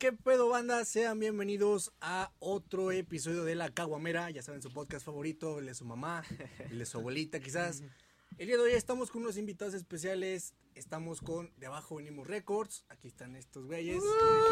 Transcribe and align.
qué 0.00 0.14
pedo 0.14 0.48
banda, 0.48 0.82
sean 0.86 1.18
bienvenidos 1.18 1.92
a 2.00 2.32
otro 2.38 2.90
episodio 2.90 3.44
de 3.44 3.54
La 3.54 3.68
Caguamera, 3.68 4.30
ya 4.30 4.42
saben 4.42 4.62
su 4.62 4.72
podcast 4.72 5.04
favorito, 5.04 5.58
el 5.58 5.66
de 5.66 5.74
su 5.74 5.84
mamá, 5.84 6.24
el 6.70 6.78
de 6.78 6.86
su 6.86 6.96
abuelita 6.96 7.38
quizás. 7.38 7.82
El 8.38 8.46
día 8.46 8.56
de 8.56 8.62
hoy 8.62 8.72
estamos 8.72 9.10
con 9.10 9.20
unos 9.20 9.36
invitados 9.36 9.74
especiales, 9.74 10.54
estamos 10.74 11.20
con 11.20 11.50
De 11.56 11.66
Abajo 11.66 11.96
Venimos 11.96 12.26
Records, 12.26 12.84
aquí 12.88 13.08
están 13.08 13.36
estos 13.36 13.66
güeyes. 13.66 14.02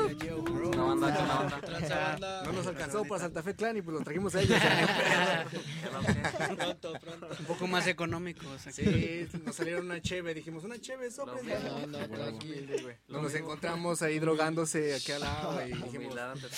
Aquí, 0.04 0.14
aquí, 0.14 0.28
oh, 0.30 0.42
bro. 0.42 0.68
Una 0.68 0.84
banda, 0.84 1.06
una 1.08 1.34
banda. 1.34 2.42
No 2.44 2.52
nos 2.52 2.66
alcanzó 2.66 3.04
para 3.04 3.20
Santa 3.22 3.42
Fe 3.42 3.54
Clan 3.54 3.76
y 3.76 3.82
pues 3.82 3.96
lo 3.98 4.02
trajimos 4.04 4.34
a 4.34 4.40
ellos. 4.42 4.58
Pronto, 6.56 6.92
pronto. 7.00 7.28
Un 7.38 7.46
poco 7.46 7.66
más 7.66 7.86
económicos. 7.86 8.66
aquí. 8.66 8.82
Sí, 8.82 9.28
nos 9.44 9.56
salieron 9.56 9.86
una 9.86 10.00
cheve, 10.00 10.34
dijimos 10.34 10.64
una 10.64 10.78
cheve, 10.80 11.10
soplen. 11.10 11.46
No, 11.46 11.86
no, 11.86 12.08
tranquilo. 12.08 12.76
Nos 13.08 13.34
encontramos 13.34 14.02
ahí 14.02 14.18
drogándose 14.18 14.94
aquí 14.94 15.12
al 15.12 15.20
lado 15.20 15.66
y 15.66 15.72
dijimos, 15.72 16.14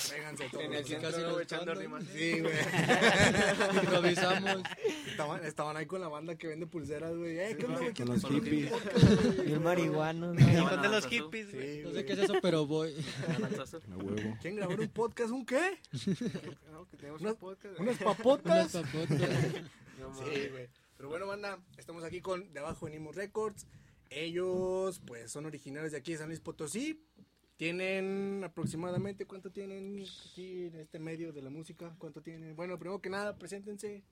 tráiganse 0.07 0.49
todos. 0.49 0.63
En 0.63 0.73
el 0.73 0.85
centro 0.85 1.09
no 1.11 1.17
echando 1.17 1.41
echando 1.41 1.73
rimas. 1.75 2.03
Sí, 2.13 2.39
güey. 2.39 2.53
Improvisamos. 3.83 4.63
Estaban, 5.07 5.45
estaban 5.45 5.77
ahí 5.77 5.85
con 5.85 6.01
la 6.01 6.07
banda 6.07 6.35
que 6.35 6.47
vende 6.47 6.67
pulseras, 6.67 7.15
güey. 7.15 7.39
Eh, 7.39 7.55
¿qué 7.57 7.65
onda, 7.65 7.79
güey? 7.79 7.93
Con 7.93 8.07
los 8.07 8.23
¿Quién- 8.23 8.43
hippies. 8.43 8.71
Y 9.61 9.63
el 9.63 9.77
marihuano, 9.77 10.33
Y 10.33 10.37
¿no? 10.37 10.69
con 10.69 10.81
de 10.81 10.89
los 10.89 11.05
hippies, 11.07 11.53
güey. 11.53 11.83
No 11.83 11.91
sé 11.91 12.05
qué 12.05 12.13
es 12.13 12.19
eso, 12.19 12.33
pero 12.41 12.65
voy. 12.65 12.93
¿Quién 14.41 14.55
grabó 14.55 14.73
un 14.73 14.87
podcast? 14.89 15.31
¿Un 15.31 15.45
qué? 15.45 15.77
No, 16.71 16.87
que 16.87 16.97
tenemos 16.97 17.21
Unas- 17.21 17.33
un 17.33 17.39
podcast. 17.39 17.79
¿Unas 17.79 17.95
Unas 18.01 18.15
papotas? 18.17 18.71
papotas. 18.73 19.19
No, 19.99 20.13
Sí, 20.15 20.47
güey. 20.49 20.67
Pero 20.97 21.09
bueno, 21.09 21.27
banda, 21.27 21.59
estamos 21.77 22.03
aquí 22.03 22.21
con 22.21 22.51
De 22.53 22.59
Abajo 22.59 22.85
Venimos 22.87 23.15
Records. 23.15 23.67
Ellos, 24.09 24.99
pues, 25.05 25.31
son 25.31 25.45
originarios 25.45 25.91
de 25.91 25.99
aquí 25.99 26.13
de 26.13 26.17
San 26.17 26.27
Luis 26.29 26.39
Potosí. 26.39 27.05
Tienen 27.55 28.41
aproximadamente, 28.43 29.27
¿cuánto 29.27 29.51
tienen 29.51 30.03
aquí 30.31 30.65
en 30.65 30.75
este 30.79 30.97
medio 30.97 31.31
de 31.31 31.43
la 31.43 31.51
música? 31.51 31.93
¿Cuánto 31.99 32.21
tienen? 32.23 32.55
Bueno, 32.55 32.79
primero 32.79 32.99
que 32.99 33.11
nada, 33.11 33.37
preséntense. 33.37 34.03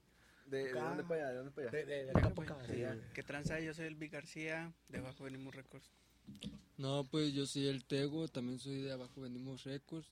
¿De, 0.49 0.73
de 0.73 0.73
dónde 0.73 1.03
para 1.03 1.15
allá? 1.21 1.29
¿De 1.29 1.37
dónde 1.37 1.51
para 1.51 1.67
allá? 1.69 1.77
De, 1.77 1.85
de, 1.85 2.05
de 2.05 2.11
acá 2.11 2.29
para 2.31 2.53
güey. 2.53 3.01
¿Qué 3.13 3.23
tranza? 3.23 3.59
Yo 3.59 3.73
soy 3.73 3.85
el 3.85 3.95
Vic 3.95 4.11
García, 4.11 4.71
de 4.87 4.97
abajo 4.97 5.23
venimos 5.23 5.53
Records. 5.53 5.89
No, 6.77 7.03
pues 7.09 7.33
yo 7.33 7.45
soy 7.45 7.67
el 7.67 7.83
Tego, 7.83 8.27
también 8.27 8.59
soy 8.59 8.81
de 8.81 8.91
abajo, 8.91 9.21
venimos 9.21 9.63
Records. 9.63 10.07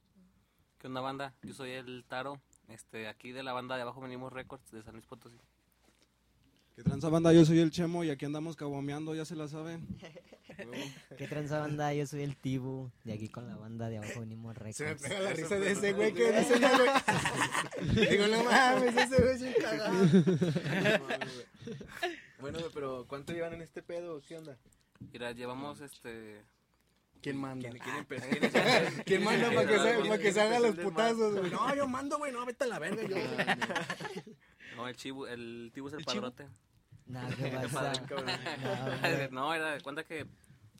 ¿Qué 0.79 0.87
onda 0.87 1.01
banda? 1.01 1.33
Yo 1.43 1.53
soy 1.53 1.71
el 1.71 2.03
Taro, 2.07 2.39
este, 2.69 3.07
aquí 3.07 3.31
de 3.31 3.41
la 3.41 3.53
banda 3.53 3.75
de 3.75 3.81
abajo 3.81 4.01
venimos 4.01 4.31
Records 4.31 4.71
de 4.71 4.83
San 4.83 4.93
Luis 4.93 5.05
Potosí. 5.05 5.37
¿Qué 6.75 6.83
tranza 6.83 7.09
banda? 7.09 7.33
Yo 7.33 7.43
soy 7.45 7.59
el 7.59 7.71
Chemo 7.71 8.03
y 8.03 8.11
aquí 8.11 8.25
andamos 8.25 8.55
caguameando, 8.55 9.15
ya 9.15 9.25
se 9.25 9.35
la 9.35 9.47
saben. 9.47 9.87
¿Qué 11.17 11.27
tranza 11.27 11.59
banda? 11.59 11.93
Yo 11.93 12.05
soy 12.07 12.23
el 12.23 12.35
Tibu. 12.35 12.91
De 13.03 13.13
aquí 13.13 13.29
con 13.29 13.47
la 13.47 13.55
banda 13.55 13.89
de 13.89 13.97
abajo 13.97 14.19
venimos 14.21 14.55
Se 14.71 14.85
me 14.85 14.95
pega 14.95 15.19
la 15.19 15.33
risa 15.33 15.59
de 15.59 15.71
ese 15.71 15.93
güey 15.93 16.13
que 16.13 16.31
dice, 16.31 16.59
no, 16.59 16.69
güey. 16.77 18.07
Digo, 18.09 18.27
no 18.27 18.43
mames, 18.43 18.95
ese 18.95 19.21
güey 19.21 19.35
es 19.35 19.41
un 19.41 19.53
cagado. 19.61 19.95
Bueno, 22.39 22.59
pero 22.71 23.05
¿cuánto 23.07 23.33
llevan 23.33 23.55
en 23.55 23.63
este 23.63 23.81
pedo? 23.81 24.21
¿Qué 24.27 24.37
onda? 24.37 24.57
Mira, 25.11 25.31
llevamos 25.31 25.81
este... 25.81 26.45
¿Quién 27.19 27.35
manda? 27.35 27.69
¿Quién. 27.69 29.03
¿Quién 29.03 29.23
manda 29.25 29.49
para 29.51 29.67
que, 29.67 29.79
se, 29.79 29.95
¿Quién 29.95 30.07
para 30.07 30.21
que 30.21 30.31
se 30.31 30.41
hagan 30.41 30.61
los 30.61 30.75
putazos, 30.75 31.35
güey? 31.35 31.51
No, 31.51 31.75
yo 31.75 31.87
mando, 31.87 32.19
güey, 32.19 32.31
no, 32.31 32.45
vete 32.45 32.65
a 32.65 32.67
la 32.67 32.79
verga, 32.79 33.01
yo. 33.01 33.15
No, 34.75 34.87
el 34.87 34.95
Chibu, 34.95 35.25
el 35.25 35.71
Tibu 35.73 35.87
es 35.87 35.93
el 35.93 35.99
¿El 36.01 36.05
padrote. 36.05 36.47
Nada, 37.07 37.35
¿qué 37.35 37.49
pasa? 37.49 37.93
padre. 39.01 39.29
No, 39.31 39.53
era 39.53 39.71
de 39.71 39.81
cuenta 39.81 40.03
que 40.03 40.27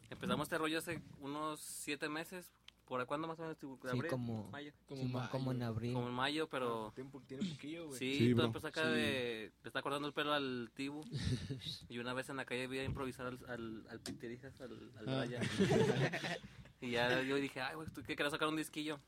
empezamos 0.10 0.46
este 0.46 0.58
rollo 0.58 0.80
hace 0.80 1.02
unos 1.20 1.60
siete 1.60 2.10
meses. 2.10 2.52
¿Por 2.86 3.06
cuándo 3.06 3.28
más 3.28 3.38
o 3.38 3.42
menos? 3.42 3.58
Tibu? 3.58 3.78
Sí, 3.82 3.90
¿Abril? 3.90 4.10
como- 4.10 4.48
Mayo. 4.50 4.72
Como 4.86 5.02
Simón, 5.02 5.14
mayo. 5.22 5.30
como 5.32 5.52
en 5.52 5.62
abril. 5.64 5.94
Como 5.94 6.08
en 6.08 6.14
mayo, 6.14 6.48
pero... 6.48 6.94
Tiene 6.96 7.08
un 7.08 7.12
po- 7.12 7.22
tiene 7.28 7.44
un 7.44 7.50
poquillo, 7.52 7.88
güey. 7.88 8.00
Sí, 8.00 8.18
Sí, 8.18 8.34
todo 8.34 8.46
empezó 8.46 8.68
acá 8.68 8.84
sí. 8.84 8.90
de... 8.92 9.52
Le 9.62 9.68
está 9.68 9.82
cortando 9.82 10.08
el 10.08 10.14
pelo 10.14 10.32
al 10.32 10.72
Tibu. 10.74 11.04
y 11.90 12.00
una 12.00 12.14
vez 12.14 12.30
en 12.30 12.38
la 12.38 12.46
calle 12.46 12.66
vi 12.68 12.80
a 12.80 12.86
improvisar 12.86 13.26
al, 13.28 13.40
al, 13.50 13.88
al 13.90 14.00
Pitirijas, 14.00 14.62
al, 14.62 14.72
al 15.00 15.10
Ah. 15.10 15.20
Raya. 15.20 15.42
y 16.82 16.92
ya 16.92 17.22
yo 17.24 17.36
dije, 17.36 17.60
ay, 17.60 17.76
güey, 17.76 17.90
¿tú 17.90 18.02
qué 18.04 18.16
querías 18.16 18.32
sacar 18.32 18.48
un 18.48 18.56
disquillo? 18.56 19.00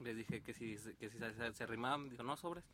Les 0.00 0.16
dije 0.16 0.42
que 0.42 0.54
si, 0.54 0.76
que 0.98 1.10
si 1.10 1.18
se, 1.18 1.34
se, 1.34 1.52
se 1.52 1.66
rimaban. 1.66 2.08
Dijo, 2.08 2.22
no, 2.22 2.38
sobres. 2.38 2.64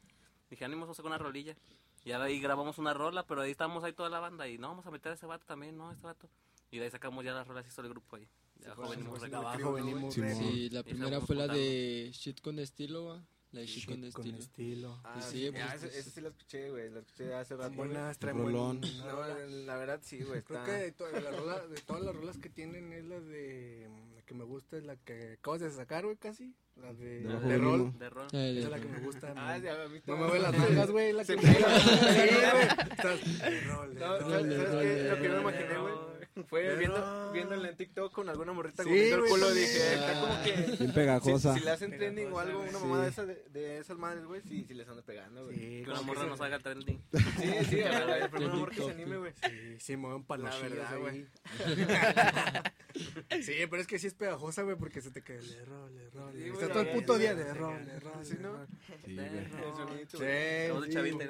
Dije, 0.49 0.65
ánimo, 0.65 0.83
vamos 0.83 0.97
a 0.97 0.99
sacar 0.99 1.09
una 1.11 1.19
rolilla. 1.19 1.57
Y 2.05 2.13
ahora 2.13 2.27
ahí 2.27 2.39
grabamos 2.41 2.79
una 2.79 2.95
rola, 2.95 3.27
pero 3.27 3.41
ahí 3.43 3.51
estábamos 3.51 3.83
ahí 3.83 3.93
toda 3.95 4.09
la 4.11 4.21
banda. 4.21 4.47
Y 4.49 4.59
no, 4.59 4.69
vamos 4.69 4.87
a 4.87 4.93
meter 4.93 5.11
a 5.11 5.15
ese 5.17 5.27
vato 5.27 5.45
también, 5.45 5.77
no, 5.77 5.91
este 5.91 6.07
vato. 6.07 6.29
Y 6.71 6.79
de 6.79 6.85
ahí 6.85 6.91
sacamos 6.91 7.25
ya 7.25 7.33
las 7.33 7.47
rolas 7.47 7.67
y 7.67 7.71
solo 7.71 7.89
el 7.89 7.95
grupo 7.95 8.17
ahí. 8.17 8.29
De 8.57 8.67
abajo 8.67 8.87
fue- 8.87 8.97
venimos 8.97 9.21
De 9.23 9.37
abajo 9.37 9.73
venimos, 9.73 10.15
Sí. 10.15 10.23
Sí, 10.39 10.71
la 10.71 10.83
primera 10.83 11.21
fue 11.21 11.35
la 11.37 11.49
de 11.49 12.11
Shit 12.13 12.41
con 12.41 12.59
estilo, 12.59 13.07
va. 13.07 13.25
La 13.53 13.61
de 13.61 13.67
Shit, 13.67 13.87
con 13.87 14.01
Shit 14.03 14.13
con 14.13 14.27
estilo. 14.27 14.39
estilo. 14.39 15.01
Ah, 15.03 15.11
Pues 15.15 15.25
sí, 15.25 15.31
sí, 15.39 15.43
ya, 15.53 15.69
pues, 15.71 15.83
ese, 15.83 15.99
ese 15.99 16.11
sí 16.11 16.21
lo 16.21 16.29
escuché, 16.29 16.71
güey. 16.71 16.91
Lo 16.91 17.01
escuché 17.01 17.35
hace 17.35 17.57
rato. 17.57 17.75
Buenas, 17.75 18.19
traen 18.19 18.41
buen... 18.43 18.53
No, 18.53 18.77
la 19.67 19.77
verdad 19.77 20.01
sí, 20.05 20.23
güey. 20.23 20.43
Creo 20.43 20.63
que 20.65 20.71
de, 20.71 20.93
to- 20.93 21.07
de 21.09 21.21
la 21.21 21.31
rola- 21.33 21.67
de 21.67 21.81
todas 21.81 22.03
las 22.03 22.15
rolas 22.15 22.39
que 22.39 22.49
tienen 22.49 22.93
es 22.93 23.05
la 23.07 23.19
de... 23.19 23.89
La 24.15 24.23
que 24.23 24.35
me 24.35 24.45
gusta 24.45 24.77
es 24.77 24.85
la 24.85 24.95
que 24.97 25.33
acabas 25.33 25.61
de 25.63 25.71
sacar, 25.73 26.05
güey, 26.05 26.17
casi. 26.17 26.55
La 26.77 26.93
de... 26.95 27.23
De 27.23 27.29
abajo 27.33 27.49
de 27.49 27.59
rol. 27.59 27.99
De 27.99 28.11
rol. 28.11 28.29
La 28.31 28.39
de- 28.39 28.51
Esa 28.59 28.67
es 28.67 28.71
la 28.71 28.79
que 28.81 28.89
me 28.89 28.99
gusta. 29.01 29.35
Ah, 29.37 29.59
no. 29.59 29.65
ya, 29.65 29.83
a 29.83 29.89
mí 29.89 30.01
No 30.07 30.17
me 30.17 30.31
ve 30.31 30.39
las 30.39 30.53
nalgas, 30.57 30.91
güey, 30.93 31.13
la 31.13 31.25
que 31.25 31.37
me 31.37 31.43
gusta. 31.43 31.81
Sí, 31.81 32.35
güey. 32.53 32.63
Estás- 32.91 33.41
De 33.41 33.61
rol, 33.63 33.95
No. 33.97 34.19
¿sabes, 34.21 34.47
qué? 34.47 35.09
Lo 35.11 35.21
que 35.23 35.29
no 35.29 35.41
imaginé, 35.41 35.79
güey. 35.79 35.95
Fue 36.49 36.63
Pero- 36.63 36.79
viendo, 36.79 37.33
viéndola 37.33 37.69
en 37.71 37.77
TikTok 37.77 38.13
con 38.13 38.29
alguna 38.29 38.53
morrita 38.53 38.83
Sí, 38.85 38.89
el 38.89 39.19
güey, 39.19 39.31
culo. 39.31 39.47
también. 39.47 39.67
Dije, 39.67 39.95
está 39.95 40.21
como 40.21 40.43
que. 40.43 40.53
Bien 40.53 40.77
Si, 40.79 40.89
pegajosa. 40.89 41.55
si 41.55 41.61
le 41.61 41.71
hacen 41.71 41.91
trending 41.91 42.33
o 42.33 42.39
algo, 42.39 42.61
una 42.61 42.71
Sí. 42.71 42.77
mamada 42.81 43.03
de, 43.05 43.09
esa 43.11 43.27
de, 43.27 43.45
de 43.53 43.79
esas 43.79 43.99
madres, 43.99 44.25
güey, 44.25 44.41
sí, 44.43 44.65
sí 44.67 44.75
les 44.75 44.89
anda 44.89 45.03
pegando, 45.03 45.45
güey. 45.45 45.57
Sí, 45.59 45.83
Que 45.85 45.91
una 45.91 46.03
morra 46.03 46.25
nos 46.27 46.41
haga 46.41 46.59
trending. 46.61 47.01
Sí, 47.41 47.53
sí, 47.69 47.83
a 47.83 48.05
ver, 48.07 48.23
el 48.23 48.31
primer 48.31 48.51
amor 48.51 48.71
que 48.71 48.77
se 48.83 48.91
anime, 48.91 49.17
güey. 49.19 49.33
Sí, 49.43 49.77
sí, 49.81 49.97
mueven 49.97 50.23
palochillos 50.25 50.71
verdad, 50.71 51.07
ahí. 51.09 51.27
sí, 53.43 53.55
pero 53.69 53.83
es 53.83 53.87
que 53.87 53.99
sí 53.99 54.07
es 54.07 54.15
pegajosa, 54.15 54.63
güey, 54.63 54.77
porque 54.77 55.01
se 55.01 55.11
te 55.11 55.23
queda 55.23 55.39
el 55.39 55.53
error, 55.55 55.91
el 55.91 55.99
error. 56.01 56.33
Sí, 56.35 56.43
Está 56.45 56.57
güey, 56.59 56.69
todo 56.73 56.81
el 56.83 56.89
puto 56.91 57.19
día 57.19 57.35
de 57.35 57.43
error, 57.43 57.85
de 57.85 57.93
error. 57.93 58.13
Sí, 58.23 58.35
de 58.37 58.43
¿no? 58.43 58.67
Sí, 59.05 59.15
güey. 59.15 59.27
El 59.27 60.09
Sí, 60.09 60.17
güey. 60.17 61.13
Güey. 61.13 61.29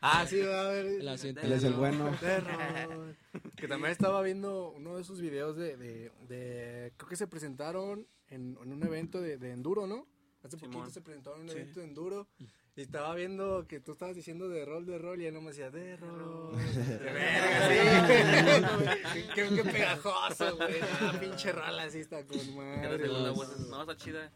Ah, 0.00 0.26
sí, 0.28 0.40
va 0.40 0.60
a 0.68 0.72
ver. 0.72 0.86
El 0.86 1.08
acento. 1.08 1.40
Él 1.42 1.52
es 1.52 1.64
el 1.64 1.72
bueno. 1.74 2.10
De 2.20 2.26
error. 2.28 3.14
Que 3.56 3.66
también 3.68 3.92
estaba 3.92 4.20
viendo 4.22 4.70
uno 4.72 4.96
de 4.96 5.04
sus 5.04 5.20
videos 5.20 5.56
de, 5.56 5.76
de, 5.76 6.10
de 6.28 6.92
creo 6.96 7.08
que 7.08 7.16
se 7.16 7.26
presentaron 7.26 8.06
en, 8.28 8.58
en 8.62 8.72
un 8.72 8.82
evento 8.82 9.20
de, 9.20 9.38
de 9.38 9.52
enduro, 9.52 9.86
¿no? 9.86 10.06
Hace 10.42 10.58
Simón. 10.58 10.72
poquito 10.72 10.90
se 10.92 11.00
presentaron 11.00 11.40
en 11.40 11.44
un 11.46 11.50
Sí. 11.52 11.58
evento 11.60 11.80
de 11.80 11.86
enduro 11.86 12.28
y 12.74 12.80
estaba 12.82 13.14
viendo 13.14 13.66
que 13.68 13.80
tú 13.80 13.92
estabas 13.92 14.16
diciendo 14.16 14.48
de 14.48 14.64
rol, 14.64 14.84
de 14.86 14.98
rol 14.98 15.20
y 15.20 15.26
él 15.26 15.34
no 15.34 15.40
me 15.40 15.48
decía 15.50 15.70
de 15.70 15.96
rol. 15.98 16.56
De 16.98 17.12
verga, 17.12 18.78
sí. 19.12 19.20
qué, 19.34 19.48
qué 19.54 19.64
pegajoso, 19.64 20.56
güey. 20.56 20.80
Ah, 21.00 21.14
pinche 21.20 21.52
rola 21.52 21.84
así 21.84 22.00
está 22.00 22.24
con 22.26 22.56
madre. 22.56 22.98
segunda 23.06 23.30
voz. 23.30 23.58
No, 23.68 23.80
está 23.82 23.96
chida. 23.96 24.32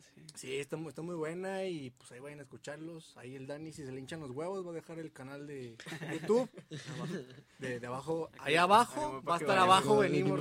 Sí. 0.00 0.22
Sí, 0.34 0.56
está, 0.58 0.76
está 0.88 1.02
muy 1.02 1.14
buena 1.14 1.64
y 1.64 1.90
pues 1.90 2.10
ahí 2.12 2.20
vayan 2.20 2.40
a 2.40 2.42
escucharlos. 2.42 3.16
Ahí 3.16 3.34
el 3.34 3.46
Dani, 3.46 3.72
si 3.72 3.84
se 3.84 3.92
le 3.92 4.00
hinchan 4.00 4.20
los 4.20 4.30
huevos, 4.30 4.66
va 4.66 4.70
a 4.70 4.74
dejar 4.74 4.98
el 4.98 5.12
canal 5.12 5.46
de 5.46 5.76
YouTube. 6.12 6.48
De, 7.58 7.80
de 7.80 7.86
abajo, 7.86 8.30
ahí 8.40 8.56
abajo, 8.56 9.22
va 9.26 9.36
a 9.36 9.38
estar 9.38 9.56
abajo, 9.56 9.98
venimos 9.98 10.38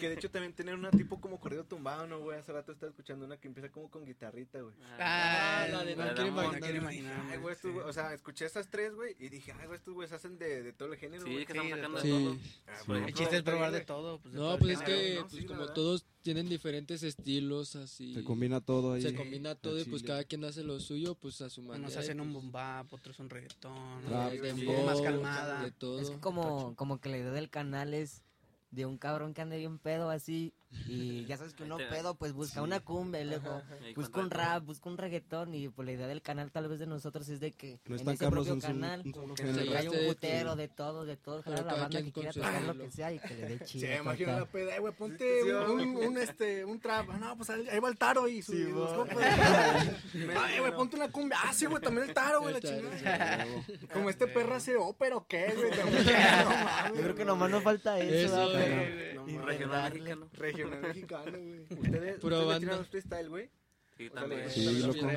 Que 0.00 0.08
de 0.08 0.14
hecho 0.14 0.30
también 0.30 0.52
tener 0.52 0.74
una 0.74 0.90
tipo 0.90 1.20
como 1.20 1.38
corrido 1.40 1.64
tumbado, 1.64 2.06
¿no, 2.06 2.20
güey? 2.20 2.38
Hace 2.38 2.52
rato 2.52 2.72
estaba 2.72 2.90
escuchando 2.90 3.24
una 3.24 3.36
que 3.38 3.48
empieza 3.48 3.70
como 3.70 3.90
con 3.90 4.04
guitarrita, 4.04 4.60
güey. 4.60 4.74
Ah, 4.98 5.66
la 5.70 5.84
de 5.84 5.96
La 5.96 6.04
no 6.04 6.08
de 6.10 6.14
quiero 6.14 6.30
amor, 6.30 6.44
imaginar. 6.44 6.60
No 6.60 6.66
quiero 6.66 6.78
imaginar. 6.82 7.26
Ay, 7.30 7.38
güey, 7.38 7.54
estos, 7.54 7.72
güey, 7.72 7.86
o 7.86 7.92
sea, 7.92 8.12
escuché 8.14 8.46
esas 8.46 8.68
tres, 8.68 8.94
güey, 8.94 9.14
y 9.18 9.28
dije, 9.28 9.52
ay, 9.52 9.66
güey, 9.66 9.76
estos 9.78 9.94
güeyes 9.94 10.12
hacen 10.12 10.38
de, 10.38 10.62
de 10.62 10.72
todo 10.72 10.92
el 10.92 10.98
género, 10.98 11.24
Sí, 11.24 11.32
güey. 11.32 11.46
que 11.46 11.52
estamos 11.52 11.70
de 11.72 11.76
sacando 11.76 12.00
todo. 12.00 12.08
de 12.08 12.24
todo. 12.24 12.34
Sí. 12.34 12.60
Ah, 12.66 13.06
El 13.06 13.14
chiste 13.14 13.36
es 13.36 13.42
probar 13.42 13.72
de 13.72 13.80
todo. 13.82 14.18
Pues, 14.20 14.34
de 14.34 14.40
No, 14.40 14.58
pues 14.58 14.72
es 14.72 14.82
que 14.82 15.24
pues, 15.30 15.44
como 15.46 15.66
todos 15.72 16.04
tienen 16.22 16.48
diferentes 16.48 16.83
estilos, 16.90 17.76
así. 17.76 18.14
Se 18.14 18.24
combina 18.24 18.60
todo 18.60 18.92
ahí. 18.92 19.02
se 19.02 19.14
combina 19.14 19.54
todo 19.54 19.80
y 19.80 19.84
pues 19.84 20.02
cada 20.02 20.24
quien 20.24 20.44
hace 20.44 20.62
lo 20.62 20.78
suyo, 20.80 21.14
pues 21.14 21.40
a 21.40 21.48
su 21.50 21.62
manera. 21.62 21.78
Unos 21.80 21.96
hacen 21.96 22.20
un 22.20 22.32
pues, 22.32 22.42
boom 22.42 22.52
bap, 22.52 22.92
otros 22.92 23.18
un 23.18 23.30
reggaetón. 23.30 24.02
rap, 24.08 24.32
Sí, 24.32 24.38
dembow, 24.38 24.84
más 24.84 25.00
calmada. 25.00 25.62
De 25.62 25.70
todo. 25.72 26.00
Es 26.00 26.10
que 26.10 26.18
como, 26.20 26.74
como 26.76 27.00
que 27.00 27.08
la 27.08 27.18
idea 27.18 27.32
del 27.32 27.50
canal 27.50 27.94
es 27.94 28.22
de 28.70 28.86
un 28.86 28.98
cabrón 28.98 29.34
que 29.34 29.42
ande 29.42 29.58
bien 29.58 29.78
pedo 29.78 30.10
así 30.10 30.52
y 30.86 31.24
ya 31.26 31.36
sabes 31.36 31.54
que 31.54 31.64
uno 31.64 31.76
pedo 31.76 32.14
pues 32.14 32.32
busca 32.32 32.62
una 32.62 32.80
cumbia 32.80 33.24
luego 33.24 33.62
busca 33.94 34.20
un 34.20 34.30
rap, 34.30 34.64
busca 34.64 34.88
un 34.88 34.98
reggaetón 34.98 35.54
y 35.54 35.68
pues 35.68 35.86
la 35.86 35.92
idea 35.92 36.06
del 36.06 36.22
canal 36.22 36.50
tal 36.50 36.68
vez 36.68 36.78
de 36.78 36.86
nosotros 36.86 37.28
es 37.28 37.40
de 37.40 37.52
que 37.52 37.80
No 37.86 37.96
en 37.96 38.08
ese 38.08 38.30
propio 38.30 38.52
en 38.52 38.60
su, 38.60 38.66
canal 38.66 39.02
que 39.02 39.18
un 39.18 40.06
putero 40.06 40.56
de 40.56 40.68
todo, 40.68 41.04
de 41.04 41.16
todo, 41.16 41.38
ojalá 41.40 41.62
la 41.62 41.74
banda 41.74 42.02
que 42.02 42.12
quiera 42.12 42.32
tocar 42.32 42.62
lo 42.62 42.76
que 42.76 42.90
sea 42.90 43.12
y 43.12 43.18
que 43.18 43.34
le 43.34 43.48
dé 43.48 43.64
chido. 43.64 44.14
Sí, 44.16 44.24
la 44.24 44.46
peda, 44.46 44.76
eh, 44.76 44.78
güey, 44.80 44.94
ponte 44.94 45.42
Sí, 45.42 45.50
un, 45.50 45.80
un, 45.80 45.96
un, 45.96 46.18
este, 46.18 46.64
un 46.64 46.80
trap. 46.80 47.08
Ah, 47.10 47.18
No, 47.18 47.36
pues 47.36 47.50
ahí 47.50 47.78
va 47.78 47.88
el 47.88 47.96
taro 47.96 48.28
y 48.28 48.42
su, 48.42 48.52
Sí. 48.52 48.66
Ay, 50.36 50.60
güey, 50.60 50.72
ponte 50.72 50.96
una 50.96 51.10
cumbia. 51.10 51.38
Ah, 51.42 51.52
sí, 51.52 51.66
güey, 51.66 51.82
también 51.82 52.08
el 52.08 52.14
taro, 52.14 52.40
güey, 52.40 52.54
la 52.54 52.60
chingada. 52.60 53.46
Como 53.92 54.10
este 54.10 54.26
perro 54.26 54.54
hace 54.54 54.76
ópera 54.76 55.16
o 55.16 55.26
qué, 55.26 55.52
güey. 55.56 55.70
Yo 56.94 57.02
creo 57.02 57.14
que 57.14 57.24
nomás 57.24 57.50
nos 57.50 57.62
falta 57.62 57.98
eso, 57.98 58.36
¿verdad? 58.36 59.16
güey. 59.24 59.38
Regional 59.38 59.92
mexicano. 59.92 60.28
Regional 60.64 60.82
mexicano, 60.88 61.38
güey. 61.38 61.60
¿Ustedes, 61.62 62.24
ustedes 62.24 62.58
tiraron 62.60 62.86
freestyle, 62.86 63.28
güey? 63.28 63.50
Sí, 63.96 64.08
O 64.08 64.10
también. 64.12 64.50
Sí, 64.50 64.64
loco. 64.80 65.08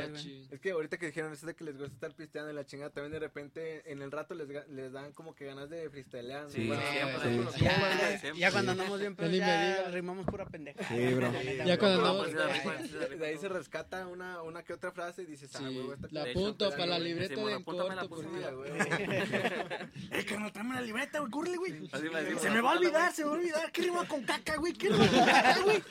Es 0.51 0.59
que 0.59 0.71
ahorita 0.71 0.97
que 0.97 1.07
dijeron 1.07 1.33
eso 1.33 1.47
de 1.47 1.55
que 1.55 1.63
les 1.63 1.77
gusta 1.77 1.93
estar 1.93 2.13
pisteando 2.13 2.51
y 2.51 2.53
la 2.55 2.65
chingada, 2.65 2.91
también 2.91 3.11
de 3.11 3.19
repente 3.19 3.91
en 3.91 4.01
el 4.03 4.11
rato 4.11 4.35
les, 4.35 4.91
dan 4.91 5.11
como 5.13 5.33
que 5.33 5.45
ganas 5.45 5.69
de 5.69 5.89
freestylear. 5.89 6.43
¿no? 6.43 6.49
Sí, 6.49 6.67
Bueno, 6.67 6.81
siempre. 6.91 7.35
con 7.35 7.45
los 7.45 7.55
Sí. 7.55 7.63
Ya, 7.63 7.71
compas, 7.73 7.97
güey. 7.97 8.17
siempre. 8.19 8.39
ya 8.39 8.51
cuando 8.51 8.71
andamos 8.73 8.99
bien, 8.99 9.15
pero 9.15 9.29
ya 9.31 9.87
rimamos 9.89 10.25
pura 10.27 10.45
pendeja. 10.45 10.87
Sí, 10.87 11.13
bro. 11.13 11.31
Ya 11.65 11.77
cuando 11.79 11.97
andamos-. 12.05 12.31
De 13.17 13.25
ahí 13.27 13.37
se 13.37 13.49
rescata 13.49 14.07
una, 14.07 14.41
una 14.43 14.63
que 14.63 14.73
otra 14.73 14.91
frase 14.91 15.23
y 15.23 15.25
dices, 15.25 15.49
ah, 15.55 15.59
güey, 15.61 15.91
esta 15.93 16.07
la 16.11 16.23
apunto 16.23 16.69
para 16.69 16.85
la 16.85 16.99
libreta 16.99 17.33
de 17.35 17.53
en 17.53 17.63
corto. 17.63 17.91
apúntamela. 17.91 18.51
Eh, 20.11 20.25
carnal, 20.25 20.51
tráeme 20.51 20.75
la 20.75 20.81
libreta, 20.81 21.19
güey, 21.19 21.55
güey. 21.55 21.89
Se 22.39 22.49
me 22.49 22.61
va 22.61 22.73
a 22.73 22.77
olvidar, 22.77 23.11
se 23.13 23.23
me 23.23 23.29
va 23.29 23.35
a 23.35 23.39
olvidar. 23.39 23.71
¿Qué 23.71 23.81
rima 23.81 24.07
con 24.07 24.23
caca, 24.23 24.55
güey? 24.57 24.73
¿Qué 24.73 24.89
rima 24.89 25.07
con 25.07 25.25
caca, 25.25 25.59
güey? 25.63 25.83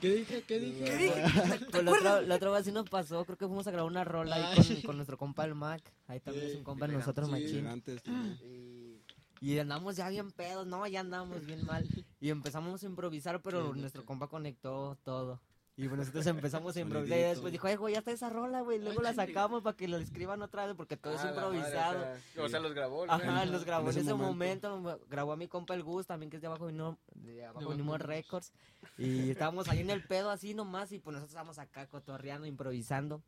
¿Qué 0.00 0.08
dije? 0.14 0.42
¿Qué 0.48 0.58
dije? 0.58 0.84
¿Qué 0.84 0.96
dije? 0.96 1.22
la 2.26 2.36
otra 2.36 2.50
vez 2.50 2.64
sí 2.64 2.72
nos 2.72 2.88
pasó, 2.88 3.24
creo 3.24 3.36
que 3.36 3.46
fuimos 3.46 3.66
a 3.66 3.70
grabar 3.70 3.90
una 3.90 4.04
rola 4.04 4.36
ahí 4.36 4.56
con, 4.56 4.82
con 4.82 4.96
nuestro 4.96 5.16
compa 5.16 5.44
el 5.44 5.54
Mac. 5.54 5.82
Ahí 6.06 6.20
también 6.20 6.46
es 6.46 6.54
un 6.56 6.64
compa 6.64 6.86
de 6.86 6.94
nosotros, 6.94 7.30
machín. 7.30 7.58
Elegantes, 7.58 8.02
también. 8.02 9.02
Y 9.40 9.58
andamos 9.58 9.96
ya 9.96 10.08
bien 10.08 10.30
pedos, 10.30 10.66
no, 10.66 10.86
ya 10.86 11.00
andamos 11.00 11.44
bien 11.44 11.66
mal. 11.66 11.84
Y 12.20 12.30
empezamos 12.30 12.82
a 12.82 12.86
improvisar, 12.86 13.42
pero 13.42 13.74
nuestro 13.74 14.04
compa 14.06 14.28
conectó 14.28 14.96
todo. 15.02 15.40
Y 15.82 15.88
pues 15.88 15.98
nosotros 15.98 16.24
empezamos 16.28 16.76
a 16.76 16.80
improvisar. 16.80 17.18
Y 17.18 17.22
después 17.22 17.50
dijo, 17.50 17.66
ay, 17.66 17.74
güey, 17.74 17.94
ya 17.94 17.98
está 17.98 18.12
esa 18.12 18.30
rola, 18.30 18.60
güey. 18.60 18.78
Luego 18.78 19.02
la 19.02 19.12
sacamos 19.14 19.64
para 19.64 19.76
que 19.76 19.88
lo 19.88 19.96
escriban 19.96 20.40
otra 20.40 20.64
vez, 20.64 20.76
porque 20.76 20.96
todo 20.96 21.14
es 21.14 21.20
Ah, 21.20 21.32
la 21.32 21.40
madre, 21.42 21.56
improvisado. 21.58 21.98
o, 21.98 22.02
sea, 22.34 22.44
o 22.44 22.48
sea, 22.48 22.60
los 22.60 22.72
grabó. 22.72 23.04
Ajá, 23.10 23.44
los 23.46 23.64
grabó 23.64 23.90
En 23.90 23.96
en 23.96 24.02
ese 24.02 24.14
momento. 24.14 24.70
momento. 24.70 25.04
grabó 25.10 25.32
a 25.32 25.36
mi 25.36 25.48
compa 25.48 25.74
el 25.74 25.82
Gus, 25.82 26.06
también 26.06 26.30
que 26.30 26.36
es 26.36 26.40
de 26.40 26.46
abajo 26.46 26.66
Venimos, 26.66 26.98
de 27.14 27.44
abajo 27.44 27.74
De 27.74 27.98
Records. 27.98 28.52
Y 28.96 29.30
estábamos 29.30 29.68
ahí 29.68 29.80
en 29.80 29.90
el 29.90 30.06
pedo 30.06 30.30
así 30.30 30.54
nomás, 30.54 30.92
y 30.92 31.00
pues 31.00 31.14
nosotros 31.14 31.30
estábamos 31.30 31.58
acá 31.58 31.88
cotorreando, 31.88 32.46
improvisando. 32.46 33.20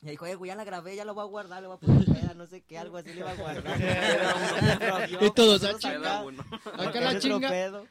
Y 0.00 0.10
dijo, 0.10 0.26
eh, 0.26 0.34
güey, 0.34 0.48
ya 0.48 0.56
la 0.56 0.64
grabé, 0.64 0.96
ya 0.96 1.04
lo 1.04 1.14
voy 1.14 1.22
a 1.22 1.26
guardar, 1.28 1.62
le 1.62 1.68
voy 1.68 1.76
a 1.76 1.78
poner 1.78 2.04
peda, 2.06 2.34
no 2.34 2.48
sé 2.48 2.62
qué, 2.62 2.78
algo 2.78 2.96
así 2.96 3.10
le 3.10 3.20
iba 3.20 3.30
a 3.30 3.36
guardar. 3.36 3.78
Y 5.20 5.30
todos, 5.30 5.62
ah, 5.62 5.76
Cada 5.80 6.88
acá, 6.88 7.00
la 7.00 7.18
chinga. 7.20 7.84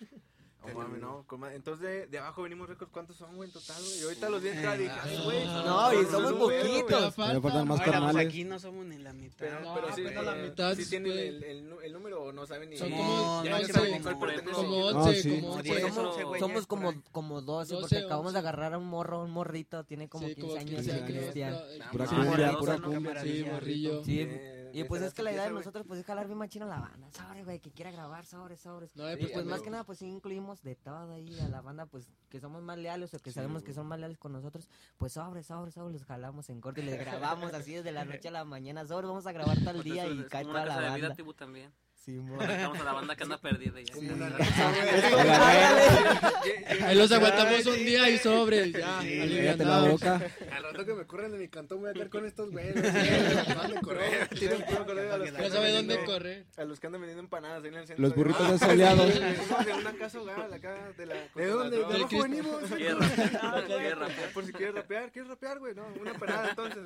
No 0.67 0.73
mames, 0.75 1.01
no. 1.01 1.25
Entonces, 1.53 1.81
de, 1.87 2.07
de 2.07 2.17
abajo 2.19 2.43
venimos 2.43 2.69
récords. 2.69 2.91
¿Cuántos 2.91 3.15
son, 3.17 3.35
güey, 3.35 3.49
en 3.49 3.53
total, 3.53 3.81
güey? 3.81 3.99
Y 3.99 4.03
ahorita 4.03 4.29
los 4.29 4.43
vi 4.43 4.49
entrar 4.49 4.79
y 4.79 4.83
dije, 4.83 5.23
güey. 5.23 5.45
No, 5.45 5.93
y 6.01 6.05
somos 6.05 6.33
poquitos. 6.33 7.17
Me 7.17 7.41
faltan 7.41 7.67
más 7.67 7.81
pues 7.81 8.15
aquí 8.27 8.43
no 8.43 8.59
somos 8.59 8.85
ni 8.85 8.99
la 8.99 9.11
mitad. 9.11 9.37
Pero, 9.39 9.59
No, 9.61 9.73
pero 9.73 9.95
sí, 9.95 10.01
apenas 10.05 10.23
eh, 10.23 10.25
la 10.25 10.35
mitad, 10.35 10.75
sí 10.75 10.85
tienen 10.89 11.11
el, 11.17 11.43
el, 11.83 11.93
número 11.93 12.23
o 12.25 12.31
no 12.31 12.45
saben 12.45 12.69
ni. 12.69 12.77
Son 12.77 12.91
como, 12.91 13.43
ya 13.43 13.59
no 13.59 13.67
saben 13.67 14.03
como 14.03 14.25
11, 14.25 14.41
sí. 14.43 14.51
como 14.51 14.53
Como 14.53 14.85
11. 14.87 15.63
10, 15.63 15.81
Somos- 15.93 16.05
11 16.11 16.23
güeyes 16.23 16.39
Somos 16.39 16.65
por 16.67 16.79
como, 16.79 16.93
como 17.11 17.41
12, 17.41 17.73
12, 17.73 17.81
porque 17.81 18.05
acabamos 18.05 18.33
de 18.33 18.39
11. 18.39 18.47
agarrar 18.47 18.73
a 18.75 18.77
un 18.77 18.85
morro, 18.85 19.23
un 19.23 19.31
morrito, 19.31 19.83
tiene 19.83 20.07
como 20.09 20.27
Sí, 20.27 20.35
15 20.35 20.59
años, 20.59 20.69
15 20.75 20.91
el 20.91 20.95
años. 20.97 21.09
Cristian. 21.11 21.55
Pura 21.91 22.05
cumbia, 22.05 22.57
pura. 22.57 22.77
Sí, 23.23 23.45
morrillo. 23.51 24.03
Sí, 24.05 24.19
Eh, 24.21 24.60
y 24.73 24.83
pues 24.83 25.01
es 25.01 25.13
que 25.13 25.23
la 25.23 25.31
idea 25.31 25.45
de 25.45 25.51
nosotros 25.51 25.85
pues 25.87 25.99
es 25.99 26.05
jalar 26.05 26.27
bien 26.27 26.37
machino 26.37 26.65
a 26.65 26.69
la 26.69 26.79
banda, 26.79 27.09
sobre 27.11 27.43
güey, 27.43 27.59
que 27.59 27.71
quiera 27.71 27.91
grabar, 27.91 28.25
sobre, 28.25 28.57
sobres. 28.57 28.95
No, 28.95 29.07
eh, 29.07 29.17
pues, 29.17 29.31
pues 29.31 29.45
más 29.45 29.61
que 29.61 29.69
nada 29.69 29.83
pues 29.83 29.99
sí 29.99 30.07
incluimos 30.07 30.61
de 30.63 30.75
todo 30.75 31.11
ahí 31.13 31.39
a 31.39 31.47
la 31.47 31.61
banda 31.61 31.85
pues 31.85 32.07
que 32.29 32.39
somos 32.39 32.61
más 32.63 32.77
leales 32.77 33.13
o 33.13 33.19
que 33.19 33.31
sabemos 33.31 33.63
que 33.63 33.73
son 33.73 33.87
más 33.87 33.99
leales 33.99 34.17
con 34.17 34.31
nosotros, 34.31 34.67
pues 34.97 35.13
sobre, 35.13 35.43
sobre, 35.43 35.71
sobre 35.71 35.93
los 35.93 36.03
jalamos 36.03 36.49
en 36.49 36.61
corte 36.61 36.81
y 36.81 36.85
les 36.85 36.99
grabamos 36.99 37.53
así 37.53 37.75
desde 37.75 37.91
la 37.91 38.05
noche 38.05 38.27
a 38.27 38.31
la 38.31 38.45
mañana, 38.45 38.85
sobre 38.85 39.07
vamos 39.07 39.27
a 39.27 39.31
grabar 39.31 39.57
tal 39.63 39.83
día 39.83 40.03
Entonces, 40.03 40.25
y 40.25 40.29
cae 40.29 40.43
toda 40.43 40.65
la 40.65 40.75
banda. 40.75 41.15
También. 41.37 41.71
Sí, 42.03 42.13
mo. 42.13 42.41
Estamos 42.41 42.79
a 42.79 42.83
la 42.83 42.93
banda 42.93 43.15
que 43.15 43.23
anda 43.23 43.37
perdida. 43.39 43.79
ya. 43.79 43.93
Ahí 46.87 46.95
los 46.95 47.11
aguantamos 47.11 47.63
un 47.67 47.75
día 47.77 48.09
y 48.09 48.17
sobre, 48.17 48.71
ya, 48.71 49.55
la 49.57 49.81
boca. 49.81 50.19
Al 50.51 50.63
rato 50.63 50.83
que 50.83 50.93
me 50.95 51.05
corren 51.05 51.31
de 51.31 51.37
mi 51.37 51.47
cantón 51.47 51.81
voy 51.81 51.91
a 51.91 51.93
quedar 51.93 52.09
con 52.09 52.25
estos 52.25 52.49
güeyes. 52.51 52.73
No 55.21 55.37
andan 55.37 55.51
sabe 55.51 55.71
dónde 55.71 55.95
vendiendo- 55.95 56.05
correr. 56.05 56.45
A 56.57 56.63
los 56.63 56.79
que 56.79 56.87
andan 56.87 57.01
vendiendo 57.01 57.23
empanadas 57.23 57.61
ahí 57.63 57.69
en 57.69 57.75
el 57.75 57.87
centro. 57.87 58.01
Los 58.01 58.11
de- 58.11 58.15
burritos 58.17 58.61
Ah, 58.63 58.67
venimos 58.67 59.65
de 59.65 59.73
una 59.73 59.93
casa 59.93 60.19
hogar, 60.21 60.53
acá 60.53 60.75
de 60.97 61.05
la. 61.05 61.13
¿De 61.35 61.45
dónde? 61.45 61.77
¿De 61.77 61.83
abajo 61.85 62.21
venimos? 62.23 62.69
Rapear, 62.71 63.97
rapear. 63.99 64.29
Por 64.33 64.45
si 64.45 64.53
quieres 64.53 64.75
rapear, 64.75 65.11
¿quieres 65.11 65.29
rapear, 65.29 65.59
güey? 65.59 65.75
No, 65.75 65.85
una 65.99 66.11
empanada 66.11 66.49
entonces. 66.49 66.85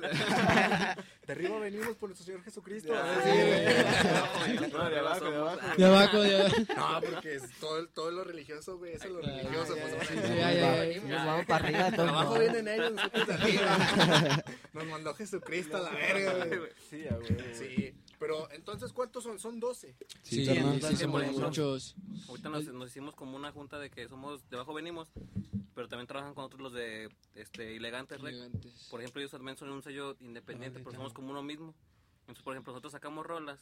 De 1.26 1.32
arriba 1.32 1.58
venimos 1.58 1.96
por 1.96 2.08
nuestro 2.10 2.26
Señor 2.26 2.42
Jesucristo. 2.44 2.92
Ah, 2.94 3.14
Sí, 3.24 3.30
güey. 3.30 4.70
Abajo, 5.06 5.30
de 5.30 5.36
abajo. 5.36 5.76
De 5.76 5.84
abajo, 5.84 6.20
de 6.22 6.36
abajo. 6.76 7.00
No, 7.00 7.10
porque 7.12 7.34
es 7.36 7.50
todo, 7.60 7.88
todo 7.88 8.10
lo 8.10 8.24
religioso, 8.24 8.78
güey. 8.78 8.94
Eso 8.94 9.04
es 9.04 9.10
lo 9.10 9.20
religioso. 9.20 9.74
Nos 11.06 11.26
vamos 11.26 11.46
para 11.46 11.64
arriba 11.64 11.86
Abajo 11.86 12.38
vienen 12.38 12.68
ellos, 12.68 12.92
nosotros 12.92 13.28
arriba. 13.30 14.44
Nos 14.72 14.86
mandó 14.86 15.14
Jesucristo 15.14 15.76
a 15.76 15.80
la 15.80 15.90
verga, 15.90 16.46
güey. 16.46 16.70
Sí, 16.90 17.04
güey. 17.10 17.54
Sí, 17.54 17.94
pero 18.18 18.50
entonces, 18.52 18.92
¿cuántos 18.92 19.24
son? 19.24 19.38
Son 19.38 19.60
12. 19.60 19.94
Sí, 20.22 20.46
Sí, 20.46 20.46
sí, 20.46 20.96
somos 20.96 21.26
muchos. 21.32 21.94
Ahorita 22.28 22.48
nos, 22.48 22.64
nos 22.66 22.90
hicimos 22.90 23.14
como 23.14 23.36
una 23.36 23.52
junta 23.52 23.78
de 23.78 23.90
que 23.90 24.08
somos, 24.08 24.48
de 24.48 24.56
abajo 24.56 24.74
venimos, 24.74 25.08
pero 25.74 25.88
también 25.88 26.06
trabajan 26.06 26.34
con 26.34 26.44
otros 26.44 26.60
los 26.60 26.72
de 26.72 27.10
este, 27.34 27.74
Ilegantes 27.74 28.20
Rec. 28.20 28.32
Elegantes. 28.34 28.88
Por 28.90 29.00
ejemplo, 29.00 29.20
ellos 29.20 29.30
también 29.32 29.56
son 29.56 29.70
un 29.70 29.82
sello 29.82 30.16
independiente, 30.20 30.78
Ah, 30.78 30.82
pero 30.84 30.96
somos 30.96 31.12
como 31.12 31.30
uno 31.30 31.42
mismo. 31.42 31.74
Entonces, 32.20 32.42
por 32.42 32.54
ejemplo, 32.54 32.72
nosotros 32.72 32.92
sacamos 32.92 33.24
rolas 33.26 33.60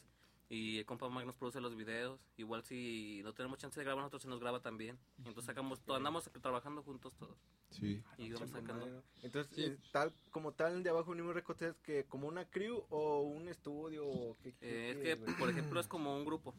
y 0.49 0.77
el 0.79 0.85
compa 0.85 1.09
Mag 1.09 1.25
nos 1.25 1.35
produce 1.35 1.59
los 1.61 1.75
videos. 1.75 2.19
Igual 2.37 2.63
si 2.63 3.21
no 3.23 3.33
tenemos 3.33 3.57
chance 3.59 3.79
de 3.79 3.83
grabar, 3.83 4.03
nosotros 4.03 4.21
se 4.23 4.27
nos 4.29 4.39
graba 4.39 4.61
también. 4.61 4.97
Entonces 5.17 5.45
sacamos, 5.45 5.79
todo, 5.81 5.95
andamos 5.97 6.29
trabajando 6.41 6.83
juntos 6.83 7.13
todos. 7.17 7.37
Sí. 7.71 8.01
Y 8.17 8.31
vamos 8.31 8.49
sacando. 8.51 9.03
Entonces, 9.23 9.53
Sí. 9.55 9.63
eh, 9.63 9.77
tal 9.91 10.13
como 10.31 10.51
tal, 10.53 10.83
de 10.83 10.89
abajo 10.91 11.11
venimos 11.11 11.33
recortes 11.33 11.71
es 11.71 11.77
que 11.81 12.05
como 12.05 12.27
una 12.27 12.45
crew 12.45 12.85
o 12.89 13.21
un 13.21 13.47
estudio. 13.49 14.07
o 14.07 14.37
qué- 14.43 14.53
qué- 14.53 14.91
Eh, 14.91 14.91
es 14.91 14.97
que, 15.19 15.33
por 15.33 15.49
ejemplo, 15.49 15.79
es 15.79 15.87
como 15.87 16.15
un 16.15 16.25
grupo. 16.25 16.53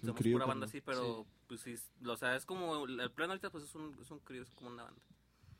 Somos 0.00 0.16
crío, 0.16 0.34
pura 0.34 0.46
banda 0.46 0.66
así, 0.66 0.80
pero 0.80 1.24
pues 1.46 1.60
sí, 1.60 1.76
o 2.04 2.16
sea, 2.16 2.34
es 2.36 2.44
como 2.44 2.84
el 2.84 3.10
plan 3.12 3.30
ahorita 3.30 3.50
pues 3.50 3.64
es 3.64 3.74
un 3.76 3.96
es 4.00 4.10
un 4.10 4.18
crío, 4.20 4.42
es 4.42 4.50
como 4.50 4.70
una 4.70 4.84
banda. 4.84 5.00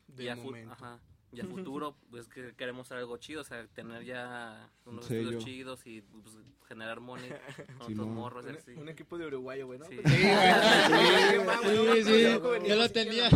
De 0.07 0.25
y 0.25 0.35
momento. 0.35 0.73
ajá. 0.73 0.99
Y 1.33 1.41
a 1.41 1.45
futuro 1.45 1.95
pues 2.11 2.27
que 2.27 2.53
queremos 2.55 2.87
hacer 2.87 2.97
algo 2.99 3.17
chido, 3.17 3.41
o 3.41 3.43
sea, 3.43 3.65
tener 3.67 4.03
ya 4.05 4.69
unos 4.85 5.09
estudios 5.09 5.43
chidos 5.43 5.85
y 5.85 6.01
pues, 6.01 6.35
generar 6.67 6.99
money 6.99 7.29
con 7.57 7.75
otros 7.75 7.87
Simón. 7.87 8.13
morros 8.15 8.45
Un, 8.45 8.55
así. 8.55 8.71
un 8.71 8.89
equipo 8.89 9.17
de 9.17 9.27
uruguayo, 9.27 9.65
güey, 9.67 9.79
¿no? 9.79 9.85
Sí. 9.89 9.97
Sí, 9.97 11.37
güey. 11.37 12.03
Sí, 12.03 12.11
sí, 12.11 12.21
ya 12.67 12.75
lo 12.75 12.89
tenía. 12.89 13.27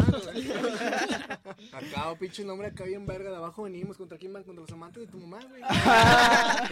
Acá, 1.72 2.10
oh, 2.10 2.16
pinche 2.18 2.44
nombre 2.44 2.68
acá 2.68 2.84
bien 2.86 3.06
verga. 3.06 3.30
De 3.32 3.36
abajo 3.36 3.64
venimos. 3.64 3.98
¿Contra 3.98 4.18
quién 4.18 4.34
van? 4.34 4.44
Contra 4.44 4.62
los 4.62 4.72
amantes 4.72 5.06
de 5.06 5.12
tu 5.12 5.18
mamá, 5.20 5.40
güey. 5.50 5.62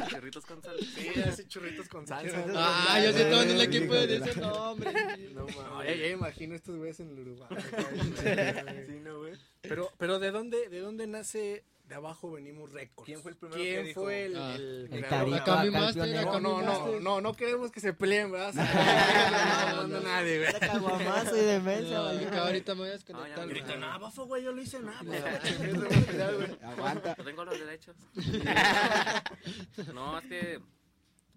Churritos 0.09 0.45
con 0.45 0.61
sal. 0.61 0.77
Sí, 0.79 1.09
así 1.21 1.45
churritos 1.47 1.87
con 1.89 2.07
salsa. 2.07 2.45
Ah, 2.55 2.99
yo 3.03 3.11
sí 3.13 3.21
estaba 3.21 3.43
en 3.43 3.49
el 3.51 3.57
Sí, 3.59 3.63
equipo 3.77 3.93
de 3.93 4.15
ese 4.17 4.39
nombre. 4.39 4.91
No 5.33 5.41
No, 5.41 5.47
ya, 5.47 5.61
mames. 5.61 5.99
ya 5.99 6.07
imagino 6.07 6.55
estos 6.55 6.75
güeyes 6.77 6.99
en 6.99 7.09
el 7.11 7.19
Uruguay. 7.19 7.49
Sí, 8.87 8.99
no, 9.03 9.19
güey. 9.19 9.33
Pero, 9.69 9.91
pero 9.97 10.19
¿de 10.19 10.31
dónde, 10.31 10.69
de 10.69 10.79
dónde 10.79 11.07
nace 11.07 11.63
de 11.87 11.95
abajo 11.95 12.31
venimos 12.31 12.71
récords? 12.73 13.05
¿Quién 13.05 13.21
fue 13.21 13.31
el 13.31 13.37
primero 13.37 13.61
¿Quién 13.61 13.81
que 13.81 13.87
dijo? 13.87 14.01
fue 14.03 14.25
el, 14.25 14.35
Ah. 14.35 14.55
el, 14.55 14.89
El 14.91 15.05
creador? 15.05 15.09
Tarito, 15.09 15.35
Acá 15.37 15.51
mi 15.51 15.53
acá 15.53 15.63
el 15.63 15.71
máster, 15.71 16.03
pionero. 16.03 16.29
acá 16.29 16.39
No, 16.41 16.61
no, 16.61 16.87
no, 16.91 16.99
no, 16.99 17.21
no 17.21 17.33
queremos 17.33 17.71
que 17.71 17.79
se 17.79 17.93
peleen, 17.93 18.31
¿verdad? 18.31 18.53
No, 18.53 19.83
no, 19.83 19.87
no, 19.87 19.99
nadie, 20.01 20.39
güey. 20.39 20.53
Caguamazo 20.59 21.37
y 21.37 21.41
demencia, 21.45 21.97
No, 21.97 22.03
valió. 22.05 22.27
acá 22.27 22.45
ahorita 22.45 22.73
me 22.75 22.79
voy 22.81 22.89
a 22.89 22.91
desconectar. 22.93 23.39
ahorita, 23.39 23.75
no. 23.77 23.99
bafo, 23.99 24.25
güey, 24.25 24.43
yo 24.43 24.51
lo 24.51 24.61
hice 24.61 24.79
nada. 24.81 25.01
pues, 25.03 25.23
Aguanta. 26.63 27.15
No 27.17 27.23
tengo 27.23 27.45
los 27.45 27.57
derechos. 27.59 27.95
no, 29.93 30.19
es 30.19 30.25
que 30.25 30.59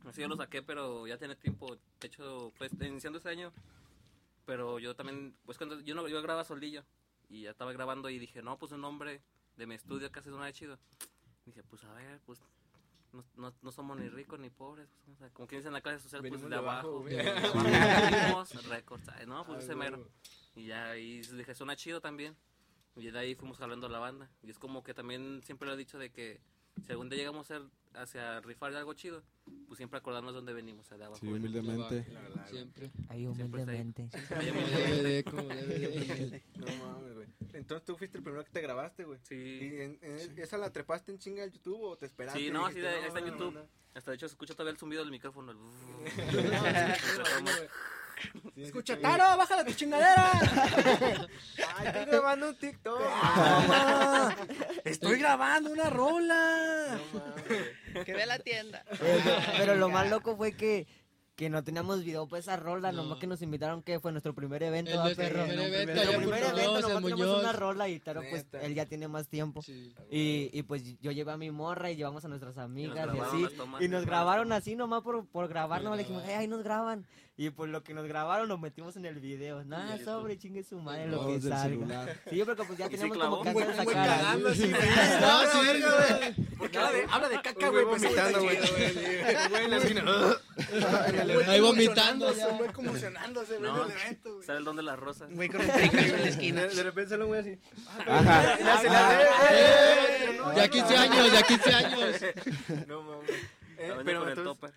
así 0.09 0.21
yo 0.21 0.29
lo 0.29 0.37
saqué, 0.37 0.63
pero 0.63 1.07
ya 1.07 1.17
tiene 1.19 1.37
tiempo. 1.37 1.77
De 2.01 2.07
hecho, 2.07 2.53
pues 2.59 2.73
iniciando 2.81 3.19
este 3.19 3.31
año. 3.31 3.53
Pero 4.47 4.79
yo 4.79 4.97
también, 4.97 5.37
pues 5.45 5.59
cuando 5.59 5.81
yo 5.81 5.95
no 5.95 6.09
yo 6.09 6.21
grababa 6.23 6.45
solillo 6.45 6.83
y 7.31 7.43
ya 7.43 7.51
estaba 7.51 7.73
grabando 7.73 8.11
y 8.11 8.19
dije, 8.19 8.43
no, 8.43 8.59
pues 8.59 8.73
un 8.73 8.83
nombre 8.83 9.23
de 9.57 9.67
mi 9.67 9.77
estudio 9.77 10.11
casi 10.11 10.29
suena 10.29 10.53
chido. 10.53 10.79
Dije, 11.47 11.63
pues 11.63 11.85
a 11.85 11.93
ver, 11.95 12.21
pues 12.27 12.43
no, 13.13 13.25
no, 13.37 13.55
no 13.63 13.73
somos 13.73 13.99
ni 13.99 14.09
ricos 14.09 14.39
ni 14.39 14.51
pobres, 14.51 14.89
pues, 15.05 15.17
o 15.17 15.19
sea, 15.19 15.31
como 15.31 15.49
que 15.49 15.57
dicen 15.57 15.69
en 15.69 15.75
la 15.75 15.81
clase 15.81 16.01
social, 16.01 16.21
pues 16.21 16.33
Venimos 16.33 16.51
de 16.51 16.57
de. 16.57 16.63
De 16.63 16.69
abajo 16.69 18.45
récords, 18.69 19.07
no, 19.27 19.45
pues 19.47 19.59
Ay, 19.61 19.65
ese 19.65 19.75
mero. 19.77 20.09
Y 20.55 20.67
ya 20.67 20.91
ahí 20.91 21.21
dije, 21.21 21.55
suena 21.55 21.77
chido 21.77 22.01
también. 22.01 22.37
Y 22.97 23.11
de 23.11 23.19
ahí 23.19 23.35
fuimos 23.37 23.59
jalando 23.59 23.89
la 23.89 24.01
banda. 24.01 24.29
Y 24.43 24.51
es 24.51 24.59
como 24.59 24.83
que 24.83 24.93
también 24.93 25.43
siempre 25.45 25.69
lo 25.69 25.75
he 25.75 25.77
dicho 25.77 25.99
de 25.99 26.11
que 26.11 26.41
si 26.85 26.91
algún 26.91 27.09
día 27.09 27.19
llegamos 27.19 27.51
a 27.51 27.55
ser 27.55 27.71
hacia 27.95 28.41
rifar 28.41 28.75
algo 28.75 28.93
chido, 28.95 29.23
pues 29.67 29.77
siempre 29.79 29.99
acordarnos 29.99 30.33
de 30.33 30.37
dónde 30.37 30.53
venimos, 30.53 30.87
o 30.87 30.89
sea, 30.89 30.99
de 30.99 31.05
abajo. 31.05 31.21
Sí, 31.21 31.27
humildemente. 31.29 32.07
Siempre. 32.51 32.91
Ahí 33.09 33.27
humildemente. 33.27 34.09
Ahí. 34.37 34.53
No 36.57 36.67
mames, 36.85 37.15
güey. 37.15 37.27
Entonces 37.53 37.85
tú 37.85 37.97
fuiste 37.97 38.19
el 38.19 38.23
primero 38.25 38.45
que 38.45 38.51
te 38.51 38.61
grabaste, 38.61 39.05
güey. 39.05 39.19
Sí. 39.23 39.35
¿Y 39.35 39.81
en- 39.81 39.99
en- 40.03 40.39
esa 40.39 40.57
la 40.59 40.71
trepaste 40.73 41.11
en 41.13 41.19
chinga 41.19 41.43
al 41.43 41.51
YouTube 41.51 41.81
o 41.83 41.97
te 41.97 42.07
esperaste? 42.07 42.39
Sí, 42.41 42.51
no, 42.51 42.69
sí, 42.69 42.81
de- 42.81 43.07
está 43.07 43.19
en 43.19 43.25
no, 43.27 43.31
YouTube. 43.33 43.55
no, 43.55 43.61
no"? 43.61 43.69
Hasta 43.95 44.13
de 44.13 44.15
hecho 44.17 44.29
se 44.29 44.35
escucha 44.35 44.55
todavía 44.55 44.71
el 44.73 44.79
zumbido 44.79 45.03
del 45.03 45.11
micrófono. 45.11 45.51
el-. 45.53 45.59
Escucha, 48.57 48.99
Taro, 49.01 49.37
bájala 49.37 49.65
tu 49.65 49.73
chingadera. 49.73 50.31
Ay, 51.77 51.87
estoy 51.87 52.05
grabando 52.07 52.49
un 52.51 52.57
TikTok. 52.59 53.01
Estoy 54.85 55.19
grabando 55.19 55.71
una 55.71 55.91
rola. 55.91 56.99
Que 58.05 58.13
ve 58.15 58.27
la 58.27 58.39
tienda. 58.39 58.85
Pero 59.59 59.75
lo 59.77 59.89
más 59.89 60.09
loco 60.11 60.37
fue 60.37 60.53
que, 60.53 60.87
que 61.37 61.49
no 61.51 61.65
teníamos 61.65 62.05
video 62.05 62.29
para 62.29 62.41
esa 62.41 62.57
rola, 62.57 62.93
No. 62.93 63.03
nomás 63.03 63.19
que 63.19 63.27
nos 63.27 63.41
invitaron, 63.43 63.83
que 63.83 63.99
fue 63.99 64.13
nuestro 64.13 64.35
primer 64.35 64.63
evento, 64.63 64.91
El 64.93 64.99
¿va, 64.99 65.03
nuestro 65.05 65.25
perro? 65.25 65.45
primer 65.47 65.67
evento 65.73 65.95
Nuestro 65.95 66.19
primer 66.21 66.43
evento, 66.45 66.81
nomás 66.83 67.03
Muñoz. 67.03 67.41
una 67.41 67.53
rola 67.53 67.89
y 67.89 67.99
Taro, 67.99 68.21
pues, 68.29 68.45
Neta. 68.45 68.61
él 68.63 68.75
ya 68.75 68.87
tiene 68.87 69.09
más 69.09 69.29
tiempo. 69.29 69.63
Sí. 69.63 69.95
Y, 70.11 70.51
y 70.53 70.63
pues 70.65 70.83
yo 71.01 71.11
llevé 71.13 71.33
a 71.33 71.37
mi 71.37 71.51
morra 71.51 71.91
y 71.91 71.97
llevamos 71.97 72.25
a 72.25 72.29
nuestras 72.29 72.59
amigas 72.59 73.09
y, 73.15 73.19
así. 73.19 73.47
Y 73.81 73.89
nos 73.89 74.05
grabaron 74.07 74.53
así 74.53 74.77
nomás 74.77 75.03
por, 75.03 75.27
por 75.29 75.49
grabarnos. 75.49 75.93
Le 75.97 76.03
dijimos, 76.03 76.23
"Ay, 76.27 76.35
ahí 76.35 76.49
nos 76.49 76.63
graban. 76.63 77.07
Y 77.41 77.49
pues 77.49 77.71
lo 77.71 77.83
que 77.83 77.95
nos 77.95 78.07
grabaron 78.07 78.49
lo 78.49 78.59
metimos 78.59 78.97
en 78.97 79.07
el 79.07 79.19
video. 79.19 79.65
Nada, 79.65 79.97
sobre, 80.05 80.37
chingue 80.37 80.63
su 80.63 80.79
madre, 80.79 81.07
lo 81.07 81.27
que 81.27 81.33
del 81.39 81.43
salga. 81.43 81.63
celular. 81.63 82.21
Sí, 82.29 82.43
porque 82.45 82.65
pues 82.65 82.79
ya 82.79 82.89
clavó. 83.09 83.39
como 83.39 83.59
que 83.61 83.65
sacar. 83.65 83.95
cagando 83.95 84.49
así, 84.51 84.69
güey. 84.69 84.83
No, 85.23 85.43
No, 85.43 85.51
sí, 85.51 85.59
güey. 85.81 86.35
Porque 86.59 86.77
habla 86.77 87.29
de, 87.31 87.41
caca, 87.41 87.69
güey. 87.71 87.85
pues, 87.87 88.03
vomitando, 88.03 88.43
güey. 88.43 88.59
güey. 88.59 89.65
En 89.65 89.71
la 89.71 89.77
esquina. 89.79 90.03
Ahí 91.49 91.61
vomitando 91.61 92.35
ya. 92.35 92.49
Güey 92.49 92.73
conmocionándose, 92.75 93.57
güey, 93.57 93.71
No. 93.73 93.87
en 93.87 93.91
el 93.91 93.97
evento, 94.03 94.35
güey. 94.35 94.47
Sale 94.47 94.59
el 94.59 94.65
don 94.67 94.77
de 94.77 94.83
las 94.83 94.99
rosas. 94.99 95.31
Güey 95.33 95.49
con 95.49 95.61
un 95.63 95.71
en 95.71 96.13
la 96.23 96.29
esquina. 96.29 96.67
De, 96.67 96.83
repente 96.83 97.09
sale 97.09 97.23
un 97.25 97.29
güey 97.29 97.41
así. 97.41 97.59
Ajá. 98.07 98.57
Le 98.57 98.71
hace 98.71 98.89
la 98.91 99.09
de- 99.09 99.25
¡Eh! 99.53 100.39
Ya 100.57 100.69
15 100.69 100.95
años, 100.95 101.33
ya 101.33 101.43
15 101.43 101.73
años. 101.73 102.21
No 102.87 103.01
mames. 103.01 103.31
Eh, 103.93 104.03
pero 104.05 104.29
entonces, 104.29 104.45
topper. 104.45 104.73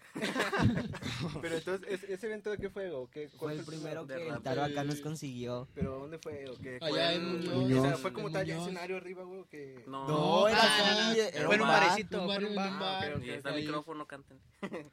pero 1.42 1.58
entonces, 1.58 1.88
¿ese, 1.90 2.14
ese 2.14 2.26
evento 2.28 2.50
de 2.52 2.58
qué 2.58 2.70
fue? 2.70 2.90
¿O 2.92 3.10
qué? 3.10 3.28
Fue 3.30 3.40
¿Cuál 3.40 3.60
el 3.60 3.66
primero 3.66 4.08
que 4.08 4.28
el. 4.30 4.42
Taro 4.42 4.64
acá 4.64 4.84
nos 4.84 5.00
consiguió. 5.02 5.68
¿Pero 5.74 6.00
dónde 6.00 6.18
fue? 6.20 6.46
¿O 6.50 6.56
qué? 6.62 6.78
Allá 6.82 6.90
¿Fue 6.90 7.16
en 7.16 7.50
Muñoz. 7.54 7.80
O 7.80 7.84
sea, 7.88 7.98
fue 7.98 8.14
como 8.14 8.32
tal 8.32 8.50
escenario 8.50 8.98
arriba, 8.98 9.24
güey, 9.24 9.44
que... 9.50 9.84
No. 9.88 10.08
No, 10.08 10.48
era 10.48 10.58
Ah, 10.62 11.10
así. 11.12 11.20
era 11.20 11.46
Fue 11.46 11.56
en 11.56 11.62
un 11.62 11.68
un 11.68 11.74
bar, 11.74 11.84
barecito, 11.84 12.20
un 12.22 12.26
fue 12.26 12.36
en 12.38 12.46
un 12.46 12.56
bar, 12.56 13.22
Y 13.24 13.30
está 13.30 13.50
el 13.50 13.62
micrófono, 13.62 14.06
canten. 14.08 14.40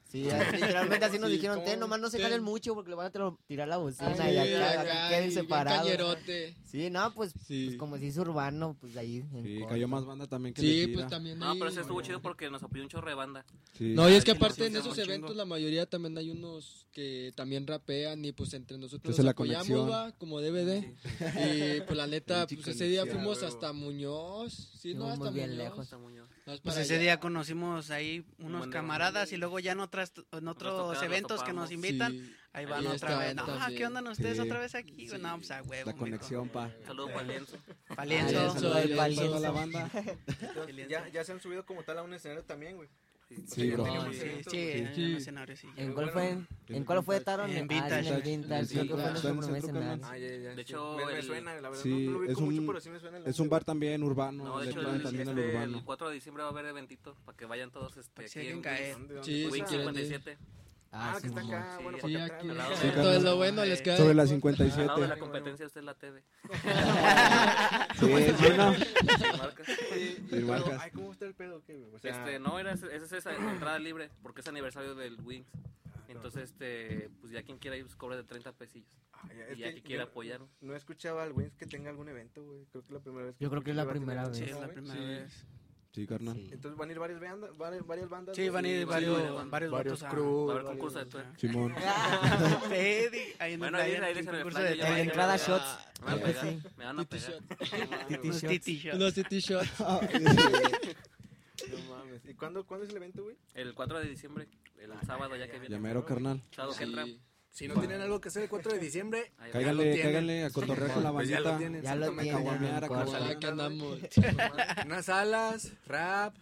Sí, 0.04 0.24
literalmente 0.52 1.04
así 1.04 1.18
nos 1.18 1.30
Sí, 1.30 1.36
dijeron, 1.36 1.56
¿cómo? 1.58 1.68
te, 1.70 1.76
nomás 1.76 2.00
no 2.00 2.10
se 2.10 2.16
Sí. 2.18 2.22
jalen 2.22 2.42
mucho 2.42 2.74
porque 2.74 2.90
le 2.90 2.96
van 2.96 3.06
a 3.06 3.36
tirar 3.46 3.68
la 3.68 3.76
bocina 3.78 4.30
y 4.30 4.36
acá, 4.36 4.80
acá, 4.82 5.08
queden 5.08 5.32
separados. 5.32 5.88
Sí, 6.64 6.90
no, 6.90 7.12
pues, 7.14 7.32
Sí. 7.46 7.66
pues 7.68 7.78
como 7.78 7.96
si 7.98 8.08
es 8.08 8.16
urbano, 8.18 8.76
pues 8.80 8.96
ahí. 8.96 9.24
en 9.32 9.42
Sí, 9.44 9.54
corto. 9.60 9.68
cayó 9.74 9.88
más 9.88 10.04
banda 10.04 10.26
también 10.26 10.54
que 10.54 10.60
Sí, 10.62 10.88
pues 10.88 11.06
también 11.08 11.38
No, 11.38 11.50
ahí- 11.52 11.58
pero 11.58 11.70
ese 11.70 11.80
estuvo 11.80 12.00
chido 12.02 12.20
porque 12.20 12.50
nos 12.50 12.62
apoyó 12.62 12.82
un 12.82 12.88
chorro 12.88 13.08
de 13.08 13.14
banda. 13.14 13.44
Sí. 13.72 13.92
No, 13.94 14.08
y 14.11 14.17
es 14.17 14.25
que 14.25 14.31
Ahí 14.33 14.37
aparte 14.37 14.67
en 14.67 14.76
esos 14.76 14.97
eventos 14.99 15.35
la 15.37 15.45
mayoría 15.45 15.87
también 15.87 16.17
hay 16.19 16.31
unos 16.31 16.87
que 16.93 17.33
también 17.37 17.67
rapean 17.67 18.25
y 18.25 18.33
pues 18.33 18.52
entre 18.55 18.76
nosotros 18.79 19.17
nos 19.19 19.26
apoyamos, 19.26 19.90
va, 19.90 20.12
como 20.12 20.40
DVD. 20.40 20.85
Y 20.85 21.81
pues 21.83 21.97
la 21.97 22.07
neta, 22.07 22.47
pues 22.47 22.67
ese 22.69 22.85
día 22.87 23.07
fuimos 23.07 23.43
hasta 23.43 23.73
Muñoz. 23.73 24.71
Sí, 24.81 24.95
no, 24.95 25.09
hasta 25.09 25.31
bien 25.31 25.50
Muñoz. 25.50 25.64
lejos. 25.64 25.93
Muñoz. 26.00 26.29
Pues 26.62 26.76
ese 26.79 26.95
allá. 26.95 27.02
día 27.02 27.21
conocimos 27.21 27.90
ahí 27.90 28.25
unos 28.38 28.67
camaradas 28.69 29.33
y 29.33 29.37
luego 29.37 29.59
ya 29.61 29.73
en 29.73 29.81
otras 29.81 30.12
en 30.33 30.49
otros 30.49 31.00
eventos 31.02 31.43
que 31.43 31.52
nos 31.52 31.71
invitan, 31.71 32.12
Sí. 32.12 32.19
ahí 32.52 32.64
Ahí 32.64 32.67
van 32.67 32.81
otra 32.87 32.95
estaban 32.97 33.19
vez. 33.21 33.35
No, 33.37 33.45
también. 33.47 33.79
¿qué 33.79 33.85
andan 33.85 34.07
ustedes 34.09 34.37
Sí. 34.37 34.43
otra 34.43 34.59
vez 34.59 34.75
aquí? 34.75 35.07
güey? 35.09 35.21
No, 35.21 35.37
pues 35.37 35.50
a 35.52 35.62
huevo. 35.62 35.87
La 35.87 35.93
mijo. 35.93 35.99
conexión, 36.05 36.49
pa. 36.49 36.73
Saludos. 36.85 37.12
Palienzo. 37.14 37.57
Eso, 38.31 38.52
saludo 38.55 38.75
al 38.75 38.85
eso, 38.90 38.97
Palienzo. 38.97 39.38
La 39.40 39.50
banda. 39.52 39.90
Entonces, 40.40 40.88
ya, 40.88 41.09
ya 41.11 41.25
se 41.25 41.33
han 41.33 41.40
subido 41.40 41.64
como 41.64 41.85
tal 41.85 41.99
a 41.99 42.02
un 42.02 42.12
escenario 42.14 42.43
también, 42.45 42.76
güey. 42.76 42.88
Sí, 43.30 43.44
sí, 43.46 45.16
sí, 45.16 45.30
¿En 45.76 45.92
cuál 45.92 46.10
fue? 46.10 46.37
¿En 46.68 46.84
cuál 46.84 47.04
fue 47.04 47.20
Taron? 47.20 47.49
En 47.49 47.64
ah, 47.64 47.66
Vintage. 47.68 48.02
De 48.02 48.10
ah, 48.10 48.56
ah, 48.56 48.60
hecho, 50.56 50.96
me 50.96 51.22
suena, 51.22 51.60
la 51.60 51.70
verdad 51.70 51.84
no 51.84 52.10
lo 52.10 52.20
vi 52.20 52.28
mucho, 52.28 52.66
pero 52.66 52.80
sí 52.80 52.90
me 52.90 52.99
suena. 52.99 53.18
Es 53.25 53.38
un 53.38 53.49
bar 53.49 53.62
también 53.64 54.02
urbano, 54.02 54.44
no, 54.44 54.58
de 54.58 54.70
hecho, 54.70 54.82
también 54.82 55.28
este, 55.28 55.62
el, 55.62 55.84
4 55.84 56.08
de 56.08 56.14
diciembre 56.14 56.42
va 56.42 56.49
a 56.49 56.52
haber 56.52 56.66
eventito 56.66 57.14
para 57.25 57.37
que 57.37 57.44
vayan 57.44 57.70
todos 57.70 57.96
este 57.96 58.50
en 58.50 58.62
caer. 58.62 58.96
Sí, 59.22 59.49
57. 59.49 60.37
Ah, 60.92 61.12
ah 61.14 61.20
sí, 61.20 61.28
aquí. 62.16 62.49
Todo 62.94 63.12
es 63.12 63.23
lo 63.23 63.37
bueno, 63.37 63.64
les 63.64 63.80
queda. 63.80 63.97
Sobre 63.97 64.14
la 64.14 64.26
57. 64.26 64.80
Al 64.80 64.87
lado 64.88 65.00
de 65.00 65.09
la 65.09 65.18
competencia, 65.18 65.66
usted 65.66 65.80
es 65.80 65.85
la 65.85 65.94
TV. 65.94 66.25
sí, 67.99 68.06
bueno. 70.42 70.64
Ay, 70.80 70.90
¿cómo 70.90 71.12
está 71.12 71.26
el 71.26 71.35
pedo? 71.35 71.62
¿Qué, 71.64 71.88
o 71.94 71.99
sea, 72.00 72.11
este, 72.11 72.40
no, 72.40 72.59
era, 72.59 72.73
esa 72.73 72.88
es 72.88 73.12
esa 73.12 73.37
entrada 73.37 73.78
libre, 73.78 74.11
porque 74.20 74.40
es 74.40 74.49
aniversario 74.49 74.97
del 74.97 75.20
Wings. 75.20 75.47
Ah, 75.54 75.59
Entonces, 76.09 76.50
este, 76.50 77.09
pues 77.20 77.32
ya 77.32 77.44
quien 77.44 77.59
quiera 77.59 77.76
ir, 77.76 77.85
pues 77.85 77.94
cobra 77.94 78.16
de 78.16 78.25
30 78.25 78.50
pesillos. 78.52 78.99
Ah, 79.12 79.28
y 79.54 79.59
ya 79.59 79.73
que, 79.73 79.82
quiera 79.82 80.02
apoyar. 80.04 80.40
No 80.61 80.75
he 80.75 80.76
escuchado 80.76 81.20
al 81.20 81.32
Wings 81.32 81.54
que 81.54 81.66
tenga 81.66 81.90
algún 81.90 82.09
evento, 82.09 82.42
güey. 82.42 82.64
Creo 82.73 82.82
que 82.82 82.88
es 82.88 82.94
la 82.94 83.00
primera 83.00 83.26
vez. 83.26 83.37
Que 83.37 83.44
Yo 83.44 83.50
creo 83.50 83.62
que 83.62 83.70
es 83.70 83.76
la 83.76 83.88
primera 83.88 84.26
vez. 84.26 84.38
Sí, 84.38 84.44
es 84.44 84.61
la 84.61 84.68
primera 84.68 85.00
vez. 85.00 85.47
Sí, 85.92 86.06
carnal. 86.06 86.37
Sí. 86.37 86.49
Entonces 86.52 86.78
van 86.78 86.88
a 86.88 86.92
ir 86.92 86.99
varias 87.00 87.20
bandas, 87.20 87.59
varias, 87.59 87.85
varias 87.87 88.09
bandas. 88.09 88.37
Sí, 88.37 88.49
van 88.49 88.64
a 88.64 88.68
ir 88.68 88.87
varios, 88.87 89.16
sí, 89.16 89.23
varios, 89.25 89.50
varios 89.50 89.73
vatos 89.73 90.02
a- 90.04 90.09
crews, 90.09 90.49
Va 90.49 90.52
a 90.52 90.54
haber 90.54 90.64
varios- 90.64 90.70
concurso 90.70 90.99
de 91.00 91.06
twerk. 91.06 91.37
Simón. 91.37 91.75
Ahí 93.40 93.52
en 93.54 93.59
Bueno, 93.61 93.78
ahí- 93.78 93.94
ahí 93.94 94.18
el 94.18 94.26
concurso 94.26 94.59
de 94.61 95.00
entrada 95.02 95.37
shots. 95.37 95.78
Me 96.00 96.06
van 96.06 96.14
a 96.14 96.23
pegar. 96.23 96.47
sí. 96.49 96.62
Me 96.76 96.85
van 96.85 96.99
a 97.00 97.04
Titi 97.04 97.16
pegar. 97.25 97.32
shot. 97.42 98.09
Titi 98.09 98.28
Unos 98.28 98.42
shots. 98.42 98.49
titi. 98.49 98.82
Los 98.94 99.14
City 99.14 99.40
Shots. 99.40 99.70
No 101.70 101.94
mames. 101.94 102.23
¿Y 102.25 102.35
cuándo, 102.35 102.64
cuándo 102.64 102.85
es 102.87 102.90
el 102.90 102.97
evento, 102.97 103.23
güey? 103.23 103.37
El 103.54 103.75
4 103.75 103.99
de 104.00 104.06
diciembre, 104.09 104.49
el 104.78 104.90
sábado 105.06 105.37
ya 105.37 105.47
que 105.47 105.59
viene. 105.59 105.75
Llamero, 105.75 106.06
carnal. 106.06 106.42
Sábado 106.56 106.75
que 106.76 106.85
entra. 106.85 107.04
Si 107.50 107.66
no 107.69 107.75
tienen 107.75 108.00
algo 108.00 108.21
que 108.21 108.28
hacer 108.28 108.45
el 108.45 108.49
4 108.49 108.73
de 108.73 108.78
diciembre, 108.78 109.33
Cáiganle, 109.52 109.83
tienen. 109.85 110.02
cáiganle 110.02 110.45
a 110.45 110.50
cotorrear 110.50 110.92
con 110.92 111.02
la 111.02 111.12
pues 111.12 111.28
ya 111.28 111.40
lo 111.40 111.50
bandita. 111.50 111.59
tienen. 111.59 111.83
Ya 111.83 111.95
lo 111.97 112.12
tienen. 112.12 112.35
caguamear, 112.37 112.85
a 112.85 112.88
caguamear. 112.88 113.23
Aquí 113.37 113.47
andamos. 113.47 113.99
Unas 114.87 115.09
alas, 115.09 115.73
rap, 115.87 116.37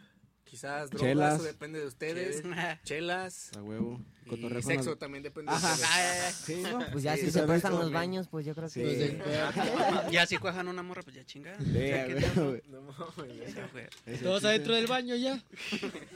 quizás 0.45 0.91
drogas, 0.91 1.43
depende 1.43 1.81
de 1.81 1.87
ustedes. 1.87 2.43
Chelas. 2.85 3.51
A 3.57 3.63
huevo. 3.63 4.01
Y 4.29 4.37
Cotorrear 4.37 4.63
con 4.63 4.73
sexo 4.73 4.97
también 4.99 5.23
depende 5.23 5.51
de 5.51 5.57
Ajá. 5.57 5.73
ustedes. 5.73 6.35
Sí, 6.35 6.63
¿no? 6.71 6.81
Pues 6.93 7.03
ya 7.03 7.17
Sí, 7.17 7.23
si 7.27 7.31
se 7.31 7.43
prestan 7.45 7.73
los 7.73 7.91
baños, 7.91 8.29
pues 8.29 8.45
yo 8.45 8.55
creo 8.55 8.69
Sí. 8.69 8.83
De 8.83 9.17
que... 9.17 9.23
Ya 10.13 10.27
si 10.27 10.37
cuajan 10.37 10.69
una 10.69 10.83
morra, 10.83 11.03
pues 11.03 11.17
ya 11.17 11.25
chingaron. 11.25 11.65
Sí, 11.65 11.73
Ya 11.73 12.03
a 12.03 12.07
que 12.07 12.15
huevo, 12.15 12.51
güey. 12.51 12.63
No 12.69 14.19
Todos 14.23 14.45
adentro 14.45 14.75
del 14.75 14.87
baño 14.87 15.15
ya. 15.17 15.43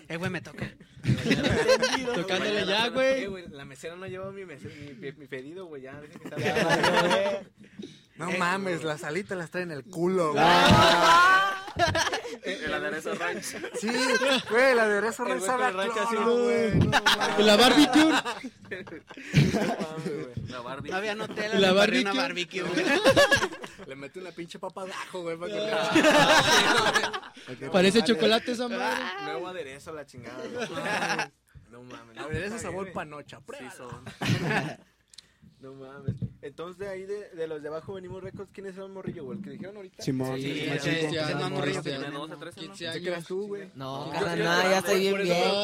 Eh, 0.08 0.16
güey, 0.16 0.30
me 0.30 0.40
toca. 0.40 0.70
Tocándole 2.14 2.66
ya, 2.66 2.86
Eh, 2.86 3.26
güey. 3.26 3.48
La 3.48 3.64
mesera 3.64 3.96
no 3.96 4.06
llevó 4.06 4.30
mi, 4.32 4.44
mi, 4.44 5.26
pedido, 5.26 5.66
güey. 5.66 5.82
Ya. 5.82 6.00
No 8.16 8.30
mames, 8.32 8.84
las 8.84 9.04
alitas 9.04 9.36
las 9.38 9.50
traen 9.50 9.70
en 9.70 9.78
el 9.78 9.84
culo, 9.84 10.32
güey. 10.32 10.44
Aderezo 12.96 13.14
ranch. 13.14 13.44
Sí, 13.80 13.88
güey, 14.50 14.74
la 14.74 14.88
de 14.88 15.08
eso 15.08 15.22
El 15.24 15.28
no 15.30 15.34
güey 15.36 15.46
sabe 15.46 15.64
a 15.64 15.72
cloro, 16.08 16.42
güey. 16.44 16.74
No 16.74 16.90
la 17.38 17.56
barbecue. 17.56 18.04
No 18.04 18.12
mames, 18.12 20.04
güey. 20.04 20.32
La 20.52 20.60
Barbie. 20.60 20.90
No 20.90 20.96
había 20.96 21.12
hotel, 21.14 21.60
La 21.60 21.72
barrí 21.72 22.00
una 22.02 22.12
barbecue. 22.12 22.62
barbecue. 22.62 23.00
Le 23.86 23.96
mete 23.96 24.20
una 24.20 24.30
pinche 24.32 24.58
papa 24.58 24.84
de 24.84 24.92
ajo, 24.92 25.22
güey, 25.22 25.36
para 25.36 25.92
que 27.58 27.70
Parece 27.70 28.04
chocolate 28.04 28.52
esa 28.52 28.68
madre. 28.68 29.02
Nuevo 29.24 29.48
aderezo 29.48 29.90
a 29.90 29.94
la 29.94 30.06
chingada. 30.06 31.30
No 31.70 31.82
mames. 31.84 32.18
A 32.18 32.26
ver, 32.26 32.36
ese 32.36 32.56
Está 32.56 32.68
sabor 32.68 32.92
panocha. 32.92 33.40
Sí, 33.58 33.64
son. 33.74 34.04
No 35.60 35.72
mames. 35.72 36.16
Entonces, 36.42 36.76
de 36.78 36.88
ahí 36.88 37.02
de, 37.06 37.30
de 37.30 37.46
los 37.46 37.62
de 37.62 37.68
abajo 37.68 37.94
venimos 37.94 38.22
récords. 38.22 38.50
¿Quién 38.52 38.66
es 38.66 38.76
el 38.76 38.88
morrillo, 38.88 39.24
güey? 39.24 39.38
¿El 39.38 39.44
que 39.44 39.50
dijeron 39.50 39.76
ahorita? 39.76 40.02
Simón. 40.02 40.36
Sí, 40.36 40.42
sí, 40.42 40.60
es 40.60 40.70
más 40.70 40.82
Simón. 41.28 41.52
morrillo 41.52 41.82
Tiene 41.82 41.98
tenemos. 42.00 42.28
12, 42.28 42.40
13, 42.40 42.60
¿no? 42.60 42.66
15 42.66 42.84
Pensé 42.84 43.00
que 43.00 43.06
eras 43.08 43.16
años. 43.18 43.28
tú, 43.28 43.46
güey. 43.46 43.70
No, 43.76 44.12
yo- 44.12 44.20
no, 44.20 44.36
ya 44.36 44.78
estoy 44.78 45.00
bien 45.00 45.22
viejo. 45.22 45.54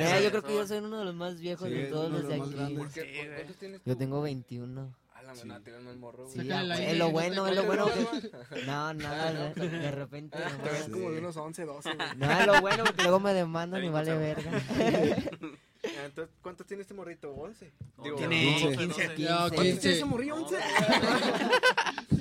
No, 0.00 0.20
yo 0.20 0.30
creo 0.30 0.42
que 0.42 0.54
yo 0.54 0.66
soy 0.66 0.78
uno 0.78 0.98
de 1.00 1.04
los 1.04 1.14
más 1.14 1.38
viejos 1.38 1.68
Sí, 1.68 1.74
de 1.74 1.84
todos 1.86 2.10
los 2.10 2.26
de 2.28 2.34
aquí. 2.34 2.50
grandes. 2.54 2.92
¿Qué- 2.94 3.02
Sí. 3.02 3.28
¿Cuántos 3.34 3.56
tienes 3.56 3.80
Yo 3.84 3.96
tengo 3.96 4.18
güey? 4.20 4.34
21. 4.34 4.94
A 5.14 5.22
la 5.22 5.32
verdad, 5.34 5.60
te 5.62 5.70
ven 5.70 5.86
el 5.86 5.96
morro, 5.98 6.24
güey. 6.24 6.32
Sí, 6.34 6.40
es 6.40 6.96
lo 6.98 7.04
no 7.06 7.10
bueno, 7.12 7.46
es 7.46 7.54
lo 7.56 7.64
bueno. 7.64 7.86
No, 8.66 8.94
nada, 8.94 9.52
de, 9.54 9.68
de 9.68 9.90
repente. 9.90 10.38
Te 10.38 10.70
ves 10.70 10.88
como 10.90 11.10
de 11.10 11.18
unos 11.18 11.36
11, 11.36 11.64
12, 11.66 11.90
güey. 11.94 12.08
No, 12.16 12.30
es 12.40 12.46
lo 12.46 12.60
bueno 12.62 12.84
porque 12.84 13.02
luego 13.02 13.20
me 13.20 13.34
demandan 13.34 13.84
y 13.84 13.88
vale 13.90 14.16
verga. 14.16 14.50
Entonces, 16.04 16.34
¿cuántos 16.42 16.66
tiene 16.66 16.82
este 16.82 16.94
morrito? 16.94 17.34
¿11? 17.36 17.70
Digo, 18.02 18.16
Tiene 18.16 18.56
15. 18.58 18.76
15. 18.76 19.08
No, 19.08 19.14
15. 19.14 19.26
¿Cuántos 19.26 19.50
tiene 19.54 19.70
15. 19.72 19.92
ese 19.92 20.04
morrillo? 20.04 20.34
11. 20.36 20.56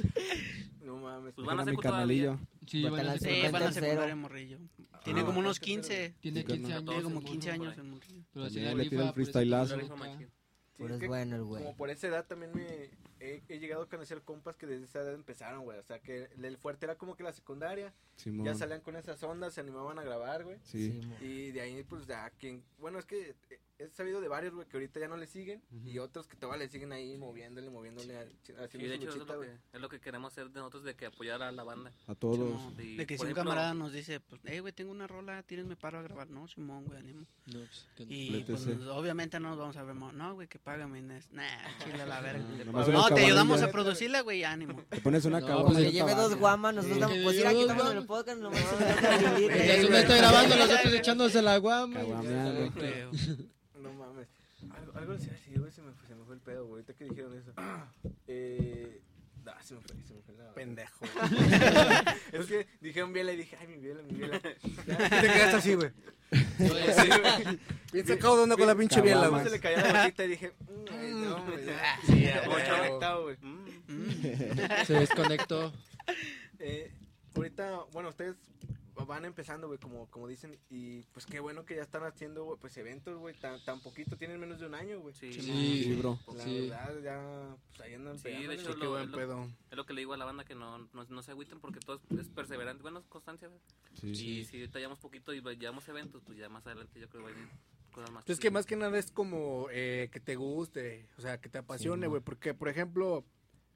No 0.82 0.98
mames. 0.98 1.34
Pues 1.34 1.48
van 1.48 1.60
a 1.60 1.64
ser 1.64 1.74
mi 1.74 1.80
carnalillo. 1.82 2.40
Sí, 2.68 2.84
van 2.84 3.00
a 3.00 3.04
las 3.04 3.20
ser- 3.22 3.34
Sí, 3.36 3.42
Fue 3.42 3.52
van 3.52 3.62
a 3.62 3.66
tercero. 3.66 3.86
secundaria 3.86 4.16
morrillo. 4.16 4.58
Tiene 5.04 5.22
Ah, 5.22 5.26
como 5.26 5.40
unos 5.40 5.60
tercero. 5.60 5.82
15. 5.82 6.16
Tiene 6.20 6.42
Sí, 6.42 6.46
15 6.48 6.62
carnal. 6.62 6.78
años. 6.78 6.86
Tiene 6.90 7.04
como 7.04 7.20
el 7.20 7.26
15 7.26 7.52
morro, 7.52 7.64
años 7.64 7.78
el 7.78 7.84
morrillo. 7.86 8.24
Pero 8.34 8.46
le 8.46 8.50
tira 8.52 8.72
el 9.08 9.14
pues, 9.14 9.14
freestyleazo. 9.14 9.78
Sí, 10.76 10.84
Pero 10.84 10.90
es 10.90 10.94
es 10.96 11.00
que 11.02 11.08
bueno 11.08 11.36
el 11.36 11.44
güey. 11.44 11.64
Como 11.64 11.76
por 11.78 11.90
esa 11.90 12.08
edad 12.08 12.26
también 12.26 12.52
me 12.56 12.90
he, 13.20 13.42
he 13.48 13.60
llegado 13.60 13.84
a 13.84 13.90
conocer 13.90 14.22
compas 14.24 14.58
que 14.58 14.66
desde 14.66 14.86
esa 14.86 15.02
edad 15.02 15.14
empezaron, 15.14 15.64
güey. 15.64 15.78
O 15.78 15.84
sea, 15.84 16.00
que 16.00 16.30
el 16.42 16.58
fuerte 16.58 16.86
era 16.86 16.96
como 16.98 17.16
que 17.16 17.24
la 17.24 17.32
secundaria. 17.32 17.94
Simón. 18.16 18.46
Ya 18.46 18.56
salían 18.56 18.82
con 18.82 18.96
esas 18.96 19.22
ondas, 19.24 19.54
se 19.54 19.62
animaban 19.62 20.00
a 20.00 20.04
grabar, 20.04 20.44
güey. 20.44 20.58
Sí. 20.64 20.92
Sí, 21.00 21.06
mo- 21.08 21.16
Y 21.22 21.52
de 21.52 21.62
ahí, 21.62 21.84
pues, 21.84 22.08
ya, 22.08 22.30
quien... 22.40 22.64
Bueno, 22.80 22.98
es 23.00 23.06
que 23.06 23.36
eh, 23.52 23.60
he 23.86 23.90
sabido 23.90 24.22
de 24.22 24.28
varios, 24.28 24.54
güey, 24.54 24.68
que 24.68 24.78
ahorita 24.78 25.00
ya 25.00 25.08
no 25.08 25.18
le 25.18 25.28
siguen. 25.28 25.62
Ujú. 25.72 25.88
Y 25.90 26.00
otros 26.00 26.28
que 26.28 26.36
todavía 26.38 26.66
le 26.66 26.72
siguen 26.72 26.92
ahí 26.94 27.18
moviéndole, 27.18 27.70
moviéndole, 27.70 28.18
haciendo 28.18 28.68
Sí, 28.72 28.78
de 28.80 28.96
hecho, 28.96 29.10
es 29.10 29.16
luchita, 29.16 29.34
lo, 29.34 29.40
güey. 29.40 29.50
que, 29.50 29.58
es 29.78 29.82
lo 29.82 29.90
que 29.90 30.00
queremos 30.00 30.32
hacer 30.32 30.50
de 30.50 30.60
nosotros, 30.60 30.84
de 30.84 30.96
que 30.96 31.06
apoyar 31.08 31.42
a 31.44 31.52
la 31.52 31.64
banda. 31.64 31.92
A 32.08 32.16
todos. 32.16 32.60
Sí, 32.78 32.96
de 32.96 33.06
que 33.06 33.18
si 33.18 33.24
un 33.24 33.28
ejemplo- 33.30 33.44
camarada 33.44 33.74
nos 33.74 33.92
dice, 33.94 34.20
pues, 34.20 34.42
hey, 34.46 34.60
güey, 34.60 34.74
tengo 34.74 34.92
una 34.92 35.08
rola, 35.08 35.44
tírenme 35.44 35.76
paro 35.76 36.00
a 36.00 36.02
grabar. 36.02 36.30
No, 36.30 36.48
Simón, 36.48 36.86
güey, 36.86 37.00
ánimo. 37.00 37.22
No, 37.48 37.60
pues, 37.60 37.86
que 37.96 38.06
no. 38.06 38.12
Y 38.12 38.44
pues, 38.48 38.66
obviamente 38.90 39.40
no 39.40 39.50
nos 39.50 39.58
vamos 39.58 39.78
a 39.78 39.84
ver, 39.84 39.96
no, 39.96 40.34
güey, 40.36 40.48
que 40.48 40.60
págame. 40.60 41.00
Inés. 41.00 41.28
Nah, 41.32 41.44
chile 41.84 42.02
a 42.02 42.06
la 42.06 42.22
verga. 42.22 42.44
No, 42.66 42.88
No, 42.88 43.08
te 43.10 43.26
ayudamos 43.26 43.62
a 43.62 43.72
producirla, 43.72 44.22
güey, 44.22 44.44
ánimo. 44.44 44.82
Te 44.90 45.02
pones 45.02 45.26
una 45.26 45.40
No, 45.40 45.48
caguama 45.48 45.70
pues, 45.72 45.86
Que 45.86 45.92
lleve 45.92 46.16
dos 46.16 46.36
guamas, 46.36 46.76
nosotros 46.76 47.12
Que 47.12 47.24
pues 47.24 47.38
ir 47.38 47.48
aquí 47.48 47.62
estamos 47.62 47.92
en 47.92 47.98
el 47.98 48.06
podcast, 48.06 48.40
nomás 48.40 48.60
se 48.60 48.76
me 48.76 48.86
va 49.90 49.98
a 49.98 50.00
está 50.02 50.16
grabando, 50.18 50.56
los 50.58 50.70
otros 50.70 50.94
echándose 50.94 51.42
la 51.42 51.58
guama. 51.58 52.02
creo. 52.76 53.12
No 53.84 53.94
mames. 53.94 54.28
Algo, 54.72 54.98
algo 54.98 55.14
les 55.14 55.24
iba 55.24 55.34
a 55.34 55.36
decir, 55.36 55.60
güey, 55.60 55.72
se 55.72 55.82
me, 55.82 55.92
fue, 55.92 56.08
se 56.08 56.16
me 56.16 56.24
fue 56.24 56.36
el 56.36 56.42
pedo, 56.42 56.66
güey. 56.66 56.82
Ahorita 56.82 56.94
que 56.94 57.04
dijeron 57.06 57.38
eso. 57.38 57.54
Eh. 58.28 59.02
Ah, 59.46 59.62
se 59.62 59.74
me 59.76 59.82
fue, 59.82 60.02
se 60.04 60.14
me 60.14 60.22
fue 60.22 60.36
la. 60.36 60.54
Pendejo. 60.54 61.04
es 62.32 62.46
que 62.46 62.66
dijeron 62.80 63.12
biela 63.12 63.34
y 63.34 63.38
dije, 63.38 63.58
ay, 63.60 63.68
mi 63.68 63.78
biela, 63.78 64.02
mi 64.04 64.14
biela. 64.14 64.40
Te 64.40 64.56
quedaste 64.58 65.58
así, 65.58 65.76
güey. 65.76 65.92
Bien 67.92 68.08
sacado 68.08 68.38
de 68.38 68.44
onda 68.44 68.56
con 68.56 68.68
la 68.68 68.76
pinche 68.76 69.02
biela, 69.02 69.28
güey. 69.28 69.44
se 69.44 69.50
le 69.50 69.60
cayó 69.60 69.78
la 69.78 70.02
bolita 70.02 70.24
y 70.24 70.28
dije, 70.30 70.54
mm, 70.60 70.86
ay, 70.92 71.12
no, 71.12 71.60
ya. 71.60 72.00
Sí, 72.06 72.30
güey. 73.22 73.38
Mm. 73.42 74.86
Se 74.86 74.94
desconectó. 74.94 75.74
Eh, 76.60 76.94
ahorita, 77.36 77.82
bueno, 77.92 78.10
ustedes 78.10 78.38
van 79.06 79.26
empezando, 79.26 79.68
güey, 79.68 79.80
como, 79.80 80.10
como 80.10 80.28
dicen, 80.28 80.58
y 80.70 81.02
pues 81.14 81.26
qué 81.26 81.40
bueno 81.40 81.66
que 81.66 81.76
ya 81.76 81.82
están 81.82 82.04
haciendo, 82.04 82.44
güey, 82.46 82.58
pues 82.60 82.76
eventos, 82.78 83.18
güey, 83.18 83.36
tan, 83.36 83.64
tan 83.64 83.80
poquito, 83.82 84.18
tienen 84.18 84.40
menos 84.40 84.60
de 84.60 84.66
un 84.68 84.76
año, 84.76 85.00
güey. 85.00 85.14
Sí, 85.14 85.34
Sí, 85.34 85.42
Sí, 85.42 85.96
bro. 85.96 86.20
La 86.36 86.44
Sí. 86.44 86.70
verdad, 86.70 87.00
ya, 87.02 87.56
pues 87.70 87.82
ahí 87.82 87.94
andan 87.96 88.18
Sí, 88.18 88.24
de 88.24 88.30
pegándole, 88.30 88.56
hecho, 88.56 88.64
güey. 88.66 88.80
Qué 88.80 88.86
lo- 88.86 88.92
buen 88.92 89.12
lo- 89.12 89.18
pedo. 89.18 89.50
Es 89.72 89.78
lo 89.78 89.86
que 89.86 89.94
le 89.94 90.02
digo 90.02 90.14
a 90.14 90.18
la 90.18 90.26
banda 90.26 90.44
que 90.46 90.56
no, 90.56 90.78
no, 90.78 91.04
no 91.08 91.22
se 91.24 91.32
agüiten 91.32 91.60
porque 91.60 91.80
todo 91.80 92.00
es, 92.12 92.20
es 92.20 92.28
perseverante. 92.30 92.82
Bueno, 92.82 93.00
es 93.00 93.06
constancia. 93.08 93.48
¿verdad? 93.48 93.64
Sí, 94.00 94.10
Y 94.10 94.16
sí. 94.16 94.46
si 94.46 94.58
ahorita 94.60 94.80
llevamos 94.80 95.00
poquito 95.00 95.34
y 95.34 95.42
llevamos 95.42 95.88
eventos, 95.88 96.22
pues 96.26 96.38
ya 96.38 96.50
más 96.50 96.66
adelante 96.66 97.00
yo 97.00 97.08
creo 97.10 97.24
que 97.24 97.30
va 97.32 97.36
a 97.36 97.38
venir 97.40 97.50
cosas 97.92 98.12
más. 98.12 98.26
Pues 98.26 98.38
es 98.38 98.42
que 98.42 98.52
más 98.52 98.66
que 98.66 98.76
nada 98.76 98.98
es 98.98 99.12
como 99.12 99.68
eh, 99.72 100.10
que 100.12 100.20
te 100.20 100.36
guste, 100.36 101.08
o 101.18 101.22
sea, 101.22 101.40
que 101.40 101.50
te 101.50 101.60
apasione, 101.60 102.06
Sí, 102.06 102.10
güey. 102.10 102.22
porque, 102.22 102.54
por 102.54 102.70
ejemplo, 102.70 103.24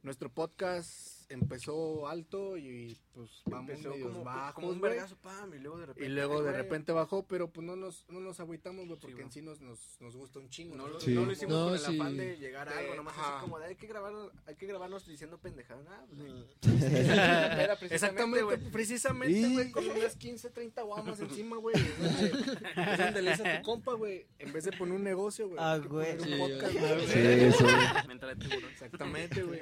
nuestro 0.03 0.31
podcast 0.31 1.16
empezó 1.29 2.07
alto 2.07 2.57
y 2.57 2.97
pues 3.13 3.29
vamos 3.45 3.69
Empezó 3.71 3.89
medios 3.89 4.11
como, 4.11 4.23
bajos, 4.23 4.53
como 4.53 4.67
un 4.69 4.79
güey. 4.79 4.91
vergazo, 4.93 5.17
pam, 5.17 5.53
y 5.53 5.59
luego 5.59 5.77
de 5.79 5.85
repente. 5.87 6.05
Y 6.09 6.13
luego 6.13 6.43
de 6.43 6.51
repente 6.53 6.91
bajó, 6.91 7.23
pero 7.27 7.49
pues 7.51 7.65
no 7.65 7.75
nos, 7.75 8.05
no 8.09 8.19
nos 8.19 8.39
agüitamos, 8.39 8.85
güey, 8.87 8.99
porque 8.99 9.13
güey. 9.15 9.25
en 9.25 9.31
sí 9.31 9.41
nos, 9.41 9.59
nos, 9.59 9.97
nos 9.99 10.15
gusta 10.15 10.39
un 10.39 10.49
chingo. 10.49 10.75
No, 10.75 10.87
lo- 10.87 10.99
Sí. 10.99 11.13
no 11.13 11.25
lo 11.25 11.31
hicimos 11.31 11.53
No, 11.53 11.65
con 11.65 11.73
el 11.73 11.79
sí. 11.79 11.95
afán 11.99 12.17
de 12.17 12.37
llegar 12.37 12.69
a 12.69 12.73
De- 12.73 12.79
algo, 12.79 12.95
nomás 12.95 13.13
ajá. 13.17 13.37
así 13.37 13.41
como 13.41 13.59
de 13.59 13.65
hay 13.65 13.75
que 13.75 13.87
grabar, 13.87 14.13
hay 14.45 14.55
que 14.55 14.65
grabarnos 14.67 15.05
diciendo 15.07 15.37
pendejadas. 15.39 15.83
Nah, 15.85 16.05
pues, 16.07 16.19
Mm. 16.21 16.43
precisamente, 17.79 17.95
Exactamente, 17.95 18.43
güey. 18.43 18.57
precisamente, 18.71 19.49
güey, 19.49 19.71
con 19.71 19.89
unas 19.89 20.15
15, 20.15 20.49
30 20.51 20.81
guamas 20.83 21.19
encima, 21.19 21.57
güey. 21.57 21.75
Es 21.75 22.97
donde- 22.97 23.21
le 23.21 23.31
a 23.33 23.57
tu 23.61 23.65
compa, 23.65 23.93
güey, 23.93 24.25
en 24.39 24.53
vez 24.53 24.63
de 24.63 24.71
poner 24.71 24.95
un 24.95 25.03
negocio, 25.03 25.47
güey. 25.47 25.59
Ah, 25.61 25.77
güey. 25.77 26.13
un 26.13 26.19
Sí, 26.23 26.35
podcast, 26.37 26.73
güey. 26.73 27.07
Sí, 27.07 27.19
eso. 27.19 27.65
Mental 28.07 28.37
de 28.39 28.45
tiburón. 28.47 28.69
Exactamente, 28.71 29.43
güey. 29.43 29.61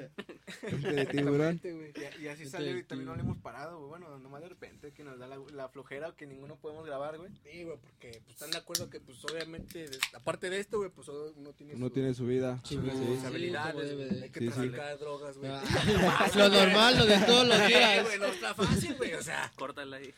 De 0.94 1.06
tiburón. 1.06 1.55
Güey. 1.62 1.92
Y, 2.20 2.24
y 2.24 2.28
así 2.28 2.46
salió 2.46 2.76
y 2.76 2.82
también 2.84 3.06
no 3.08 3.14
le 3.16 3.22
hemos 3.22 3.38
parado, 3.38 3.78
güey. 3.78 3.88
Bueno, 3.90 4.18
nomás 4.18 4.42
de 4.42 4.48
repente 4.48 4.92
que 4.92 5.04
nos 5.04 5.18
da 5.18 5.26
la, 5.26 5.38
la 5.52 5.68
flojera 5.68 6.12
que 6.16 6.26
ninguno 6.26 6.56
podemos 6.56 6.84
grabar, 6.86 7.16
güey. 7.18 7.30
Sí, 7.44 7.64
güey, 7.64 7.76
porque 7.78 8.20
pues, 8.24 8.34
están 8.36 8.50
de 8.50 8.58
acuerdo 8.58 8.88
que, 8.90 9.00
pues, 9.00 9.24
obviamente, 9.24 9.88
de- 9.88 9.98
aparte 10.14 10.50
de 10.50 10.60
esto, 10.60 10.78
güey, 10.78 10.90
pues, 10.90 11.08
uno 11.08 11.52
tiene 11.52 11.74
Uno 11.74 11.86
su- 11.88 11.92
tiene 11.92 12.14
su 12.14 12.26
vida. 12.26 12.60
Sus. 12.64 12.80
Sí. 12.82 12.90
Hay 12.90 14.30
que 14.30 14.40
Sí, 14.40 14.46
sí. 14.46 14.50
traficar 14.52 14.98
drogas, 14.98 15.36
güey. 15.38 15.50
Ah, 15.50 15.62
lo 16.36 16.48
normal, 16.48 16.98
lo 16.98 17.06
de 17.06 17.18
todos 17.18 17.46
los 17.48 17.58
Sí, 17.58 17.66
días. 17.68 18.04
güey, 18.04 18.18
no 18.18 18.26
está 18.26 18.54
fácil, 18.54 18.94
güey, 18.96 19.14
o 19.14 19.22
sea. 19.22 19.52
Córtala 19.56 19.96
ahí. 19.96 20.12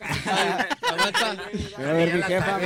Aguanta. 0.83 1.31
A 1.79 1.93
ver, 1.93 2.15
mi 2.15 2.23
jefa. 2.23 2.61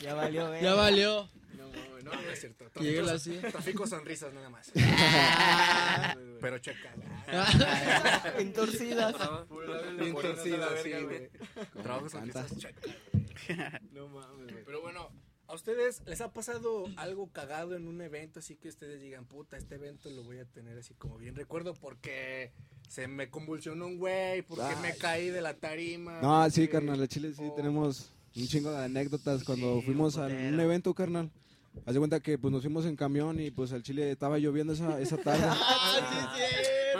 ya 0.00 0.14
valió, 0.14 0.48
güey. 0.48 0.62
Ya 0.62 0.74
valió. 0.74 1.28
No, 1.72 2.12
no, 2.12 2.22
no 2.22 2.30
es 2.30 2.40
cierto. 2.40 2.64
La 2.64 2.70
Trafico, 2.70 3.10
así. 3.10 3.38
trafico 3.50 3.86
sonrisas 3.86 4.32
nada 4.34 4.50
más. 4.50 4.70
Pero 6.40 6.58
checa. 6.58 6.94
En 8.38 8.52
torcidas. 8.52 9.14
Bravo. 9.14 9.46
Bien 9.98 10.14
torcida, 10.14 10.56
la 10.70 10.82
sí, 10.82 10.90
güey. 11.04 11.30
Trabajo 11.82 12.08
sonrisas, 12.08 12.56
checa. 12.58 12.80
No 13.92 14.08
mames, 14.08 14.52
güey. 14.52 14.64
Pero 14.64 14.80
bueno, 14.82 15.10
¿a 15.46 15.54
ustedes 15.54 16.02
les 16.06 16.20
ha 16.20 16.32
pasado 16.32 16.84
algo 16.96 17.30
cagado 17.32 17.74
en 17.76 17.86
un 17.88 18.00
evento 18.00 18.40
así 18.40 18.56
que 18.56 18.68
ustedes 18.68 19.00
digan, 19.00 19.24
puta, 19.26 19.56
este 19.56 19.76
evento 19.76 20.10
lo 20.10 20.22
voy 20.24 20.38
a 20.38 20.44
tener 20.44 20.78
así 20.78 20.94
como 20.94 21.18
bien 21.18 21.34
recuerdo 21.34 21.74
porque 21.74 22.52
se 22.88 23.06
me 23.08 23.30
convulsionó 23.30 23.86
un 23.86 23.98
güey, 23.98 24.42
porque 24.42 24.64
Ay. 24.64 24.76
me 24.82 24.96
caí 24.96 25.30
de 25.30 25.40
la 25.40 25.54
tarima? 25.54 26.20
No, 26.20 26.48
sí, 26.50 26.68
carnal, 26.68 27.02
a 27.02 27.08
Chile 27.08 27.32
sí 27.32 27.42
Oh. 27.50 27.54
tenemos 27.54 28.12
un 28.36 28.46
chingo 28.46 28.70
de 28.70 28.84
anécdotas 28.84 29.44
cuando 29.44 29.78
Sí, 29.80 29.86
fuimos 29.86 30.16
a 30.18 30.26
un 30.26 30.60
evento, 30.60 30.94
carnal. 30.94 31.30
Haz 31.86 31.94
de 31.94 31.98
cuenta 31.98 32.20
que 32.20 32.38
pues 32.38 32.52
nos 32.52 32.62
fuimos 32.62 32.86
en 32.86 32.96
camión 32.96 33.40
y 33.40 33.50
pues 33.50 33.72
al 33.72 33.82
Chile 33.82 34.10
estaba 34.10 34.38
lloviendo 34.38 34.72
esa, 34.72 35.00
esa 35.00 35.16
tarde. 35.22 35.46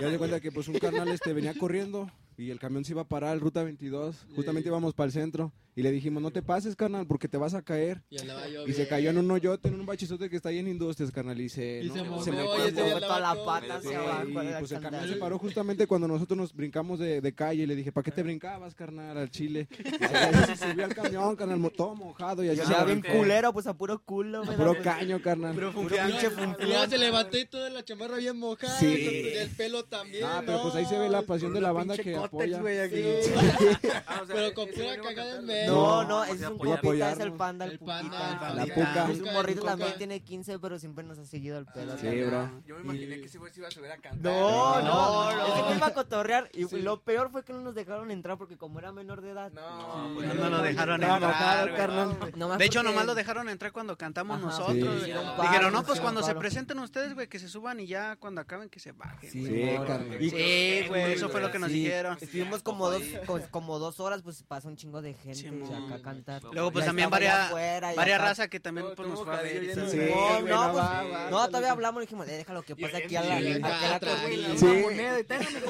Y 0.00 0.04
haz 0.04 0.10
de 0.10 0.18
cuenta 0.18 0.40
que 0.40 0.50
pues 0.50 0.68
un 0.68 0.78
carnal 0.78 1.08
este 1.08 1.32
venía 1.32 1.54
corriendo 1.54 2.10
y 2.36 2.50
el 2.50 2.58
camión 2.58 2.84
se 2.84 2.92
iba 2.92 3.02
a 3.02 3.08
parar, 3.08 3.38
ruta 3.38 3.62
22. 3.62 4.26
Justamente 4.34 4.68
íbamos 4.68 4.94
para 4.94 5.06
el 5.06 5.12
centro 5.12 5.52
y 5.74 5.82
le 5.82 5.90
dijimos, 5.90 6.22
no 6.22 6.30
te 6.30 6.42
pases, 6.42 6.76
carnal, 6.76 7.06
porque 7.06 7.28
te 7.28 7.38
vas 7.38 7.54
a 7.54 7.62
caer. 7.62 8.02
Y 8.10 8.20
andaba 8.20 8.46
yo. 8.46 8.66
Y 8.66 8.74
se 8.74 8.86
cayó 8.86 9.08
en 9.10 9.18
un 9.18 9.30
hoyote, 9.30 9.68
en 9.68 9.80
un 9.80 9.86
bachizote 9.86 10.28
que 10.28 10.36
está 10.36 10.50
ahí 10.50 10.58
en 10.58 10.68
Industrias, 10.68 11.10
carnal. 11.10 11.40
Y 11.40 11.48
se, 11.48 11.82
Y 11.82 11.88
no, 11.88 11.94
se 11.94 12.00
se 12.00 12.04
movió, 12.04 12.56
me 12.56 12.72
fue 12.72 13.00
toda 13.00 13.20
la 13.20 13.44
pata 13.44 13.76
hacia 13.76 13.98
abajo. 14.00 14.28
y 14.28 14.32
pues 14.58 14.72
el 14.72 14.80
candela. 14.80 15.06
se 15.06 15.16
paró 15.16 15.38
justamente 15.38 15.86
cuando 15.86 16.08
nosotros 16.08 16.36
nos 16.36 16.54
brincamos 16.54 16.98
de, 16.98 17.22
de 17.22 17.34
calle 17.34 17.62
y 17.62 17.66
le 17.66 17.74
dije, 17.74 17.90
¿para 17.90 18.04
qué 18.04 18.10
te 18.10 18.22
brincabas, 18.22 18.74
carnal, 18.74 19.16
al 19.16 19.30
chile? 19.30 19.66
Y 19.70 20.56
se, 20.56 20.56
subió 20.56 20.84
al 20.84 20.94
camión, 20.94 21.36
carnal, 21.36 21.72
todo 21.74 21.94
mojado 21.94 22.44
y 22.44 22.48
así. 22.48 22.58
Ya 22.58 22.66
se 22.66 22.84
bien 22.84 23.02
culero, 23.02 23.52
pues 23.54 23.66
a 23.66 23.74
puro 23.74 23.98
culo. 24.02 24.42
A 24.42 24.44
güey. 24.44 24.56
Puro 24.58 24.76
caño, 24.82 25.22
carnal. 25.22 25.54
Puro 25.54 25.72
pinche 25.72 26.30
luego 26.60 26.86
se 26.86 26.98
levantó 26.98 27.38
y 27.38 27.46
toda 27.46 27.70
la 27.70 27.82
chamarra 27.82 28.18
bien 28.18 28.36
mojada. 28.38 28.78
Sí. 28.78 28.86
y 28.86 29.38
El 29.38 29.48
pelo 29.50 29.84
también. 29.84 30.24
Ah, 30.24 30.42
pero 30.44 30.62
pues 30.62 30.74
ahí 30.74 30.84
se 30.84 30.98
ve 30.98 31.08
la 31.08 31.22
pasión 31.22 31.54
de 31.54 31.62
la 31.62 31.72
banda 31.72 31.96
que 31.96 32.12
cótex, 32.12 32.54
apoya. 32.56 32.60
Pero 34.28 34.54
con 34.54 34.68
pura 34.68 34.96
cagada 35.00 35.38
en 35.38 35.46
No, 35.66 36.04
No, 36.04 36.24
es 36.24 36.40
un 36.42 36.58
compita, 36.58 37.12
es 37.12 37.20
el 37.20 37.32
panda, 37.32 37.64
el, 37.64 37.72
El 37.72 37.78
panda, 37.78 38.28
puquita. 38.28 38.50
el 38.50 38.56
La 38.56 38.66
puca. 38.74 39.10
Es 39.10 39.20
un 39.20 39.32
morrito 39.32 39.62
también 39.62 39.94
tiene 39.98 40.20
15, 40.20 40.58
pero 40.58 40.78
siempre 40.78 41.04
nos 41.04 41.18
ha 41.18 41.24
seguido 41.24 41.58
el 41.58 41.66
pedo. 41.66 41.96
Sí, 41.98 42.22
bro. 42.22 42.50
Yo 42.66 42.76
me 42.76 42.82
imaginé 42.82 43.20
que 43.20 43.26
ese 43.26 43.38
güey 43.38 43.52
se 43.52 43.60
iba 43.60 43.68
a 43.68 43.70
subir 43.70 43.90
a 43.90 43.96
cantar. 43.98 44.20
No, 44.20 44.80
no, 44.82 45.32
No. 45.32 45.46
Ese 45.52 45.62
güey 45.62 45.76
iba 45.76 45.86
a 45.86 45.94
cotorrear. 45.94 46.50
Y 46.54 46.64
lo 46.80 47.00
peor 47.02 47.30
fue 47.30 47.44
que 47.44 47.52
no 47.52 47.60
nos 47.60 47.74
dejaron 47.74 48.10
entrar 48.10 48.38
porque 48.38 48.56
como 48.56 48.78
era 48.78 48.92
menor 48.92 49.20
de 49.22 49.30
edad. 49.30 49.50
No, 49.52 50.12
pues, 50.14 50.26
No, 50.28 50.34
no 50.34 50.50
lo 50.50 50.62
dejaron 50.62 51.02
entrar, 51.02 52.58
De 52.58 52.64
hecho, 52.64 52.82
nomás 52.82 53.06
lo 53.06 53.14
dejaron 53.14 53.48
entrar 53.48 53.72
cuando 53.72 53.96
cantamos 53.96 54.40
nosotros. 54.40 55.04
Dijeron, 55.04 55.72
no, 55.72 55.82
pues 55.84 56.00
cuando 56.00 56.22
se 56.22 56.34
presenten 56.34 56.78
ustedes, 56.78 57.14
güey, 57.14 57.28
que 57.28 57.38
se 57.38 57.48
suban 57.48 57.80
y 57.80 57.86
ya 57.86 58.16
cuando 58.16 58.40
acaben 58.40 58.68
que 58.68 58.80
se 58.80 58.92
bajen. 58.92 59.30
Sí, 59.30 59.70
carnal. 59.86 60.18
Sí, 60.20 60.84
güey, 60.88 61.12
eso 61.12 61.28
fue 61.28 61.40
lo 61.40 61.50
que 61.50 61.58
nos 61.58 61.70
dijeron. 61.70 62.16
Estuvimos 62.20 62.62
como 62.62 62.90
dos, 62.90 63.02
co- 63.26 63.40
como 63.50 63.78
dos 63.78 64.00
horas, 64.00 64.22
pues 64.22 64.42
pasa 64.42 64.68
un 64.68 64.76
chingo 64.76 65.02
de 65.02 65.14
gente 65.14 65.50
Simón. 65.52 65.92
acá 65.92 66.02
cantar. 66.02 66.42
Luego, 66.52 66.72
pues 66.72 66.84
Ya 66.84 66.88
también 66.88 67.10
varias, 67.10 67.50
varias 67.52 67.98
acá- 67.98 68.18
raza 68.18 68.48
que 68.48 68.60
también 68.60 68.86
Todo- 68.86 68.96
pues, 68.96 69.08
nos 69.08 69.22
fue 69.24 69.34
a 69.36 69.42
ver. 69.42 69.66
de- 69.74 69.88
Sí, 69.90 69.96
No, 70.10 70.40
no, 70.40 70.40
no 70.40 70.72
pues, 70.72 70.82
va, 70.84 71.02
va, 71.02 71.30
no, 71.30 71.36
va, 71.36 71.46
todavía 71.48 71.68
va. 71.68 71.72
hablamos 71.72 72.02
y 72.02 72.06
dijimos, 72.06 72.28
eh, 72.28 72.32
déjalo 72.38 72.62
que 72.62 72.74
pase 72.76 72.92
bien 72.92 73.04
aquí 73.04 73.16
a 73.16 73.22
la, 73.22 73.38
Sí, 73.38 74.44
a. 74.44 74.56
Sí. 74.58 74.64
Moneda 74.82 75.20
y 75.20 75.24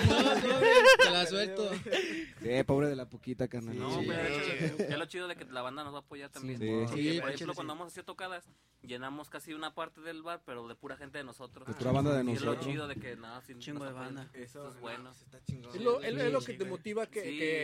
No, 0.08 0.22
no, 0.22 0.40
te 1.04 1.10
la 1.10 1.26
suelto. 1.26 1.70
Sí, 2.42 2.62
pobre 2.66 2.88
de 2.88 2.96
la 2.96 3.08
poquita, 3.08 3.48
carnal. 3.48 3.78
No, 3.78 4.00
Sí. 4.00 4.06
pero 4.08 4.96
lo 4.98 5.06
chido 5.06 5.28
de 5.28 5.36
que 5.36 5.44
la 5.46 5.62
banda 5.62 5.84
nos 5.84 5.92
va 5.94 5.98
a 5.98 6.00
apoyar 6.02 6.30
también. 6.30 6.58
Sí. 6.58 6.66
Sí, 7.12 7.20
por 7.20 7.30
ejemplo, 7.30 7.54
cuando 7.54 7.72
sí. 7.74 7.78
vamos 7.78 7.84
a 7.84 7.92
hacer 7.92 8.04
tocadas, 8.04 8.44
llenamos 8.82 9.30
casi 9.30 9.52
una 9.54 9.74
parte 9.74 10.00
del 10.00 10.22
bar, 10.22 10.42
pero 10.44 10.66
de 10.66 10.74
pura 10.74 10.96
gente 10.96 11.18
de 11.18 11.24
nosotros. 11.24 11.66
De 11.68 11.74
pura 11.74 11.92
banda 11.92 12.12
de 12.16 12.24
Y 12.24 12.34
es 12.34 12.40
lo 12.40 12.46
nosotros. 12.52 12.66
chido 12.72 12.88
de 12.88 12.96
que, 12.96 13.16
nada, 13.16 13.40
sin 13.42 13.58
Chingo 13.58 13.84
de 13.84 13.92
banda. 13.92 14.28
Eso 14.34 14.68
es 14.68 14.80
bueno. 14.80 15.10
Está 15.12 15.40
chingón. 15.44 15.70
Es 15.74 15.80
lo, 15.82 16.00
lo 16.30 16.40
Sí, 16.40 16.52
que 16.52 16.58
te 16.58 16.64
motiva 16.64 17.04
Sí. 17.06 17.10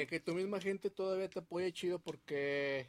que 0.08 0.22
tu 0.24 0.34
misma 0.34 0.60
gente 0.60 0.90
todavía 0.90 1.28
te 1.28 1.40
apoye 1.40 1.72
chido 1.72 1.98
porque 2.12 2.86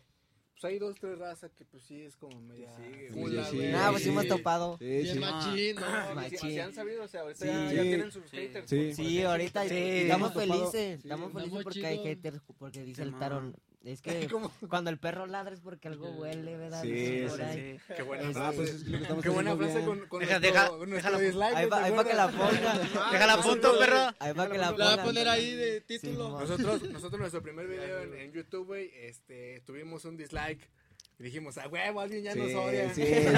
pues 0.53 0.63
hay 0.73 0.79
dos, 0.79 0.95
tres 0.99 1.17
razas 1.17 1.51
que 1.53 1.63
pues 1.65 1.83
sí 1.83 2.01
es 2.01 2.15
como 2.17 2.39
media 2.41 2.69
sigue, 2.75 3.09
güey. 3.09 3.23
cula, 3.23 3.45
Sí, 3.45 3.55
güey. 3.57 3.67
sí, 3.67 3.73
Nah, 3.73 3.89
pues 3.89 3.97
sí 3.99 4.03
sí. 4.05 4.09
hemos 4.09 4.27
topado. 4.27 4.77
Sí, 4.77 5.07
sí. 5.07 5.19
machín, 5.19 5.75
¿no? 5.75 5.81
Sí, 5.81 6.15
Machín. 6.15 6.37
sí 6.39 6.59
han 6.59 6.73
sabido, 6.73 7.03
o 7.03 7.07
sea, 7.07 7.21
ahorita 7.21 7.39
Sí. 7.45 7.47
ya, 7.47 7.73
ya 7.73 7.81
tienen 7.81 8.11
sus 8.11 8.29
Sí. 8.29 8.37
haters. 8.37 8.69
Sí. 8.69 8.75
por- 8.87 8.95
Sí, 8.95 9.17
por 9.19 9.25
ahorita 9.27 9.67
Sí. 9.69 9.75
estamos 9.75 10.33
felices, 10.33 10.71
Sí, 11.01 11.07
estamos 11.07 11.31
felices 11.33 11.43
estamos 11.47 11.63
porque 11.63 11.85
hay 11.85 11.97
haters, 11.99 12.41
porque 12.57 12.83
dice 12.83 13.03
el 13.03 13.17
tarón. 13.19 13.55
Es 13.85 14.01
que 14.03 14.27
¿Cómo? 14.27 14.51
cuando 14.67 14.89
el 14.89 14.97
perro 14.99 15.25
ladra 15.25 15.53
es 15.53 15.61
porque 15.61 15.87
algo 15.87 16.09
huele, 16.11 16.57
¿verdad? 16.57 16.81
Sí, 16.81 17.27
sí, 17.29 17.41
ahí. 17.41 17.79
Sí. 17.87 17.93
Qué 17.95 18.01
buena 18.03 18.23
Este, 18.27 18.39
Ah, 18.41 18.51
pues 18.55 18.69
es 18.71 18.83
lo 18.87 19.21
Qué 19.21 19.29
buena 19.29 19.55
frase 19.55 19.85
con, 19.85 19.99
con 20.07 20.19
Deja- 20.21 20.39
nuestro, 20.39 20.51
deja- 20.51 20.69
nuestro 20.85 20.95
déjala- 20.95 21.17
dislike. 21.19 21.55
Ahí 21.55 21.65
va, 21.67 21.77
¿te 21.79 21.83
ahí 21.85 21.91
va 21.91 22.03
que 22.03 22.13
la 22.13 22.27
ponga. 22.27 22.79
Déjala 23.11 23.33
a 23.33 23.41
punto, 23.41 23.79
perro. 23.79 24.15
Ahí 24.19 24.33
va 24.33 24.49
que 24.49 24.57
la 24.57 24.65
La 24.65 24.71
voy 24.71 24.81
a 24.81 24.89
ponga. 24.91 25.03
poner 25.03 25.29
ahí 25.29 25.53
de 25.55 25.81
título. 25.81 26.39
Nosotros, 26.39 26.81
nosotros 26.89 27.19
nuestro 27.19 27.41
primer 27.41 27.67
video 27.67 28.01
en, 28.01 28.13
en 28.15 28.31
YouTube, 28.33 28.65
güey, 28.67 28.91
este, 28.95 29.61
tuvimos 29.65 30.03
un 30.05 30.17
dislike 30.17 30.69
Y 31.17 31.23
dijimos, 31.23 31.57
a 31.57 31.67
huevo, 31.67 31.99
alguien 32.01 32.23
ya 32.23 32.33
Sí, 32.33 32.39
nos 32.39 32.53
odia. 32.53 32.93
sí, 32.93 33.03
sí. 33.05 33.11
Te 33.13 33.25
es 33.25 33.31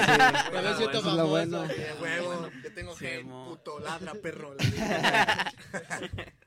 lo 0.80 1.02
famoso. 1.02 1.26
bueno. 1.28 1.66
Sí, 1.68 1.74
a 1.82 2.02
huevo, 2.02 2.50
yo 2.64 2.74
tengo 2.74 2.96
Sí, 2.96 3.04
que 3.06 3.24
mo. 3.24 3.46
puto 3.48 3.78
ladra, 3.80 4.12
perro. 4.14 4.54
la 4.54 4.64
neta. 4.70 5.52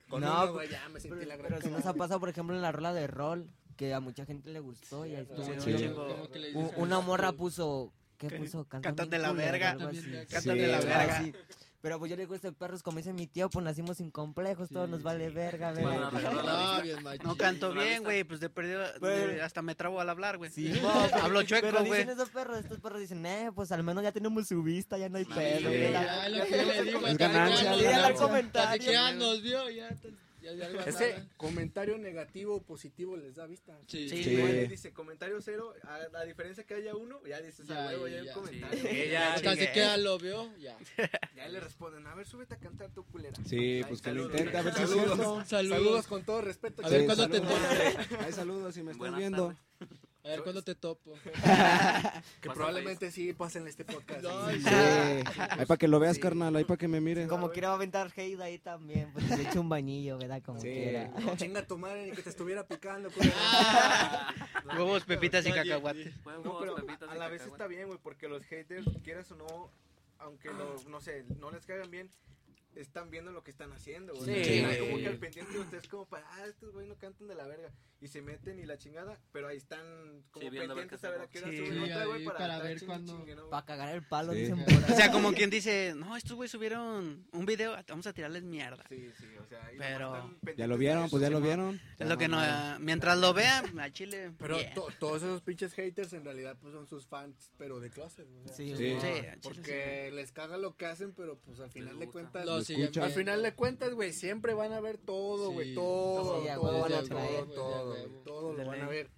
Con 0.10 0.22
No, 0.22 0.44
uno, 0.44 0.54
güey, 0.54 0.70
ya 0.70 0.88
me 0.90 1.00
sentí 1.00 1.18
Pero, 1.18 1.30
la 1.30 1.36
gran 1.38 1.50
pero 1.50 1.62
si 1.62 1.70
nos 1.70 1.86
ha 1.86 1.94
pasado, 1.94 2.20
por 2.20 2.30
ejemplo, 2.30 2.56
en 2.56 2.62
la 2.62 2.72
rola 2.72 2.94
de 2.94 3.08
rol, 3.08 3.50
que 3.76 3.94
a 3.94 4.00
mucha 4.00 4.26
gente 4.26 4.50
le 4.50 4.60
gustó 4.60 5.06
y 5.06 5.16
ahí 5.16 5.22
estuvo 5.30 5.46
Sí, 5.62 5.76
chido. 5.76 6.28
U- 6.56 6.72
Una 6.78 7.00
morra 7.02 7.32
puso. 7.34 7.92
¿Qué 8.18 8.28
Que- 8.28 8.38
puso? 8.38 8.66
cantan 8.66 9.10
de 9.10 9.20
la 9.20 9.32
verga. 9.34 9.72
algo 9.72 9.88
así. 9.90 10.02
También, 10.02 10.26
Cantan 10.28 10.58
de 10.58 10.68
la 10.68 10.80
verga. 10.80 11.22
Sí. 11.22 11.34
Pero 11.82 12.00
pues 12.00 12.10
yo 12.10 12.16
le 12.16 12.24
digo 12.24 12.34
a 12.34 12.38
este 12.38 12.52
perros, 12.52 12.82
como 12.82 12.98
dice 12.98 13.14
mi 13.14 13.28
tío, 13.28 13.48
pues 13.48 13.64
nacimos 13.64 13.98
sin 13.98 14.10
complejos, 14.10 14.70
todos 14.70 14.86
Sí, 14.88 14.92
nos 14.92 15.02
sí. 15.02 15.04
vale 15.04 15.30
verga, 15.30 15.72
la 15.72 15.82
No, 15.82 16.10
vista. 16.12 16.82
bien 16.82 17.04
machín. 17.04 17.28
No 17.28 17.38
canto 17.38 17.76
¿La 17.76 17.84
bien, 17.84 18.04
güey, 18.04 18.24
pues 18.24 18.40
de 18.40 18.50
perdido, 18.50 18.82
de- 19.02 19.42
hasta 19.44 19.62
me 19.62 19.76
trabo 19.76 20.00
al 20.02 20.10
hablar, 20.10 20.38
güey. 20.38 20.50
Sí, 20.50 20.70
no, 20.82 20.92
pero- 21.12 21.24
Hablo 21.26 21.44
chueco, 21.44 21.68
Pero 21.68 21.86
güey. 21.86 22.00
dicen 22.00 22.16
esos 22.18 22.30
perros, 22.30 22.58
estos 22.58 22.80
perros 22.80 23.02
dicen, 23.02 23.24
eh, 23.28 23.52
pues 23.54 23.72
al 23.72 23.84
menos 23.84 24.02
ya 24.04 24.12
tenemos 24.12 24.48
su 24.48 24.64
vista, 24.64 24.98
ya 24.98 25.10
no 25.10 25.18
hay 25.20 25.26
pedo. 25.26 25.70
Ya, 25.72 26.28
lo 26.30 26.44
que 26.46 26.52
yo 26.52 26.58
le 26.74 26.84
digo. 26.86 27.00
Es 27.06 27.12
hasta 27.12 27.28
ganancia, 27.28 27.76
ya 27.76 28.14
comentario. 28.16 29.14
nos 29.20 29.42
vio, 29.44 29.70
ya. 29.70 29.90
Ya, 30.46 30.54
ya 30.54 30.66
algo 30.68 30.80
Es 30.82 30.94
nada. 30.96 31.16
que 31.16 31.24
comentario 31.38 31.98
negativo 31.98 32.56
o 32.56 32.62
positivo 32.62 33.18
les 33.18 33.36
da 33.36 33.46
vista. 33.48 33.78
Sí, 33.88 34.08
Sí, 34.10 34.24
Sí. 34.24 34.30
Igual 34.32 34.68
dice 34.70 34.94
comentario 34.94 35.42
cero, 35.42 35.74
a, 35.84 36.20
a 36.20 36.24
diferencia 36.24 36.64
que 36.66 36.74
haya 36.76 36.96
uno, 36.96 37.20
ya 37.26 37.42
dices, 37.42 37.68
Ya, 37.68 37.84
a 37.84 37.88
huevo, 37.88 38.08
ya 38.08 38.14
ya, 38.16 38.20
hay 38.22 38.26
ya. 38.26 38.38
un 38.38 38.44
comentario. 38.46 38.82
Sí, 38.82 39.10
ya, 39.12 39.42
Casi 39.42 39.68
que- 39.68 39.74
ya 39.76 39.98
lo 39.98 40.18
vio, 40.20 40.56
ya. 40.58 40.78
Ya 41.36 41.48
le 41.50 41.60
responden, 41.60 42.06
a 42.08 42.16
ver, 42.16 42.26
súbete 42.28 42.54
a 42.56 42.58
cantar 42.58 42.90
tu 42.92 43.04
culera. 43.06 43.36
Sí, 43.46 43.58
Ay, 43.78 43.84
pues 43.88 44.02
que 44.02 44.12
lo 44.14 44.24
saludos. 44.24 44.32
intente, 44.40 44.58
a 44.58 44.62
ver 44.62 44.74
si 44.74 44.80
Saludos. 44.82 45.08
Saludos. 45.18 45.48
Saludos. 45.48 46.08
con 46.08 46.24
todo 46.24 46.42
respeto. 46.42 46.86
A 46.86 46.90
ver, 46.90 47.02
Sí, 47.02 47.06
¿cuándo 47.06 47.30
te? 47.30 47.42
Ay, 48.20 48.32
saludos 48.32 48.74
si 48.74 48.84
me 48.84 48.92
estás 48.94 49.16
viendo. 49.18 49.48
tardes. 49.80 50.00
A 50.26 50.30
ver, 50.30 50.42
¿cuándo 50.42 50.64
te 50.64 50.74
topo? 50.74 51.14
Que 52.42 52.50
probablemente 52.50 53.12
sí 53.12 53.32
pasen 53.34 53.68
este 53.68 53.86
podcast. 53.86 54.24
No, 54.24 54.50
Sí. 54.50 54.60
Sí. 54.62 54.70
Ahí 55.38 55.66
para 55.68 55.78
que 55.78 55.88
lo 55.88 56.00
veas, 56.00 56.18
carnal, 56.18 56.56
ahí 56.56 56.64
para 56.64 56.78
que 56.78 56.88
me 56.88 57.00
mires. 57.00 57.28
Como 57.28 57.52
quiera 57.52 57.68
va 57.70 57.74
a 57.76 57.78
aventar 57.78 58.12
hate 58.16 58.40
ahí 58.42 58.58
también, 58.58 59.12
pues 59.14 59.30
le 59.30 59.44
echo 59.44 59.62
un 59.62 59.70
bañillo, 59.70 60.18
¿verdad? 60.18 60.42
Como 60.44 60.60
Sí. 60.60 60.68
quiera. 60.72 61.12
No, 61.20 61.38
chinga 61.38 61.66
tu 61.68 61.78
madre 61.78 62.08
ni 62.08 62.12
que 62.12 62.24
te 62.24 62.30
estuviera 62.30 62.66
picando. 62.68 63.10
Huevos, 64.78 65.04
pepitas 65.06 65.46
y 65.46 65.52
cacahuates. 65.52 66.14
No, 66.44 66.58
pero 66.60 66.76
a 67.10 67.16
la 67.16 67.28
vez 67.30 67.44
está 67.46 67.68
bien, 67.68 67.88
güey, 67.88 68.00
porque 68.02 68.28
los 68.28 68.44
haters, 68.46 68.86
quieras 69.04 69.32
o 69.32 69.36
no, 69.36 69.70
aunque 70.20 70.50
lo, 70.50 70.76
no 70.90 71.02
sé, 71.02 71.24
no 71.40 71.52
les 71.52 71.66
caigan 71.66 71.92
bien, 71.92 72.10
están 72.76 73.10
viendo 73.10 73.32
lo 73.32 73.44
que 73.44 73.52
están 73.52 73.72
haciendo, 73.72 74.14
güey. 74.14 74.44
Sí, 74.44 74.62
güey. 74.62 74.80
como 74.80 74.98
que 74.98 75.08
al 75.08 75.18
pendiente 75.18 75.54
de 75.54 75.60
ustedes 75.60 75.88
como 75.88 76.06
para, 76.06 76.28
ah, 76.36 76.46
estos 76.48 76.72
güey 76.74 76.88
no 76.88 76.96
cantan 76.98 77.28
de 77.28 77.36
la 77.36 77.48
verga. 77.48 77.72
Y 78.02 78.08
se 78.10 78.22
meten 78.22 78.60
y 78.60 78.66
la 78.66 78.78
chingada, 78.78 79.18
pero 79.32 79.48
ahí 79.48 79.58
están 79.58 79.82
como 80.32 80.50
Sí, 80.52 80.58
pendientes 80.58 81.04
a 81.04 81.10
ver 81.10 81.22
a 81.22 81.28
qué 81.28 81.40
hora 81.40 81.50
Sí, 81.50 81.58
suben 81.58 81.80
otra, 81.84 82.06
güey, 82.06 82.26
para, 82.26 82.38
para 82.38 82.60
ver 82.60 82.80
chingue, 82.80 83.36
¿no, 83.36 83.42
güey? 83.42 83.50
Para 83.50 83.66
cagar 83.66 83.96
el 83.96 84.04
palo, 84.04 84.34
Sí. 84.34 84.40
dicen 84.42 84.64
por 84.64 84.74
ahí. 84.74 84.92
O 84.92 84.96
sea, 84.96 85.12
como 85.12 85.32
quien 85.34 85.50
dice, 85.50 85.94
no, 85.96 86.16
estos 86.18 86.34
güey 86.34 86.50
subieron 86.50 87.26
un 87.32 87.46
video, 87.46 87.76
vamos 87.88 88.06
a 88.06 88.14
tirarles 88.14 88.44
mierda. 88.44 88.84
Sí, 88.90 89.10
sí, 89.18 89.26
o 89.42 89.46
sea, 89.48 89.66
ahí 89.66 89.78
Pero- 89.78 90.36
Ya 90.58 90.68
lo 90.68 90.78
vieron, 90.78 91.10
pues 91.10 91.22
ya 91.22 91.30
lo 91.30 91.40
vieron. 91.42 91.80
Es 91.98 92.08
lo 92.08 92.18
que 92.18 92.28
no, 92.28 92.38
mientras 92.80 93.18
lo 93.18 93.34
vean, 93.34 93.80
a 93.80 93.90
Chile. 93.92 94.34
Pero 94.38 94.58
todos 95.00 95.24
esos 95.24 95.42
pinches 95.42 95.74
haters 95.74 96.14
en 96.14 96.26
realidad 96.26 96.58
pues 96.62 96.74
son 96.74 96.86
sus 96.88 97.08
fans, 97.08 97.50
pero 97.58 97.80
de 97.80 97.90
clase. 97.90 98.26
sea, 98.46 98.56
Sí, 98.56 98.76
Sí. 98.76 98.98
Porque 99.42 100.12
les 100.14 100.32
caga 100.32 100.58
lo 100.58 100.76
que 100.76 100.86
hacen, 100.86 101.14
pero 101.14 101.38
pues 101.40 101.60
al 101.60 101.72
final 101.72 101.98
de 101.98 102.08
cuentas... 102.10 102.46
Escuchan. 102.74 103.04
Al 103.04 103.12
final 103.12 103.44
de 103.44 103.54
cuentas, 103.54 103.94
güey, 103.94 104.14
siempre 104.14 104.54
van 104.54 104.74
a 104.74 104.80
ver 104.80 104.98
todo, 104.98 105.52
güey, 105.52 105.70
Sí. 105.70 105.76
todo, 105.76 106.24
todo, 106.24 106.44
huevo 106.44 106.80
van 106.82 106.94
a 106.94 106.98
todo, 106.98 107.08
traer, 107.08 107.46
todo, 107.46 107.90
güey, 107.90 108.24
todo, 108.24 108.54
lo 108.54 108.66
van 108.66 108.82
a 108.82 108.88
ver. 108.88 109.10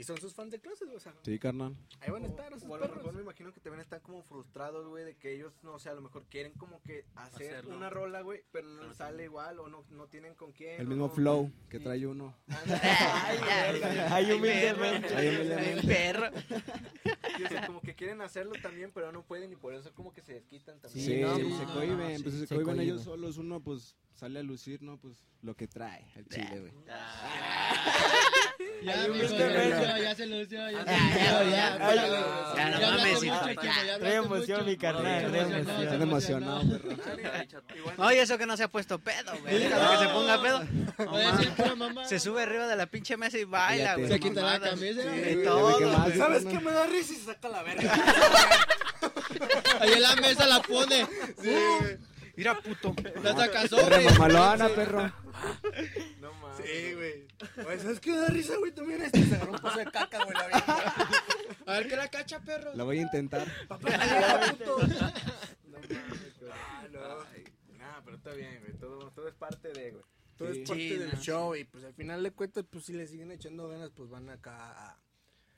Y 0.00 0.04
son 0.04 0.16
sus 0.18 0.32
fans 0.32 0.50
de 0.50 0.58
clases, 0.58 0.88
o 0.94 0.98
sea, 0.98 1.12
Sí, 1.22 1.38
carnal. 1.38 1.76
ahí 2.00 2.10
van 2.10 2.24
a 2.24 2.26
estar 2.26 2.50
esos 2.54 2.64
O 2.68 2.72
perros. 2.78 2.96
mejor 2.96 3.12
me 3.12 3.20
imagino 3.20 3.52
que 3.52 3.60
también 3.60 3.82
están 3.82 4.00
como 4.00 4.22
frustrados, 4.22 4.88
güey, 4.88 5.04
de 5.04 5.14
que 5.16 5.34
ellos, 5.34 5.52
no 5.62 5.78
sé, 5.78 5.90
a 5.90 5.94
lo 5.94 6.00
mejor 6.00 6.24
quieren 6.30 6.52
como 6.54 6.80
que 6.82 7.04
hacer 7.16 7.48
Hacerlo. 7.56 7.76
una 7.76 7.90
rola, 7.90 8.22
güey, 8.22 8.42
pero 8.50 8.66
no 8.66 8.84
les 8.88 8.96
sale 8.96 9.24
igual 9.24 9.60
o 9.60 9.68
no, 9.68 9.84
no 9.90 10.06
tienen 10.08 10.34
con 10.34 10.52
quién. 10.52 10.80
El 10.80 10.86
o 10.86 10.88
mismo 10.88 11.06
no- 11.08 11.12
flow 11.12 11.52
que 11.68 11.80
trae 11.80 12.06
uno. 12.06 12.34
Ay, 14.10 14.32
humildemente. 14.32 15.14
Ahí 15.14 15.28
humildemente. 15.28 15.80
Ay, 15.80 15.86
perro. 15.86 16.30
Sí, 17.36 17.44
o 17.44 17.48
sea, 17.48 17.66
como 17.66 17.80
que 17.80 17.94
quieren 17.94 18.20
hacerlo 18.20 18.52
también, 18.60 18.90
pero 18.92 19.12
no 19.12 19.22
pueden 19.22 19.50
y 19.52 19.56
por 19.56 19.72
eso 19.72 19.94
como 19.94 20.12
que 20.12 20.20
se 20.20 20.34
desquitan 20.34 20.78
también. 20.78 21.06
Sí, 21.06 21.20
no, 21.22 21.36
se 21.36 21.42
no, 21.64 21.72
cohiben, 21.72 22.16
no, 22.18 22.22
pues 22.22 22.34
sí, 22.34 22.40
se 22.40 22.46
se 22.48 22.54
cohiben 22.54 22.76
cohiben. 22.76 22.80
ellos 22.80 23.02
solos. 23.04 23.38
Uno, 23.38 23.60
pues, 23.62 23.96
sale 24.14 24.40
a 24.40 24.42
lucir, 24.42 24.82
¿no? 24.82 24.98
Pues, 24.98 25.24
lo 25.40 25.54
que 25.56 25.66
trae 25.66 26.06
al 26.16 26.26
chile, 26.26 26.60
güey. 26.60 26.72
Ya, 28.82 28.96
ya, 28.96 29.08
ve. 29.08 29.68
ya, 29.70 29.98
ya 29.98 30.14
se 30.14 30.26
lució, 30.26 30.70
ya 30.70 30.84
se 30.84 30.90
Ya, 30.90 30.98
lució, 31.00 31.50
ya, 31.50 31.50
ya. 31.50 31.78
ya, 31.78 31.94
ya, 31.94 32.06
ya, 32.56 32.70
no 32.70 32.80
ya 32.80 32.90
mames, 32.90 33.14
hablaste 33.16 34.14
emoción, 34.16 34.66
mi 34.66 34.76
carnal, 34.76 35.34
emoción. 36.02 36.40
perro. 36.40 36.96
Igual- 37.76 37.94
Oye, 37.98 38.22
eso 38.22 38.38
que 38.38 38.46
no 38.46 38.56
se 38.56 38.62
ha 38.64 38.68
puesto 38.68 38.98
pedo, 38.98 39.32
güey. 39.42 39.58
Déjalo 39.58 39.90
que 39.90 39.98
se 40.06 40.12
ponga 40.12 40.42
pedo. 40.42 42.06
Se 42.08 42.18
sube 42.20 42.42
arriba 42.42 42.66
de 42.66 42.76
la 42.76 42.86
pinche 42.86 43.16
mesa 43.16 43.38
y 43.38 43.44
baila, 43.44 43.96
güey. 43.96 44.08
Se 44.08 44.18
quita 44.20 44.42
la 44.42 44.60
camisa. 44.60 45.02
Ya 45.02 45.44
todo. 45.44 46.10
¿Sabes 46.16 46.44
qué 46.46 46.58
me 46.60 46.72
da 46.72 46.86
risa 46.86 47.12
y 47.12 47.16
se 47.16 47.24
saca 47.26 47.48
la 47.48 47.62
verga? 47.62 47.92
Ahí 49.80 49.92
en 49.92 50.02
la 50.02 50.16
mesa 50.16 50.46
la 50.46 50.60
pone. 50.62 51.06
Mira, 52.36 52.58
puto. 52.58 52.94
La 53.22 53.34
saca 53.36 53.68
sobre. 53.68 54.00
mamalona, 54.10 54.68
perro. 54.70 55.12
No. 56.60 56.66
Sí, 56.66 56.94
güey. 56.94 57.26
Oye, 57.66 57.78
¿sabes 57.80 58.00
qué 58.00 58.12
da 58.16 58.26
risa, 58.28 58.56
güey? 58.58 58.72
También 58.72 59.02
este 59.02 59.24
se 59.24 59.34
agarró 59.34 59.52
un 59.52 59.58
paso 59.58 59.78
de 59.78 59.84
caca, 59.86 60.24
güey, 60.24 60.34
la 60.36 60.46
vieja. 60.48 61.08
A 61.66 61.72
ver 61.74 61.88
qué 61.88 61.96
la 61.96 62.08
cacha, 62.08 62.40
perro. 62.40 62.74
La 62.74 62.84
voy 62.84 62.98
a 62.98 63.02
intentar. 63.02 63.46
Papá, 63.68 63.90
la 63.90 64.54
puto. 64.58 64.78
No 64.86 65.78
mames, 65.78 66.38
güey. 66.40 66.50
Ah, 66.52 66.86
no. 66.92 67.78
Nah, 67.78 68.00
pero 68.04 68.16
está 68.16 68.32
bien, 68.32 68.60
güey. 68.60 68.72
Todo, 68.78 69.10
todo 69.12 69.28
es 69.28 69.34
parte 69.34 69.68
de, 69.72 69.90
güey. 69.92 70.04
Todo 70.36 70.52
Sí. 70.54 70.60
es 70.62 70.68
parte 70.68 70.82
Sí, 70.82 70.88
del 70.96 71.12
no. 71.12 71.20
show 71.20 71.54
y 71.56 71.64
pues 71.64 71.84
al 71.84 71.94
final 71.94 72.22
de 72.22 72.30
cuentas, 72.32 72.64
pues 72.70 72.84
si 72.84 72.92
le 72.94 73.06
siguen 73.06 73.30
echando 73.32 73.68
ganas, 73.68 73.90
pues 73.94 74.08
van 74.08 74.28
acá 74.30 74.56
a, 74.72 74.90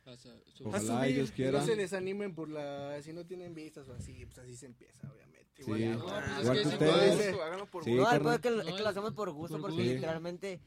a 0.06 0.16
Ojalá 0.64 0.80
subir. 1.02 1.14
Dios 1.14 1.30
quiera. 1.30 1.60
No 1.60 1.64
se 1.66 1.76
desanimen 1.76 2.34
por 2.34 2.48
la, 2.48 3.00
si 3.02 3.12
no 3.12 3.24
tienen 3.24 3.54
vistas 3.54 3.88
o 3.88 3.94
así, 3.94 4.26
pues 4.26 4.38
así 4.38 4.56
se 4.56 4.66
empieza, 4.66 5.08
obviamente. 5.12 5.32
Sí. 5.54 5.62
Igual, 5.62 5.80
No, 5.84 5.92
igual. 5.98 6.24
pues 6.24 6.32
es 6.38 6.42
Igual 6.42 6.56
que 6.56 6.62
que 6.62 6.68
sí, 6.68 6.74
ustedes. 6.74 7.30
pues, 7.34 7.46
Háganlo, 7.46 7.66
por 7.66 7.84
Sí, 7.84 7.90
No, 7.90 7.96
gusto. 7.98 8.10
carnal. 8.10 8.22
peor 8.22 8.34
es 8.34 8.40
que, 8.40 8.48
es 8.48 8.70
No, 8.72 8.76
que 8.76 8.82
lo 8.82 8.88
hacemos 8.88 9.12
por 9.12 9.30
gusto, 9.30 9.54
por 9.56 9.60
porque 9.62 9.76
gusto. 9.76 9.94
literalmente, 9.94 10.60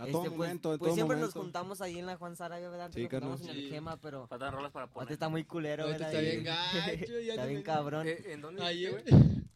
A 0.00 0.04
este, 0.04 0.12
todo 0.12 0.22
pues, 0.22 0.32
momento, 0.32 0.72
en 0.72 0.78
pues 0.78 0.88
todo 0.88 0.94
siempre 0.94 1.16
momento. 1.16 1.34
nos 1.36 1.44
juntamos 1.44 1.80
ahí 1.82 1.98
en 1.98 2.06
la 2.06 2.16
Juan 2.16 2.34
Sarabia, 2.36 2.70
¿verdad? 2.70 2.86
Antes 2.86 2.96
Sí, 2.96 3.02
nos 3.02 3.10
juntamos 3.12 3.40
carnal. 3.40 3.56
en 3.56 3.62
el 3.62 3.68
Sí. 3.68 3.74
Gema, 3.74 3.96
pero 3.98 4.26
Faltan 4.26 4.52
rolas 4.52 4.72
para 4.72 4.86
poner. 4.86 5.12
está 5.12 5.28
muy 5.28 5.44
culero, 5.44 5.86
¿verdad? 5.86 6.08
está 6.08 6.20
bien 6.20 6.44
gacho. 6.44 6.78
ya 7.26 7.32
Está 7.34 7.42
no 7.42 7.48
bien 7.48 7.62
cabrón. 7.62 8.08
Eh, 8.08 8.22
¿En 8.28 8.40
dónde 8.40 8.62
Ahí, 8.62 8.86
güey. 8.88 9.04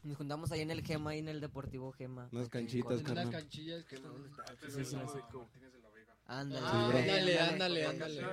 Nos 0.03 0.19
juntamos 0.19 0.53
ahí 0.53 0.61
en 0.61 0.71
el 0.71 0.83
Gema, 0.83 1.11
ahí 1.11 1.21
en 1.21 1.29
el 1.29 1.41
Deportivo 1.41 1.91
Gema. 1.93 2.29
Unas 2.31 2.49
canchitas. 2.51 2.91
En 2.91 2.97
unas 2.99 3.03
carnal. 3.07 3.31
canchillas 3.31 3.85
que 3.87 3.95
están- 3.95 4.13
Sí, 4.69 4.85
sí, 4.85 4.97
Ándale. 6.27 6.67
Ah. 6.67 6.87
Ándale, 6.87 7.39
ándale, 7.41 7.87
ándale. 7.87 8.25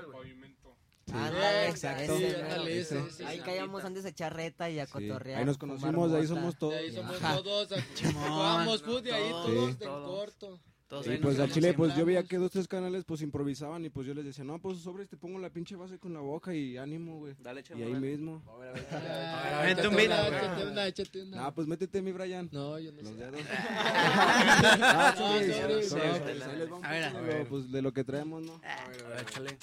Ándale, 1.14 1.70
exacto. 1.70 2.14
ándale, 2.16 2.80
ese, 2.80 3.00
ese. 3.00 3.26
Ahí 3.26 3.40
caíamos 3.40 3.84
antes 3.84 4.04
de 4.04 4.10
echar 4.12 4.34
reta 4.36 4.70
y 4.70 4.80
a 4.80 4.88
cotorrear. 4.88 5.40
Ahí 5.40 5.46
nos 5.46 5.58
conocimos, 5.58 6.12
de 6.12 6.18
ahí 6.20 6.28
somos 6.28 6.54
De 6.54 6.60
todos. 6.60 6.74
ahí 6.76 6.92
somos 6.92 7.20
todos. 7.20 7.68
Jugamos 8.14 8.82
fútbol 8.84 9.08
y 9.08 9.12
ahí 9.12 9.30
Todos. 9.30 9.78
Todos. 9.78 10.10
corto. 10.10 10.60
Todos 10.92 11.08
Y 11.08 11.16
pues 11.20 11.40
al 11.40 11.50
chile, 11.50 11.74
pues 11.74 11.96
yo 11.96 12.06
veía 12.06 12.22
que 12.22 12.36
dos, 12.36 12.52
tres 12.52 12.68
canales 12.68 13.06
pues 13.06 13.22
improvisaban 13.22 13.86
y 13.86 13.90
pues 13.90 14.06
yo 14.06 14.14
les 14.14 14.26
decía, 14.26 14.44
no, 14.44 14.60
pues 14.60 14.80
sobres, 14.80 15.08
te 15.08 15.16
pongo 15.16 15.40
la 15.40 15.50
pinche 15.50 15.78
base 15.78 15.98
con 15.98 16.14
la 16.14 16.20
boca 16.20 16.54
y 16.54 16.76
ánimo, 16.76 17.18
güey. 17.20 17.34
Dale, 17.40 17.62
Y 17.62 17.64
chemo, 17.64 17.86
ahí 17.86 17.94
mismo. 17.94 18.44
Ah, 18.92 19.62
un 19.64 19.70
échate 19.70 19.88
beat. 19.88 20.08
una, 20.10 20.28
échate 20.28 20.68
una, 20.68 20.88
échate 20.88 21.24
una. 21.24 21.46
Ah, 21.46 21.56
pues 21.56 21.66
métete, 21.66 22.02
mi 22.02 22.12
Brian. 22.12 22.50
No, 22.52 22.78
yo 22.78 22.92
no 22.92 23.04
Los 23.04 23.12
sé. 23.12 23.16
dedos. 23.16 23.40
ah, 24.82 25.14
A 26.84 26.92
ver, 26.92 27.04
a 27.06 27.12
lo, 27.14 27.46
pues, 27.48 27.72
de 27.72 27.82
lo 27.82 27.94
que 27.94 28.04
traemos, 28.04 28.44
¿no? 28.44 28.60
A 28.62 28.90
ver, 28.90 29.06
a 29.06 29.08
ver, 29.08 29.22
échale. 29.22 29.58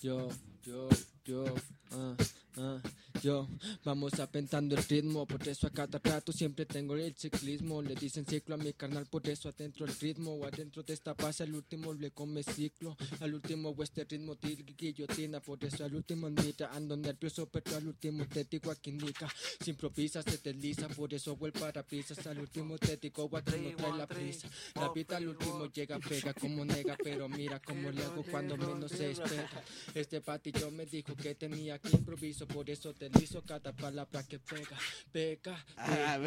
Yo, 0.00 0.28
yo, 0.62 0.88
yo, 1.24 1.44
ah, 1.90 2.14
ah, 2.58 2.78
yo. 3.22 3.48
Vamos 3.84 4.18
apentando 4.20 4.76
el 4.76 4.82
ritmo, 4.84 5.26
por 5.26 5.46
eso 5.48 5.66
a 5.66 5.70
cada 5.70 5.98
rato 6.02 6.32
siempre 6.32 6.66
tengo 6.66 6.96
el 6.96 7.14
ciclismo. 7.14 7.82
Le 7.82 7.94
dicen 7.94 8.26
ciclo 8.26 8.54
a 8.54 8.58
mi 8.58 8.72
carnal, 8.72 9.06
por 9.06 9.28
eso 9.28 9.48
adentro 9.48 9.86
el 9.86 9.96
ritmo. 9.98 10.34
O 10.34 10.44
adentro 10.44 10.82
de 10.82 10.94
esta 10.94 11.14
pasa, 11.14 11.44
al 11.44 11.54
último 11.54 11.92
le 11.92 12.10
come 12.10 12.42
ciclo. 12.42 12.96
Al 13.20 13.34
último 13.34 13.70
o 13.70 13.82
este 13.82 14.04
ritmo 14.04 14.36
guillotina, 14.40 15.40
por 15.40 15.62
eso 15.64 15.84
al 15.84 15.94
último 15.94 16.30
mira. 16.30 16.70
Ando 16.72 16.96
nervioso, 16.96 17.46
pero 17.46 17.76
al 17.76 17.88
último 17.88 18.26
te 18.26 18.44
digo 18.44 18.70
aquí 18.70 18.90
indica. 18.90 19.28
Si 19.60 19.70
improvisa, 19.70 20.22
se 20.22 20.38
desliza, 20.38 20.88
por 20.88 21.12
eso 21.12 21.36
vuelve 21.36 21.60
para 21.60 21.82
pisas. 21.82 22.26
Al 22.26 22.38
último 22.38 22.78
te 22.78 22.96
digo, 22.96 23.28
aquí 23.36 23.58
no 23.58 23.76
trae 23.76 23.96
la 23.96 24.06
prisa. 24.06 24.48
La 24.74 24.90
vida 24.92 25.16
al 25.16 25.28
último 25.28 25.66
llega, 25.66 25.98
pega 25.98 26.34
como 26.34 26.64
nega, 26.64 26.96
pero 27.02 27.28
mira 27.28 27.60
cómo 27.60 27.90
le 27.90 28.02
hago 28.04 28.22
cuando 28.30 28.56
menos 28.56 28.90
se 28.90 29.10
espera. 29.10 29.62
Este 29.94 30.20
patillo 30.20 30.70
me 30.70 30.86
dijo 30.86 31.14
que 31.16 31.34
tenía 31.34 31.78
que 31.78 31.90
improviso, 31.90 32.46
por 32.46 32.68
eso 32.68 32.92
te 32.94 33.07
liso 33.08 33.42
cada 33.44 33.72
palabra 33.72 34.22
que 34.22 34.38
pega, 34.38 34.76
pega. 35.12 35.64
Ah. 35.76 36.18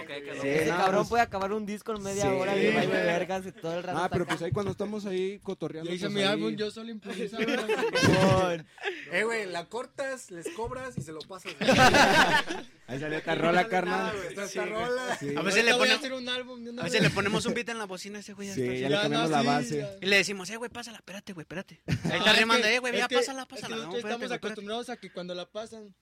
Ok, 0.00 0.06
güey, 0.06 0.22
que 0.24 0.30
Sí, 0.32 0.36
lo- 0.36 0.42
Sí, 0.42 0.48
Ese 0.48 0.66
no, 0.70 0.76
cabrón 0.76 0.94
pues- 1.00 1.08
puede 1.08 1.22
acabar 1.22 1.52
un 1.52 1.66
disco 1.66 1.94
en 1.94 2.02
media 2.02 2.22
Sí. 2.22 2.28
hora, 2.28 2.52
güey, 2.52 2.74
baile 2.74 2.92
vergas 2.92 3.46
y 3.46 3.52
todo 3.52 3.76
el 3.78 3.82
rato. 3.82 3.98
Ah, 3.98 4.08
pero 4.10 4.24
acá. 4.24 4.34
pues 4.34 4.42
ahí 4.42 4.52
cuando 4.52 4.72
estamos 4.72 5.06
ahí 5.06 5.38
cotorreando. 5.40 5.90
Yo 5.90 5.96
hice 5.96 6.06
pues, 6.06 6.14
mi 6.14 6.20
ahí- 6.22 6.28
álbum 6.28 6.54
yo 6.56 6.70
solo 6.70 6.90
improvisando. 6.90 7.46
Eh, 9.10 9.24
güey, 9.24 9.46
la 9.46 9.64
cortas, 9.66 10.30
les 10.30 10.48
cobras 10.50 10.96
y 10.98 11.02
se 11.02 11.12
lo 11.12 11.20
pasas. 11.20 11.52
Ahí 12.86 12.98
salió 12.98 13.18
esta 13.18 13.34
rola, 13.34 13.68
carnal. 13.68 14.14
Esta, 14.36 14.64
rola. 14.66 15.16
Sí, 15.18 15.34
A 15.36 15.42
veces 15.42 15.64
le 15.64 15.74
ponemos, 15.74 16.10
un 16.10 16.28
álbum 16.28 16.78
a 16.78 16.82
veces 16.84 17.02
le 17.02 17.10
ponemos 17.10 17.44
un 17.46 17.54
beat 17.54 17.68
en 17.70 17.78
la 17.78 17.84
bocina 17.86 18.18
a 18.18 18.20
ese 18.20 18.32
güey. 18.34 18.48
Sí, 18.52 18.80
ya 18.80 18.88
le 18.88 18.96
cambiamos 18.96 19.30
la 19.30 19.42
base. 19.42 19.86
Y 20.00 20.06
le 20.06 20.16
decimos, 20.16 20.48
eh, 20.50 20.56
güey, 20.56 20.70
pásala, 20.70 20.98
espérate, 20.98 21.32
güey, 21.32 21.42
espérate. 21.44 21.80
Ahí 21.86 21.96
Ah, 22.12 22.16
está 22.18 22.32
es 22.32 22.38
rimando, 22.38 22.66
que- 22.66 22.74
eh, 22.74 22.78
güey, 22.78 22.96
ya 22.96 23.08
pásala, 23.08 23.46
pásala. 23.46 23.76
Nosotros 23.76 24.04
estamos 24.04 24.30
acostumbrados 24.32 24.88
a 24.90 24.96
que 24.96 25.10
cuando 25.12 25.34
la 25.34 25.46
pasan, 25.46 25.94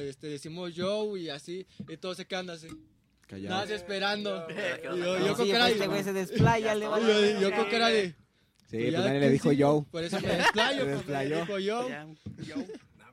este, 0.00 0.28
decimos 0.28 0.74
yo 0.74 1.16
y 1.16 1.28
así, 1.28 1.66
y 1.88 1.96
todos 1.96 2.16
se 2.16 2.26
quedan 2.26 2.50
así. 2.50 2.68
Callado. 3.28 3.56
Nada, 3.56 3.74
esperando. 3.74 4.46
Y 4.50 4.98
yo, 4.98 5.18
yo 5.18 5.26
con 5.28 5.36
pues, 5.36 5.52
cara 5.52 5.66
de... 5.66 5.72
este 5.72 5.86
güey 5.86 6.02
se 6.02 6.12
desplaya, 6.14 6.74
le 6.74 6.84
Yo, 6.86 6.90
vale. 6.90 7.40
yo 7.40 7.52
con 7.54 7.64
cara 7.66 7.88
de... 7.88 8.14
Sí, 8.70 8.78
pues 8.78 8.92
nadie 8.92 9.20
le 9.20 9.30
dijo 9.30 9.52
yo. 9.52 9.86
Por 9.92 10.02
eso 10.02 10.20
me 10.20 10.28
desplayo, 10.28 10.86
porque 10.96 11.12
me 11.12 11.26
dijo 11.26 11.58
yo. 11.58 11.88
Yo. 11.88 12.56
No, 12.56 12.66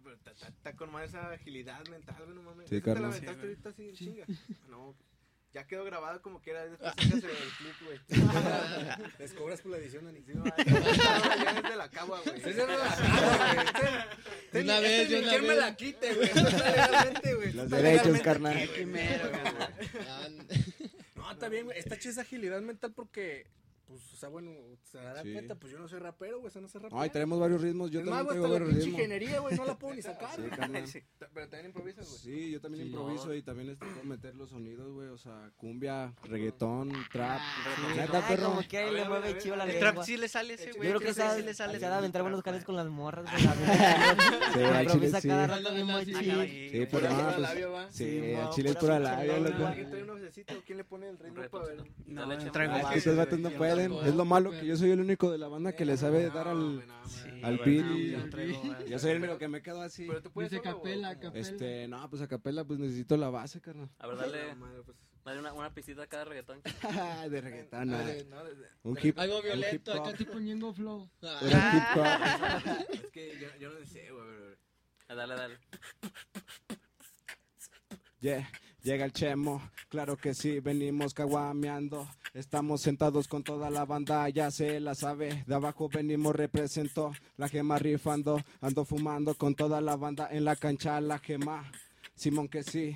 pero 0.04 0.16
está- 0.16 0.74
con 0.74 0.92
más 0.92 1.10
esa 1.10 1.32
agilidad 1.32 1.86
mental, 1.90 2.16
no 2.34 2.42
mames. 2.44 2.70
Sí, 2.70 2.78
¿Esa 2.78 2.94
te 2.94 3.00
la 3.00 3.08
aventaste 3.08 3.42
ahorita 3.42 3.70
así, 3.70 3.92
chinga? 3.94 4.26
No, 4.70 4.96
ya 5.56 5.66
quedó 5.66 5.86
grabado 5.86 6.22
como 6.22 6.42
que 6.42 6.52
era. 6.52 6.66
Después 6.66 6.92
sacas 6.94 7.14
el 7.14 7.22
clip, 7.22 7.76
güey. 7.86 8.00
Les 9.20 9.32
cobras 9.34 9.62
por 9.62 9.72
la 9.72 9.78
edición, 9.78 10.04
Dani. 10.04 10.20
Sí, 10.26 10.34
no, 10.36 10.44
ya 10.46 11.52
es 11.58 11.64
de 11.64 11.76
la 11.78 11.90
cagua, 11.90 12.20
güey. 12.26 12.38
Esa 12.40 12.50
era 12.64 12.78
la 12.78 12.96
cara, 12.96 14.08
güey. 14.52 14.64
Una 14.66 14.80
vez, 14.82 15.10
yo 15.10 15.20
una 15.20 15.30
quien 15.30 15.42
me 15.44 15.48
vez. 15.48 15.58
la 15.58 15.76
quite, 15.78 16.14
güey. 16.14 16.28
Legalmente. 16.34 17.54
Los 17.54 17.70
derechos, 17.70 18.20
carnal. 18.20 18.54
güey. 18.54 18.68
Primero, 18.68 19.30
güey. 19.30 19.42
Ah, 20.10 20.28
No, 21.16 21.32
está 21.32 21.48
bien, 21.48 21.66
güey. 21.66 21.80
Está 21.80 21.98
chida 21.98 22.12
esa 22.12 22.22
agilidad 22.22 22.60
mental 22.62 22.92
porque, 22.94 23.48
pues, 23.88 24.14
o 24.14 24.18
sea, 24.18 24.30
bueno, 24.30 24.52
se 24.84 24.98
dará 24.98 25.22
Sí. 25.22 25.34
cuenta, 25.34 25.56
pues 25.56 25.72
yo 25.72 25.80
no 25.80 25.88
soy 25.88 26.00
rapero, 26.00 26.38
güey, 26.40 26.48
eso 26.50 26.60
no 26.62 26.68
soy 26.68 26.82
rapero. 26.82 27.00
Ay, 27.02 27.10
tenemos 27.10 27.40
varios 27.40 27.62
ritmos. 27.62 27.92
Yo 27.92 28.00
es 28.00 28.06
más, 28.06 28.18
también 28.20 28.26
güey, 28.26 28.36
tengo 28.36 28.46
hasta 28.46 28.54
la 28.54 28.66
varios 28.66 28.70
pinche 28.70 28.86
ritmos. 28.86 29.00
ingeniería, 29.02 29.40
güey, 29.40 29.56
no 29.58 29.66
la 29.66 29.78
puedo 29.78 29.96
ni 29.96 30.02
sacar. 30.02 30.36
Sí. 30.36 30.42
Sí, 30.96 31.04
Pero 31.34 31.50
también 31.50 31.66
improvisas, 31.68 32.08
güey. 32.08 32.20
Sí, 32.20 32.52
yo 32.52 32.62
también 32.62 32.84
Sí. 32.84 32.90
improviso 32.90 33.34
y 33.34 33.42
también 33.42 33.70
este, 33.70 33.86
puedo 33.86 34.04
meter 34.04 34.36
los 34.36 34.50
sonidos, 34.50 34.92
güey. 34.94 35.08
O 35.10 35.18
sea, 35.18 35.52
cumbia, 35.58 36.14
reggaetón, 36.24 36.92
trap. 37.12 37.40
Ah, 37.42 37.94
Neta, 37.96 38.18
Ay, 38.28 38.36
perro. 38.36 38.50
como 38.50 38.68
que 38.68 38.78
ahí 38.78 38.90
A 38.90 38.92
le 38.92 39.02
a 39.04 39.10
mueve 39.10 39.38
chido 39.38 39.54
a 39.56 39.58
la. 39.58 39.66
El 39.66 39.80
trap 39.80 40.02
sí 40.04 40.18
le 40.18 40.28
sale 40.28 40.54
ese, 40.56 40.68
Yo 40.72 40.76
güey. 40.78 40.90
creo 40.90 41.00
que 41.02 41.10
esa 41.10 41.36
sí 41.36 41.42
le 41.44 41.54
sale. 41.54 41.80
se 41.80 41.86
ha 41.86 41.90
de 41.90 41.96
aventar 41.96 42.22
buenos 42.22 42.42
canes 42.44 42.64
con 42.64 42.76
las 42.76 42.88
morras. 42.88 43.26
Improvisa 43.34 45.22
chile 45.22 45.36
cada 45.36 45.58
sí. 45.58 45.64
rato 45.64 45.76
Sí, 45.76 46.80
no, 46.80 46.88
pura 46.90 47.10
pues. 47.36 47.96
Sí, 47.96 48.34
no, 48.36 48.50
chile 48.52 48.70
es 48.70 48.76
pura 48.76 49.00
labia, 49.00 49.40
loco. 49.40 49.74
¿Quién 50.66 50.78
le 50.78 50.84
pone 50.84 51.10
el 51.10 51.18
ritmo 51.18 51.42
para 51.50 51.66
ver? 51.66 51.84
No, 52.08 52.26
no 52.26 52.38
chamo. 52.38 52.52
traigo 52.52 52.74
Ah, 52.74 52.78
es 52.78 52.84
más. 52.84 52.92
que 52.94 53.00
estos 53.00 53.16
vatos 53.18 53.40
no 53.40 53.50
yo 53.50 53.58
pueden. 53.76 54.08
Es 54.08 54.16
lo 54.16 54.26
malo 54.26 54.52
que 54.52 54.66
yo 54.66 54.76
soy 54.78 54.92
el 54.92 55.00
único 55.00 55.32
de 55.32 55.38
la 55.38 55.48
banda 55.48 55.74
que 55.76 55.86
le 55.86 55.98
sabe 55.98 56.30
dar 56.30 56.48
al. 56.48 56.84
al 57.44 57.58
güey, 57.58 57.82
beat 57.82 57.86
no, 57.86 57.98
y- 57.98 58.90
yo 58.90 59.00
soy 59.00 59.12
el 59.12 59.18
único 59.18 59.38
que 59.38 59.48
me 59.48 59.62
quedo 59.62 59.82
así. 59.82 60.06
Pero 60.08 60.22
tú 60.22 60.32
puedes 60.32 60.52
Dice 60.52 60.60
o 60.60 60.64
capela, 60.64 61.20
capela. 61.20 61.40
Este, 61.40 61.88
no, 61.88 62.10
pues 62.10 62.22
a 62.22 62.28
capela, 62.28 62.64
pues 62.66 62.80
necesito 62.80 63.18
la 63.18 63.30
base, 63.30 63.62
carnal. 63.62 63.90
A 64.00 64.08
ver, 64.08 64.18
dale, 64.18 64.56
No, 64.56 64.84
pues, 64.84 64.98
dale 65.24 65.40
una, 65.40 65.54
una 65.54 65.74
pistita 65.74 66.04
acá 66.04 66.20
de 66.24 66.26
reggaetón. 66.26 66.62
de 67.30 67.42
reggaetón, 67.42 67.88
no. 67.90 67.98
no, 67.98 68.04
de- 68.06 68.26
Un 68.84 68.98
hip, 69.02 69.18
Algo 69.20 69.42
violento, 69.42 69.92
acá 69.94 70.14
tipo 70.14 70.40
Ñengo 70.40 70.74
Flow. 70.74 71.10
Ah. 71.24 71.40
Era 71.42 71.78
hip 71.78 71.98
hop. 71.98 72.94
Es 72.94 73.12
que 73.12 73.40
yo, 73.40 73.48
yo 73.60 73.70
no 73.80 73.86
sé, 73.86 74.12
güey. 74.12 74.26
Ah, 75.08 75.14
Dale, 75.16 75.36
dale. 75.36 75.58
Yeah, 78.22 78.50
llega 78.86 79.04
el 79.04 79.12
chemo, 79.12 79.62
claro 79.90 80.16
que 80.16 80.36
sí, 80.36 80.60
venimos 80.60 81.14
caguameando. 81.14 82.08
Estamos 82.36 82.82
sentados 82.82 83.28
con 83.28 83.44
toda 83.44 83.72
la 83.72 83.84
banda, 83.84 84.30
ya 84.30 84.52
se 84.52 84.80
la 84.80 84.94
sabe. 84.94 85.44
De 85.48 85.56
abajo 85.56 85.90
venimos 85.90 86.36
represento, 86.36 87.12
la 87.36 87.50
gema 87.50 87.80
rifando. 87.80 88.40
Ando 88.62 88.86
fumando 88.86 89.34
con 89.36 89.56
toda 89.56 89.82
la 89.82 89.96
banda 89.96 90.30
en 90.32 90.46
la 90.46 90.56
cancha, 90.56 91.02
la 91.02 91.18
gema. 91.18 91.70
Simón 92.14 92.48
que 92.48 92.64
sí, 92.64 92.96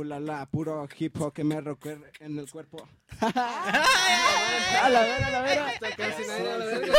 ulala, 0.00 0.46
puro 0.46 0.88
hip 0.98 1.20
hop 1.20 1.32
que 1.32 1.42
me 1.44 1.60
recuerda 1.60 2.06
en 2.20 2.38
el 2.38 2.48
cuerpo. 2.50 2.88
A 3.20 4.88
la 4.88 5.00
vera, 5.02 5.26
a 5.26 5.30
la 5.30 5.42
vera. 5.42 5.72
Está 5.72 5.90
casi 5.96 6.22
nadie 6.26 6.50
a 6.50 6.58
la 6.58 6.64
verga. 6.64 6.94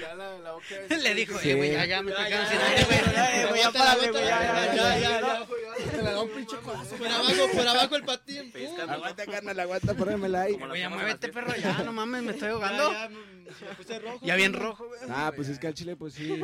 Ya 0.00 0.14
la- 0.14 0.38
la 0.38 0.52
boca 0.52 0.64
es- 0.88 1.02
Le 1.02 1.14
dijo, 1.14 1.40
eh, 1.40 1.54
güey, 1.54 1.72
ya, 1.72 1.86
ya 1.86 2.02
me 2.02 2.12
quedando 2.12 2.48
sin 2.50 2.58
ya, 2.58 2.66
aire, 2.66 2.84
güey. 2.84 2.98
Eh, 2.98 3.46
güey, 3.48 3.60
ya 3.62 3.72
párale, 3.72 4.10
güey, 4.10 4.24
ya, 4.24 4.42
ya, 4.42 4.74
ya, 4.74 4.98
ya. 4.98 5.20
ya, 5.20 5.90
Te 5.90 6.02
la 6.02 6.10
da 6.12 6.22
un 6.22 6.30
pinche 6.30 6.56
codazo. 6.58 6.96
Por 6.96 7.08
abajo, 7.08 7.48
por 7.54 7.68
abajo 7.68 7.96
el 7.96 8.04
patín. 8.04 8.52
Aguanta, 8.88 9.26
carnal, 9.26 9.60
aguanta, 9.60 9.94
pónmela 9.94 10.42
ahí. 10.42 10.54
Güey, 10.54 10.80
ya 10.80 10.90
muévete, 10.90 11.28
perro, 11.28 11.54
ya, 11.56 11.78
no 11.82 11.92
mames, 11.92 12.22
me 12.22 12.32
estoy 12.32 12.48
ahogando. 12.50 12.92
ya, 12.92 13.08
mm, 13.08 13.44
me 13.68 13.74
puse 13.76 13.98
rojo. 13.98 14.20
Ya 14.26 14.36
bien 14.36 14.52
rojo, 14.52 14.86
güey. 14.86 15.00
Ah, 15.08 15.32
pues 15.34 15.48
es 15.48 15.58
que 15.58 15.66
al 15.66 15.74
chile, 15.74 15.96
pues 15.96 16.12
sí. 16.14 16.40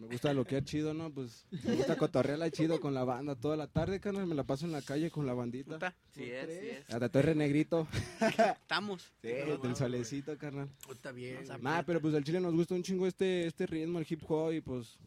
Me 0.00 0.06
gusta 0.06 0.32
lo 0.32 0.46
que 0.46 0.56
es 0.56 0.64
chido, 0.64 0.94
¿no? 0.94 1.12
Pues 1.12 1.46
me 1.50 1.74
gusta 1.74 1.96
cotorrearla 1.96 2.50
chido 2.50 2.80
con 2.80 2.94
la 2.94 3.04
banda 3.04 3.36
toda 3.36 3.56
la 3.56 3.66
tarde, 3.66 4.00
carnal. 4.00 4.26
Me 4.26 4.34
la 4.34 4.44
paso 4.44 4.64
en 4.64 4.72
la 4.72 4.80
calle 4.80 5.10
con 5.10 5.26
la 5.26 5.34
bandita. 5.34 5.74
Puta, 5.74 5.94
Sí 6.14 6.24
es, 6.24 6.46
sí 6.58 6.68
es. 6.68 6.90
Hasta 6.90 7.06
estoy 7.06 7.22
renegrito. 7.22 7.86
Estamos. 8.20 9.12
Sí, 9.20 9.28
del 9.28 9.76
solecito, 9.76 10.36
carnal. 10.38 10.70
Está 10.90 11.12
bien. 11.12 11.40
Nah, 11.60 11.82
pero 11.82 12.00
pues 12.00 12.14
al 12.14 12.24
chile 12.24 12.40
nos 12.40 12.54
gusta 12.54 12.74
un 12.74 12.82
chingo 12.82 13.06
este, 13.06 13.46
este 13.46 13.66
ritmo, 13.66 13.98
el 13.98 14.06
hip 14.08 14.22
hop, 14.26 14.52
y 14.52 14.62
pues 14.62 14.98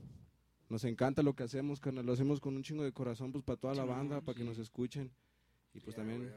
nos 0.69 0.83
encanta 0.83 1.23
lo 1.23 1.33
que 1.33 1.43
hacemos, 1.43 1.79
carnal. 1.79 2.05
Lo 2.05 2.13
hacemos 2.13 2.39
con 2.39 2.55
un 2.55 2.61
chingo 2.63 2.83
de 2.83 2.91
corazón, 2.91 3.31
pues 3.31 3.43
para 3.43 3.57
toda 3.57 3.73
la 3.73 3.85
banda, 3.85 4.21
para 4.21 4.37
que 4.37 4.43
nos 4.43 4.59
escuchen. 4.59 5.11
Y 5.73 5.79
pues 5.79 5.95
también 5.95 6.31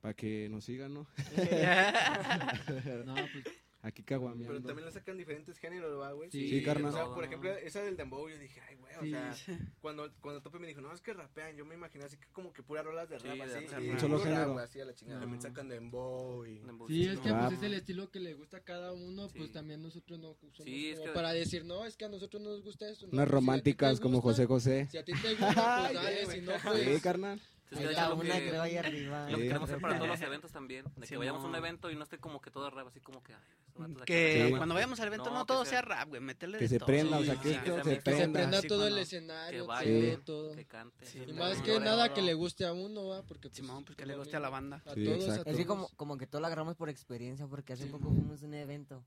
para 0.00 0.14
que 0.14 0.48
nos 0.50 0.64
sigan, 0.64 0.94
¿no? 0.94 1.06
No, 3.06 3.14
pues 3.14 3.44
Aquí 3.82 4.02
Pero 4.02 4.20
caguameando. 4.20 4.60
también 4.66 4.84
le 4.84 4.92
sacan 4.92 5.16
diferentes 5.16 5.56
géneros, 5.58 5.98
¿va, 5.98 6.12
güey? 6.12 6.30
Sí, 6.30 6.50
Sí, 6.50 6.62
carnal. 6.62 6.90
O 6.90 6.94
sea, 6.94 7.06
por 7.06 7.24
ejemplo, 7.24 7.50
esa 7.50 7.82
del 7.82 7.96
dembow, 7.96 8.28
yo 8.28 8.36
dije, 8.38 8.60
ay, 8.68 8.76
güey, 8.76 8.94
o 8.94 9.00
Sí. 9.00 9.10
sea, 9.10 9.32
cuando, 9.80 10.12
cuando 10.20 10.42
Tope 10.42 10.58
me 10.58 10.66
dijo, 10.66 10.82
no, 10.82 10.92
es 10.92 11.00
que 11.00 11.14
rapean, 11.14 11.56
yo 11.56 11.64
me 11.64 11.76
imaginé 11.76 12.04
así 12.04 12.18
que 12.18 12.26
como 12.32 12.52
que 12.52 12.62
puras 12.62 12.84
rolas 12.84 13.08
de 13.08 13.18
Sí, 13.18 13.26
rap, 13.26 13.38
de 13.38 13.42
así. 13.44 13.88
Un 13.88 13.98
solo 13.98 14.18
género. 14.18 14.58
así 14.58 14.80
a 14.80 14.84
la 14.84 14.94
chingada. 14.94 15.20
También 15.20 15.40
sacan 15.40 15.68
dembow 15.70 16.44
y... 16.44 16.60
Sí, 16.88 17.06
es 17.06 17.20
que 17.20 17.32
pues 17.32 17.52
es 17.54 17.62
el 17.62 17.72
estilo 17.72 18.10
que 18.10 18.20
le 18.20 18.34
gusta 18.34 18.58
a 18.58 18.60
cada 18.60 18.92
uno, 18.92 19.28
pues 19.34 19.46
Sí. 19.48 19.52
también 19.54 19.80
nosotros 19.82 20.18
no 20.18 20.34
somos 20.34 20.54
Sí, 20.64 20.90
es 20.90 20.98
como 20.98 21.12
que- 21.12 21.14
para 21.14 21.32
decir, 21.32 21.64
no, 21.64 21.86
es 21.86 21.96
que 21.96 22.04
a 22.04 22.08
nosotros 22.10 22.42
no 22.42 22.50
nos 22.50 22.62
gusta 22.62 22.86
esto. 22.86 23.06
no, 23.06 23.12
Unas 23.14 23.28
románticas 23.28 23.98
como 23.98 24.20
José 24.20 24.44
José. 24.44 24.88
Si 24.90 24.98
a 24.98 25.04
ti 25.06 25.12
te 25.14 25.30
gusta, 25.30 25.86
pues 25.88 25.94
dale, 25.94 26.26
si 26.26 26.40
no, 26.42 26.52
Sí, 26.52 26.60
pues... 26.84 27.02
carnal. 27.02 27.40
Es 27.70 27.78
Ahí 27.78 27.84
que 27.84 27.90
está 27.92 28.12
una 28.12 28.34
que- 28.34 28.50
que 28.50 28.58
vaya 28.58 28.80
arriba. 28.80 29.20
Lo 29.30 29.36
que 29.36 29.42
Sí. 29.42 29.48
queremos 29.48 29.68
hacer 29.70 29.80
para 29.80 29.94
todos 29.96 30.08
los 30.08 30.20
eventos 30.20 30.50
también. 30.50 30.84
De 30.96 31.00
que 31.02 31.06
Sí, 31.06 31.14
vayamos 31.16 31.44
a 31.44 31.46
un 31.46 31.54
evento 31.54 31.88
y 31.90 31.94
no 31.94 32.02
esté 32.02 32.18
como 32.18 32.40
que 32.40 32.50
todo 32.50 32.68
rap, 32.68 32.88
así 32.88 33.00
como 33.00 33.22
que. 33.22 33.32
Ay, 33.32 33.40
aquí 33.78 34.04
Que 34.06 34.38
rapean. 34.40 34.58
cuando 34.58 34.74
vayamos 34.74 34.98
al 35.00 35.06
evento 35.06 35.26
No, 35.30 35.34
no, 35.34 35.40
que 35.42 35.46
todo 35.46 35.64
sea- 35.64 35.70
sea 35.70 35.82
rap, 35.82 36.08
güey, 36.08 36.20
meterle 36.20 36.58
Que 36.58 36.64
de 36.64 36.68
se 36.68 36.78
todo. 36.80 36.86
prenda, 36.86 37.16
o 37.16 37.20
Sí, 37.20 37.26
sea, 37.26 37.34
que 37.36 37.48
sí, 37.54 37.54
que 37.60 37.70
se 37.70 37.76
se 37.84 37.98
Que 38.02 38.12
se 38.16 38.28
prenda. 38.28 38.60
Sí, 38.60 38.66
todo 38.68 38.86
el 38.88 38.98
escenario, 38.98 39.62
que 39.62 39.68
baile, 39.68 40.16
todo. 40.18 40.52
que 40.56 40.64
cante. 40.66 41.06
Sí, 41.06 41.18
Y 41.20 41.24
Sí, 41.26 41.32
más 41.32 41.58
no, 41.58 41.64
que 41.64 41.72
no, 41.74 41.80
nada 41.84 42.08
no. 42.08 42.14
que 42.14 42.22
le 42.22 42.34
guste 42.34 42.66
a 42.66 42.72
uno, 42.72 43.06
¿va? 43.06 43.22
Porque 43.22 43.48
pues, 43.48 43.56
Simón, 43.56 43.84
pues 43.84 43.96
que 43.96 44.04
le 44.04 44.16
guste 44.16 44.36
a 44.36 44.40
la 44.40 44.48
banda. 44.50 44.82
A 44.84 44.94
Sí, 44.94 45.04
todos, 45.04 45.20
a 45.22 45.26
exacto. 45.28 45.50
Es 45.50 45.56
que 45.56 45.64
todos. 45.64 45.76
como, 45.76 45.88
como 45.96 46.18
que 46.18 46.26
todo 46.26 46.40
lo 46.40 46.48
agarramos 46.48 46.74
por 46.76 46.88
experiencia, 46.88 47.46
porque 47.46 47.74
hace 47.74 47.84
Sí. 47.84 47.88
poco 47.90 48.10
fuimos 48.10 48.42
a 48.42 48.46
un 48.46 48.54
evento 48.54 49.04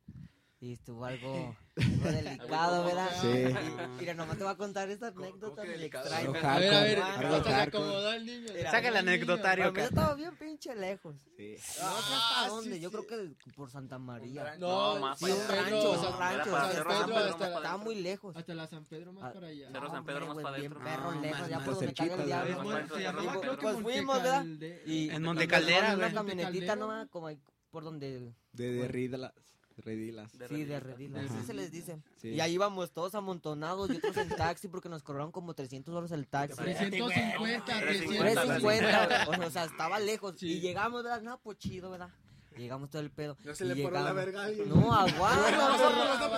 y 0.64 0.72
estuvo 0.72 1.04
algo, 1.04 1.54
algo 1.76 2.10
delicado, 2.10 2.86
¿verdad? 2.86 3.10
Sí. 3.20 3.28
Mira, 4.00 4.14
nomás 4.14 4.38
te 4.38 4.46
voy 4.46 4.54
a 4.54 4.56
contar 4.56 4.90
esta 4.90 5.08
anécdota 5.08 5.66
extraña. 5.66 6.18
Algo 6.20 6.36
A 6.42 6.58
ver, 6.58 6.74
a 6.74 6.82
ver, 6.84 7.00
hasta 7.00 7.44
se 7.44 7.54
acomodó 7.56 8.14
el 8.14 8.26
niño. 8.26 8.48
Mira, 8.56 8.72
Saca 8.72 8.88
el 8.88 8.96
anecdotario 8.96 9.74
yo 9.74 9.82
estaba 9.84 10.16
bien 10.16 10.38
pinche 10.38 10.74
lejos. 10.74 11.18
Sí. 11.36 11.56
No 11.58 11.58
sé 11.58 11.82
hasta 11.82 12.46
Ah, 12.46 12.48
dónde, 12.48 12.80
yo 12.80 12.92
creo 12.92 13.06
que 13.06 13.36
por 13.58 13.70
Santa 13.70 14.00
María. 14.00 14.56
No, 14.58 15.00
más 15.00 15.20
sí, 15.20 15.26
para 15.26 15.36
un 15.36 15.48
rancho, 15.50 15.92
un 15.92 16.18
rancho, 16.18 17.46
Estaba 17.46 17.78
muy 17.78 17.96
lejos. 17.96 18.34
Hasta 18.38 18.54
la 18.54 18.66
San 18.68 18.86
Pedro 18.86 19.12
más 19.12 19.26
Ah, 19.26 19.34
para 19.34 19.48
allá. 19.48 19.70
Cerro 19.70 19.92
San 19.92 20.06
Pedro 20.06 20.28
más 20.28 20.44
para 20.44 20.58
bien 20.60 20.72
adentro. 20.72 20.92
perro 20.96 21.12
No, 21.16 21.22
lejos, 21.22 21.50
ya 21.50 21.60
por 21.60 21.74
donde 21.76 21.94
cae 21.94 22.14
el 22.14 22.26
diablo. 22.26 23.58
Pues 23.60 23.82
fuimos, 23.82 24.24
¿verdad? 24.24 24.46
En 24.46 25.24
Monte 25.24 25.46
Caldera, 25.46 25.96
güey. 25.96 26.08
Una 26.08 26.14
camionetita 26.14 26.78
nomás, 26.78 27.10
como 27.10 27.28
ahí 27.28 27.38
por 27.70 27.84
donde... 27.84 28.34
De, 28.54 28.72
de 28.72 28.88
ridilas. 28.88 29.34
Redilas. 29.78 30.38
De 30.38 30.48
Sí, 30.48 30.64
de 30.66 30.80
redilas, 30.80 31.32
así 31.32 31.46
se 31.46 31.54
les 31.54 31.72
dice. 31.72 32.00
Sí. 32.18 32.30
Y 32.30 32.40
ahí 32.40 32.54
íbamos 32.54 32.92
todos 32.92 33.16
amontonados 33.16 33.90
y 33.90 33.98
otros 33.98 34.16
en 34.18 34.30
taxi 34.30 34.68
porque 34.68 34.90
nos 34.90 35.04
cobraron 35.04 35.32
como 35.32 35.54
300 35.54 35.94
dólares 35.94 36.12
el 36.12 36.28
taxi. 36.28 36.56
350, 36.56 37.66
350, 37.66 38.46
350, 38.46 39.48
o 39.48 39.50
sea, 39.50 39.66
estaba 39.66 40.00
lejos. 40.00 40.36
Sí. 40.38 40.54
Y 40.54 40.60
llegamos, 40.60 41.04
¿verdad? 41.04 41.22
No, 41.22 41.40
pues 41.40 41.58
chido, 41.58 41.90
¿verdad? 41.92 42.10
Llegamos 42.58 42.90
todo 42.90 43.02
el 43.02 43.10
pedo. 43.12 43.38
No 43.44 43.56
se 43.56 43.66
y 43.66 43.68
le 43.70 43.84
paró 43.84 43.96
la 43.96 44.00
llegamos- 44.02 44.16
verga 44.16 44.42
a 44.42 44.46
alguien. 44.46 44.70
No, 44.70 44.94
aguanta. 44.94 46.30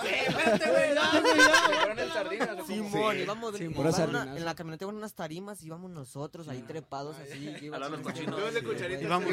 Simón, 2.66 3.18
íbamos 3.18 3.60
en, 3.60 3.72
iban 3.72 4.44
la 4.44 4.54
camioneta 4.54 4.86
con 4.86 4.96
unas 4.96 5.14
tarimas, 5.14 5.62
íbamos 5.62 5.90
nosotros 5.90 6.48
ahí 6.48 6.62
trepados 6.62 7.16
así. 7.18 7.54
Hablando 7.72 7.96
así, 7.96 8.02
cochino. 8.04 8.38
Yo 8.38 8.50
de 8.50 8.62
cucharita. 8.62 9.02
Íbamos, 9.02 9.28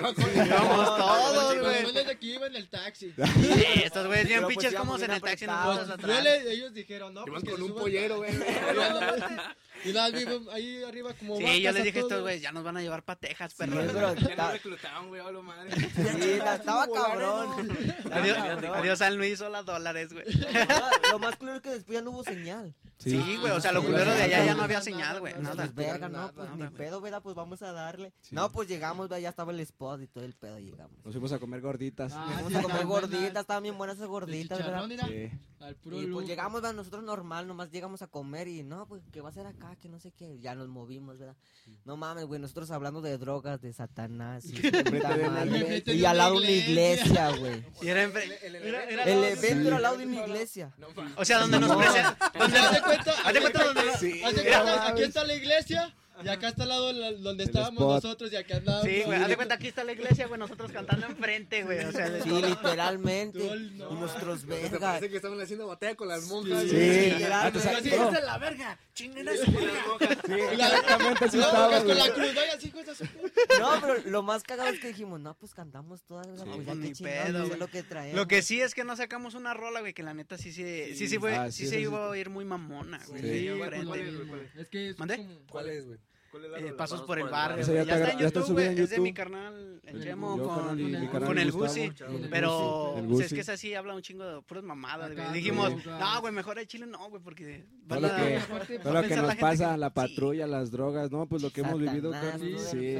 todos, 0.97 1.55
Los 1.55 1.63
güey. 1.65 1.83
buenos 1.83 1.93
de 2.05 2.11
aquí 2.11 2.33
iban 2.35 2.51
en 2.51 2.55
el 2.57 2.69
taxi. 2.69 3.13
Sí, 3.13 3.65
estos 3.83 4.07
güeyes 4.07 4.27
bien 4.27 4.41
pues 4.43 4.55
pinches 4.57 4.75
como 4.75 4.95
en 4.97 5.11
el 5.11 5.21
taxi 5.21 5.45
ellos 6.51 6.73
dijeron, 6.73 7.13
no, 7.13 7.23
Iban 7.25 7.41
pues 7.41 7.53
con 7.55 7.63
un 7.63 7.73
pollero, 7.75 8.17
güey. 8.17 8.31
Y 9.85 9.91
nada, 9.91 10.09
vivo 10.09 10.51
ahí 10.51 10.83
arriba 10.83 11.13
como 11.13 11.37
Sí, 11.37 11.61
yo 11.61 11.71
les 11.71 11.83
dije 11.83 11.99
a 11.99 12.01
estos 12.03 12.21
güeyes, 12.21 12.41
ya 12.41 12.51
nos 12.51 12.63
van 12.63 12.77
a 12.77 12.81
llevar 12.81 13.03
pa' 13.03 13.15
Texas, 13.17 13.51
Sí, 13.51 13.57
pero 13.59 13.81
Ya 14.15 14.35
nos 14.35 14.51
reclutaron, 14.53 15.07
güey, 15.09 15.21
hablo 15.21 15.43
madre. 15.43 15.71
sí, 15.75 16.37
ta- 16.39 16.55
estaba 16.63 16.87
cabrón. 16.87 17.69
Adiós, 18.11 18.37
adiós 18.75 18.99
San 18.99 19.17
Luis, 19.17 19.41
hola 19.41 19.63
dólares, 19.63 20.13
güey. 20.13 20.25
Lo 21.11 21.19
más 21.19 21.35
claro 21.35 21.57
es 21.57 21.61
que 21.61 21.69
después 21.69 21.95
ya 21.97 22.01
no 22.01 22.11
hubo 22.11 22.23
señal. 22.23 22.73
Sí, 22.99 23.37
güey, 23.41 23.51
o 23.51 23.59
sea, 23.59 23.71
lo 23.73 23.83
culero 23.83 24.13
de 24.13 24.21
allá 24.23 24.45
ya 24.45 24.55
no 24.55 24.63
había 24.63 24.79
señal, 24.81 25.19
güey, 25.19 25.33
nada. 25.39 25.55
Pues 25.55 25.75
verga, 25.75 26.07
no, 26.07 26.31
pues 26.33 26.45
nada, 26.45 26.51
ni 26.55 26.63
güey. 26.63 26.73
pedo, 26.77 27.01
¿verdad? 27.01 27.21
Pues 27.21 27.35
vamos 27.35 27.61
a 27.61 27.71
darle. 27.73 28.13
Sí. 28.21 28.33
No, 28.33 28.49
pues 28.51 28.69
llegamos, 28.69 29.09
¿verdad? 29.09 29.21
ya 29.21 29.29
estaba 29.29 29.51
el 29.51 29.59
spot 29.59 30.01
y 30.01 30.07
todo 30.07 30.23
el 30.23 30.33
pedo 30.33 30.57
llegamos. 30.59 30.95
Nos 31.03 31.13
fuimos 31.13 31.31
a 31.33 31.39
comer 31.39 31.59
gorditas. 31.61 32.13
Ah, 32.15 32.29
Fuimos 32.35 32.51
sí, 32.53 32.57
a 32.59 32.61
comer 32.61 32.85
gorditas, 32.85 33.41
estaban 33.41 33.63
bien 33.63 33.77
buenas 33.77 33.97
esas 33.97 34.07
gorditas, 34.07 34.57
¿verdad? 34.57 34.87
mira, 34.87 35.05
Sí. 35.07 35.29
al 35.59 35.75
puro 35.75 35.97
Y 35.97 35.99
pues 36.01 36.09
lujo. 36.09 36.21
llegamos, 36.21 36.61
¿verdad? 36.61 36.75
nosotros 36.75 37.03
normal, 37.03 37.45
nomás 37.47 37.71
llegamos 37.71 38.01
a 38.01 38.07
comer 38.07 38.47
y 38.47 38.63
no, 38.63 38.85
pues, 38.87 39.01
¿qué 39.11 39.19
va 39.21 39.29
a 39.29 39.33
ser 39.33 39.47
acá? 39.47 39.75
Que 39.81 39.89
no 39.89 39.99
sé 39.99 40.11
qué. 40.11 40.39
Ya 40.39 40.55
nos 40.55 40.69
movimos, 40.69 41.17
¿verdad? 41.17 41.35
No 41.85 41.97
mames, 41.97 42.25
güey, 42.25 42.39
nosotros 42.39 42.71
hablando 42.71 43.01
de 43.01 43.17
drogas, 43.17 43.59
de 43.61 43.73
Satanás 43.73 44.45
y, 44.49 44.53
madre. 44.61 45.83
y 45.87 46.05
al 46.05 46.17
lado 46.17 46.33
de 46.39 46.39
una 46.39 46.51
iglesia, 46.51 47.29
güey. 47.35 47.63
Y 47.81 47.87
era 47.89 48.03
El 48.03 49.23
evento 49.25 49.67
era 49.67 49.75
al 49.77 49.81
lado 49.81 49.97
de 49.97 50.05
una 50.05 50.25
iglesia. 50.25 50.73
O 51.17 51.25
sea, 51.25 51.39
donde 51.39 51.59
nos 51.59 51.75
presentan. 51.75 52.15
Donde 52.97 53.11
haz 53.11 53.33
de 53.33 53.41
cuenta, 53.41 53.59
Haz 53.59 53.63
de 53.63 53.63
cuenta 53.63 53.63
donde 53.63 53.85
nos- 53.85 53.95
haz 53.95 54.01
de 54.35 54.41
cuenta, 54.43 54.87
aquí 54.87 55.03
está 55.03 55.23
la 55.23 55.33
iglesia 55.33 55.93
y 56.23 56.27
acá 56.27 56.49
está 56.49 56.63
al 56.63 56.69
lado 56.69 56.91
la- 56.93 57.11
donde 57.13 57.43
El 57.43 57.49
estábamos 57.49 57.79
spot. 57.81 58.03
nosotros 58.03 58.31
y 58.33 58.35
acá 58.35 58.57
andábamos. 58.57 58.87
Sí, 58.87 59.01
güey, 59.05 59.21
haz 59.21 59.27
de 59.29 59.35
cuenta, 59.35 59.55
aquí 59.55 59.67
está 59.67 59.83
la 59.83 59.93
iglesia, 59.93 60.27
güey, 60.27 60.39
nosotros 60.39 60.71
cantando 60.71 61.05
enfrente, 61.07 61.63
güey, 61.63 61.79
o 61.85 61.91
sea, 61.91 62.09
de 62.09 62.21
Sí, 62.21 62.29
todo. 62.29 62.47
literalmente. 62.47 63.39
Todo 63.39 63.53
el- 63.53 63.77
no. 63.77 63.91
Y 63.91 63.95
nuestros 63.95 64.41
Te 64.41 64.47
vergas. 64.47 64.79
parece 64.79 65.09
que 65.09 65.15
estaban 65.15 65.41
haciendo 65.41 65.67
batalla 65.67 65.95
con 65.95 66.07
las 66.07 66.23
monjas. 66.27 66.63
Sí. 66.63 66.69
güey. 66.69 67.11
Literalmente. 67.13 67.59
Te 67.59 67.69
Así, 67.69 67.89
"Esta 67.89 68.19
es 68.19 68.25
la 68.25 68.37
verga. 68.37 68.79
Chinguen 68.93 69.27
a 69.29 69.35
su 69.35 69.51
verga. 69.51 70.53
Exactamente 70.53 71.25
así 71.25 71.37
No, 71.37 71.43
estaba, 71.45 71.77
con 71.77 71.83
güey. 71.85 71.97
la 71.97 72.13
cruz, 72.13 72.35
vaya, 72.35 72.57
hijos 72.63 72.85
de 72.85 72.95
su 72.95 73.03
No, 73.59 73.69
pero 73.81 73.95
lo 74.09 74.21
más 74.23 74.43
cagado 74.43 74.69
es 74.69 74.79
que 74.79 74.87
dijimos, 74.89 75.19
no, 75.19 75.33
pues 75.35 75.53
cantamos 75.53 76.03
todas, 76.03 76.27
¿verdad? 76.27 76.45
pues 76.53 76.65
ya 76.65 76.75
Ni 76.75 76.93
qué 76.93 77.03
pedo, 77.03 77.39
güey. 77.41 77.51
es 77.53 77.59
lo 77.59 77.67
que 77.67 77.83
traemos. 77.83 78.15
Lo 78.15 78.27
que 78.27 78.41
sí 78.41 78.61
es 78.61 78.73
que 78.75 78.83
no 78.83 78.95
sacamos 78.95 79.33
una 79.33 79.53
rola, 79.53 79.79
güey, 79.79 79.93
que 79.93 80.03
la 80.03 80.13
neta 80.13 80.37
sí 80.37 80.51
se, 80.51 80.93
sí, 80.95 81.07
sí, 81.07 81.17
fue, 81.17 81.35
Ah, 81.35 81.51
sí 81.51 81.63
sí, 81.63 81.69
se 81.69 81.75
sí. 81.77 81.81
iba 81.81 82.11
a 82.11 82.17
ir 82.17 82.29
muy 82.29 82.45
mamona, 82.45 82.99
güey. 83.07 83.21
Sí. 83.21 83.27
Sí, 83.27 83.39
Sí, 83.43 84.11
mismo. 84.11 84.35
Es 84.57 84.69
que 84.69 84.89
es 84.89 84.99
¿Mande? 84.99 85.17
como... 85.17 85.39
¿Cuál 85.49 85.69
es, 85.69 85.85
güey? 85.87 85.99
¿Cuál 86.33 86.45
es 86.45 86.51
la 86.51 86.59
Eh, 86.61 86.73
pasos 86.73 87.03
por 87.03 87.19
el 87.19 87.27
barrio. 87.29 87.63
ya 87.63 87.73
Ya, 87.73 87.81
está 87.81 87.93
está 87.93 87.95
en 87.95 88.01
gra- 88.17 88.21
ya 88.21 88.25
está 88.27 88.39
YouTube, 88.39 88.47
subida 88.47 88.65
güey. 88.65 88.77
en 88.79 88.83
Es 88.85 88.89
de 88.89 88.99
mi 88.99 89.13
carnal, 89.13 89.81
el 89.85 90.01
Chemo, 90.03 90.37
con, 90.39 91.21
con 91.23 91.37
el-. 91.37 91.51
Gusi. 91.51 91.91
Pero 92.31 92.95
El 92.97 93.05
pues, 93.05 93.27
es 93.27 93.33
que 93.35 93.41
es 93.41 93.49
así, 93.49 93.75
habla 93.75 93.93
un 93.93 94.01
chingo 94.01 94.23
de 94.25 94.41
puras 94.41 94.63
mamadas, 94.63 95.11
Dijimos, 95.31 95.71
no, 95.85 96.21
güey, 96.21 96.33
mejor 96.33 96.57
el 96.57 96.65
chile 96.65 96.87
no, 96.87 97.07
güey, 97.09 97.21
porque 97.21 97.65
Todo 97.87 97.99
van 97.99 98.01
lo 98.01 98.07
a- 98.07 98.15
que, 98.17 98.37
aparte, 98.37 98.79
todo 98.79 98.93
va 98.93 98.99
a 98.99 99.01
lo 99.03 99.07
que 99.07 99.07
pensar 99.09 99.25
la 99.27 99.33
nos 99.35 99.41
pasa, 99.41 99.71
que- 99.73 99.77
la 99.77 99.87
sí. 99.89 99.93
patrulla, 99.93 100.47
las 100.47 100.71
drogas, 100.71 101.11
no, 101.11 101.27
pues 101.27 101.43
lo 101.43 101.51
que 101.51 101.61
hemos 101.61 101.79
vivido, 101.79 102.11
Sí. 102.57 102.97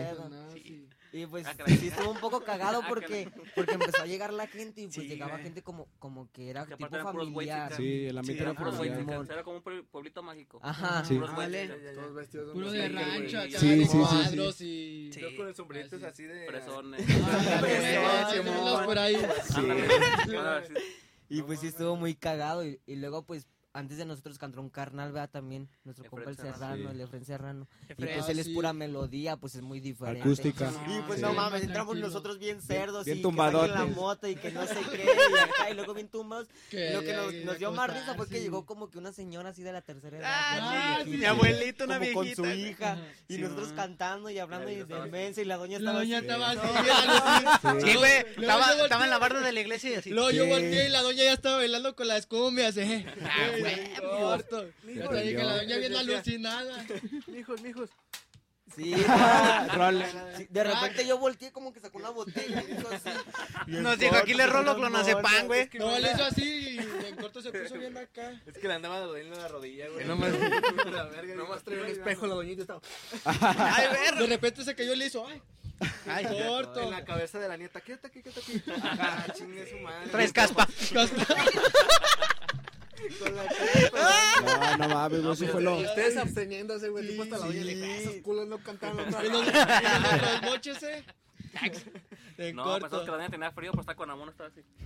Y 1.15 1.27
pues 1.27 1.45
Ah, 1.45 1.53
sí 1.67 1.89
estuvo 1.89 2.09
un 2.09 2.17
poco 2.19 2.41
cagado 2.43 2.81
Ah, 2.83 2.87
porque, 2.89 3.29
porque 3.55 3.73
empezó 3.75 4.01
a 4.01 4.05
llegar 4.07 4.33
la 4.33 4.47
gente 4.47 4.81
y 4.81 4.85
pues 4.85 4.95
Sí, 4.95 5.07
llegaba 5.07 5.33
güey. 5.33 5.43
gente 5.43 5.61
como, 5.61 5.87
como 5.99 6.27
que 6.31 6.49
era 6.49 6.65
Que 6.65 6.75
tipo 6.75 6.89
familiar. 6.97 7.71
Sí, 7.75 8.07
el 8.07 8.17
ambiente 8.17 8.43
Sí, 8.43 8.49
era 8.49 8.53
puros 8.57 8.75
familiar. 8.75 9.03
güeyes. 9.03 9.29
Era 9.29 9.43
como 9.43 9.57
un 9.57 9.63
puebl- 9.63 9.85
pueblito 9.91 10.23
mágico. 10.23 10.59
Ajá. 10.63 11.05
Sí. 11.05 11.13
Puros 11.13 11.29
Ah, 11.31 11.35
vale. 11.37 11.67
Todos 11.67 12.15
vestidos 12.15 12.47
de 12.47 12.53
Puro 12.53 12.71
de 12.71 12.89
rancho, 12.89 13.39
acá, 13.39 13.49
Sí, 13.51 13.57
sí, 13.57 13.85
sí, 13.85 13.85
sí. 13.91 13.97
cuadros 13.99 14.61
y... 14.61 15.11
Sí. 15.13 15.19
Yo 15.21 15.35
con 15.37 15.47
el 15.47 15.55
sombreritos 15.55 16.03
Así. 16.03 16.23
de... 16.23 16.47
Ah, 16.49 18.29
Simón. 18.33 18.57
unos 18.57 18.81
por 18.85 18.97
ahí. 18.97 19.15
Ah, 20.35 20.61
sí. 20.67 20.73
Y 21.29 21.41
pues 21.43 21.59
sí 21.59 21.67
estuvo 21.67 21.95
muy 21.95 22.15
cagado. 22.15 22.65
Y, 22.65 22.79
y 22.87 22.95
luego 22.95 23.23
pues 23.23 23.47
antes 23.73 23.97
de 23.97 24.05
nosotros 24.05 24.37
cantó 24.37 24.61
un 24.61 24.69
carnal, 24.69 25.11
vea 25.11 25.27
también 25.27 25.67
nuestro 25.83 26.09
compa 26.09 26.29
el 26.29 26.37
Serrano. 26.37 26.75
Sí. 26.89 26.95
el 26.95 27.01
Efren 27.01 27.25
Serrano. 27.25 27.67
Y 27.89 28.05
pues 28.05 28.29
él 28.29 28.39
es 28.39 28.45
sí. 28.47 28.53
pura 28.53 28.71
melodía, 28.73 29.35
pues 29.37 29.55
es 29.55 29.61
muy 29.61 29.79
diferente. 29.79 30.21
Acústica. 30.21 30.71
Y 30.87 31.01
pues 31.07 31.17
Sí. 31.17 31.21
no 31.23 31.29
Sí, 31.31 31.35
mames, 31.35 31.63
entramos 31.63 31.87
tranquilo. 31.93 32.07
nosotros 32.07 32.37
bien 32.39 32.61
cerdos 32.61 33.05
bien 33.05 33.17
y 33.17 33.21
que 33.21 33.67
la 33.67 33.85
mota 33.85 34.29
y 34.29 34.35
que 34.35 34.51
no 34.51 34.65
sé 34.67 34.75
qué 34.91 35.03
y 35.05 35.37
acá 35.39 35.69
y 35.71 35.73
luego 35.73 35.93
bien 35.93 36.07
tumbados. 36.07 36.47
Que 36.69 36.91
lo 36.91 37.01
que 37.01 37.13
nos, 37.13 37.33
nos 37.45 37.57
dio 37.59 37.71
más 37.71 37.91
risa 37.93 38.13
fue 38.15 38.27
que 38.29 38.39
llegó 38.41 38.65
como 38.65 38.89
que 38.89 38.97
una 38.97 39.11
señora 39.11 39.49
así 39.49 39.63
de 39.63 39.71
la 39.73 39.81
tercera 39.81 40.17
edad. 40.17 40.29
Ah, 40.31 40.55
ya 40.97 41.03
sí, 41.03 41.09
viejita, 41.09 41.17
mi 41.19 41.25
abuelita, 41.25 41.83
una 41.85 41.99
como 41.99 42.13
con 42.13 42.23
viejita. 42.25 42.43
su 42.53 42.55
hija. 42.59 42.91
Ajá. 42.93 43.01
Y 43.27 43.35
Sí, 43.35 43.41
nosotros 43.41 43.67
man. 43.69 43.75
cantando 43.77 44.29
y 44.29 44.37
hablando 44.39 44.69
y 44.69 44.83
de 44.83 45.05
mensa 45.09 45.41
y 45.41 45.45
la 45.45 45.57
doña 45.57 45.79
La 45.79 45.91
estaba 45.91 45.99
doña 45.99 46.17
así. 46.17 46.25
estaba 46.27 46.51
así, 46.51 47.67
No. 47.67 47.81
Sí, 47.81 47.97
güey, 47.97 48.11
estaba, 48.37 49.03
en 49.03 49.09
la 49.09 49.17
barda 49.17 49.39
de 49.41 49.51
la 49.51 49.59
iglesia 49.59 49.89
y 49.91 49.95
así. 49.95 50.09
Luego 50.11 50.31
yo 50.31 50.43
Sí. 50.43 50.49
volteé 50.49 50.85
y 50.87 50.89
la 50.89 51.01
doña 51.01 51.23
ya 51.23 51.33
estaba 51.33 51.57
bailando 51.57 51.95
con 51.95 52.07
las 52.07 52.27
cumbias, 52.27 52.77
eh. 52.77 53.05
Ya 53.63 55.09
te 55.09 55.21
dije, 55.21 55.43
la 55.43 55.55
doña 55.57 55.77
Decía- 55.77 55.99
alucinada. 55.99 56.85
Mijos, 57.27 57.61
mijos. 57.61 57.89
Sí, 58.75 58.93
sí, 60.37 60.47
de 60.49 60.63
repente 60.63 61.05
yo 61.05 61.17
volteé 61.19 61.51
como 61.51 61.71
que 61.73 61.79
sacó 61.79 61.97
una 61.99 62.09
botella 62.09 62.63
y 62.67 62.71
hizo 62.71 62.89
así. 62.89 63.09
Nos 63.67 63.99
dijo, 63.99 64.15
aquí 64.15 64.33
le 64.33 64.47
rolo 64.47 64.75
clonazepam, 64.75 65.45
güey. 65.45 65.69
No, 65.73 65.99
le 65.99 66.11
hizo 66.11 66.23
así 66.23 66.79
y 66.79 67.05
en 67.05 67.15
corto 67.17 67.41
se 67.41 67.51
puso 67.51 67.75
bien 67.77 67.95
acá. 67.97 68.31
Es 68.47 68.57
que 68.57 68.67
le 68.67 68.73
andaba 68.73 68.99
doliendo 68.99 69.37
la 69.37 69.47
rodilla, 69.47 69.89
güey. 69.89 70.05
No 70.05 70.15
más- 70.15 70.31
Nomás 70.31 71.21
digo, 71.23 71.57
trae 71.63 71.81
un 71.81 71.87
espejo 71.87 72.25
la 72.25 72.33
doñita 72.35 72.61
estaba. 72.61 72.81
Ay, 73.25 73.87
ver. 73.91 74.15
De 74.15 74.27
repente 74.27 74.63
se 74.63 74.73
cayó 74.75 74.93
y 74.93 74.97
le 74.97 75.05
hizo, 75.07 75.27
ay, 75.27 75.41
Ay, 76.07 76.25
corto. 76.47 76.81
En 76.81 76.91
la 76.91 77.03
cabeza 77.03 77.39
de 77.39 77.49
la 77.49 77.57
nieta, 77.57 77.81
quédate 77.81 78.07
aquí, 78.07 78.23
quédate 78.23 78.39
aquí. 78.39 78.63
Ah, 78.81 79.25
chingue 79.35 79.69
su 79.69 79.77
madre. 79.79 80.09
traes 80.09 80.31
caspa. 80.33 80.67
Con 83.19 83.35
la 83.35 83.45
caspa. 83.45 84.77
No, 84.77 84.77
no 84.77 84.93
mames, 84.93 85.21
güey, 85.21 85.33
eso 85.33 85.47
fue 85.47 85.61
lo... 85.61 85.77
Ustedes 85.77 86.17
absteniéndose, 86.17 86.89
güey. 86.89 87.03
Sí, 87.05 87.11
tipo 87.11 87.23
hasta 87.23 87.37
la 87.37 87.47
dijo, 87.47 87.85
"Ah, 87.85 87.95
esos 87.97 88.15
culos 88.21 88.47
no 88.47 88.57
vez". 88.93 89.07
y 89.15 89.29
los 89.29 90.41
moches, 90.43 90.83
eh. 90.83 91.03
En 92.37 92.55
No, 92.55 92.63
pensamos 92.63 92.83
que 92.83 92.89
corto. 92.89 93.11
la 93.11 93.17
doña 93.17 93.29
tenía 93.29 93.51
frío, 93.51 93.71
pero 93.71 93.81
está 93.81 93.95
con 93.95 94.09
Amón, 94.09 94.29
estaba 94.29 94.49
así. 94.49 94.61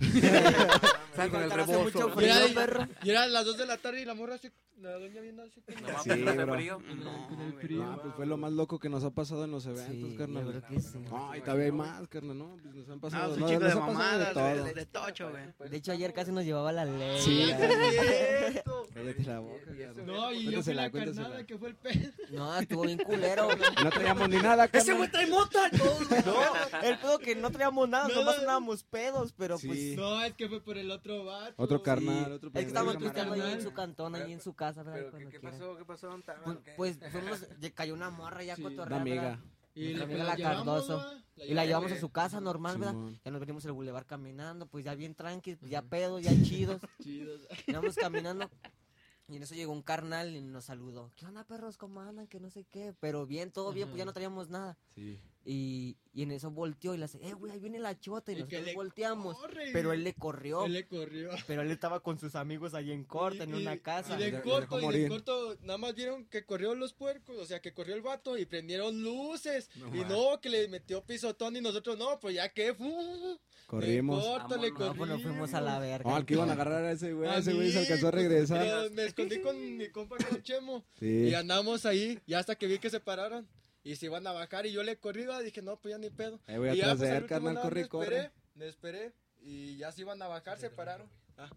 Estaba 1.10 1.28
con 1.30 1.42
el 1.42 1.50
rebozo. 1.50 2.08
mucho 2.08 2.12
Y 3.02 3.10
eran 3.10 3.32
las 3.32 3.44
2 3.44 3.56
de 3.58 3.66
la 3.66 3.76
tarde 3.78 4.02
y 4.02 4.04
la 4.04 4.14
morra 4.14 4.34
así, 4.36 4.50
la 4.80 4.92
doña 4.92 5.20
viendo 5.20 5.42
así. 5.42 5.62
No 5.82 6.02
Sí, 6.02 6.10
no 6.20 6.30
hace 6.30 6.46
frío. 6.46 6.78
No, 7.02 7.28
güey. 7.30 7.52
frío. 7.66 7.84
No, 7.84 8.02
pues 8.02 8.14
fue 8.14 8.26
lo 8.26 8.36
más 8.36 8.52
loco 8.52 8.78
que 8.78 8.88
nos 8.88 9.02
ha 9.04 9.10
pasado 9.10 9.44
en 9.44 9.50
los 9.50 9.66
eventos, 9.66 10.10
Sí, 10.10 10.16
carnal. 10.16 10.62
sí. 10.80 10.98
No, 11.10 11.34
y 11.36 11.40
todavía 11.40 11.64
hay 11.66 11.72
más, 11.72 12.06
carnal, 12.08 12.38
¿no? 12.38 12.56
Pues 12.62 12.74
nos 12.74 12.88
han 12.88 12.94
No, 12.96 13.00
pasado, 13.00 13.34
un 13.34 13.40
no, 13.40 13.48
chico 13.48 13.60
nos 13.60 13.74
de 13.74 13.80
mamadas, 13.80 14.28
de 14.28 14.34
todo. 14.34 14.60
güey, 14.62 14.74
de 14.74 14.86
tocho, 14.86 15.30
güey. 15.30 15.70
De 15.70 15.76
hecho, 15.76 15.92
ayer 15.92 16.12
casi 16.12 16.32
nos 16.32 16.44
llevaba 16.44 16.70
la 16.72 16.84
ley. 16.84 17.20
Sí. 17.20 17.50
Cállate 18.94 19.24
la 19.24 19.38
boca. 19.40 19.70
No, 20.04 20.32
y 20.32 20.50
yo 20.50 20.62
fui 20.62 20.74
la 20.74 20.90
carnada 20.90 21.44
que 21.46 21.58
fue 21.58 21.68
el 21.70 21.74
pedo. 21.76 22.10
No, 22.30 22.58
estuvo 22.58 22.82
bien 22.82 22.98
culero. 22.98 23.48
No 23.82 23.90
traíamos 23.90 24.28
ni 24.28 24.36
nada, 24.36 24.64
¡Ese 24.72 24.72
carnal. 24.72 24.96
güey 24.96 25.10
trae 25.10 25.26
mota! 25.26 25.70
No, 26.24 26.80
el 26.82 26.98
pedo 26.98 27.18
que 27.18 27.34
no 27.38 27.50
traíamos 27.50 27.88
nada, 27.88 28.08
Nada. 28.08 28.20
nomás 28.20 28.38
andábamos 28.38 28.84
pedos, 28.84 29.32
pero 29.32 29.58
Sí. 29.58 29.66
pues. 29.68 29.96
No, 29.96 30.22
es 30.24 30.34
que 30.34 30.48
fue 30.48 30.60
por 30.62 30.76
el 30.78 30.90
otro 30.90 31.24
vato. 31.24 31.54
Otro 31.56 31.78
Sí. 31.78 31.84
carnal, 31.84 32.32
otro 32.32 32.48
Es 32.48 32.52
que 32.54 32.60
estábamos 32.68 32.96
pisteando 32.96 33.34
ahí 33.34 33.52
en 33.52 33.62
su 33.62 33.72
cantón, 33.72 34.14
ahí 34.14 34.32
en 34.32 34.40
su 34.40 34.54
casa, 34.54 34.82
¿verdad? 34.82 35.10
Pero, 35.12 35.18
¿qué, 35.18 35.28
qué 35.30 35.40
pasó? 35.40 35.76
¿Qué 35.76 35.84
pasó? 35.84 36.10
Pues, 36.44 36.58
¿Qué? 36.64 36.72
pues 36.76 36.98
fuimos, 37.10 37.46
cayó 37.74 37.94
una 37.94 38.10
morra 38.10 38.42
ya 38.44 38.56
Sí, 38.56 38.62
cotorreando. 38.62 39.10
Una 39.10 39.22
amiga. 39.22 39.42
Y 39.74 40.00
amiga 40.00 40.24
la 40.24 40.34
llevamos, 40.34 40.56
Cardoso. 40.86 40.96
¿va? 40.96 41.44
Y 41.44 41.54
la 41.54 41.64
llevamos 41.64 41.92
a 41.92 42.00
su 42.00 42.10
casa 42.10 42.40
normal, 42.40 42.78
¿verdad? 42.78 42.94
Simón. 42.94 43.20
Ya 43.24 43.30
nos 43.30 43.40
venimos 43.40 43.64
el 43.64 43.72
bulevar 43.72 44.06
caminando, 44.06 44.66
pues 44.66 44.84
ya 44.84 44.94
bien 44.96 45.14
tranqui, 45.14 45.54
pues 45.54 45.70
ya 45.70 45.82
pedos, 45.82 46.20
ya 46.22 46.32
chidos. 46.42 46.80
Chidos. 47.00 47.42
Íbamos 47.66 47.94
caminando. 47.94 48.50
Y 49.30 49.36
en 49.36 49.42
eso 49.42 49.54
llegó 49.54 49.72
un 49.72 49.82
carnal 49.82 50.34
y 50.34 50.40
nos 50.40 50.64
saludó. 50.64 51.12
¿Qué 51.14 51.26
onda, 51.26 51.44
perros? 51.44 51.76
¿Cómo 51.76 52.00
andan? 52.00 52.26
Que 52.26 52.40
no 52.40 52.48
sé 52.50 52.64
qué. 52.64 52.94
Pero 52.98 53.26
bien, 53.26 53.52
todo 53.52 53.72
bien, 53.72 53.88
pues 53.88 53.98
ya 53.98 54.06
no 54.06 54.12
traíamos 54.14 54.48
nada. 54.48 54.78
Sí. 54.94 55.20
Y, 55.44 55.96
y 56.12 56.22
en 56.22 56.30
eso 56.32 56.50
volteó 56.50 56.94
y 56.94 56.98
le 56.98 57.04
hace, 57.04 57.18
eh, 57.26 57.32
güey, 57.34 57.52
ahí 57.52 57.58
viene 57.58 57.78
la 57.78 57.98
chota. 57.98 58.32
Y, 58.32 58.36
Y 58.36 58.38
nosotros 58.42 58.74
volteamos. 58.74 59.36
corre, 59.38 59.70
Pero 59.72 59.92
él 59.92 60.02
le 60.04 60.14
corrió. 60.14 60.64
Él 60.64 60.72
le 60.72 60.86
corrió. 60.86 61.30
Pero 61.46 61.60
él 61.62 61.70
estaba 61.70 62.00
con 62.00 62.18
sus 62.18 62.34
amigos 62.36 62.72
ahí 62.74 62.90
en 62.90 63.04
corte, 63.04 63.42
en 63.42 63.54
Y- 63.54 63.60
una 63.62 63.78
casa. 63.78 64.18
Y 64.18 64.30
de 64.30 64.40
corto, 64.40 64.80
y 64.80 64.98
de 64.98 65.08
corto, 65.08 65.56
nada 65.62 65.78
más 65.78 65.94
vieron 65.94 66.24
que 66.26 66.44
corrió 66.46 66.74
los 66.74 66.94
puercos, 66.94 67.36
o 67.38 67.44
sea, 67.44 67.60
que 67.60 67.72
corrió 67.74 67.94
el 67.94 68.02
vato 68.02 68.36
y 68.38 68.46
prendieron 68.46 69.02
luces. 69.02 69.70
No 69.76 69.94
y 69.94 70.04
no, 70.06 70.40
que 70.40 70.48
le 70.48 70.68
metió 70.68 71.02
pisotón 71.04 71.54
y 71.56 71.60
nosotros, 71.60 71.98
no, 71.98 72.18
pues 72.18 72.34
ya 72.34 72.48
que, 72.52 72.74
fu. 72.74 73.38
Corrimos. 73.68 74.24
Corto, 74.24 74.56
le. 74.56 74.70
No, 74.70 74.94
pues 74.94 75.10
nos 75.10 75.22
fuimos 75.22 75.52
a 75.52 75.60
la 75.60 75.78
verga. 75.78 76.08
No, 76.08 76.16
al 76.16 76.24
que 76.24 76.32
iban 76.32 76.48
a 76.48 76.54
agarrar 76.54 76.84
a 76.84 76.92
ese 76.92 77.12
güey, 77.12 77.28
A 77.28 77.36
ese 77.36 77.52
güey 77.52 77.70
se 77.70 77.80
alcanzó 77.80 78.08
a 78.08 78.10
regresar. 78.10 78.60
pero 78.64 78.90
me 78.92 79.04
escondí 79.04 79.42
con 79.42 79.76
mi 79.76 79.90
compa 79.90 80.16
con 80.16 80.42
Chemo. 80.42 80.86
Sí. 80.98 81.28
Y 81.28 81.34
andamos 81.34 81.84
ahí, 81.84 82.18
y 82.24 82.32
hasta 82.32 82.54
que 82.54 82.66
vi 82.66 82.78
que 82.78 82.88
se 82.88 82.98
pararon. 82.98 83.46
Y 83.84 83.96
se 83.96 84.06
iban 84.06 84.26
a 84.26 84.32
bajar 84.32 84.64
y 84.64 84.72
yo 84.72 84.82
le 84.82 84.96
corrí, 84.96 85.26
dije, 85.44 85.60
no, 85.60 85.78
pues 85.78 85.92
ya 85.92 85.98
ni 85.98 86.08
pedo. 86.08 86.40
Ahí 86.46 86.56
voy 86.56 86.70
y 86.70 86.76
ya, 86.78 86.92
atrás 86.92 87.10
pues, 87.18 87.24
carnal, 87.28 87.60
corre, 87.60 87.82
me 87.82 87.88
corre. 87.88 88.04
esperé, 88.16 88.30
Me 88.54 88.66
esperé. 88.68 89.12
Y 89.42 89.76
ya 89.76 89.92
se 89.92 90.00
iban 90.00 90.20
a 90.22 90.28
bajar, 90.28 90.58
se 90.58 90.70
pararon. 90.70 91.06
Ah. 91.38 91.48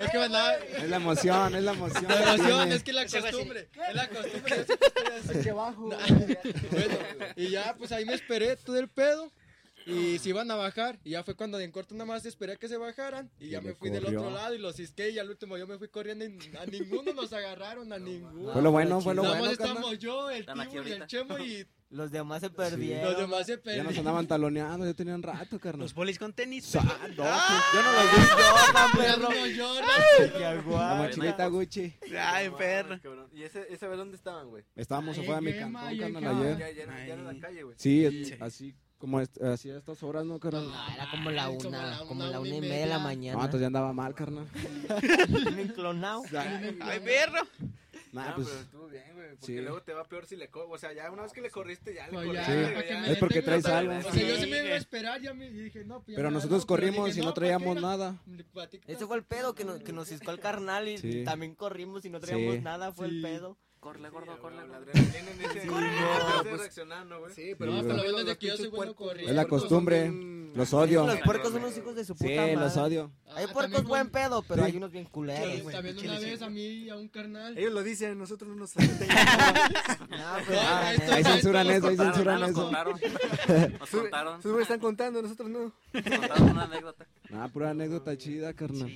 Es 0.00 0.10
que 0.10 0.18
me 0.18 0.24
andaba... 0.24 0.54
Es 0.56 0.88
la 0.88 0.96
emoción, 0.96 1.54
es 1.54 1.62
la 1.62 1.72
emoción. 1.72 2.04
La 2.08 2.16
que 2.16 2.22
emoción, 2.22 2.72
es 2.72 2.82
que 2.82 2.92
la 2.92 3.06
costumbre. 3.06 3.68
Es 3.88 3.94
la 3.94 4.08
costumbre. 4.08 4.66
así. 5.18 5.38
Aquí 5.38 5.48
abajo. 5.48 5.90
Bueno, 6.70 6.98
y 7.36 7.50
ya, 7.50 7.74
pues 7.78 7.92
ahí 7.92 8.04
me 8.04 8.14
esperé 8.14 8.56
todo 8.56 8.78
el 8.78 8.88
pedo. 8.88 9.30
Y 9.86 10.18
se 10.18 10.30
iban 10.30 10.50
a 10.50 10.56
bajar. 10.56 10.98
Y 11.04 11.10
ya 11.10 11.22
fue 11.22 11.34
cuando 11.36 11.58
en 11.60 11.70
corto 11.70 11.94
nada 11.94 12.06
más 12.06 12.26
esperé 12.26 12.52
a 12.52 12.56
que 12.56 12.68
se 12.68 12.76
bajaran. 12.76 13.30
Y, 13.38 13.46
Y 13.46 13.50
ya 13.50 13.60
me 13.60 13.74
fui 13.74 13.88
del 13.90 14.04
otro 14.04 14.30
lado 14.30 14.54
y 14.54 14.58
los 14.58 14.76
cisqué. 14.76 15.10
Y 15.10 15.18
al 15.18 15.30
último 15.30 15.56
yo 15.56 15.66
me 15.66 15.78
fui 15.78 15.88
corriendo 15.88 16.24
y 16.24 16.38
a 16.56 16.66
ninguno 16.66 17.12
nos 17.12 17.32
agarraron, 17.32 17.92
a 17.92 17.98
ninguno. 17.98 18.52
Fue 18.52 18.62
lo 18.62 18.70
bueno, 18.72 19.00
fue 19.00 19.14
lo 19.14 19.22
Nada 19.22 19.38
bueno, 19.38 19.50
más 19.50 19.58
carnal. 19.58 19.76
estamos 19.76 19.98
yo, 19.98 20.30
el 20.30 20.44
y 20.88 20.92
el. 20.92 21.06
Chemo 21.06 21.38
y 21.38 21.66
Los 21.88 22.10
demás 22.10 22.40
se 22.40 22.48
los 22.48 22.56
perdieron. 22.56 23.16
demás 23.16 23.46
se 23.46 23.52
Ya 23.52 23.56
nos 23.58 23.62
perdieron. 23.64 23.98
andaban 23.98 24.26
taloneando, 24.26 24.84
ya 24.84 24.92
tenían 24.94 25.22
rato, 25.22 25.60
carnal. 25.60 25.82
Los 25.82 25.94
polis 25.94 26.18
con 26.18 26.32
tenis. 26.32 26.64
Sa- 26.64 26.82
perro. 26.82 27.14
no, 27.14 27.24
yo 27.24 27.82
no 27.82 27.92
los 27.92 28.12
vi. 28.12 28.96
Perro, 28.98 29.46
yo, 29.46 29.74
no. 30.64 30.78
La 30.78 30.94
mochilita 30.96 31.46
Gucci. 31.46 31.94
Ay, 32.18 32.50
perro. 32.50 32.98
¿Y 33.32 33.44
ese, 33.44 33.66
esa 33.72 33.86
vez 33.86 33.98
dónde 33.98 34.16
estaban, 34.16 34.48
güey? 34.48 34.64
Estábamos 34.74 35.16
afuera 35.16 35.36
de 35.36 35.40
mi 35.42 35.52
cantón, 35.58 35.98
carnal, 35.98 36.42
ayer. 36.42 36.58
Ya, 36.58 36.70
ya, 36.72 37.06
ya 37.06 37.14
en 37.14 37.24
la 37.24 37.38
calle, 37.38 37.62
güey. 37.62 37.76
Sí, 37.78 38.34
así 38.40 38.74
como 38.98 39.20
est- 39.20 39.40
así 39.42 39.70
a 39.70 39.76
estas 39.78 40.02
horas, 40.02 40.24
¿no, 40.24 40.38
carnal? 40.40 40.68
Ah, 40.72 40.90
era 40.94 41.10
como 41.10 41.30
la 41.30 41.46
Ay, 41.46 41.56
como 41.58 41.68
una, 41.68 41.86
la 41.90 41.98
como 41.98 42.12
una, 42.24 42.30
la 42.30 42.40
una 42.40 42.48
una 42.48 42.54
y 42.54 42.58
y 42.58 42.60
media 42.60 42.74
de 42.74 42.86
la 42.86 42.98
media. 42.98 43.04
mañana. 43.04 43.38
No, 43.38 43.44
entonces 43.44 43.60
ya 43.60 43.66
andaba 43.66 43.92
mal, 43.92 44.14
carnal. 44.14 44.46
Clonado. 45.74 46.22
Ay, 46.80 47.00
perro. 47.00 47.42
Nah, 48.12 48.30
No, 48.30 48.34
pues, 48.36 48.48
pero 48.48 48.60
estuvo 48.60 48.86
bien, 48.88 49.04
güey. 49.14 49.28
Porque 49.30 49.46
sí. 49.46 49.60
luego 49.60 49.82
te 49.82 49.92
va 49.92 50.04
peor 50.04 50.24
si 50.26 50.36
le 50.36 50.48
co 50.48 50.66
O 50.70 50.78
sea, 50.78 50.92
ya 50.94 51.10
una 51.10 51.22
vez 51.24 51.32
que 51.32 51.42
le 51.42 51.50
corriste, 51.50 51.92
ya 51.92 52.06
le 52.06 52.12
Pues 52.12 52.26
corriste. 52.26 52.52
Sí. 52.78 52.88
ya. 52.88 53.06
Es 53.08 53.18
porque 53.18 53.42
traes 53.42 53.64
pero- 53.64 53.76
algo. 53.76 53.92
O 53.98 54.02
sea, 54.02 54.12
yo 54.26 54.36
sí 54.36 54.44
Sí, 54.44 54.50
me 54.50 54.58
iba 54.64 54.74
a 54.74 54.76
esperar, 54.78 55.20
ya 55.20 55.34
me 55.34 55.50
dije, 55.50 55.84
no, 55.84 55.96
pues 56.00 56.14
ya 56.14 56.16
pero 56.16 56.30
nosotros 56.30 56.62
pero 56.64 56.68
corrimos 56.68 57.06
dije, 57.08 57.18
y 57.18 57.22
no 57.22 57.26
¿para 57.30 57.34
traíamos 57.34 57.80
nada. 57.82 58.16
Ese 58.86 59.06
fue 59.06 59.16
el 59.18 59.24
pedo 59.24 59.54
que 59.54 59.64
nos, 59.64 59.80
que 59.82 59.92
nos 59.92 60.08
ciscó 60.08 60.30
el 60.30 60.40
carnal 60.40 60.88
y 60.88 60.96
Sí. 60.98 61.24
también 61.24 61.54
corrimos 61.54 62.04
y 62.06 62.10
no 62.10 62.20
traíamos 62.20 62.54
Sí. 62.56 62.60
nada, 62.62 62.92
fue 62.92 63.08
Sí. 63.08 63.16
el 63.16 63.22
pedo. 63.22 63.58
Corre, 63.86 64.10
gordo, 64.10 64.32
Sí, 64.32 65.68
no, 65.68 65.74
pues, 66.42 67.20
güey. 67.20 67.34
Sí, 67.34 67.54
pero 67.56 67.72
Sí, 67.72 67.78
hasta 67.78 67.92
Lo 67.94 68.02
los 68.02 68.28
es 68.28 68.38
que 68.38 68.46
yo 68.48 68.56
soy 68.56 68.66
bueno 68.68 68.92
puercos- 68.94 68.96
corriendo. 68.96 69.30
Es 69.30 69.36
la 69.36 69.42
puercos 69.42 69.60
costumbre. 69.62 70.10
Los 70.56 70.72
odio. 70.74 71.06
Los 71.06 71.20
puercos 71.20 71.52
son 71.52 71.62
unos 71.62 71.76
hijos 71.78 71.94
de 71.94 72.04
su 72.04 72.14
Sí, 72.14 72.24
puta 72.24 72.40
madre. 72.40 72.56
los 72.56 72.76
odio. 72.78 73.12
Hay 73.26 73.44
Ah, 73.44 73.52
puercos 73.52 73.62
también 73.62 73.84
buen 73.86 74.02
con- 74.04 74.10
pedo, 74.10 74.42
pero 74.42 74.62
Sí. 74.64 74.70
hay 74.70 74.76
unos 74.78 74.90
bien 74.90 75.04
culeros, 75.04 75.62
güey. 75.62 75.76
también 75.76 75.98
una 75.98 76.18
vez 76.18 76.42
a 76.42 76.48
mí, 76.50 76.88
a 76.88 76.96
un 76.96 77.08
carnal. 77.08 77.56
Ellos 77.58 77.72
lo 77.72 77.82
dicen, 77.84 78.18
nosotros 78.18 78.48
no 78.50 78.56
nos 78.56 78.74
No, 78.76 78.82
pues, 78.98 79.08
No, 80.10 80.16
ah, 80.60 80.94
esto- 80.94 81.12
Ahí 81.12 81.24
censuran 81.24 81.66
eso, 81.70 81.86
ahí 81.88 81.96
Contaron, 81.96 82.12
censuran 82.14 82.40
nos 82.40 82.50
eso. 82.50 82.62
contaron. 82.62 83.00
Nos 83.80 83.90
contaron. 83.90 84.42
Sus 84.42 84.60
están 84.62 84.80
contando, 84.80 85.22
nosotros 85.22 85.48
no. 85.48 85.72
Nos 85.92 86.02
contaron 86.02 86.50
una 86.50 86.62
anécdota. 86.64 87.06
Nah, 87.30 87.48
pura 87.48 87.70
anécdota 87.70 88.16
chida, 88.16 88.52
carnal. 88.54 88.90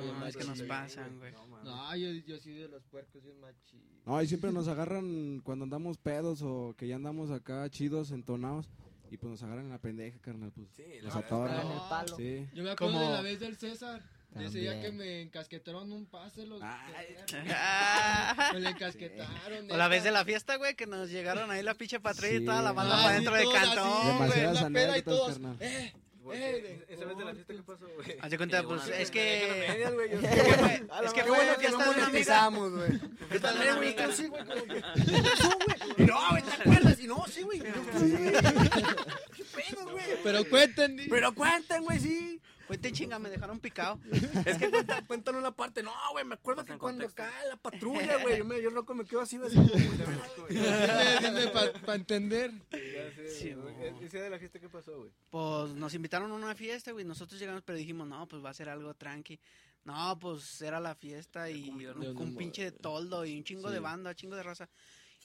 No, 0.00 0.26
es 0.26 0.36
que 0.36 0.44
nos 0.44 0.62
pasan, 0.62 1.18
güey. 1.18 1.32
No, 1.64 1.96
yo, 1.96 2.10
yo 2.26 2.38
sí 2.38 2.52
de 2.52 2.68
los 2.68 2.84
puercos, 2.84 3.22
bien 3.22 3.40
machín. 3.40 3.80
No, 4.04 4.22
y 4.22 4.26
siempre 4.28 4.52
nos 4.52 4.68
agarran 4.68 5.40
cuando 5.42 5.64
andamos 5.64 5.98
pedos 5.98 6.40
o 6.42 6.74
que 6.76 6.86
ya 6.88 6.96
andamos 6.96 7.30
acá 7.30 7.68
chidos, 7.70 8.10
entonados. 8.12 8.68
Y 9.10 9.18
pues 9.18 9.30
nos 9.30 9.42
agarran 9.44 9.66
en 9.66 9.70
la 9.70 9.78
pendeja, 9.78 10.18
carnal. 10.20 10.50
Pues 10.52 10.66
Sí, 10.76 10.82
nos 11.02 11.14
atoran. 11.14 11.64
en 11.64 11.72
el 11.72 11.78
palo. 11.88 12.16
Sí. 12.16 12.48
Yo 12.54 12.64
me 12.64 12.70
acuerdo 12.70 12.98
de 12.98 13.08
la 13.10 13.22
vez 13.22 13.38
del 13.40 13.56
César. 13.56 14.02
De 14.32 14.44
ese 14.46 14.58
día 14.58 14.72
También. 14.72 14.92
que 14.92 14.98
me 14.98 15.22
encasquetaron 15.22 15.90
un 15.92 16.04
pase 16.06 16.44
los... 16.44 16.60
Ay. 16.62 17.16
Ah. 17.54 18.50
Me 18.54 18.60
lo 18.60 18.68
encasquetaron. 18.68 19.70
O 19.70 19.76
la 19.76 19.88
vez 19.88 20.04
de 20.04 20.10
la 20.10 20.24
fiesta, 20.24 20.56
güey, 20.56 20.74
que 20.74 20.86
nos 20.86 21.08
llegaron 21.10 21.50
ahí 21.50 21.62
la 21.62 21.74
pinche 21.74 22.00
patrulla 22.00 22.34
y 22.34 22.44
toda 22.44 22.60
la 22.62 22.72
banda 22.72 22.96
Ah, 22.98 23.02
para 23.02 23.08
sí, 23.10 23.14
dentro 23.24 23.34
de 23.36 23.42
todos 23.44 23.56
así, 23.56 23.66
cantón, 23.76 24.16
güey, 24.16 24.28
la 24.28 24.34
peda 24.34 24.52
y 24.52 24.64
anécdotas, 24.64 25.04
todos, 25.04 25.32
carnal. 25.32 25.56
eh, 25.60 25.92
Eh, 26.32 26.84
Esa 26.88 27.04
vez 27.04 27.16
de 27.18 27.24
la 27.24 27.34
fiesta, 27.34 27.54
¿qué 27.54 27.62
pasó, 27.62 27.86
güey? 27.94 28.16
Haz 28.20 28.30
de 28.30 28.36
cuenta, 28.36 28.62
pues 28.62 28.86
es 28.88 29.10
que... 29.10 29.90
güey, 29.94 30.10
Es 31.04 31.12
que 31.12 31.24
fue, 31.24 31.38
que 31.38 31.54
fiesta 31.58 31.70
no 31.70 31.78
de 31.84 31.90
una 31.90 32.06
amiga. 32.06 32.06
monetizamos, 32.06 32.72
güey. 32.76 33.00
¿Qué 33.30 33.40
tal, 33.40 33.56
güey? 33.76 33.96
Tú 33.96 34.12
sí, 34.12 34.26
güey. 34.28 34.44
como 34.44 34.64
que, 34.66 34.74
¿Qué 34.74 35.22
pasó, 35.22 35.58
güey? 35.96 36.08
No, 36.08 36.30
güey, 36.30 36.42
¿te 36.42 36.52
acuerdas? 36.52 37.00
Y 37.00 37.06
no, 37.06 37.24
sí, 37.26 37.42
güey. 37.42 37.58
Güey. 37.60 38.32
¿Qué 39.36 39.44
pedo, 39.44 39.90
güey? 39.90 40.04
Pero 40.22 40.44
cuenten. 40.48 41.00
Pero 41.08 41.34
cuenten, 41.34 41.84
güey, 41.84 42.00
sí. 42.00 42.40
Cuente 42.66 42.90
chinga, 42.92 43.18
me 43.18 43.30
dejaron 43.30 43.60
picado. 43.60 43.98
Es 44.46 44.58
que 44.58 44.70
cuentan, 44.70 45.04
cuentan 45.06 45.34
una 45.36 45.52
parte. 45.52 45.82
No, 45.82 45.92
güey, 46.12 46.24
me 46.24 46.34
acuerdo 46.34 46.64
que 46.64 46.76
cuando 46.78 47.04
contexto. 47.06 47.22
acá 47.22 47.44
la 47.48 47.56
patrulla, 47.56 48.16
güey. 48.22 48.38
Yo, 48.38 48.44
me, 48.44 48.60
yo 48.62 48.70
loco 48.70 48.94
me 48.94 49.04
quedo 49.04 49.20
así, 49.20 49.36
así. 49.44 49.56
para 51.84 51.94
entender. 51.94 52.50
Ya 52.70 53.12
sé, 53.14 53.28
Sí, 53.28 53.52
güey. 53.54 53.74
güey. 53.74 54.04
¿Ese 54.04 54.16
día 54.16 54.24
de 54.24 54.30
la 54.30 54.38
fiesta 54.38 54.58
qué 54.58 54.68
pasó, 54.68 54.96
güey? 54.98 55.10
Pues 55.30 55.74
nos 55.74 55.94
invitaron 55.94 56.30
a 56.30 56.34
una 56.34 56.54
fiesta, 56.54 56.92
güey. 56.92 57.04
Nosotros 57.04 57.38
llegamos, 57.40 57.62
pero 57.64 57.78
dijimos, 57.78 58.06
no, 58.06 58.26
pues 58.28 58.44
va 58.44 58.50
a 58.50 58.54
ser 58.54 58.68
algo 58.68 58.94
tranqui. 58.94 59.38
No, 59.84 60.18
pues 60.18 60.60
era 60.62 60.80
la 60.80 60.94
fiesta 60.96 61.48
y 61.48 61.68
un, 61.70 62.16
un 62.16 62.36
pinche 62.36 62.64
de 62.64 62.72
toldo 62.72 63.24
y 63.24 63.36
un 63.38 63.44
chingo 63.44 63.70
de 63.70 63.78
banda, 63.78 64.14
chingo 64.16 64.34
de 64.34 64.42
raza. 64.42 64.68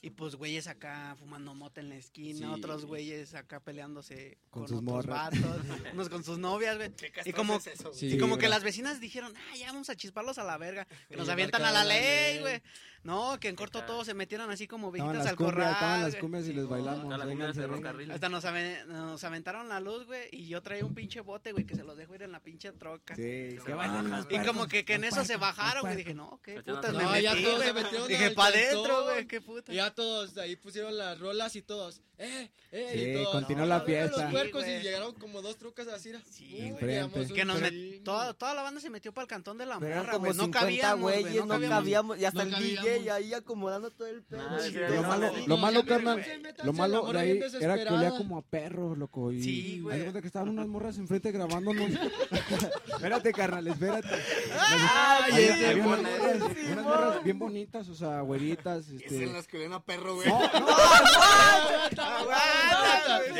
Y 0.04 0.10
pues 0.10 0.34
güeyes 0.34 0.66
acá 0.66 1.14
fumando 1.16 1.54
mota 1.54 1.80
en 1.80 1.88
la 1.88 1.94
esquina, 1.94 2.38
Sí. 2.38 2.44
otros 2.52 2.86
güeyes 2.86 3.34
acá 3.34 3.60
peleándose 3.60 4.36
Con 4.50 4.62
con, 4.62 4.68
sus 4.68 4.78
otros 4.78 5.06
morras. 5.06 5.30
vatos, 5.40 5.60
unos 5.94 6.08
con 6.08 6.24
sus 6.24 6.38
novias, 6.38 6.76
güey. 6.76 6.90
Y 7.24 7.32
como, 7.32 7.56
es 7.56 7.68
eso, 7.68 7.90
güey? 7.90 7.98
Sí, 8.00 8.06
y 8.16 8.18
como 8.18 8.36
que 8.36 8.48
las 8.48 8.64
vecinas 8.64 8.98
dijeron, 9.00 9.32
ah, 9.36 9.56
ya 9.56 9.66
vamos 9.72 9.88
a 9.90 9.94
chisparlos 9.96 10.38
a 10.38 10.44
la 10.44 10.58
verga. 10.58 10.88
Que 11.08 11.16
nos 11.16 11.28
avientan 11.28 11.64
a 11.64 11.70
la 11.70 11.84
ley, 11.84 12.40
güey. 12.40 12.60
No, 13.04 13.38
que 13.40 13.48
en 13.48 13.56
corto 13.56 13.78
Acá. 13.78 13.86
todos 13.88 14.06
se 14.06 14.14
metieran 14.14 14.48
así 14.50 14.68
como 14.68 14.92
viejitas 14.92 15.26
al 15.26 15.34
corral. 15.34 15.72
estaban 15.72 16.02
las 16.02 16.14
cumbias 16.16 16.46
y 16.46 16.52
les 16.52 16.68
bailamos. 16.68 17.18
De 17.26 17.52
ferrocarril. 17.54 18.10
Hasta 18.12 18.28
nos, 18.28 18.44
aven- 18.44 18.86
nos 18.86 19.22
aventaron 19.24 19.68
la 19.68 19.80
luz, 19.80 20.06
güey, 20.06 20.28
y 20.30 20.46
yo 20.46 20.62
traía 20.62 20.84
un 20.84 20.94
pinche 20.94 21.20
bote, 21.20 21.50
güey, 21.52 21.64
que 21.64 21.74
se 21.74 21.82
los 21.82 21.96
dejo 21.96 22.14
ir 22.14 22.22
en 22.22 22.30
la 22.32 22.40
pinche 22.40 22.70
troca. 22.72 23.16
Sí, 23.16 23.56
Se 23.64 23.74
bajan. 23.74 24.26
Y 24.30 24.38
como 24.46 24.66
que, 24.68 24.84
que 24.84 24.94
en 24.94 25.04
eso 25.04 25.24
se 25.24 25.36
bajaron, 25.36 25.82
güey. 25.82 25.96
Dije, 25.96 26.14
no, 26.14 26.40
qué 26.44 26.56
Metieron 26.56 26.80
putas 26.80 26.94
me 26.96 27.02
No, 27.02 27.18
ya 27.18 27.34
metí, 27.34 27.44
metieron 27.72 28.08
Dije, 28.08 28.24
al 28.26 28.34
pa' 28.34 28.46
adentro, 28.46 29.02
güey, 29.04 29.26
qué 29.26 29.40
puta. 29.40 29.72
Ya 29.92 29.94
todos 29.94 30.38
ahí 30.38 30.56
pusieron 30.56 30.96
las 30.96 31.18
rolas 31.18 31.54
y 31.54 31.60
todos, 31.62 32.00
eh, 32.16 32.48
eh, 32.70 32.90
Sí, 32.94 33.00
y 33.10 33.12
todos. 33.14 33.28
continuó 33.32 33.64
"No, 33.64 33.68
la 33.68 33.80
fiesta". 33.82 34.22
Los 34.22 34.30
puercos 34.32 34.64
Sí, 34.64 34.70
y 34.70 34.72
güey. 34.72 34.82
llegaron 34.84 35.14
como 35.16 35.42
dos 35.42 35.56
trucas 35.58 35.86
así. 35.88 36.08
era, 36.08 36.20
Sí, 36.30 36.70
un 36.72 36.78
Que 37.34 37.44
nos 37.44 37.60
met- 37.60 38.02
toda, 38.04 38.32
toda 38.32 38.54
la 38.54 38.62
banda 38.62 38.80
se 38.80 38.88
metió 38.90 39.12
para 39.12 39.24
el 39.24 39.28
cantón 39.28 39.58
de 39.58 39.66
la 39.66 39.78
Pero 39.78 39.96
morra, 39.96 40.12
como 40.12 40.24
güey. 40.26 40.36
No 40.36 40.44
50 40.44 40.60
cabíamos, 40.60 41.00
güey. 41.02 41.22
güeyes, 41.22 41.46
no 41.46 41.60
cabíamos. 41.68 42.18
Y 42.18 42.24
hasta 42.24 42.44
No 42.44 42.56
el 42.56 42.62
DJ 42.62 43.10
ahí 43.10 43.34
acomodando 43.34 43.90
todo 43.90 44.08
el 44.08 44.22
pedo. 44.22 44.40
Ah, 44.48 44.58
Lo 44.72 44.94
no, 44.94 45.02
malo, 45.08 45.32
lo 45.46 45.56
malo, 45.58 45.84
carnal, 45.84 46.24
lo 46.64 46.72
malo 46.72 47.12
de 47.12 47.18
ahí 47.18 47.40
era 47.60 47.74
que 47.84 47.88
olía 47.92 48.10
como 48.16 48.38
a 48.38 48.42
perro, 48.42 48.96
loco. 48.96 49.30
Y 49.32 49.42
Sí, 49.42 49.80
güey. 49.80 50.06
haz 50.06 50.14
de 50.14 50.20
que 50.22 50.26
estaban 50.26 50.48
unas 50.48 50.66
morras 50.68 50.96
enfrente 50.96 51.30
grabándonos. 51.32 51.90
espérate, 52.96 53.32
carnal, 53.32 53.66
espérate. 53.66 54.08
Ay, 54.58 55.48
Había- 55.48 55.84
unas 55.84 56.02
morras, 56.02 56.36
unas 56.72 56.84
morras 56.84 57.24
bien 57.24 57.38
bonitas, 57.38 57.88
o 57.88 57.94
sea, 57.94 58.20
güeritas, 58.22 58.88
Es 58.88 59.02
este... 59.02 59.26
perro, 59.84 60.14
güey. 60.16 60.28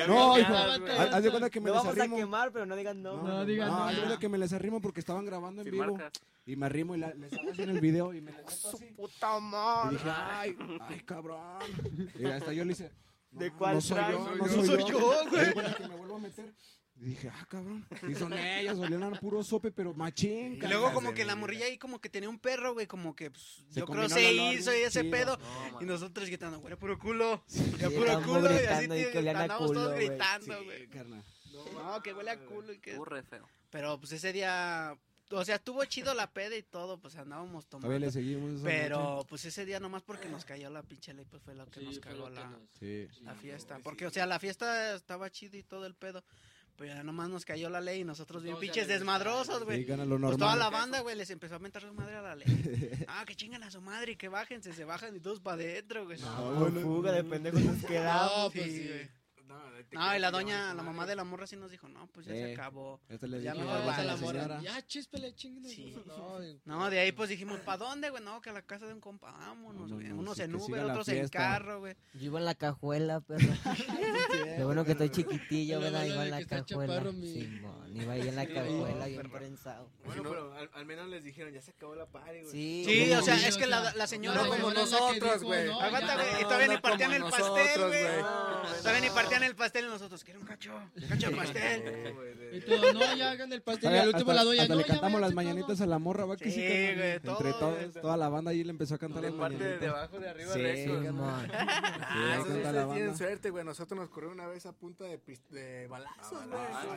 No, 0.08 0.38
hijo, 0.38 0.54
haz 0.54 1.22
de 1.22 1.30
cuenta 1.30 1.50
que 1.50 1.60
me 1.60 1.66
les 1.70 1.74
vamos 1.78 1.96
a 1.96 2.00
arrimo. 2.00 2.16
quemar, 2.16 2.52
pero 2.52 2.66
no 2.66 2.76
digan 2.76 3.02
no. 3.02 3.22
No 3.22 3.44
digan 3.44 3.68
No, 3.68 3.84
haz 3.84 3.94
de 3.94 3.98
cuenta 4.00 4.18
que 4.18 4.28
me 4.28 4.38
les 4.38 4.52
arrimo 4.52 4.80
porque 4.80 5.00
estaban 5.00 5.24
grabando 5.24 5.62
en 5.62 5.70
vivo. 5.70 5.98
Y 6.44 6.56
me 6.56 6.66
arrimo 6.66 6.94
y 6.94 6.98
la- 6.98 7.14
les 7.14 7.32
hago 7.32 7.50
así 7.52 7.62
en 7.62 7.70
el 7.70 7.80
video 7.80 8.12
y 8.12 8.20
me 8.20 8.32
les 8.32 8.40
meto 8.44 8.68
así. 8.76 8.86
Puta 8.96 9.38
Y 9.38 9.42
madre. 9.42 9.96
dije, 9.96 10.10
ay, 10.10 10.56
ay, 10.80 11.00
cabrón. 11.00 11.38
Y 12.18 12.26
hasta 12.26 12.52
yo 12.52 12.64
le 12.64 12.72
hice. 12.72 12.90
¿De 13.30 13.50
cuál 13.52 13.74
No 13.76 13.80
soy 13.80 13.98
yo, 14.10 14.18
No 14.18 14.34
no 14.36 14.46
soy 14.48 14.66
soy 14.66 14.78
yo, 14.80 14.88
yo. 14.88 15.30
güey. 15.30 15.74
que 15.74 15.88
me 15.88 15.96
vuelvo 15.96 16.16
a 16.16 16.18
meter. 16.18 16.52
Y 17.02 17.06
dije, 17.06 17.28
ah, 17.34 17.46
cabrón. 17.50 17.84
Y 18.08 18.14
son 18.14 18.32
ellos, 18.32 18.78
olían 18.78 19.02
a 19.02 19.10
puro 19.18 19.42
sope, 19.42 19.72
pero 19.72 19.92
machín. 19.92 20.54
Y 20.54 20.60
luego 20.68 20.92
como 20.92 21.12
que 21.12 21.24
la 21.24 21.34
morrilla 21.34 21.66
ahí 21.66 21.76
como 21.76 22.00
que 22.00 22.08
tenía 22.08 22.28
un 22.28 22.38
perro, 22.38 22.74
güey, 22.74 22.86
como 22.86 23.16
que 23.16 23.32
pues, 23.32 23.64
Se 23.70 23.80
yo 23.80 23.86
creo 23.86 24.08
se 24.08 24.32
hizo 24.32 24.72
y 24.72 24.82
ese 24.82 25.00
chido. 25.00 25.10
pedo. 25.10 25.36
No, 25.72 25.82
Y 25.82 25.84
nosotros 25.84 26.28
gritando, 26.28 26.60
güey, 26.60 26.76
puro 26.76 26.96
culo. 27.00 27.42
ya 27.80 27.88
Sí, 27.90 27.96
puro 27.96 28.22
culo. 28.22 28.52
Y 28.52 28.66
así 28.66 28.86
gritando 28.86 28.96
y 28.96 29.02
que 29.02 29.10
tío, 29.10 29.18
olían 29.18 29.36
a 29.36 29.40
andábamos 29.42 29.68
culo, 29.70 29.80
todos 29.80 29.94
güey. 29.94 30.06
gritando, 30.08 30.58
Sí, 30.58 30.64
güey. 30.64 30.86
carnal. 30.86 31.24
No, 31.74 32.02
que 32.04 32.14
huele 32.14 32.30
a 32.30 32.38
culo 32.38 32.72
y 32.72 32.78
que... 32.78 32.96
Burre 32.96 33.22
feo. 33.24 33.48
Pero 33.70 33.98
pues 33.98 34.12
ese 34.12 34.32
día, 34.32 34.96
o 35.30 35.44
sea, 35.44 35.56
estuvo 35.56 35.84
chido 35.86 36.14
la 36.14 36.30
peda 36.32 36.54
y 36.56 36.62
todo, 36.62 36.98
pues 37.00 37.16
andábamos 37.16 37.66
tomando. 37.66 37.88
Todavía 37.88 38.06
le 38.06 38.12
seguimos. 38.12 38.60
Pero 38.62 39.26
pues 39.28 39.44
ese 39.44 39.64
día 39.64 39.80
nomás 39.80 40.02
porque 40.02 40.28
nos 40.28 40.44
cayó 40.44 40.70
la 40.70 40.84
pinche 40.84 41.12
ley, 41.14 41.24
pues 41.28 41.42
fue 41.42 41.56
lo 41.56 41.66
que 41.66 41.80
Sí, 41.80 41.86
nos 41.86 41.98
cagó 41.98 42.26
que 42.26 42.30
la, 42.34 42.44
nos-. 42.48 42.60
Sí. 42.78 43.08
la 43.22 43.34
fiesta. 43.34 43.80
Porque, 43.82 44.06
o 44.06 44.10
sea, 44.10 44.24
la 44.26 44.38
fiesta 44.38 44.94
estaba 44.94 45.30
chida 45.30 45.56
y 45.56 45.64
todo 45.64 45.84
el 45.86 45.96
pedo. 45.96 46.22
Pero 46.76 46.94
ya 46.94 47.02
nomás 47.02 47.28
nos 47.28 47.44
cayó 47.44 47.68
la 47.68 47.80
ley 47.80 48.00
y 48.00 48.04
nosotros 48.04 48.42
bien 48.42 48.54
Todos 48.54 48.62
pinches 48.62 48.88
desmadrosos, 48.88 49.64
güey. 49.64 49.84
Pues 49.84 50.38
toda 50.38 50.56
la 50.56 50.70
banda, 50.70 51.00
güey, 51.00 51.16
les 51.16 51.30
empezó 51.30 51.56
a 51.56 51.58
mentar 51.58 51.82
su 51.82 51.92
madre 51.92 52.16
a 52.16 52.22
la 52.22 52.36
ley. 52.36 52.46
Ah, 53.08 53.24
que 53.26 53.34
chingan 53.34 53.62
a 53.62 53.70
su 53.70 53.80
madre 53.80 54.12
y 54.12 54.16
que 54.16 54.28
bájense, 54.28 54.72
se 54.72 54.84
bajan 54.84 55.14
y 55.14 55.20
todos 55.20 55.40
para 55.40 55.56
adentro, 55.62 56.06
güey. 56.06 56.18
Con 56.20 56.80
fuga 56.80 57.12
de 57.12 57.24
pendejos 57.24 57.60
nos 57.60 57.84
quedamos. 57.86 58.32
No, 58.36 58.50
pues 58.50 58.64
Sí, 58.64 58.70
sí. 58.78 58.88
güey. 58.88 59.21
No, 59.52 60.00
No, 60.00 60.16
y 60.16 60.18
la 60.20 60.30
doña, 60.30 60.68
la 60.68 60.82
mamá 60.82 60.92
madre. 60.92 61.10
de 61.10 61.16
la 61.16 61.24
morra 61.24 61.46
sí 61.46 61.54
nos 61.56 61.70
dijo, 61.70 61.86
no, 61.88 62.06
pues 62.08 62.26
ya 62.26 62.32
se 62.32 62.50
Eh. 62.50 62.54
acabó. 62.54 63.00
Este 63.10 63.28
le 63.28 63.42
Ya 63.42 63.54
mejor 63.54 63.68
"Vaya 63.74 63.84
vas 63.86 63.98
a 63.98 64.04
la 64.04 64.14
la 64.14 64.20
morra. 64.20 64.40
señora". 64.42 64.60
Ya, 64.62 64.86
chispele, 64.86 65.34
chinguen. 65.34 65.70
Sí. 65.70 65.94
No, 66.06 66.38
No, 66.64 66.88
de 66.90 67.00
ahí 67.00 67.12
pues 67.12 67.28
dijimos, 67.28 67.60
¿para 67.60 67.78
dónde, 67.78 68.08
güey? 68.10 68.22
No, 68.22 68.40
que 68.40 68.50
a 68.50 68.52
la 68.54 68.62
casa 68.62 68.86
de 68.86 68.94
un 68.94 69.00
compa, 69.00 69.32
vámonos, 69.32 69.92
güey. 69.92 70.10
Unos 70.12 70.38
en 70.38 70.54
Uber, 70.54 70.84
otros 70.84 71.08
en 71.08 71.28
carro, 71.28 71.80
güey. 71.80 71.94
Yo 72.14 72.24
iba 72.26 72.38
en 72.38 72.44
la 72.46 72.54
cajuela, 72.54 73.20
perro. 73.20 73.38
Qué 74.56 74.64
bueno 74.64 74.84
que 74.84 74.92
estoy 74.92 75.10
chiquitillo, 75.10 75.76
Lo 75.76 75.82
¿verdad? 75.82 76.04
Iba 76.04 76.24
en 76.24 76.30
la 76.30 76.44
cajuela. 76.44 77.02
Simón, 77.12 77.96
iba 77.96 78.12
ahí 78.14 78.28
en 78.28 78.36
la 78.36 78.46
cajuela 78.46 79.06
bien 79.06 79.30
prensado. 79.30 79.90
Bueno, 80.04 80.22
pero 80.24 80.54
al, 80.74 80.86
menos 80.86 81.08
les 81.08 81.22
dijeron, 81.24 81.52
ya 81.52 81.60
se 81.60 81.72
acabó 81.72 81.94
la 81.94 82.06
party, 82.06 82.40
güey. 82.42 82.50
Sí, 82.84 83.12
o 83.12 83.22
sea, 83.22 83.34
es 83.46 83.56
que 83.56 83.66
la, 83.66 84.06
señora 84.06 84.42
no, 84.42 84.48
como 84.48 84.62
como 84.62 84.74
nos... 84.74 84.90
nosotros, 84.90 85.32
dijo, 85.40 85.46
güey. 85.46 85.66
no, 85.66 85.80
Aguanta, 85.80 86.14
güey, 86.14 86.28
y 86.40 86.44
todavía 86.44 86.68
ni 86.68 86.74
no 86.76 86.80
partían 86.82 87.12
el 87.12 87.22
pastel, 87.24 87.86
güey. 87.88 88.22
Todavía 88.78 89.00
ni 89.00 89.10
partían 89.10 89.41
el 89.42 89.54
pastel 89.56 89.84
y 89.86 89.88
nosotros, 89.88 90.24
quiero 90.24 90.40
un 90.40 90.46
cacho, 90.46 90.72
un 90.96 91.08
cacho 91.08 91.30
de 91.30 91.36
pastel. 91.36 92.14
Y 92.52 92.60
todo, 92.60 92.92
no, 92.92 93.16
ya 93.16 93.30
hagan 93.30 93.52
el 93.52 93.62
pastel. 93.62 93.92
Y 93.92 93.96
al 93.98 94.08
último 94.08 94.32
la 94.32 94.44
doña, 94.44 94.62
hasta 94.62 94.74
no, 94.74 94.80
le 94.80 94.86
cantamos 94.86 95.20
las 95.20 95.34
mañanitas 95.34 95.80
a 95.80 95.86
la 95.86 95.98
morra, 95.98 96.24
va 96.24 96.36
que 96.36 96.50
sí, 96.50 96.60
güey, 96.60 96.88
Entre 96.90 97.20
todo, 97.20 97.38
todos, 97.58 97.92
toda 97.94 98.16
la 98.16 98.28
banda 98.28 98.50
ahí 98.50 98.62
le 98.64 98.70
empezó 98.70 98.94
a 98.94 98.98
cantar 98.98 99.22
las 99.22 99.32
parte 99.32 99.56
de, 99.56 99.64
mañanitas. 99.64 99.88
abajo, 99.90 100.18
de 100.20 100.28
arriba, 100.28 100.52
Sí, 100.54 100.60
recio. 100.60 101.02
Ah, 101.52 102.42
Sí, 102.46 102.60
la 102.62 102.88
tienen 102.92 103.16
suerte, 103.16 103.50
güey. 103.50 103.64
Nosotros 103.64 103.98
nos 103.98 104.08
corrió 104.10 104.30
una 104.30 104.46
vez 104.46 104.66
a 104.66 104.72
punta 104.72 105.04
de, 105.04 105.18
de 105.50 105.86
balazos, 105.88 106.46
güey. 106.48 106.60
Ah, 106.72 106.94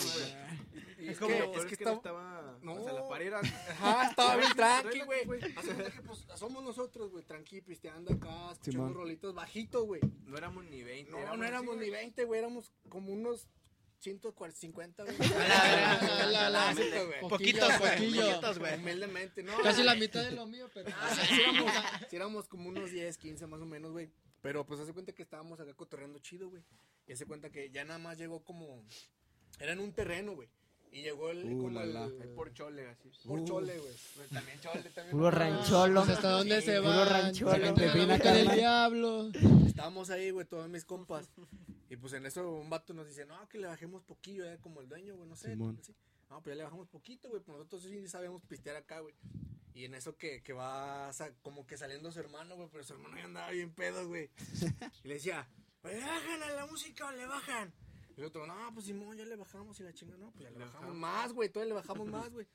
Es 0.99 1.17
como, 1.19 1.29
que- 1.51 1.57
es 1.59 1.65
que, 1.65 1.83
estaba... 1.83 2.57
No. 2.61 2.73
O 2.75 2.83
sea, 2.83 2.93
la 2.93 3.07
pared 3.07 3.27
era... 3.27 3.39
Ajá, 3.39 4.09
estaba 4.09 4.35
bien 4.37 4.51
tranqui, 4.55 4.99
güey. 5.01 5.25
pues, 5.25 6.25
somos 6.35 6.63
nosotros, 6.63 7.11
güey, 7.11 7.23
tranqui, 7.23 7.61
pisteando 7.61 8.13
acá, 8.13 8.51
escuchando 8.51 8.93
rolitos 8.93 9.33
bajito, 9.33 9.85
güey. 9.85 10.01
No 10.25 10.37
éramos 10.37 10.65
ni 10.65 10.83
20. 10.83 11.11
No, 11.11 11.37
no 11.37 11.43
éramos 11.45 11.77
ni 11.77 11.89
20, 11.89 12.25
güey, 12.25 12.34
éramos 12.35 12.71
como 12.89 13.11
unos 13.11 13.47
150, 13.99 15.03
güey. 15.03 15.15
la. 16.31 16.75
Poquitos, 17.21 17.73
poquitos, 17.73 18.59
güey. 18.59 18.75
Humildemente, 18.75 19.43
¿no? 19.43 19.57
Casi 19.61 19.83
la 19.83 19.95
mitad 19.95 20.23
de 20.23 20.31
lo 20.31 20.45
mío, 20.45 20.69
pero. 20.73 20.89
Ah, 20.95 21.15
sí, 21.15 21.35
sí 21.35 21.41
éramos, 21.41 21.71
sí 22.09 22.15
éramos 22.15 22.47
como 22.47 22.69
unos 22.69 22.91
10, 22.91 23.17
15 23.17 23.47
más 23.47 23.61
o 23.61 23.65
menos, 23.65 23.91
güey. 23.91 24.11
Pero 24.41 24.65
pues 24.65 24.79
hace 24.79 24.93
cuenta 24.93 25.13
que 25.13 25.23
estábamos 25.23 25.59
acá 25.59 25.73
cotorreando 25.73 26.19
chido, 26.19 26.49
güey. 26.49 26.63
Y 27.07 27.13
hace 27.13 27.25
cuenta 27.25 27.49
que 27.49 27.71
ya 27.71 27.83
nada 27.83 27.99
más 27.99 28.17
llegó 28.17 28.43
como. 28.43 28.83
Era 29.59 29.73
en 29.73 29.79
un 29.79 29.93
terreno, 29.93 30.33
güey. 30.35 30.49
Y 30.95 31.01
llegó 31.01 31.29
el. 31.29 31.43
Uh, 31.45 31.57
como 31.57 31.69
la, 31.71 31.83
el, 31.83 31.93
la. 31.93 32.05
El 32.05 32.29
por 32.29 32.53
chole, 32.53 32.87
así. 32.87 33.11
por 33.27 33.39
Uh. 33.39 33.45
chole, 33.45 33.77
güey. 33.77 33.93
También 34.31 34.59
chole, 34.61 34.81
también. 34.91 35.11
Puro 35.11 35.29
rancholo. 35.31 36.03
Pues, 36.05 36.15
¿Hasta 36.15 36.29
dónde 36.29 36.59
Sí, 36.61 36.67
se 36.67 36.77
puro 36.77 36.89
va? 36.89 37.05
rancholo. 37.05 37.51
Se 37.51 37.59
meten 37.59 37.89
a 37.89 37.95
la 38.05 38.17
boca 38.17 38.33
del 38.33 38.47
diablo. 38.51 39.31
Estábamos 39.67 40.09
ahí, 40.09 40.31
güey, 40.31 40.45
todos 40.45 40.69
mis 40.69 40.85
compas. 40.85 41.29
Y 41.89 41.97
pues 41.97 42.13
en 42.13 42.25
eso 42.25 42.49
un 42.49 42.69
vato 42.69 42.93
nos 42.93 43.07
dice, 43.07 43.25
no, 43.25 43.47
que 43.49 43.57
le 43.59 43.67
bajemos 43.67 44.03
poquillo, 44.03 44.45
eh, 44.49 44.57
como 44.61 44.79
el 44.81 44.87
dueño, 44.87 45.15
güey, 45.17 45.27
no 45.29 45.35
sé. 45.35 45.49
Simón. 45.49 45.77
sí. 45.83 45.93
No, 46.29 46.41
pues 46.41 46.53
ya 46.53 46.57
le 46.57 46.63
bajamos 46.63 46.87
poquito, 46.87 47.29
güey, 47.29 47.41
pues 47.43 47.55
nosotros 47.57 47.83
sí 47.83 48.07
sabemos 48.07 48.41
pistear 48.47 48.75
acá, 48.77 49.01
güey. 49.01 49.13
Y 49.75 49.83
en 49.85 49.93
eso 49.93 50.15
que, 50.17 50.41
que 50.41 50.53
va 50.53 51.11
sa- 51.13 51.31
como 51.43 51.67
que 51.67 51.77
saliendo 51.77 52.09
su 52.11 52.19
hermano, 52.19 52.55
güey, 52.55 52.69
pero 52.71 52.83
su 52.85 52.93
hermano 52.93 53.17
ya 53.17 53.25
andaba 53.25 53.51
bien 53.51 53.71
pedo, 53.71 54.07
güey. 54.07 54.29
Y 55.03 55.07
le 55.09 55.15
decía, 55.15 55.47
¿le 55.83 55.99
bajan 55.99 56.41
a 56.41 56.49
la 56.51 56.65
música 56.65 57.05
o 57.07 57.11
le 57.11 57.25
bajan? 57.27 57.73
Y 58.17 58.21
el 58.21 58.27
otro, 58.27 58.47
no, 58.47 58.73
pues 58.73 58.85
Simón, 58.85 59.17
ya 59.17 59.25
le 59.25 59.35
bajamos 59.35 59.79
y 59.79 59.83
la 59.83 59.93
chinga, 59.93 60.17
no, 60.17 60.31
pues 60.31 60.43
ya 60.43 60.49
le 60.51 60.59
bajamos 60.59 60.95
más, 60.95 61.33
güey, 61.33 61.49
todavía 61.49 61.73
le 61.73 61.81
bajamos 61.81 62.07
más, 62.07 62.31
güey. 62.31 62.47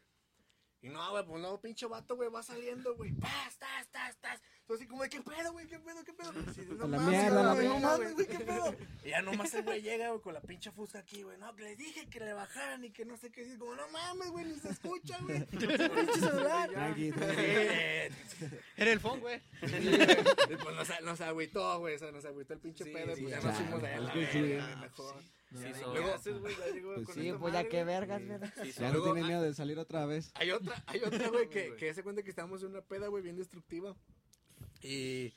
Y 0.80 0.88
no, 0.88 1.10
güey, 1.10 1.26
pues 1.26 1.42
no, 1.42 1.60
pinche 1.60 1.86
vato, 1.86 2.16
güey, 2.16 2.30
va 2.30 2.42
saliendo, 2.42 2.96
güey. 2.96 3.12
¡Paz, 3.12 3.58
tas, 3.58 3.90
tas, 3.90 4.16
tas! 4.20 4.40
Entonces, 4.70 4.86
así 4.86 4.88
como, 4.88 5.02
de, 5.02 5.08
¿qué 5.08 5.20
pedo, 5.20 5.52
güey? 5.52 5.66
¿Qué 5.66 5.80
pedo, 5.80 6.04
qué 6.04 6.12
pedo? 6.12 6.32
Sí, 6.54 6.64
no 6.78 6.84
A 6.84 6.86
la 6.86 6.98
mames, 6.98 7.08
mierda, 7.20 7.42
la 7.42 7.54
güey, 7.54 7.66
no 7.66 7.74
mierda, 7.74 7.98
mames, 7.98 8.14
güey, 8.14 8.26
¿qué 8.28 8.38
pedo? 8.38 8.76
Y 9.04 9.08
ya 9.08 9.22
nomás 9.22 9.54
el 9.54 9.64
güey 9.64 9.82
llega, 9.82 10.08
güey, 10.10 10.20
con 10.20 10.32
la 10.32 10.40
pinche 10.40 10.70
fusca 10.70 11.00
aquí, 11.00 11.24
güey. 11.24 11.36
No, 11.38 11.56
que 11.56 11.64
les 11.64 11.76
dije 11.76 12.06
que 12.08 12.20
le 12.20 12.32
bajaran 12.34 12.84
y 12.84 12.90
que 12.92 13.04
no 13.04 13.16
sé 13.16 13.32
qué. 13.32 13.42
Y 13.42 13.56
como, 13.58 13.74
no 13.74 13.88
mames, 13.88 14.30
güey, 14.30 14.44
ni 14.44 14.60
se 14.60 14.68
escucha, 14.68 15.18
güey. 15.22 15.44
Pinche 15.46 16.20
celular. 16.20 16.70
Tranqui, 16.70 17.10
tranqui. 17.10 17.42
Sí, 18.28 18.46
Era 18.76 18.92
el 18.92 19.00
phone, 19.00 19.18
güey. 19.18 19.40
pues 19.58 20.76
nos, 20.76 21.00
nos 21.02 21.20
agüitó, 21.20 21.80
güey, 21.80 21.96
o 21.96 21.98
sea, 21.98 22.12
nos 22.12 22.24
agüitó 22.24 22.54
el 22.54 22.60
pinche 22.60 22.84
Sí, 22.84 22.90
pedo, 22.92 23.16
sí, 23.16 23.22
pues 23.22 23.34
ya 23.34 23.40
ya, 23.40 23.48
nos 23.48 23.56
fuimos 23.56 23.82
de 23.82 24.00
la 24.00 24.12
sí. 24.12 24.78
mejor. 24.82 25.16
Sí, 25.20 25.56
Pues 25.58 27.06
con 27.06 27.14
Sí, 27.16 27.26
esta 27.28 27.38
pues 27.40 27.52
ya 27.54 27.64
qué 27.64 27.82
güey. 27.82 27.84
vergas, 27.86 28.24
¿verdad? 28.24 28.54
sí, 28.62 28.70
Ya 28.70 28.92
no 28.92 29.02
tiene 29.02 29.22
ah, 29.22 29.26
miedo 29.26 29.42
de 29.42 29.52
salir 29.52 29.80
otra 29.80 30.06
vez. 30.06 30.30
Hay 30.34 30.52
otra, 30.52 30.80
hay 30.86 31.00
otra, 31.02 31.28
güey, 31.28 31.48
que, 31.50 31.70
güey. 31.70 31.76
que 31.76 31.92
se 31.92 32.04
cuenta 32.04 32.22
que 32.22 32.30
estábamos 32.30 32.62
en 32.62 32.68
una 32.68 32.82
peda, 32.82 33.08
güey, 33.08 33.20
bien 33.24 33.36
destructiva. 33.36 33.96
Y 34.82 35.32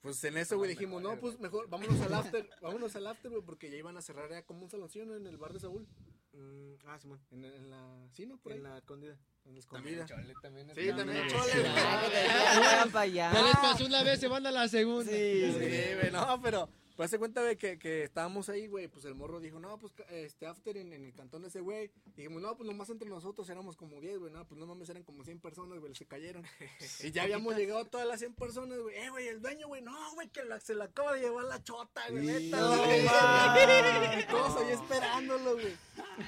pues 0.00 0.22
en 0.24 0.36
eso, 0.36 0.56
güey, 0.58 0.70
dijimos, 0.70 1.00
no, 1.02 1.18
pues 1.18 1.38
mejor, 1.40 1.68
vámonos 1.68 2.00
al 2.00 2.14
after, 2.14 2.48
vámonos 2.60 2.94
al 2.96 3.06
after, 3.06 3.30
güey, 3.30 3.42
porque 3.42 3.70
ya 3.70 3.76
iban 3.76 3.96
a 3.96 4.02
cerrar 4.02 4.30
ya 4.30 4.42
como 4.44 4.62
un 4.62 4.70
saloncillo 4.70 5.06
¿no? 5.06 5.16
en 5.16 5.26
el 5.26 5.36
bar 5.36 5.52
de 5.52 5.60
Saúl. 5.60 5.86
Mm, 6.32 6.74
ah, 6.86 6.98
Simón. 6.98 7.20
En, 7.30 7.44
en 7.44 7.70
la, 7.70 8.08
sí, 8.12 8.26
¿no? 8.26 8.36
Por 8.38 8.52
ahí. 8.52 8.58
En 8.58 8.64
la 8.64 8.78
escondida. 8.78 9.16
En 9.44 9.54
la 9.54 9.60
escondida. 9.60 10.04
Chole 10.04 10.34
también. 10.42 10.68
Sí, 10.74 10.88
también 10.88 11.26
chole. 11.28 11.62
vayan 12.60 12.90
para 12.90 13.06
Ya 13.06 13.30
allá. 13.30 13.42
les 13.44 13.56
pasó 13.56 13.86
una 13.86 14.02
vez, 14.02 14.18
se 14.20 14.28
van 14.28 14.46
a 14.46 14.50
la 14.50 14.68
segunda. 14.68 15.10
Sí, 15.10 15.52
güey, 15.54 16.10
no, 16.10 16.40
pero 16.42 16.68
pues 16.96 17.10
se 17.10 17.18
cuenta, 17.18 17.40
güey, 17.42 17.56
que, 17.56 17.78
que 17.78 18.04
estábamos 18.04 18.48
ahí, 18.48 18.66
güey, 18.68 18.88
pues 18.88 19.04
el 19.04 19.14
morro 19.14 19.40
dijo, 19.40 19.58
no, 19.58 19.78
pues 19.78 19.92
este 20.10 20.46
after 20.46 20.76
en, 20.76 20.92
en 20.92 21.04
el 21.04 21.12
cantón 21.14 21.42
de 21.42 21.48
ese 21.48 21.60
güey. 21.60 21.90
Dijimos, 22.16 22.40
no, 22.40 22.56
pues 22.56 22.68
nomás 22.68 22.88
entre 22.90 23.08
nosotros 23.08 23.48
éramos 23.50 23.76
como 23.76 24.00
10, 24.00 24.18
güey, 24.18 24.32
no, 24.32 24.46
pues 24.46 24.58
no 24.60 24.66
mames, 24.66 24.88
eran 24.88 25.02
como 25.02 25.24
100 25.24 25.40
personas, 25.40 25.78
güey, 25.80 25.94
se 25.94 26.06
cayeron. 26.06 26.44
y 27.02 27.10
ya 27.10 27.22
habíamos 27.24 27.56
llegado 27.56 27.84
todas 27.86 28.06
las 28.06 28.20
100 28.20 28.34
personas, 28.34 28.78
güey, 28.78 28.96
eh, 28.96 29.10
güey, 29.10 29.26
el 29.28 29.42
dueño, 29.42 29.66
güey, 29.68 29.82
no, 29.82 30.14
güey, 30.14 30.28
que 30.28 30.44
la- 30.44 30.60
se 30.60 30.74
la 30.74 30.84
acaba 30.84 31.14
de 31.14 31.20
llevar 31.22 31.44
la 31.44 31.62
chota, 31.62 32.02
güey, 32.10 32.24
neta, 32.26 32.76
güey. 32.76 33.04
Y 34.20 34.26
todos 34.26 34.56
ahí 34.62 34.72
esperándolo, 34.72 35.54
güey. 35.54 35.76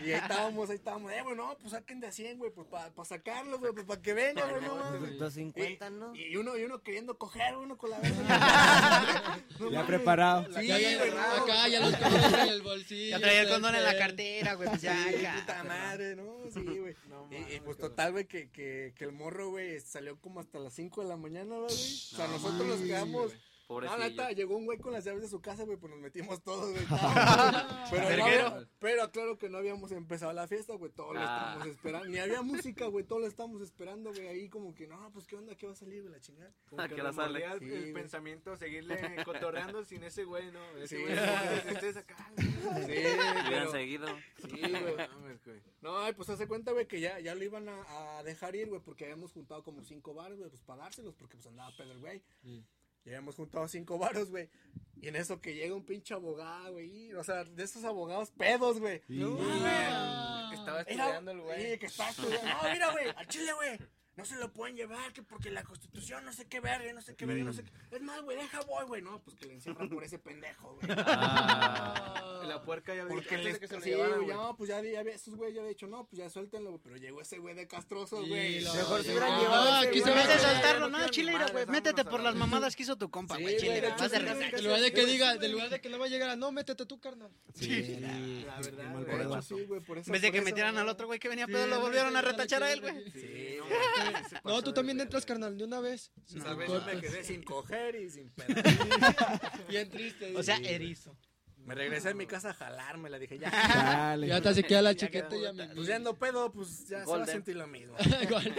Y 0.00 0.04
ahí 0.06 0.12
estábamos, 0.12 0.68
ahí 0.70 0.76
estábamos, 0.76 1.12
eh, 1.12 1.22
güey, 1.22 1.36
no, 1.36 1.56
pues 1.58 1.70
saquen 1.72 2.00
de 2.00 2.08
a 2.08 2.12
100, 2.12 2.38
güey, 2.38 2.50
pues 2.50 2.66
para 2.66 2.92
sacarlo, 3.04 3.58
güey, 3.58 3.72
pues 3.72 3.86
para 3.86 4.02
que 4.02 4.14
venga, 4.14 4.44
güey, 4.50 4.62
no. 4.62 4.74
250, 4.74 5.90
¿no? 5.90 6.14
Y, 6.14 6.24
y 6.32 6.36
uno, 6.36 6.56
y 6.56 6.64
uno 6.64 6.82
queriendo 6.82 7.16
coger, 7.18 7.56
uno 7.56 7.76
con 7.78 7.90
la 7.90 7.98
verga. 8.00 9.40
No 9.60 9.70
Ya 9.70 9.78
mames. 9.80 9.86
preparado. 9.86 10.55
Sí, 10.60 10.66
Ya, 10.66 10.78
ya, 10.78 10.98
güey, 10.98 11.10
no. 11.10 11.20
acá 11.20 11.68
ya 11.68 11.80
los 11.80 11.96
condones 11.96 12.32
en 12.32 12.48
el 12.48 12.62
bolsillo. 12.62 13.10
Ya 13.10 13.20
traía 13.20 13.42
el 13.42 13.48
condón 13.48 13.74
en 13.74 13.84
la 13.84 13.98
cartera, 13.98 14.54
güey. 14.54 14.68
Pues 14.68 14.82
ya, 14.82 14.96
Sí, 15.08 15.24
acá. 15.24 15.40
puta 15.40 15.64
madre, 15.64 16.16
¿no? 16.16 16.36
Sí, 16.52 16.60
güey. 16.62 16.94
No 17.08 17.28
y, 17.30 17.36
y 17.36 17.40
mames, 17.40 17.60
pues 17.64 17.76
total, 17.78 18.12
güey, 18.12 18.26
que, 18.26 18.50
que, 18.50 18.92
que 18.96 19.04
el 19.04 19.12
morro, 19.12 19.50
güey, 19.50 19.80
salió 19.80 20.18
como 20.20 20.40
hasta 20.40 20.58
las 20.58 20.72
5 20.74 21.02
de 21.02 21.08
la 21.08 21.16
mañana, 21.16 21.44
¿no, 21.56 21.62
güey. 21.62 21.74
O 21.74 22.16
sea, 22.16 22.26
nosotros 22.28 22.66
nos 22.66 22.80
quedamos. 22.80 23.32
Pobrecillo. 23.66 23.98
neta, 23.98 24.30
llegó 24.30 24.56
un 24.56 24.64
güey 24.64 24.78
con 24.78 24.92
las 24.92 25.04
llaves 25.04 25.22
de 25.22 25.28
su 25.28 25.40
casa, 25.40 25.64
güey, 25.64 25.76
pues 25.76 25.90
nos 25.90 26.00
metimos 26.00 26.40
todos, 26.42 26.70
güey. 26.70 26.84
pero, 27.90 28.16
no 28.18 28.24
había- 28.24 28.68
pero 28.78 29.10
claro 29.10 29.38
que 29.38 29.48
no 29.48 29.58
habíamos 29.58 29.90
empezado 29.92 30.32
la 30.32 30.46
fiesta, 30.46 30.74
güey, 30.74 30.92
todos 30.92 31.14
lo 31.14 31.20
Ah. 31.20 31.24
estábamos 31.24 31.66
esperando. 31.68 32.08
Ni 32.08 32.18
había 32.18 32.42
música, 32.42 32.86
güey, 32.86 33.04
todos 33.04 33.22
lo 33.22 33.28
estábamos 33.28 33.62
esperando, 33.62 34.10
güey, 34.12 34.28
ahí 34.28 34.48
como 34.48 34.72
que, 34.74 34.86
no, 34.86 35.10
pues, 35.12 35.26
¿qué 35.26 35.36
onda? 35.36 35.56
¿Qué 35.56 35.66
va 35.66 35.72
a 35.72 35.76
salir, 35.76 36.02
güey, 36.02 36.12
la 36.14 36.20
chingada? 36.20 36.52
Como 36.68 36.80
¿A 36.82 36.88
que 36.88 36.94
hora 37.00 37.12
sale? 37.12 37.44
el, 37.44 37.58
Sí, 37.58 37.64
el 37.64 37.80
güey. 37.80 37.92
pensamiento, 37.92 38.56
seguirle 38.56 38.96
cotorreando 39.24 39.84
sin 39.84 40.02
ese 40.04 40.24
güey, 40.24 40.50
¿no? 40.52 40.64
Ese 40.78 40.96
Sí. 40.96 41.02
güey, 41.02 41.16
como 41.16 41.62
que 41.62 41.72
ustedes 41.86 41.96
acá. 41.96 42.30
Sí, 42.36 42.42
Hubieran 42.86 43.44
pero- 43.48 43.70
seguido. 43.72 44.06
Sí, 44.42 44.60
güey. 44.60 44.96
No 44.96 45.18
mames, 45.20 45.44
güey. 45.44 45.60
No, 45.80 45.96
pues 46.16 46.28
hace 46.28 46.46
cuenta, 46.46 46.72
güey, 46.72 46.86
que 46.86 47.00
ya, 47.00 47.18
ya 47.20 47.34
lo 47.34 47.42
iban 47.44 47.68
a, 47.68 48.18
a 48.18 48.22
dejar 48.22 48.54
ir, 48.56 48.68
güey, 48.68 48.80
porque 48.80 49.04
habíamos 49.04 49.32
juntado 49.32 49.62
como 49.64 49.82
cinco 49.82 50.14
baros, 50.14 50.38
güey, 50.38 50.50
pues 50.50 50.62
para 50.62 50.82
dárselos, 50.84 51.14
porque 51.14 51.36
pues 51.36 51.46
andaba 51.46 51.70
pedo 51.76 51.92
el 51.92 51.98
güey. 52.00 52.22
Y 53.06 53.10
habíamos 53.10 53.36
juntado 53.36 53.66
cinco 53.68 53.96
baros, 53.98 54.30
güey. 54.30 54.50
Y 55.00 55.08
en 55.08 55.16
eso 55.16 55.40
que 55.40 55.54
llega 55.54 55.74
un 55.74 55.84
pinche 55.84 56.12
abogado, 56.12 56.72
güey. 56.72 57.14
O 57.14 57.22
sea, 57.22 57.44
de 57.44 57.62
esos 57.62 57.84
abogados 57.84 58.30
pedos, 58.32 58.80
güey. 58.80 59.00
Sí. 59.06 59.14
No, 59.14 59.36
Que 60.50 60.56
estaba 60.56 60.80
Era- 60.82 61.04
estudiando 61.04 61.30
el 61.30 61.40
güey. 61.40 61.72
Sí, 61.72 61.78
que 61.78 61.86
está 61.86 62.10
estudiando. 62.10 62.48
No, 62.62 62.72
mira, 62.72 62.90
güey, 62.92 63.06
al 63.16 63.26
chile, 63.28 63.52
güey. 63.54 63.78
No 64.16 64.24
se 64.24 64.36
lo 64.36 64.50
pueden 64.52 64.76
llevar, 64.76 65.12
que 65.12 65.22
porque 65.22 65.50
la 65.50 65.62
constitución 65.62 66.24
no 66.24 66.32
sé 66.32 66.46
qué 66.46 66.60
verga, 66.60 66.90
no 66.94 67.02
sé 67.02 67.14
qué 67.14 67.26
verga, 67.26 67.44
no 67.44 67.52
sé 67.52 67.64
qué. 67.64 67.70
Es 67.96 68.00
más, 68.02 68.22
güey, 68.22 68.36
deja 68.38 68.60
voy, 68.62 68.84
güey. 68.86 69.02
No, 69.02 69.20
pues 69.22 69.36
que 69.36 69.46
le 69.46 69.52
encierran 69.54 69.90
por 69.90 70.02
ese 70.04 70.18
pendejo, 70.18 70.74
güey. 70.80 70.90
Ah. 70.98 72.42
La 72.46 72.62
puerca 72.62 72.94
ya 72.94 73.06
Porque 73.06 73.34
antes 73.34 73.44
les, 73.44 73.54
de 73.54 73.60
que 73.60 73.68
se 73.68 73.74
lo 73.76 73.80
sí, 73.82 73.90
llevaran, 73.90 74.14
güey, 74.14 74.24
güey. 74.26 74.36
no, 74.36 74.56
pues 74.56 74.68
ya, 74.70 74.80
ya 74.82 75.00
había- 75.00 75.14
esos 75.14 75.34
güeyes 75.34 75.54
ya 75.56 75.60
habían 75.60 75.74
dicho, 75.74 75.86
no, 75.86 76.06
pues 76.06 76.18
ya 76.18 76.30
suéltenlo, 76.30 76.70
güey. 76.70 76.80
Pero 76.82 76.96
llegó 76.96 77.20
ese 77.20 77.38
güey 77.38 77.54
de 77.54 77.66
castroso, 77.68 78.24
güey. 78.26 78.60
lo- 78.62 78.74
Mejor 78.74 79.02
se 79.02 79.10
hubieran 79.10 79.30
no, 79.32 79.40
llevado 79.42 79.64
güey. 79.86 80.00
va 80.00 80.22
a- 80.22 80.38
soltarlo, 80.38 80.80
no 80.80 80.88
no, 80.88 80.96
quiero 80.98 81.12
chile, 81.12 81.26
ni 81.32 81.32
mira, 81.38 81.46
madres, 81.48 81.66
güey, 81.66 81.76
métete 81.76 82.04
por 82.04 82.20
la 82.20 82.26
las 82.26 82.34
mamadas 82.36 82.74
que 82.74 82.82
hizo 82.82 82.96
tu 82.96 83.08
compa, 83.10 83.36
güey, 83.38 83.56
chile, 83.56 83.68
güey, 83.68 83.80
de 83.82 83.88
vas. 83.90 84.12
En 84.12 84.64
lugar 84.64 84.80
de 84.80 84.92
que 84.92 85.06
diga, 85.06 85.32
en 85.34 85.52
lugar 85.52 85.68
de 85.70 85.80
que 85.80 85.88
no 85.90 85.98
va 85.98 86.06
a 86.06 86.08
llegar 86.08 86.30
a 86.30 86.36
no, 86.36 86.50
métete 86.52 86.86
tú, 86.86 86.98
carnal. 87.00 87.30
Sí. 87.54 87.98
La 88.46 88.56
verdad, 88.60 88.92
güey. 88.92 89.66
Güey. 89.66 89.80
En 90.06 90.12
vez 90.12 90.22
de 90.22 90.32
que 90.32 90.40
metieran 90.42 90.76
al 90.78 90.84
güey. 90.84 90.92
otro 90.94 91.06
güey 91.06 91.18
que 91.18 91.28
venía 91.28 91.46
pedo, 91.46 91.66
lo 91.66 91.76
no, 91.76 91.80
volvieron 91.82 92.16
a 92.16 92.22
retachar 92.22 92.62
a 92.62 92.72
él, 92.72 92.80
güey. 92.80 93.10
Sí, 93.12 93.58
No, 94.44 94.50
No, 94.52 94.62
tú 94.62 94.72
también 94.72 95.00
entras, 95.00 95.24
carnal, 95.26 95.56
de 95.56 95.64
una 95.64 95.80
vez. 95.80 96.12
Esa 96.26 96.38
No, 96.38 96.56
vez 96.56 96.68
güey. 96.68 96.80
yo 96.80 96.86
me 96.86 97.00
quedé 97.00 97.24
sin 97.24 97.42
coger 97.42 97.94
y 97.96 98.10
sin 98.10 98.30
pedo. 98.30 98.54
Bien 99.68 99.88
triste. 99.90 100.34
O 100.36 100.42
sea, 100.42 100.56
erizo. 100.58 101.16
Me 101.64 101.74
regresé 101.74 102.10
a 102.10 102.14
mi 102.14 102.26
casa 102.26 102.50
a 102.50 102.54
jalarme, 102.54 103.10
la 103.10 103.18
dije, 103.18 103.38
ya. 103.40 103.50
Dale. 103.50 104.28
Ya 104.28 104.36
hasta 104.36 104.54
se 104.54 104.62
queda 104.62 104.82
la 104.82 104.94
chiqueta 104.94 105.36
ya 105.36 105.52
me. 105.52 105.66
Pues 105.74 105.88
ya 105.88 105.96
ando 105.96 106.16
pedo, 106.16 106.52
pues 106.52 106.86
ya 106.86 107.04
se 107.04 107.10
va 107.10 107.22
a 107.24 107.26
sentir 107.26 107.56
lo 107.56 107.66
mismo. 107.66 107.96
Golden. 108.30 108.54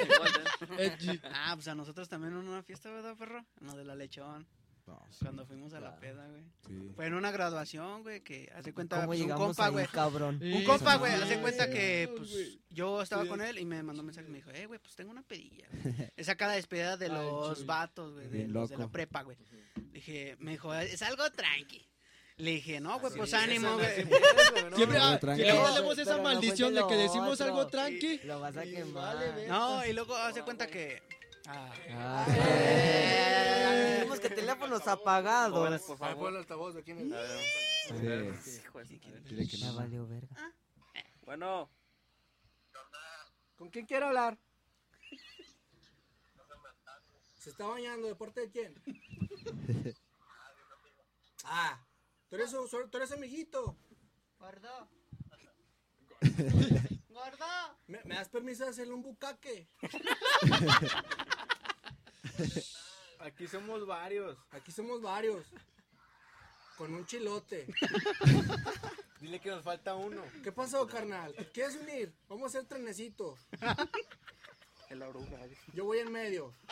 Ah, 1.32 1.52
pues 1.56 1.68
a 1.70 1.76
nosotros 1.76 2.10
también 2.10 2.34
en 2.34 2.39
una 2.39 2.64
fiesta, 2.64 2.91
¿verdad, 2.91 3.16
perro? 3.18 3.45
En 3.62 3.68
lo 3.68 3.76
de 3.78 3.86
la 3.86 3.95
lechón. 3.95 4.45
No, 4.88 5.06
sí, 5.12 5.18
Cuando 5.22 5.46
fuimos 5.46 5.74
a 5.74 5.82
la 5.82 5.96
peda, 6.00 6.26
güey. 6.30 6.44
sí. 6.66 6.92
Fue 6.96 7.08
en 7.08 7.14
una 7.14 7.30
graduación, 7.30 8.04
güey, 8.04 8.22
que 8.24 8.50
hace 8.56 8.74
cuenta, 8.74 8.96
¿Cómo 8.96 9.08
pues, 9.08 9.20
un 9.22 9.30
compa, 9.32 9.66
ahí, 9.66 9.72
güey. 9.74 9.88
cabrón? 9.88 10.40
Un 10.42 10.64
compa, 10.64 10.96
güey, 10.96 11.12
hace 11.14 11.40
cuenta 11.42 11.70
que, 11.70 12.10
pues, 12.16 12.58
yo 12.70 13.02
estaba 13.02 13.24
Sí. 13.24 13.28
con 13.30 13.42
él 13.42 13.60
y 13.60 13.66
me 13.66 13.84
mandó 13.84 14.00
un 14.02 14.06
mensaje 14.08 14.28
y 14.28 14.32
me 14.32 14.38
dijo, 14.38 14.50
eh, 14.52 14.66
güey, 14.66 14.80
pues 14.80 14.96
tengo 14.96 15.12
una 15.12 15.24
pedilla, 15.24 15.68
güey. 15.84 16.12
Es 16.16 16.30
acá 16.30 16.48
la 16.48 16.54
despedida 16.54 16.96
de 16.96 17.08
Ay, 17.08 17.12
los 17.12 17.58
chuy. 17.58 17.66
vatos, 17.66 18.14
güey, 18.14 18.30
de 18.30 18.48
los 18.48 18.70
de 18.70 18.78
la 18.78 18.88
prepa, 18.88 19.24
güey. 19.24 19.38
Dije, 19.92 20.38
me 20.40 20.52
dijo, 20.52 20.74
es 20.74 21.02
algo 21.02 21.30
tranqui. 21.32 21.86
Le 22.38 22.52
dije, 22.52 22.80
no, 22.80 23.00
güey, 23.00 23.08
Así 23.10 23.18
pues 23.18 23.34
ánimo, 23.34 23.68
Ana, 23.68 23.76
güey. 23.78 23.96
siempre 23.96 24.18
es, 24.20 24.52
güey, 24.52 24.70
¿no? 24.70 24.76
Siempre, 24.78 24.98
ah, 25.02 25.20
tranqui. 25.20 25.42
siempre 25.44 25.60
Pero- 25.64 25.74
tenemos 25.74 25.98
esa 25.98 26.18
no 26.18 26.24
maldición 26.24 26.74
de 26.76 26.88
que 26.88 26.96
decimos 26.96 27.34
otro. 27.42 27.46
algo 27.48 27.68
tranqui. 27.68 28.20
Lo 28.24 28.40
vas 28.40 28.56
a 28.56 28.64
quemar. 28.64 29.16
vale. 29.18 29.48
No, 29.48 29.86
y 29.86 29.92
luego 29.94 30.16
hace 30.16 30.44
cuenta 30.44 30.68
que... 30.68 31.02
Ah. 31.48 31.72
Ah, 31.91 32.26
Eh. 32.30 33.93
Dijimos 34.00 34.20
que 34.20 34.30
teléfonos 34.30 34.88
apagados. 34.88 35.58
por 35.58 35.68
A 35.68 35.72
ver, 35.72 35.80
pon 35.82 35.98
favor. 35.98 36.30
el 36.32 36.38
altavoz, 36.38 36.76
¿de 36.76 36.84
quién 36.84 37.00
es? 37.00 37.14
A 37.14 37.93
ver. 37.93 38.38
Sí. 38.41 38.62
Dile 39.30 39.48
que 39.48 39.58
no. 39.60 39.76
valió 39.76 40.06
verga. 40.08 40.36
Bueno, 41.26 41.70
¿Con 43.58 43.70
quién 43.70 43.86
quiere 43.86 44.06
hablar? 44.06 44.38
¿Se 47.39 47.50
está 47.50 47.66
bañando? 47.66 48.08
¿De 48.08 48.16
parte 48.16 48.41
de 48.41 48.50
quién? 48.52 48.76
Ah, 51.50 51.80
tú 52.28 52.36
eres, 52.36 52.52
su- 52.52 52.68
su- 52.68 52.89
tú 52.89 52.98
eres 52.98 53.10
amiguito. 53.14 53.78
Gordo. 54.38 54.89
Gordo. 57.10 57.45
¿Me, 57.88 58.04
me 58.04 58.16
das 58.16 58.28
permiso 58.28 58.66
de 58.66 58.72
hacerle 58.72 58.93
un 58.93 59.02
bucaque? 59.02 59.70
Aquí 63.20 63.48
somos 63.48 63.86
varios. 63.86 64.38
Aquí 64.52 64.72
somos 64.72 65.02
varios. 65.02 65.46
Con 66.78 66.94
un 66.94 67.06
chilote. 67.06 67.68
Dile 69.20 69.40
que 69.40 69.50
nos 69.50 69.64
falta 69.64 69.96
uno. 69.96 70.24
¿Qué 70.44 70.52
pasó, 70.52 70.88
carnal? 70.88 71.34
¿Te 71.34 71.52
¿Quieres 71.52 71.76
unir? 71.76 72.14
Vamos 72.30 72.44
a 72.44 72.60
hacer 72.60 72.70
trenecito. 72.70 73.36
el 74.90 75.02
oruga. 75.02 75.40
Yo 75.74 75.86
voy 75.86 76.00
en 76.00 76.12
medio. 76.12 76.54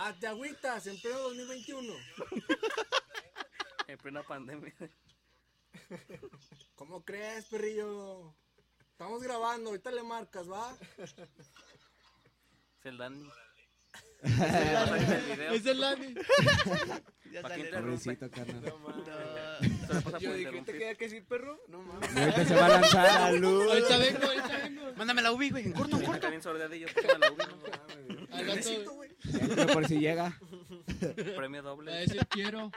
Ah, 0.00 0.14
te 0.20 0.28
agüitas 0.28 0.86
en 0.86 1.00
pleno 1.00 1.18
2021. 1.18 1.92
En 3.88 3.98
plena 3.98 4.22
pandemia. 4.22 4.72
¿Cómo 6.76 7.04
crees, 7.04 7.46
perrillo? 7.46 8.32
Estamos 8.98 9.22
grabando, 9.22 9.70
ahorita 9.70 9.92
le 9.92 10.02
marcas, 10.02 10.50
¿va? 10.50 10.76
Es 10.98 11.14
el 12.82 12.98
Dani. 12.98 13.28
Es 15.52 15.66
el 15.66 15.80
Lani. 15.80 16.14
Ya 17.30 17.42
¿Pa' 17.42 17.48
qué 17.50 17.54
sale. 17.54 17.64
interrumpe? 17.66 18.16
Pobrecito, 18.16 18.28
carnal. 18.28 18.64
Se 19.86 19.94
le 19.94 20.00
pasa 20.00 20.18
Yo 20.18 20.32
dije, 20.34 20.62
¿te 20.62 20.78
queda 20.78 20.94
que 20.96 21.04
decir, 21.04 21.24
perro? 21.26 21.60
No 21.68 21.80
mames. 21.82 22.16
Ahorita 22.16 22.44
se 22.44 22.54
va 22.56 22.66
a 22.66 22.68
lanzar. 22.70 23.06
Salud. 23.08 23.68
Ahorita 23.68 23.98
vengo, 23.98 24.24
ahorita 24.26 24.58
vengo. 24.64 24.92
Mándame 24.96 25.22
la 25.22 25.30
ubi, 25.32 25.50
güey. 25.50 25.64
En 25.66 25.72
corto, 25.74 25.96
en 25.96 26.02
corto. 26.02 26.14
Está 26.16 26.30
bien 26.30 26.42
sordeadillo. 26.42 26.88
la 27.20 27.30
uno. 27.30 27.44
Al 27.44 28.46
rato 28.48 28.60
Trenecito, 28.60 28.94
güey. 28.94 29.10
Pero 29.30 29.66
por 29.74 29.86
si 29.86 30.00
llega. 30.00 30.36
Premio 31.36 31.62
va 31.62 31.70
a 31.70 31.74
doble. 31.74 31.92
decir 31.92 32.26
quiero. 32.26 32.72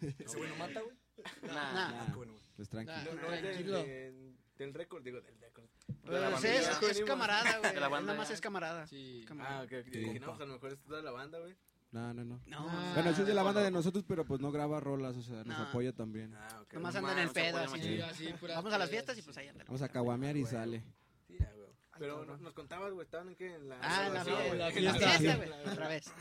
Ese 0.00 0.34
güey 0.38 0.48
no 0.48 0.56
mata, 0.56 0.80
güey. 0.80 0.96
Nah. 1.42 1.52
Nah. 1.52 2.00
Ah, 2.00 2.06
qué 2.08 2.14
bueno, 2.16 2.32
güey. 2.32 2.44
Pues 2.56 2.68
tranquilo. 2.70 3.12
No, 3.20 3.32
es 3.34 3.42
de- 3.42 3.48
Tranquilo. 3.52 4.37
De- 4.58 4.64
del 4.64 4.74
récord, 4.74 5.02
digo, 5.02 5.20
del 5.20 5.38
récord. 5.40 5.66
Pues 6.04 6.20
la 6.20 6.26
es, 6.28 6.32
bandilla. 6.34 6.70
es, 6.90 6.98
es 6.98 7.04
camarada, 7.04 7.58
güey. 7.58 7.74
De 7.74 7.80
la 7.80 7.88
banda, 7.88 8.06
Nada 8.12 8.18
más 8.18 8.30
es 8.30 8.40
camarada. 8.40 8.86
Sí. 8.86 9.24
Camarada. 9.26 9.60
Ah, 9.60 9.62
ok. 9.64 9.72
ok. 9.86 9.92
Dije, 9.92 10.20
no, 10.20 10.26
pues 10.26 10.40
a 10.40 10.44
lo 10.46 10.52
mejor 10.54 10.72
es 10.72 10.78
toda 10.84 11.02
la 11.02 11.10
banda, 11.10 11.38
güey. 11.38 11.54
No, 11.90 12.12
no, 12.12 12.22
no. 12.24 12.40
No, 12.46 12.66
Ah. 12.68 12.92
Bueno, 12.94 13.14
sí 13.14 13.22
es 13.22 13.26
de 13.26 13.32
la 13.34 13.42
banda 13.42 13.62
de 13.62 13.70
nosotros, 13.70 14.04
pero 14.06 14.24
pues 14.26 14.40
no 14.40 14.52
graba 14.52 14.78
rolas, 14.78 15.16
o 15.16 15.22
sea, 15.22 15.36
nos 15.44 15.46
No. 15.58 15.64
apoya 15.68 15.92
también. 15.94 16.34
Ah, 16.34 16.60
ok. 16.62 16.74
nomás 16.74 16.92
No 16.94 17.00
anda 17.00 17.12
en 17.12 17.18
el 17.28 17.30
pedo, 17.32 17.56
así. 17.58 17.80
Sí, 17.80 18.00
así, 18.02 18.34
Vamos 18.48 18.72
a 18.72 18.78
las 18.78 18.90
fiestas 18.90 19.16
y 19.16 19.22
pues 19.22 19.36
ahí 19.38 19.48
anda. 19.48 19.64
Vamos 19.64 19.80
a 19.82 19.88
caguamear 19.88 20.36
y 20.36 20.44
sale. 20.44 20.82
Sí, 21.26 21.36
ya, 21.40 21.50
güey. 21.54 21.68
Pero 21.98 22.24
no- 22.26 22.36
nos 22.36 22.52
contabas, 22.52 22.92
güey, 22.92 23.04
estaban 23.06 23.28
en 23.30 23.36
qué? 23.36 23.54
En 23.54 23.68
la 23.70 23.78
Ah, 23.80 24.06
en 24.06 24.14
la 24.14 24.24
fiesta, 24.24 24.44
güey. 24.46 24.58
la 24.58 24.68
en 24.68 24.84
la 24.84 24.92
fiesta. 24.94 25.18
fiesta, 25.18 25.36
güey, 25.36 25.50
otra 25.82 25.88
vez. 25.88 26.12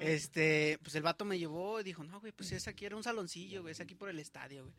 Este, 0.00 0.78
pues 0.82 0.94
el 0.94 1.02
vato 1.02 1.24
me 1.24 1.38
llevó 1.38 1.80
y 1.80 1.84
dijo, 1.84 2.04
no, 2.04 2.20
güey, 2.20 2.32
pues 2.32 2.52
es 2.52 2.66
aquí, 2.68 2.84
era 2.86 2.96
un 2.96 3.02
saloncillo, 3.02 3.62
güey, 3.62 3.72
es 3.72 3.80
aquí 3.80 3.94
por 3.94 4.08
el 4.08 4.18
estadio, 4.18 4.62
güey. 4.64 4.74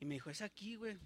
Y 0.00 0.04
me 0.04 0.14
dijo, 0.14 0.30
es 0.30 0.42
aquí, 0.42 0.74
güey. 0.76 0.96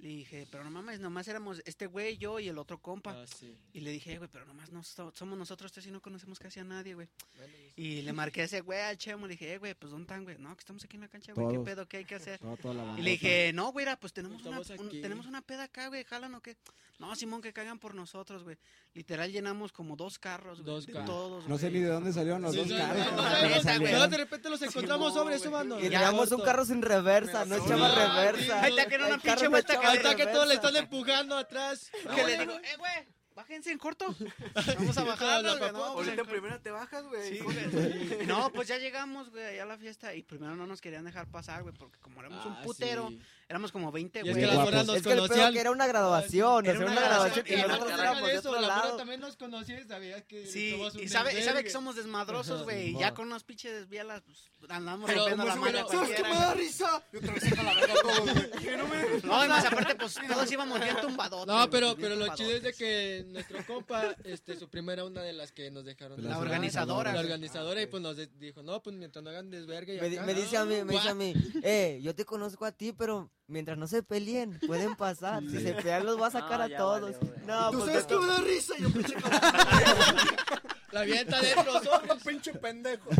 Le 0.00 0.08
dije, 0.08 0.46
pero 0.50 0.64
no 0.64 0.70
mames, 0.70 0.98
nomás 0.98 1.28
éramos 1.28 1.60
este 1.66 1.86
güey, 1.86 2.16
yo 2.16 2.40
y 2.40 2.48
el 2.48 2.56
otro 2.56 2.78
compa. 2.78 3.12
Ah, 3.20 3.26
sí. 3.26 3.54
Y 3.74 3.80
le 3.80 3.90
dije, 3.90 4.14
"Eh, 4.14 4.18
güey, 4.18 4.30
pero 4.32 4.46
nomás 4.46 4.72
no 4.72 4.82
so- 4.82 5.12
somos 5.14 5.36
nosotros 5.38 5.70
tres 5.72 5.86
y 5.88 5.90
no 5.90 6.00
conocemos 6.00 6.38
casi 6.38 6.58
a 6.58 6.64
nadie, 6.64 6.94
güey. 6.94 7.06
Bueno, 7.36 7.52
Y 7.76 8.00
le 8.00 8.12
marqué 8.14 8.40
a 8.40 8.44
ese 8.44 8.62
güey 8.62 8.80
al 8.80 8.96
chemo, 8.96 9.26
le 9.26 9.32
dije, 9.34 9.52
eh, 9.52 9.58
güey, 9.58 9.74
pues 9.74 9.90
¿dónde 9.90 10.04
están, 10.04 10.24
güey? 10.24 10.38
No, 10.38 10.54
que 10.56 10.60
estamos 10.60 10.82
aquí 10.84 10.96
en 10.96 11.02
la 11.02 11.08
cancha, 11.08 11.34
güey, 11.34 11.54
¿qué 11.54 11.62
pedo, 11.62 11.86
qué 11.86 11.98
hay 11.98 12.04
que 12.06 12.14
hacer? 12.14 12.38
Toda, 12.38 12.56
toda 12.56 12.74
la 12.74 12.82
banda. 12.84 12.98
Y 13.00 13.02
le 13.04 13.10
dije, 13.10 13.52
no, 13.52 13.72
güey, 13.72 13.86
pues 14.00 14.12
tenemos 14.14 14.42
una, 14.46 14.60
un- 14.60 14.90
tenemos 15.02 15.26
una 15.26 15.42
peda 15.42 15.64
acá, 15.64 15.88
güey, 15.88 16.02
jalan 16.04 16.34
o 16.34 16.40
qué. 16.40 16.56
No, 16.98 17.14
Simón, 17.14 17.40
que 17.42 17.52
caigan 17.52 17.78
por 17.78 17.94
nosotros, 17.94 18.42
güey. 18.42 18.56
Literal 18.94 19.30
llenamos 19.32 19.72
como 19.72 19.96
dos 19.96 20.18
carros, 20.18 20.60
güey. 20.62 20.66
Dos 20.74 20.86
carros. 20.86 21.06
Todos, 21.06 21.48
No 21.48 21.56
sé 21.58 21.70
ni 21.70 21.80
de 21.80 21.88
dónde 21.88 22.12
salieron 22.12 22.42
los 22.42 22.52
Sí, 22.52 22.58
dos 22.58 22.68
sí, 22.68 22.74
carros. 22.74 23.06
no, 23.12 23.22
no, 23.22 23.80
güey. 23.80 24.10
de 24.10 24.16
repente 24.16 24.50
los 24.50 24.60
encontramos 24.62 25.14
sobre 25.14 25.36
ese 25.36 25.48
güey. 25.48 25.52
bando. 25.60 25.80
Y 25.84 25.88
traíamos 25.90 26.30
un 26.32 26.40
carro 26.42 26.64
sin 26.64 26.80
reversa, 26.82 27.44
no 27.44 27.56
echaba 27.56 27.94
reversa. 27.94 28.62
Ahí 28.62 28.70
está 28.70 28.86
que 28.88 28.94
era 28.96 29.06
una 29.06 29.18
pinche 29.18 29.44
no 29.44 29.50
vuelta 29.50 29.74
que- 29.92 30.06
Ahorita 30.06 30.16
que 30.16 30.26
todos 30.26 30.48
le 30.48 30.54
están 30.54 30.76
empujando 30.76 31.36
atrás. 31.36 31.90
Que 32.14 32.24
le 32.24 32.38
digo, 32.38 32.52
eh, 32.52 32.76
güey, 32.78 32.92
bájense 33.40 33.72
en 33.72 33.78
corto. 33.78 34.06
Vamos 34.78 34.96
a 34.98 35.04
bajarnos, 35.04 35.58
güey. 35.58 35.72
No, 35.72 35.78
pues, 35.94 36.08
Ahorita 36.08 36.22
en- 36.22 36.28
primero 36.28 36.60
te 36.60 36.70
bajas, 36.70 37.04
güey. 37.06 37.28
Sí, 37.28 37.38
güey. 37.40 38.26
No, 38.26 38.52
pues 38.52 38.68
ya 38.68 38.78
llegamos, 38.78 39.30
güey, 39.30 39.44
allá 39.44 39.62
a 39.62 39.66
la 39.66 39.78
fiesta 39.78 40.14
y 40.14 40.22
primero 40.22 40.56
no 40.56 40.66
nos 40.66 40.80
querían 40.80 41.04
dejar 41.04 41.26
pasar, 41.30 41.62
güey, 41.62 41.74
porque 41.74 41.98
como 42.00 42.20
éramos 42.20 42.44
un 42.46 42.52
Ah, 42.52 42.62
putero, 42.62 43.08
sí. 43.08 43.20
éramos 43.48 43.72
como 43.72 43.90
20, 43.92 44.18
Y 44.18 44.22
es 44.22 44.28
güey. 44.34 44.40
que 44.40 44.46
las 44.46 44.56
morras 44.56 44.86
nos 44.86 44.96
Es 44.96 45.02
que 45.02 45.08
el 45.10 45.14
pedo 45.16 45.28
conocían. 45.28 45.52
que 45.52 45.60
era 45.60 45.70
una 45.70 45.86
graduación, 45.86 46.66
Era 46.66 46.78
una 46.78 46.90
una 46.92 47.00
graduación 47.00 47.46
y 47.48 47.52
y 47.52 47.56
nosotros 47.56 47.90
no- 47.92 47.98
éramos 48.02 48.22
de 48.28 48.34
eso, 48.36 48.48
otro 48.50 48.60
la 48.62 48.68
lado. 48.68 48.96
también 48.96 49.20
nos 49.20 49.36
conocía 49.36 49.80
y 49.80 49.84
sabía 49.84 50.20
que 50.26 50.46
Sí, 50.46 50.74
un 50.74 51.00
y 51.00 51.08
sabe, 51.08 51.38
y 51.38 51.42
sabe 51.42 51.64
que 51.64 51.70
somos 51.70 51.96
desmadrosos, 51.96 52.62
güey. 52.64 52.90
y 52.90 52.98
ya 52.98 53.14
con 53.14 53.26
unas 53.26 53.44
pinches 53.44 53.88
bielas, 53.88 54.22
pues 54.22 54.70
andamos 54.70 55.06
Pero, 55.08 55.20
rompiendo 55.28 55.44
la 55.46 55.56
pues, 55.56 55.72
pero, 55.72 55.88
¿Sabes 55.88 56.16
qué 56.16 56.22
me 56.22 56.34
da 56.34 56.54
risa? 56.54 57.02
Y 57.12 57.16
otra 57.16 57.32
vez 57.34 57.42
saca 57.44 57.62
la 57.62 57.74
verga 57.74 57.94
todos, 58.02 58.20
güey. 58.34 58.76
No. 58.76 58.90
No, 59.30 59.44
y 59.44 59.48
más 59.48 59.64
aparte, 59.64 59.94
pues 59.94 60.14
todos 60.28 60.52
íbamos 60.52 60.80
bien 60.80 60.96
tumbadotes. 61.00 61.46
No, 61.46 61.56
güey, 61.68 61.96
pero, 61.96 62.14
lo 62.16 62.34
chido 62.34 62.50
es 62.50 62.62
de 62.62 62.72
que 62.74 63.24
nuestro 63.32 63.64
compa, 63.66 64.14
este, 64.24 64.56
su 64.58 64.68
prima 64.68 64.92
era 64.92 65.04
una 65.04 65.22
de 65.22 65.32
las 65.32 65.52
que 65.52 65.70
nos 65.70 65.84
dejaron. 65.84 66.22
La 66.22 66.30
La 66.30 66.38
organizadora. 66.38 67.12
La 67.12 67.20
organizadora 67.20 67.80
y 67.82 67.86
pues 67.86 68.02
nos 68.02 68.16
de- 68.16 68.26
dijo, 68.38 68.62
no, 68.62 68.82
pues 68.82 68.96
mientras 68.96 69.22
no 69.24 69.30
hagan 69.30 69.50
desvergue 69.50 69.96
y 69.96 70.00
Me, 70.00 70.08
di- 70.08 70.16
acá, 70.18 70.26
me 70.26 70.34
dice 70.34 70.56
a 70.56 70.64
mí, 70.64 70.84
me 70.84 70.92
dice 70.94 71.08
a 71.08 71.14
mí, 71.14 71.34
eh, 71.62 72.00
yo 72.02 72.14
te 72.14 72.24
conozco 72.24 72.64
a 72.64 72.72
ti, 72.72 72.92
pero 72.92 73.30
mientras 73.46 73.78
no 73.78 73.86
se 73.86 74.02
peleen, 74.02 74.58
pueden 74.66 74.94
pasar. 74.96 75.42
Si 75.42 75.60
se 75.60 75.72
pelean 75.74 76.04
los 76.06 76.16
voy 76.16 76.28
a 76.28 76.30
sacar 76.30 76.58
No, 76.58 76.64
a 76.64 76.78
todos. 76.78 77.16
valió. 77.20 77.34
No, 77.46 77.70
¿Tú 77.70 77.78
pues 77.78 77.90
sabes 77.90 78.06
de- 78.08 78.14
qué 78.14 78.20
me 78.20 78.26
da 78.26 78.38
risa? 78.40 78.74
Y 78.78 78.82
yo, 78.82 78.90
pinche 78.92 79.14
La 80.92 81.00
avienta 81.00 81.38
adentro, 81.38 81.82
sobres. 81.84 82.22
pinche 82.26 82.52
pendejo. 82.54 83.10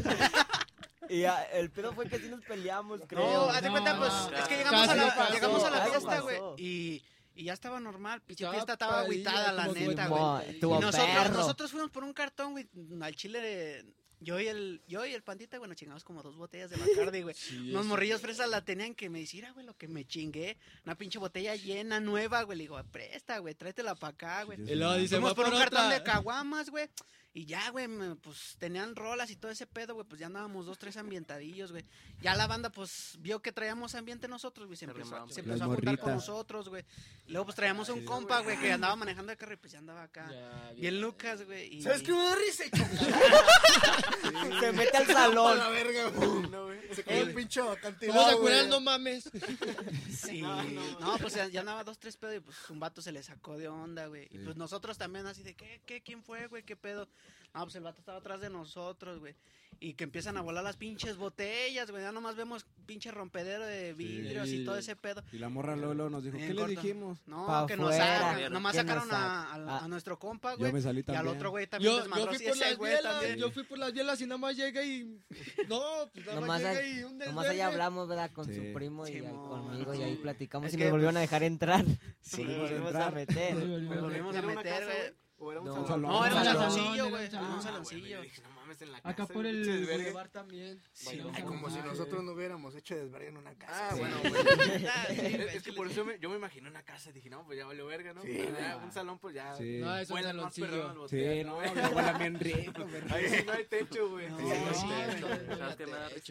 y 1.08 1.20
ya, 1.20 1.42
el 1.52 1.70
pedo 1.70 1.92
fue 1.92 2.08
que 2.08 2.18
sí 2.18 2.28
nos 2.28 2.40
peleamos, 2.44 3.00
creo. 3.06 3.22
No, 3.24 3.50
haz 3.50 3.62
de 3.62 3.68
No, 3.68 3.72
cuenta, 3.74 3.96
pues, 3.98 4.12
no. 4.12 4.36
es 4.36 4.48
que 4.48 4.56
llegamos 4.56 4.88
a 4.88 4.94
la, 4.96 5.14
pasó, 5.14 5.32
llegamos 5.34 5.64
a 5.64 5.70
la 5.70 5.84
fiesta, 5.86 6.20
güey. 6.20 6.38
Y, 6.58 7.02
y 7.34 7.44
ya 7.44 7.52
estaba 7.52 7.80
normal, 7.80 8.20
pinche 8.22 8.44
Estaba 8.44 8.54
fiesta 8.54 8.72
estaba 8.74 9.00
agüitada, 9.00 9.52
la 9.52 9.66
neta, 9.68 10.08
güey. 10.08 10.56
Y 10.56 10.60
nosotros, 10.60 11.30
nosotros 11.32 11.70
fuimos 11.70 11.90
por 11.90 12.04
un 12.04 12.12
cartón, 12.12 12.52
güey, 12.52 12.68
al 13.00 13.14
chile 13.16 13.40
de- 13.40 13.94
Yo 14.22 14.38
y 14.38 14.48
el, 14.48 14.82
yo 14.86 15.06
y 15.06 15.14
el 15.14 15.22
pandita, 15.22 15.58
bueno, 15.58 15.72
chingamos 15.74 16.04
como 16.04 16.22
dos 16.22 16.36
botellas 16.36 16.68
de 16.68 16.76
Bacardi, 16.76 17.22
güey. 17.22 17.34
Sí, 17.34 17.70
Unos 17.70 17.86
morrillos 17.86 18.20
fresas 18.20 18.50
la 18.50 18.62
tenían 18.62 18.94
que 18.94 19.08
me 19.08 19.20
decir, 19.20 19.46
güey, 19.54 19.64
lo 19.64 19.74
que 19.74 19.88
me 19.88 20.04
chingué. 20.06 20.58
Una 20.84 20.94
pinche 20.94 21.18
botella 21.18 21.54
llena, 21.56 22.00
nueva, 22.00 22.42
güey. 22.42 22.58
Le 22.58 22.64
digo, 22.64 22.78
presta, 22.92 23.38
güey, 23.38 23.54
tráetela 23.54 23.94
para 23.94 24.12
acá, 24.12 24.42
güey. 24.42 24.58
Y 24.60 24.74
luego 24.74 24.94
dice, 24.96 25.14
Fuimos 25.16 25.30
va 25.30 25.34
por 25.36 25.46
un 25.50 25.58
cartón 25.58 25.88
de 25.88 26.02
caguamas, 26.02 26.68
güey. 26.68 26.90
Y 27.32 27.46
ya, 27.46 27.70
güey, 27.70 27.86
me- 27.86 28.16
pues 28.16 28.56
tenían 28.58 28.96
rolas 28.96 29.30
y 29.30 29.36
todo 29.36 29.52
ese 29.52 29.64
pedo, 29.64 29.94
güey. 29.94 30.04
Pues 30.04 30.18
ya 30.20 30.26
andábamos 30.26 30.66
dos, 30.66 30.78
tres 30.78 30.96
ambientadillos, 30.96 31.70
güey. 31.70 31.84
Ya 32.20 32.34
la 32.34 32.48
banda, 32.48 32.70
pues, 32.70 33.16
vio 33.20 33.40
que 33.40 33.52
traíamos 33.52 33.94
ambiente 33.94 34.26
nosotros, 34.26 34.66
güey. 34.66 34.76
Se 34.76 34.86
empezó, 34.86 35.28
se 35.28 35.40
a 35.42 35.66
juntar 35.66 35.98
con 35.98 36.14
nosotros, 36.14 36.68
güey. 36.68 36.84
Luego, 37.28 37.44
pues 37.44 37.54
traíamos 37.54 37.88
un 37.88 38.04
compa, 38.04 38.40
güey, 38.40 38.58
que 38.58 38.72
andaba 38.72 38.96
manejando 38.96 39.30
el 39.30 39.38
carro 39.38 39.52
y 39.54 39.56
pues 39.58 39.72
ya 39.72 39.78
andaba 39.78 40.02
acá. 40.02 40.28
Ya, 40.30 40.72
Bien 40.74 41.00
Lucas, 41.00 41.44
güey. 41.46 41.76
y- 41.76 41.82
¿Sabes 41.82 42.02
qué 42.02 42.10
me 42.12 42.18
da 42.18 42.34
risa? 42.34 42.64
Se 44.60 44.72
mete 44.72 44.96
al 44.96 45.06
salón. 45.06 45.58
la 45.58 45.68
verga, 45.68 46.08
güey. 46.08 46.48
No, 46.50 46.64
güey. 46.64 46.69
Se 46.94 47.04
cae 47.04 47.20
el 47.20 47.34
pinche 47.34 47.60
acantilado, 47.60 48.20
Vamos 48.20 48.34
a 48.34 48.38
curar, 48.38 48.68
no 48.68 48.80
mames. 48.80 49.30
Sí. 50.10 50.42
No, 50.42 51.18
pues 51.20 51.34
ya, 51.34 51.46
ya 51.48 51.60
andaba 51.60 51.84
dos, 51.84 51.98
tres 51.98 52.16
pedos 52.16 52.36
y 52.36 52.40
pues 52.40 52.56
un 52.70 52.80
vato 52.80 53.00
se 53.00 53.12
le 53.12 53.22
sacó 53.22 53.56
de 53.56 53.68
onda, 53.68 54.06
güey. 54.06 54.28
Y 54.30 54.38
pues 54.38 54.56
nosotros 54.56 54.98
también 54.98 55.26
así 55.26 55.42
de, 55.42 55.54
¿qué, 55.54 55.80
qué, 55.86 56.02
quién 56.02 56.22
fue, 56.22 56.46
güey? 56.48 56.62
¿Qué 56.62 56.76
pedo? 56.76 57.08
No, 57.54 57.62
pues 57.62 57.74
el 57.76 57.82
vato 57.82 57.98
estaba 57.98 58.18
atrás 58.18 58.40
de 58.40 58.50
nosotros, 58.50 59.18
güey. 59.18 59.34
Y 59.80 59.94
que 59.94 60.04
empiezan 60.04 60.36
a 60.36 60.42
volar 60.42 60.62
las 60.62 60.76
pinches 60.76 61.16
botellas, 61.16 61.90
güey. 61.90 62.02
Ya 62.02 62.12
nomás 62.12 62.36
vemos 62.36 62.66
pinche 62.90 63.12
rompedero 63.12 63.64
de 63.66 63.94
vidrios 63.94 64.48
y 64.48 64.64
todo 64.64 64.76
ese 64.76 64.96
pedo. 64.96 65.22
Y 65.32 65.38
la 65.38 65.48
morra 65.48 65.76
Lolo 65.76 66.10
nos 66.10 66.24
dijo, 66.24 66.36
¿qué 66.38 66.52
le 66.52 66.66
dijimos? 66.66 67.18
No, 67.26 67.46
Pa' 67.46 67.66
que 67.68 67.76
nos 67.76 67.90
fuera. 67.94 68.18
sacan. 68.34 68.52
Nomás 68.52 68.74
nos 68.74 68.82
sacaron 68.84 69.12
a, 69.12 69.44
a- 69.44 69.54
a 69.54 69.84
Ah. 69.84 69.88
nuestro 69.88 70.18
compa, 70.18 70.54
güey. 70.56 70.70
Yo 70.70 70.74
me 70.74 70.82
salí 70.82 70.98
Y 70.98 71.00
al 71.02 71.04
también. 71.18 71.36
otro 71.36 71.50
güey 71.50 71.66
también 71.68 71.92
Yo, 71.92 71.98
yo 72.04 72.10
fui 72.10 72.42
por 72.48 72.58
las 72.58 72.78
bielas, 72.78 73.12
también. 73.12 73.38
yo 73.38 73.50
fui 73.52 73.62
por 73.62 73.78
las 73.78 73.92
bielas 73.92 74.20
y 74.20 74.26
nada 74.26 74.38
más 74.38 74.56
llegué 74.56 74.84
y... 74.86 75.20
No, 75.68 75.80
pues 76.12 76.26
nada 76.26 76.40
más 76.40 76.64
ahí- 76.64 76.98
y 76.98 77.02
un 77.04 77.16
nomás 77.18 77.46
ahí 77.46 77.60
hablamos, 77.60 78.08
¿verdad? 78.08 78.30
Con 78.32 78.44
Sí. 78.46 78.54
su 78.56 78.72
primo 78.74 79.06
y 79.06 79.12
ahí 79.12 79.20
conmigo 79.22 79.94
y 79.94 80.02
ahí 80.02 80.14
sí. 80.16 80.20
platicamos 80.22 80.66
Es 80.68 80.74
y 80.74 80.76
me 80.78 80.90
volvieron 80.90 81.16
a 81.16 81.20
pues, 81.20 81.30
dejar 81.30 81.42
entrar. 81.44 81.84
Sí, 82.20 82.42
Nos 82.44 82.58
volvimos 82.70 82.94
a 82.96 83.10
meter. 83.12 83.54
Nos 83.54 84.00
volvimos 84.02 84.34
a 84.36 84.42
meter, 84.42 84.84
güey. 84.84 85.29
Güey. 85.40 85.48
¿O 85.48 85.52
era 85.52 85.60
un 85.60 85.66
No. 85.66 85.86
salón? 85.86 86.02
No, 86.02 86.26
era 86.26 86.34
un 86.36 86.44
salón, 86.44 86.70
saloncillo, 86.70 87.08
güey. 87.10 87.26
Era 87.26 87.40
un 87.40 87.46
Ah, 87.46 87.62
saloncillo. 87.62 88.00
güey, 88.00 88.12
yo 88.12 88.20
dije, 88.22 88.42
no 88.42 88.50
mames, 88.50 88.82
en 88.82 88.92
la 88.92 88.98
Acá 88.98 89.14
casa, 89.14 89.32
por 89.32 89.46
el 89.46 89.64
desvergue. 89.66 90.14
también. 90.32 90.82
Sí, 90.92 91.20
Ay, 91.34 91.42
como 91.42 91.70
si 91.70 91.78
nosotros 91.78 92.22
no 92.22 92.32
hubiéramos 92.32 92.74
hecho 92.76 92.94
desvergue 92.94 93.28
en 93.28 93.36
una 93.38 93.54
casa. 93.54 93.88
Ah, 93.88 93.94
Sí. 93.94 93.98
bueno, 94.00 94.16
güey. 94.20 94.86
Ah, 94.86 95.06
Es, 95.08 95.36
güey, 95.38 95.60
que 95.62 95.72
por 95.72 95.86
eso 95.90 96.04
me- 96.04 96.18
yo 96.18 96.28
me 96.30 96.36
imaginé 96.36 96.68
una 96.68 96.82
casa. 96.82 97.10
Dije, 97.10 97.30
no, 97.30 97.44
pues 97.46 97.58
ya 97.58 97.66
valió 97.66 97.86
verga, 97.86 98.12
¿no? 98.12 98.22
Sí, 98.22 98.28
Pero 98.36 98.58
ya, 98.58 98.74
güey. 98.74 98.84
un 98.86 98.92
salón, 98.92 99.18
pues 99.18 99.34
ya. 99.34 99.54
Sí. 99.56 99.78
No, 99.80 99.96
es 99.96 100.10
un 100.10 100.22
saloncillo. 100.22 101.08
Sí, 101.08 101.42
no, 101.44 101.56
huele 101.56 102.12
bien 102.18 102.38
rico, 102.38 102.82
güey. 102.86 103.02
Ahí 103.10 103.28
sí 103.28 103.42
no 103.46 103.52
hay 103.52 103.64
techo, 103.64 104.10
güey. 104.10 104.28
Güey. 104.28 104.52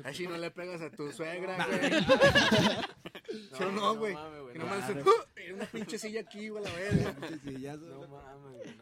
Así 0.05 0.27
no 0.27 0.37
le 0.37 0.51
pegas 0.51 0.81
a 0.81 0.89
tu 0.91 1.11
suegra, 1.11 1.65
güey. 1.65 1.91
¿Sí 3.57 3.63
o 3.63 3.71
no, 3.71 3.95
güey? 3.95 4.13
güey, 4.13 4.57
no 4.57 4.65
nomás 4.65 4.89
mames. 4.89 5.05
¡Uh! 5.05 5.09
Era 5.35 5.55
una 5.55 5.65
pinche 5.65 5.97
silla 5.99 6.21
aquí, 6.21 6.49
güey, 6.49 6.63
la 6.63 6.71
verga. 6.71 7.15
No 7.77 8.07
mames, 8.07 8.63
güey, 8.63 8.75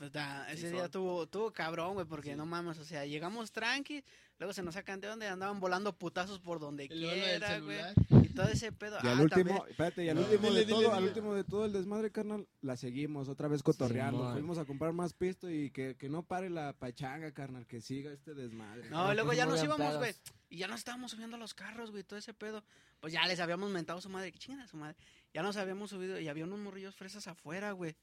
no. 0.00 0.10
Pues, 0.10 0.52
ese 0.58 0.66
Sí, 0.68 0.72
día 0.72 0.82
son. 0.82 0.90
tuvo, 0.90 1.26
tuvo 1.26 1.52
cabrón, 1.52 1.94
güey, 1.94 2.06
porque 2.06 2.34
no 2.36 2.46
mames, 2.46 2.78
o 2.78 2.84
sea, 2.84 3.04
llegamos 3.04 3.52
tranqui, 3.52 4.02
luego 4.38 4.52
se 4.52 4.62
nos 4.62 4.74
sacan 4.74 5.00
de 5.00 5.08
donde 5.08 5.28
andaban 5.28 5.60
volando 5.60 5.96
putazos 5.96 6.40
por 6.40 6.58
donde 6.58 6.88
luego 6.88 7.12
quiera, 7.12 7.58
güey. 7.60 7.78
Y 8.24 8.28
todo 8.30 8.48
ese 8.48 8.72
pedo. 8.72 8.96
Y 9.02 9.06
ah, 9.06 9.12
al 9.12 9.20
último, 9.20 9.44
también- 9.50 9.70
espérate, 9.70 10.04
y 10.04 10.08
al 10.08 10.14
No, 10.16 10.22
último 10.22 10.48
dile, 10.48 10.60
de 10.60 10.64
dile, 10.66 10.78
todo, 10.82 10.90
al 10.92 10.96
dile. 10.98 11.08
último 11.08 11.34
de 11.34 11.44
todo 11.44 11.64
el 11.66 11.72
desmadre, 11.72 12.10
carnal, 12.10 12.48
la 12.62 12.76
seguimos 12.76 13.28
otra 13.28 13.48
vez 13.48 13.62
cotorreando. 13.62 14.32
Fuimos 14.32 14.56
a 14.58 14.64
comprar 14.64 14.92
más 14.92 15.12
pisto 15.12 15.50
y 15.50 15.70
que, 15.70 15.96
que 15.96 16.08
no 16.08 16.22
pare 16.22 16.48
la 16.48 16.72
pachanga, 16.72 17.32
carnal, 17.32 17.66
que 17.66 17.80
siga 17.80 18.12
este 18.12 18.34
desmadre. 18.34 18.88
No, 18.88 19.10
y 19.10 19.14
luego 19.14 19.28
Pues 19.28 19.38
ya 19.38 19.46
nos 19.46 19.62
íbamos, 19.62 19.96
güey. 19.98 20.14
Y 20.48 20.56
ya 20.58 20.66
nos 20.66 20.78
estábamos 20.80 21.10
subiendo 21.12 21.36
a 21.36 21.38
los 21.38 21.54
carros, 21.54 21.90
güey, 21.90 22.02
todo 22.04 22.18
ese 22.18 22.34
pedo. 22.34 22.64
Pues 23.00 23.12
ya 23.12 23.26
les 23.26 23.38
habíamos 23.40 23.70
mentado 23.70 23.98
a 23.98 24.02
su 24.02 24.08
madre, 24.08 24.32
que 24.32 24.38
chingada 24.38 24.66
su 24.66 24.76
madre. 24.76 24.96
Ya 25.32 25.42
nos 25.42 25.56
habíamos 25.56 25.90
subido 25.90 26.18
y 26.18 26.28
había 26.28 26.44
unos 26.44 26.58
morrillos 26.58 26.94
fresas 26.96 27.26
afuera, 27.28 27.72
güey. 27.72 27.94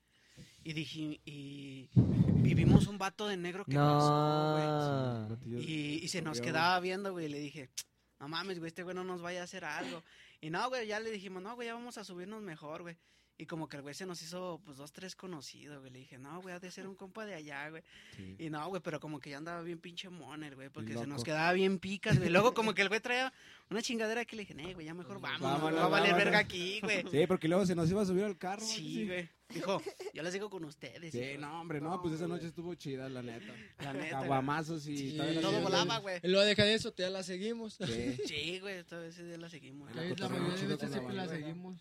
Y 0.64 0.74
dije, 0.74 1.20
y 1.26 1.90
vivimos 1.96 2.88
un 2.88 2.98
vato 2.98 3.28
de 3.28 3.38
negro 3.38 3.66
que 3.66 3.76
pasó, 3.76 4.54
güey. 4.54 5.48
No. 5.54 5.60
Y, 5.62 6.00
y 6.04 6.08
se 6.08 6.22
nos 6.22 6.42
quedaba 6.42 6.80
viendo, 6.80 7.12
güey, 7.12 7.26
y 7.26 7.30
le 7.30 7.40
dije, 7.40 7.70
no 8.20 8.28
mames, 8.28 8.60
güey, 8.60 8.70
este 8.70 8.84
güey 8.84 8.96
no 8.96 9.04
nos 9.04 9.22
vaya 9.22 9.42
a 9.42 9.44
hacer 9.46 9.66
algo. 9.66 10.04
Y 10.42 10.50
no, 10.50 10.68
güey, 10.70 10.88
ya 10.88 11.00
le 11.00 11.12
dijimos, 11.12 11.42
no, 11.42 11.56
güey, 11.56 11.68
ya 11.68 11.74
vamos 11.74 11.98
a 11.98 12.04
subirnos 12.04 12.42
mejor, 12.42 12.82
güey. 12.82 12.98
Y 13.40 13.46
como 13.46 13.70
que 13.70 13.78
el 13.78 13.84
güey 13.84 13.94
se 13.94 14.08
nos 14.08 14.20
hizo, 14.24 14.60
pues, 14.66 14.78
dos, 14.78 14.92
tres 14.92 15.16
conocidos, 15.16 15.80
güey. 15.80 15.92
Le 15.92 16.00
dije, 16.00 16.18
no, 16.18 16.42
güey, 16.42 16.56
ha 16.56 16.60
de 16.60 16.72
ser 16.72 16.88
un 16.88 16.96
compa 16.96 17.24
de 17.24 17.36
allá, 17.36 17.70
güey. 17.70 17.84
Sí. 18.16 18.36
Y 18.40 18.50
no, 18.50 18.68
güey, 18.68 18.82
pero 18.82 19.00
como 19.00 19.20
que 19.20 19.30
ya 19.30 19.38
andaba 19.38 19.62
bien 19.62 19.78
pinche 19.80 20.10
moner, 20.10 20.56
güey, 20.56 20.70
porque 20.70 20.94
se 20.98 21.06
nos 21.06 21.24
quedaba 21.24 21.54
bien 21.54 21.78
picas, 21.78 22.18
güey. 22.18 22.32
Luego 22.32 22.56
como 22.56 22.74
que 22.74 22.82
el 22.82 22.88
güey 22.90 23.00
traía 23.00 23.32
una 23.70 23.84
chingadera 23.84 24.26
que 24.26 24.36
le 24.36 24.42
dije, 24.44 24.56
eh, 24.58 24.74
güey, 24.74 24.88
ya 24.88 24.96
mejor 24.96 25.22
vamos, 25.22 25.40
Vámonos, 25.42 25.72
no 25.74 25.78
va 25.78 25.86
a 25.86 25.90
valer 25.90 26.12
vámonos. 26.14 26.26
verga 26.26 26.40
aquí, 26.40 26.80
güey. 26.82 27.04
Sí, 27.12 27.28
porque 27.28 27.48
luego 27.48 27.64
se 27.68 27.76
nos 27.76 27.90
iba 27.92 28.02
a 28.02 28.06
subir 28.06 28.24
al 28.24 28.38
carro. 28.40 28.66
Sí, 28.66 29.06
güey. 29.06 29.30
Dijo, 29.50 29.82
yo 30.14 30.24
les 30.24 30.34
digo 30.34 30.50
con 30.50 30.64
ustedes. 30.66 31.12
Sí, 31.12 31.20
hijo". 31.20 31.41
no, 31.41 31.62
hombre, 31.62 31.80
no, 31.82 32.02
pues 32.02 32.16
esa 32.16 32.28
noche 32.28 32.48
estuvo 32.48 32.74
chida, 32.76 33.08
la 33.10 33.22
neta. 33.22 33.54
La 33.80 33.93
neta, 33.93 33.93
güey. 33.93 34.10
Caguamazos 34.10 34.88
y... 34.88 34.98
Sí, 34.98 35.12
todavía 35.14 35.36
la 35.36 35.41
Todo 35.41 35.52
seguimos 35.52 35.72
volaba, 35.72 35.98
güey. 36.00 36.20
Luego 36.24 36.45
deja 36.45 36.64
de 36.66 36.74
eso, 36.74 36.93
ya 36.95 37.10
la 37.10 37.24
seguimos. 37.24 37.78
Sí. 37.86 38.18
Sí, 38.28 38.60
güey, 38.60 38.84
todo 38.84 39.04
ese 39.04 39.24
día 39.24 39.38
la 39.38 39.50
seguimos. 39.50 39.93
La 39.95 40.02
pero 40.02 40.30
mayoría 40.30 40.56
de 40.56 40.68
veces 40.68 40.82
la 40.82 40.88
siempre 40.89 41.16
la 41.16 41.28
seguimos. 41.28 41.80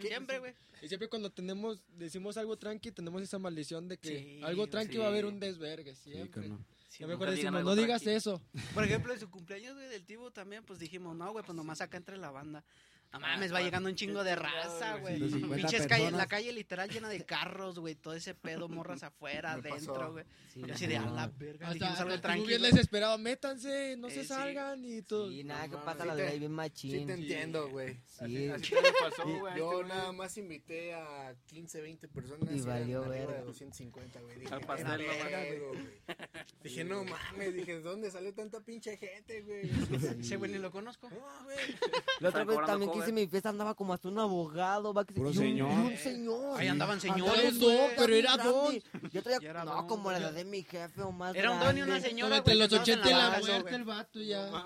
Siempre, 0.00 0.38
güey. 0.38 0.54
Y 0.80 0.88
siempre 0.88 1.08
cuando 1.08 1.30
tenemos, 1.30 1.82
decimos 1.88 2.36
algo 2.36 2.56
tranqui, 2.56 2.90
tenemos 2.90 3.22
esa 3.22 3.38
maldición 3.38 3.86
de 3.88 3.98
que 3.98 4.08
Sí, 4.18 4.40
algo 4.42 4.66
tranqui 4.66 4.92
sí. 4.94 4.98
va 4.98 5.04
a 5.06 5.08
haber 5.08 5.26
un 5.26 5.38
desvergue, 5.38 5.94
Sí, 5.94 6.10
siempre. 6.12 6.42
carnal. 6.42 6.58
Sí, 6.88 6.98
Ya 7.00 7.06
mejor 7.06 7.30
decimos, 7.30 7.62
no 7.64 7.74
digas 7.76 8.02
tranqui. 8.02 8.16
eso. 8.16 8.42
Por 8.74 8.84
ejemplo, 8.84 9.12
en 9.12 9.20
su 9.20 9.30
cumpleaños, 9.30 9.74
güey, 9.74 9.88
del 9.88 10.04
Tibo 10.04 10.30
también, 10.30 10.64
pues 10.64 10.78
dijimos, 10.78 11.14
no, 11.16 11.30
güey, 11.32 11.44
pues 11.44 11.54
nomás 11.56 11.80
acá 11.80 11.96
entre 11.96 12.16
la 12.16 12.30
banda. 12.30 12.64
No 13.12 13.20
mames, 13.20 13.52
va 13.52 13.60
llegando 13.60 13.90
un 13.90 13.94
chingo 13.94 14.24
de 14.24 14.34
raza, 14.34 14.96
güey. 14.96 15.18
Sí, 15.18 15.28
50 15.40 15.56
Pinches 15.56 15.86
personas. 15.86 16.12
la 16.14 16.26
calle 16.26 16.50
literal 16.52 16.88
llena 16.88 17.10
de 17.10 17.24
carros, 17.26 17.78
güey, 17.78 17.94
todo 17.94 18.14
ese 18.14 18.34
pedo, 18.34 18.68
morras 18.70 19.02
afuera, 19.02 19.52
adentro, 19.52 20.12
güey. 20.12 20.24
Sí, 20.54 20.62
Y 20.66 20.70
así 20.70 20.86
de, 20.86 20.96
a 20.96 21.02
la 21.06 21.26
verga, 21.28 21.68
dijimos 21.72 21.92
hasta 21.92 22.02
algo 22.04 22.20
tranquilo. 22.20 22.46
bien 22.48 22.62
desesperado, 22.62 23.18
métanse, 23.18 23.96
no 23.98 24.08
Eh, 24.08 24.12
se 24.12 24.22
sí. 24.22 24.28
salgan 24.28 24.82
y 24.84 25.02
todo. 25.02 25.28
Sí, 25.30 25.44
nada, 25.44 25.64
que 25.64 25.76
No 25.76 25.84
pasa 25.84 26.04
mames, 26.04 26.06
la 26.06 26.14
sí 26.14 26.20
te- 26.22 26.28
ley 26.30 26.38
bien 26.38 26.50
Sí 26.50 26.54
machín. 26.56 27.06
te 27.06 27.12
entiendo, 27.12 27.68
güey. 27.68 27.94
Sí. 28.06 28.48
Así 28.48 28.70
te 28.70 28.82
le 28.82 28.92
pasó, 28.92 29.24
güey. 29.24 29.46
este 29.52 29.58
Yo 29.58 29.82
nada 29.84 30.12
más 30.12 30.36
invité 30.38 30.94
a 30.94 31.34
15, 31.46 31.80
20 31.82 32.08
personas. 32.08 32.48
Y 32.54 32.60
valió 32.62 33.02
verga. 33.08 33.34
de 33.38 33.42
250, 33.44 34.20
güey. 34.20 34.38
Dije, 34.40 34.54
Al 34.54 34.60
"Qué 34.60 34.66
pastel, 34.66 35.06
güey". 35.60 35.78
Dije, 36.62 36.84
no 36.84 37.04
mames, 37.04 37.54
dije, 37.54 37.74
¿de 37.76 37.80
dónde 37.82 38.10
salió 38.10 38.32
tanta 38.34 38.60
pinche 38.60 38.96
gente, 38.96 39.42
güey? 39.42 39.70
Ese 40.20 40.36
güey 40.36 40.50
ni 40.50 40.58
lo 40.58 40.70
conozco. 40.70 41.10
No, 41.10 41.44
güey. 41.44 41.56
La 42.20 42.28
otra 42.30 42.44
vez 42.44 42.58
también 42.66 42.90
que 43.04 43.10
hice 43.10 43.12
cover. 43.12 43.24
mi 43.24 43.26
fiesta 43.30 43.48
andaba 43.48 43.74
como 43.74 43.94
hasta 43.94 44.08
un 44.08 44.18
abogado, 44.18 44.92
va 44.94 45.04
que 45.04 45.12
se- 45.14 45.18
Puro 45.20 45.30
y 45.30 45.36
un- 45.38 45.42
señor. 45.44 45.70
y 45.70 45.74
un 45.74 45.96
señor. 45.96 46.60
Ahí 46.60 46.68
andaban 46.68 46.98
Andaba 47.00 47.16
señores, 47.18 47.58
güey. 47.58 47.76
don, 47.76 47.90
pero 47.96 48.14
era 48.14 48.36
grande. 48.36 48.82
Yo 49.12 49.22
traía, 49.22 49.38
Ya 49.40 49.50
era 49.50 49.64
no, 49.64 49.74
don, 49.74 49.86
como 49.86 50.10
la 50.10 50.18
güey. 50.18 50.28
edad 50.28 50.36
de 50.36 50.44
mi 50.44 50.62
jefe 50.62 51.02
o 51.02 51.12
más 51.12 51.34
Era 51.34 51.50
un 51.50 51.60
don 51.60 51.76
y 51.76 51.82
una 51.82 51.90
grande. 51.92 52.08
señora, 52.08 52.36
Entre 52.38 52.54
güey, 52.54 52.58
los 52.68 52.70
sentados 52.70 52.88
en 52.88 53.00
80 53.00 53.10
y 53.10 53.12
la 53.14 53.30
muerte 53.38 53.60
güey. 53.62 53.74
el 53.74 53.84
vato 53.84 54.20
ya. 54.20 54.46
Güey. 54.50 54.62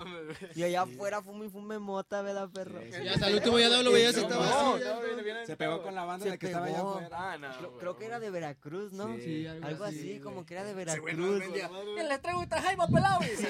Y 0.55 0.63
allá 0.63 0.81
afuera 0.81 1.21
fume 1.21 1.45
y 1.45 1.49
fume 1.49 1.79
mota, 1.79 2.21
¿verdad, 2.21 2.49
perro? 2.49 2.79
Y 2.85 3.07
hasta 3.07 3.27
el 3.27 3.35
último 3.35 3.59
ya 3.59 3.69
no 3.69 3.83
lo 3.83 3.91
veías, 3.91 4.15
estaba 4.15 4.45
así. 4.75 4.83
no, 4.83 5.45
Se 5.45 5.55
pegó 5.57 5.81
con 5.81 5.95
la 5.95 6.03
banda 6.05 6.23
Se 6.25 6.31
de 6.31 6.37
que 6.39 6.47
estaba 6.47 6.65
allá 6.65 6.75
pegó. 6.77 6.89
afuera. 6.95 7.09
Ah, 7.33 7.37
no. 7.37 7.47
Creo, 7.57 7.69
güey. 7.69 7.79
creo 7.79 7.97
que 7.97 8.05
era 8.05 8.19
de 8.19 8.29
Veracruz, 8.29 8.93
¿no? 8.93 9.15
Sí. 9.17 9.47
Algo, 9.47 9.67
Algo 9.67 9.83
así. 9.85 9.99
así, 9.99 10.19
como 10.19 10.45
que 10.45 10.53
era 10.53 10.63
de 10.63 10.71
Ese 10.81 10.99
güey 10.99 11.15
Veracruz. 11.15 11.33
no 11.33 11.39
vendía. 11.39 11.67
güey. 11.67 11.99
"Eh, 11.99 12.03
Les 12.07 12.21
traigo 12.21 12.43
esta 12.43 12.61
jaiba 12.61 12.87
pelado. 12.87 13.19
Y 13.23 13.35
se- 13.35 13.47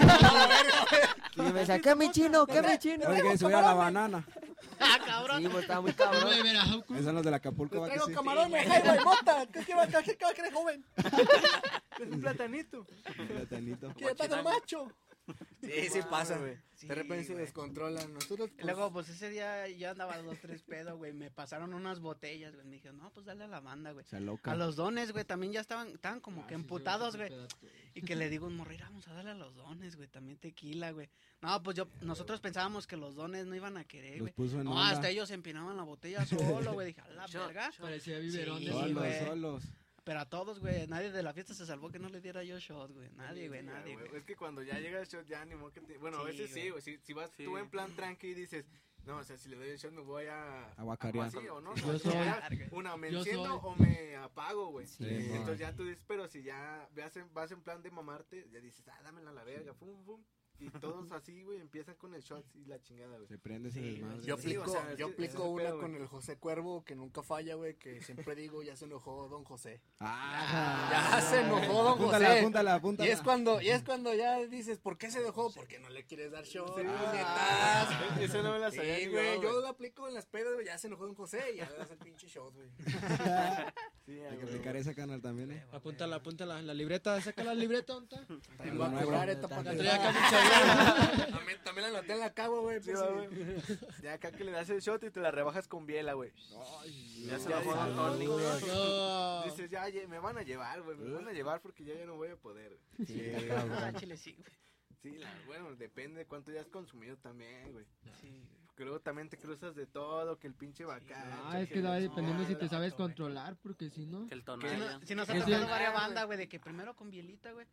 Y 1.38 1.41
me 1.41 1.51
decía, 1.59 1.79
¿qué 1.79 1.95
mi 1.95 2.11
chino? 2.11 2.45
¿Qué 2.47 2.61
mi 2.61 2.77
chino? 2.79 3.07
Oye, 3.09 3.21
que 3.21 3.38
subía 3.38 3.61
la 3.61 3.73
banana. 3.73 4.25
Ah, 4.80 4.99
cabrón. 5.05 5.41
Sí, 5.41 5.49
pues 5.49 5.61
estaba 5.63 5.82
muy 5.82 5.93
cabrón. 5.93 6.34
Esos 6.34 7.05
son 7.05 7.15
los 7.15 7.23
de 7.23 7.32
la 7.32 7.38
Acapulco, 7.38 7.86
traigo 7.86 8.05
sí. 8.05 8.13
jaiba 8.13 8.95
y 8.95 9.03
mota. 9.03 9.45
¿Qué, 9.51 9.65
qué, 9.65 9.75
va, 9.75 9.88
qué, 9.88 10.15
qué 10.15 10.25
va 10.25 10.32
a 10.32 10.34
querer, 10.34 10.53
joven? 10.53 10.86
Es 11.99 12.11
un 12.11 12.21
platanito. 12.21 12.86
Platanito. 13.28 13.91
Que 13.95 14.05
ya 14.05 14.11
está 14.11 14.43
macho. 14.43 14.88
Sí, 15.61 15.89
sí 15.91 15.99
pasa. 16.09 16.38
güey. 16.38 16.55
De 16.82 16.95
repente 16.95 17.25
se 17.25 17.36
descontrolan. 17.36 18.13
Nosotros, 18.13 18.49
Y 18.49 18.53
pues, 18.53 18.65
luego, 18.65 18.91
pues 18.93 19.09
ese 19.09 19.30
día 19.30 19.67
yo 19.67 19.89
andaba 19.91 20.17
dos, 20.21 20.38
tres 20.39 20.61
pedos, 20.63 20.95
güey. 20.97 21.11
Me 21.11 21.30
pasaron 21.32 21.73
unas 21.73 21.99
botellas, 21.99 22.53
güey. 22.55 22.65
Me 22.65 22.75
dije, 22.75 22.93
no, 22.93 23.09
pues 23.11 23.25
dale 23.25 23.43
a 23.43 23.47
la 23.47 23.59
banda, 23.59 23.91
güey. 23.91 24.05
A 24.43 24.55
los 24.55 24.75
dones, 24.75 25.11
güey, 25.11 25.25
también 25.25 25.51
ya 25.51 25.59
estaban, 25.59 25.89
estaban 25.89 26.21
como 26.21 26.43
Ah, 26.43 26.47
que 26.47 26.55
sí, 26.55 26.61
emputados, 26.61 27.17
güey. 27.17 27.30
Y 27.95 28.01
que 28.01 28.15
le 28.15 28.30
digo 28.30 28.49
"Mira, 28.49 28.86
vamos 28.86 29.07
a 29.07 29.13
darle 29.13 29.32
a 29.32 29.36
los 29.36 29.55
dones, 29.55 29.95
güey. 29.95 30.07
También 30.07 30.38
tequila, 30.38 30.91
güey. 30.91 31.09
No, 31.41 31.61
pues 31.63 31.75
yo, 31.75 31.88
nosotros 32.01 32.39
pensábamos 32.39 32.88
que 32.88 32.95
los 32.95 33.15
dones 33.15 33.45
no 33.47 33.55
iban 33.55 33.75
a 33.78 33.84
querer, 33.84 34.19
güey. 34.21 34.34
puso 34.34 34.59
en 34.59 34.65
No, 34.65 34.71
onda. 34.71 34.89
hasta 34.89 35.09
ellos 35.09 35.30
empinaban 35.32 35.75
la 35.75 35.84
botella 35.84 36.25
solo, 36.25 36.73
güey. 36.73 36.88
Dije, 36.88 37.01
a 37.01 37.09
la 37.09 37.25
verga. 37.34 37.71
Parecía 37.80 38.19
biberón 38.19 38.63
de 38.63 39.25
solos. 39.25 39.63
Pero 40.08 40.22
a 40.22 40.26
todos, 40.30 40.60
güey. 40.62 40.88
Nadie 40.88 41.12
de 41.12 41.22
la 41.22 41.34
fiesta 41.34 41.53
se 41.53 41.66
salvó 41.66 41.91
que 41.91 41.99
no 41.99 42.08
le 42.08 42.22
diera 42.22 42.41
yo 42.41 42.58
shot, 42.60 42.91
güey. 42.93 43.10
Nadie, 43.18 43.49
güey, 43.49 43.60
Sí, 43.60 43.66
nadie, 43.68 43.93
güey. 43.95 44.08
güey. 44.08 44.20
Es 44.22 44.26
que 44.26 44.38
cuando 44.38 44.64
ya 44.64 44.80
llega 44.80 45.01
el 45.01 45.05
shot, 45.05 45.26
ya 45.28 45.43
ni 45.43 45.53
modo 45.55 45.74
que 45.74 45.82
te... 45.82 45.97
Bueno, 45.97 46.20
a 46.20 46.24
veces 46.24 46.49
sí, 46.49 46.70
güey. 46.70 46.82
Si, 46.82 46.97
si 46.99 47.12
vas 47.12 47.30
Sí. 47.36 47.43
tú 47.43 47.58
en 47.58 47.70
plan 47.70 47.93
tranqui 47.93 48.28
y 48.28 48.34
dices, 48.34 48.66
no, 49.05 49.18
o 49.18 49.24
sea, 49.26 49.38
si 49.38 49.49
le 49.49 49.58
doy 49.58 49.68
el 49.70 49.78
shot 49.78 49.91
me 49.91 49.99
voy 50.01 50.28
a... 50.28 50.72
A 50.78 50.84
guacarear. 50.84 51.28
así, 51.28 51.45
¿o 51.49 51.60
no? 51.60 51.76
Yo 51.76 51.99
soy. 51.99 52.14
Una, 52.72 52.95
me 52.95 53.12
Yo 53.12 53.18
enciendo 53.20 53.60
soy. 53.60 53.60
o 53.64 53.76
me 53.76 54.16
apago, 54.16 54.68
güey. 54.70 54.88
Sí, 54.88 55.03
Entonces 55.08 55.60
man. 55.60 55.72
ya 55.72 55.76
tú 55.76 55.84
dices, 55.84 56.03
pero 56.08 56.26
si 56.30 56.41
ya 56.41 56.88
vas 56.95 57.18
en, 57.18 57.34
vas 57.34 57.51
en 57.51 57.62
plan 57.62 57.82
de 57.84 57.91
mamarte, 57.91 58.47
ya 58.49 58.62
dices, 58.62 58.88
ah, 58.88 59.01
dámela 59.03 59.32
a 59.32 59.34
la 59.34 59.43
verga, 59.43 59.74
pum, 59.74 60.05
pum. 60.05 60.24
Y 60.60 60.70
todos 60.72 61.12
así, 61.12 61.43
güey, 61.43 61.60
empiezan 61.62 61.95
con 61.95 62.14
el 62.16 62.22
shot 62.22 62.43
y 62.55 62.66
la 62.66 62.82
chingada, 62.82 63.16
güey. 63.18 63.28
Se 63.28 63.38
prende 63.38 63.70
ese 63.70 63.80
Sí, 63.80 63.91
desmadre. 63.91 64.18
Yo 64.26 64.38
Sí, 64.38 64.41
aplico, 64.41 64.64
o 64.64 64.68
sea, 64.68 64.91
es 64.91 64.97
yo 64.97 65.08
aplico 65.08 65.43
una 65.49 65.64
pedo, 65.66 65.80
con 65.80 65.95
el 65.95 66.08
José 66.08 66.38
Cuervo 66.38 66.84
que 66.84 66.95
nunca 66.95 67.22
falla, 67.22 67.55
güey, 67.55 67.76
que 67.76 68.01
siempre 68.01 68.34
digo, 68.36 68.64
ya 68.64 68.76
se 68.76 68.86
enojó 68.86 69.28
Don 69.28 69.43
José. 69.43 69.82
Ah, 69.99 70.89
Ya 71.14 71.22
se 71.22 71.41
enojó 71.41 71.84
Don 71.84 71.93
Apúntala, 71.93 72.26
José. 72.28 72.39
apúntala, 72.39 72.74
apúntala. 72.76 73.10
Y 73.10 73.12
es 73.12 73.22
cuando, 73.22 73.62
y 73.62 73.70
es 73.70 73.84
cuando 73.84 74.14
ya 74.16 74.39
dices, 74.47 74.80
¿por 74.80 74.97
qué 74.97 75.12
se 75.12 75.22
dejó? 75.22 75.51
Porque 75.53 75.80
no 75.80 75.89
le 75.89 76.05
quieres 76.05 76.32
dar 76.32 76.45
show, 76.45 76.66
Sí, 76.76 76.84
ah, 76.88 78.18
Esa 78.20 78.41
no 78.41 78.51
me 78.53 78.60
la 78.60 78.72
sabía 78.72 78.97
Sí, 78.97 79.08
güey, 79.08 79.36
yo, 79.36 79.43
yo 79.43 79.62
lo 79.62 79.68
aplico 79.68 80.08
en 80.08 80.14
las 80.16 80.26
pedas, 80.26 80.53
güey, 80.55 80.66
ya 80.66 80.78
se 80.78 80.88
enojó 80.88 81.05
Don 81.05 81.16
José 81.16 81.53
y 81.53 81.58
ya 81.58 81.70
le 81.70 81.78
das 81.78 81.91
el 81.91 81.97
pinche 81.99 82.28
shot, 82.28 82.53
güey. 82.53 82.68
Sí, 84.08 84.22
Hay 84.22 84.38
que 84.38 84.43
aplicar 84.45 84.74
esa 84.78 84.95
canal 84.95 85.22
también, 85.22 85.51
eh. 85.51 85.66
Apúntala, 85.74 86.16
apúntala. 86.16 86.62
La 86.62 86.74
libreta, 86.74 87.20
saca 87.22 87.43
la 87.43 87.53
libreta, 87.53 87.91
¿dónde 87.91 88.16
está? 88.16 88.64
Tengo 88.64 88.86
a 88.86 88.91
cobrar 89.01 89.30
esta 89.30 89.49
para 89.49 89.74
La 89.74 89.74
que 89.74 90.14
la-. 90.50 91.28
También, 91.32 91.60
también 91.64 91.91
la 91.93 92.02
noté 92.02 92.14
en 92.14 92.20
la 92.20 92.34
cabo, 92.34 92.62
güey. 92.62 92.82
Sí, 92.82 92.91
pues, 92.91 93.00
sí. 93.00 93.36
güey. 93.36 93.80
Ya 94.04 94.14
acá 94.14 94.32
que 94.32 94.43
le 94.43 94.52
das 94.52 94.70
el 94.70 94.80
shot 94.82 95.04
y 95.04 95.12
te 95.12 95.20
la 95.20 95.32
rebajas 95.32 95.68
con 95.68 95.86
biela, 95.86 96.14
güey. 96.14 96.32
Ya 97.26 97.39
se 97.39 97.50
Ya 97.50 97.58
lo 97.58 97.62
fue 97.64 97.74
dices, 97.74 97.86
Don 97.88 97.95
Tony, 97.95 98.26
no, 98.26 98.34
güey. 98.34 98.45
No. 98.68 99.43
Dices, 99.43 99.70
ya, 99.70 99.89
ya, 99.89 100.08
me 100.08 100.20
van 100.20 100.38
a 100.38 100.43
llevar, 100.43 100.82
güey, 100.82 100.98
me 100.98 101.14
van 101.14 101.28
a 101.28 101.32
llevar 101.32 101.62
porque 101.62 101.84
ya, 101.84 101.93
ya 101.95 102.06
no 102.06 102.16
voy 102.16 102.30
a 102.30 102.36
poder. 102.36 102.78
güey. 102.98 103.08
Sí. 103.08 103.32
Ah, 103.52 103.91
chile, 103.93 104.18
sí, 104.18 104.34
güey. 104.38 104.52
Sí, 105.02 105.18
la, 105.20 105.32
bueno, 105.45 105.76
depende 105.76 106.20
de 106.20 106.26
cuánto 106.26 106.52
ya 106.52 106.62
has 106.62 106.68
consumido 106.70 107.18
también, 107.18 107.72
güey. 107.72 107.86
Sí. 108.22 108.41
Porque 108.66 108.84
luego 108.84 109.00
también 109.00 109.30
te 109.30 109.38
cruzas 109.38 109.76
de 109.76 109.86
todo, 109.88 110.38
que 110.38 110.48
el 110.48 110.54
pinche 110.54 110.86
bacán. 110.86 111.32
Ah, 111.45 111.60
es 111.62 111.70
que 111.70 111.82
va 111.82 111.95
dependiendo 112.00 112.45
si 112.45 112.56
te 112.56 112.68
sabes 112.68 112.93
controlar, 112.93 113.56
porque 113.58 113.89
si 113.89 114.06
no. 114.06 114.28
Que 114.28 114.36
el 114.36 114.41
Si, 114.41 114.45
tonalla. 114.45 114.98
no, 115.00 115.06
si 115.06 115.16
nos 115.16 115.30
ha 115.30 115.34
tocado 115.34 115.68
varias 115.68 115.93
bandas, 115.93 116.26
güey, 116.28 116.38
de 116.38 116.48
que 116.48 116.60
primero 116.60 116.95
con 116.95 117.10
bielita, 117.10 117.52
güey. 117.54 117.66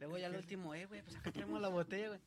Luego 0.00 0.18
ya 0.18 0.26
al 0.26 0.36
último, 0.36 0.74
eh, 0.74 0.86
güey, 0.86 1.02
pues 1.02 1.16
acá 1.16 1.30
traemos 1.30 1.60
la 1.60 1.68
botella, 1.68 2.08
güey. 2.08 2.20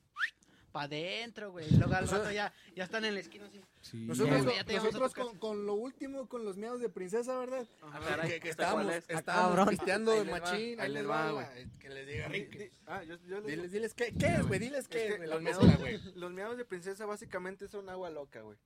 para 0.72 0.86
adentro, 0.86 1.52
güey. 1.52 1.70
Luego 1.72 1.94
al 1.94 2.08
rato 2.08 2.32
ya, 2.32 2.52
ya 2.76 2.84
están 2.86 3.06
en 3.06 3.14
la 3.14 3.20
esquina 3.20 3.46
así. 3.46 3.62
Sí. 3.82 3.98
Nosotros, 4.06 4.38
Ya, 4.38 4.44
güey, 4.44 4.56
ya 4.56 4.64
te 4.64 4.72
llevamos 4.74 4.96
a 4.96 4.98
tu 4.98 5.04
nosotros 5.04 5.28
con, 5.30 5.38
con 5.40 5.66
lo 5.68 5.74
último, 5.76 6.28
con 6.28 6.46
los 6.46 6.58
miados 6.58 6.80
de 6.82 6.90
princesa, 6.90 7.38
¿verdad? 7.38 7.68
Ah, 7.84 8.00
caray, 8.04 8.30
que, 8.32 8.40
que 8.40 8.50
¿esta 8.50 8.72
cuál 8.72 8.90
estábamos, 8.90 8.96
es? 8.96 9.10
Ah, 9.16 9.20
estábamos 9.20 9.50
cabrón. 9.56 9.68
pisteando 9.70 10.12
Ahí 10.14 10.18
de 10.20 10.26
les 10.26 10.34
va, 10.34 10.40
machín. 10.40 10.80
ahí 10.82 10.90
les 10.92 11.10
va, 11.10 11.32
güey. 11.32 11.46
Que 11.80 11.90
les 11.90 12.08
diga 12.08 12.28
Di- 12.28 12.34
Rick. 12.34 12.58
di- 12.58 12.72
Ah, 12.88 13.04
yo, 13.04 13.16
yo 13.28 13.40
les 13.42 13.46
Diles, 13.48 13.72
diles, 13.72 13.94
¿qué, 13.94 14.14
qué 14.18 14.26
es, 14.28 14.48
güey? 14.48 14.60
Diles 14.60 14.88
qué 14.88 14.98
Es 14.98 15.04
es, 15.04 15.12
que 15.12 15.18
güey, 15.18 15.30
la 15.30 15.36
los 15.36 15.44
mezcla, 15.44 15.76
güey. 15.78 16.00
los 16.16 16.32
miados 16.32 16.58
de 16.58 16.66
princesa 16.66 17.06
básicamente 17.06 17.68
son 17.68 17.88
agua 17.90 18.10
loca, 18.10 18.42
güey. 18.42 18.58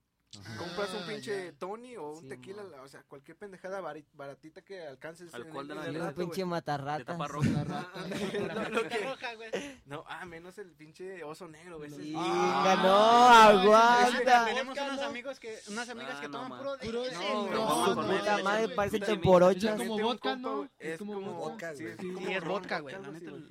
Ajá. 0.43 0.57
Compras 0.57 0.93
un 0.93 1.03
Ah, 1.03 1.07
pinche 1.07 1.45
ya. 1.53 1.57
Tony 1.57 1.95
o 1.95 2.11
un 2.11 2.21
Sí, 2.23 2.27
tequila, 2.27 2.63
o 2.83 2.87
sea, 2.89 3.01
cualquier 3.03 3.37
pendejada 3.37 3.79
baratita 4.13 4.61
que 4.61 4.85
alcances. 4.85 5.33
en 5.33 5.41
Alcohol 5.41 5.71
el- 5.71 5.93
de 5.93 5.99
la 5.99 6.09
un 6.09 6.13
pinche 6.15 6.43
matarrata. 6.45 7.17
güey. 9.37 9.81
No, 9.85 10.03
ah, 10.07 10.25
menos 10.25 10.57
el 10.57 10.71
pinche 10.73 11.23
oso 11.23 11.47
negro, 11.47 11.79
Ah, 12.17 12.63
ganó, 12.65 13.29
aguanta. 13.29 14.45
Tenemos 14.45 14.77
unos 14.77 14.99
amigos 15.01 15.39
que, 15.39 15.57
unas 15.69 15.87
amigas 15.89 16.15
Ah, 16.17 16.21
que 16.21 16.27
toman 16.29 16.49
man. 16.49 16.59
puro 16.59 16.77
de 16.77 16.85
Puro 16.85 17.01
de-. 17.03 17.11
No, 17.13 17.19
Pero 17.19 17.51
no, 17.57 17.95
no, 17.95 18.37
no, 18.37 18.43
madre, 18.43 18.69
parece 18.75 18.97
Sí, 18.97 19.03
temporocha. 19.05 19.75
Es 19.75 19.77
como 19.77 19.97
vodka, 19.99 20.37
Es 20.79 20.97
como 20.99 21.21
vodka. 21.21 21.75
sí, 21.75 21.85
es 21.85 21.97
Sí, 21.99 22.11
vodka, 22.45 22.79
güey. 22.81 22.95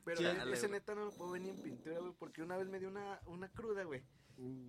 Pero 0.05 0.21
ese 0.53 0.69
neta 0.69 0.95
no 0.95 1.07
lo 1.07 1.11
puedo 1.13 1.31
ver 1.33 1.41
ni 1.43 1.49
en 1.51 1.63
pintura, 1.63 1.99
güey, 2.01 2.13
porque 2.19 2.43
una 2.43 2.57
vez 2.59 2.69
me 2.69 2.79
dio 2.79 2.89
una, 2.89 3.19
una 3.27 3.49
cruda, 3.49 3.85
güey. 3.85 4.03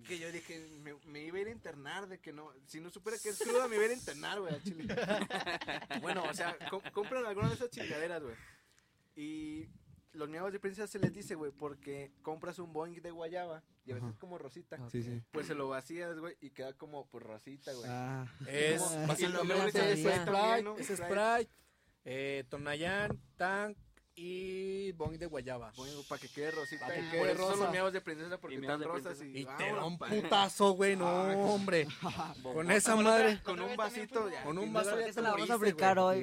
Que 0.06 0.18
yo 0.18 0.32
dije, 0.32 0.66
me, 0.80 0.94
me 1.06 1.24
iba 1.24 1.36
a 1.38 1.40
ir 1.42 1.48
a 1.48 1.50
internar 1.50 2.08
de 2.08 2.18
que 2.18 2.32
no, 2.32 2.50
si 2.66 2.80
no 2.80 2.88
supiera 2.90 3.18
que 3.22 3.28
es 3.28 3.38
cruda, 3.38 3.68
me 3.68 3.76
iba 3.76 3.84
a 3.84 3.86
ir 3.88 3.92
a 3.92 3.96
internar, 3.98 4.40
güey, 4.40 4.62
chile. 4.62 4.86
bueno, 6.00 6.22
o 6.24 6.32
sea, 6.34 6.56
com- 6.70 6.80
compran 6.92 7.26
alguna 7.26 7.48
de 7.48 7.54
esas 7.54 7.70
chingaderas, 7.70 8.22
güey. 8.22 8.34
Y 9.14 9.68
los 10.12 10.28
miados 10.28 10.52
de 10.52 10.58
princesa 10.60 10.86
se 10.86 10.98
les 10.98 11.12
dice, 11.12 11.34
güey, 11.34 11.52
porque 11.52 12.12
compras 12.22 12.58
un 12.58 12.72
boing 12.72 13.02
de 13.02 13.10
guayaba 13.10 13.62
y 13.84 13.90
a 13.90 13.94
veces 13.94 14.04
Ajá. 14.08 14.12
es 14.14 14.18
como 14.18 14.38
rosita. 14.38 14.78
Sí, 14.90 15.02
sí. 15.02 15.22
Pues 15.32 15.46
se 15.46 15.54
lo 15.54 15.68
vacías, 15.68 16.18
güey, 16.18 16.36
y 16.40 16.50
queda 16.50 16.72
como 16.72 17.06
pues 17.08 17.22
rosita, 17.24 17.72
güey. 17.74 17.90
Ah, 17.90 18.26
Es 18.46 18.80
Como- 18.80 19.06
y 19.06 19.12
es 19.12 20.16
Sprite, 20.16 20.62
¿no? 20.62 20.76
es 20.78 20.86
Sprite. 20.86 21.04
Sprite, 21.04 21.50
eh, 22.04 22.44
Tonayán, 22.48 23.20
Tank 23.36 23.76
y 24.18 24.90
Bong 24.92 25.16
de 25.16 25.26
Guayaba. 25.26 25.72
Bueno, 25.76 26.02
para 26.08 26.20
que 26.20 26.28
quede 26.28 26.50
rosita. 26.50 26.86
Pa' 26.86 26.94
que 26.94 27.08
quede 27.08 27.18
por 27.18 27.28
eso 27.28 27.50
son 27.50 27.60
los 27.60 27.70
miados 27.70 27.92
de 27.92 28.00
princesa 28.00 28.36
porque 28.38 28.56
Y 28.56 28.60
están 28.60 28.82
rosas 28.82 29.20
y, 29.22 29.38
Y 29.38 29.44
te 29.44 29.72
da 29.72 29.84
un 29.84 29.96
putazo, 29.96 30.72
güey, 30.72 30.96
no, 30.96 31.08
hombre. 31.54 31.86
Con 32.42 32.68
esa 32.72 32.96
madre. 32.96 33.40
Con 33.44 33.60
un 33.60 33.76
vasito, 33.76 34.28
ya. 34.28 34.42
Con 34.42 34.58
un 34.58 34.76
Esa 34.76 34.96
te 34.96 35.22
la 35.22 35.30
vamos 35.30 35.50
a 35.50 35.54
aplicar 35.54 35.98
hoy, 36.00 36.20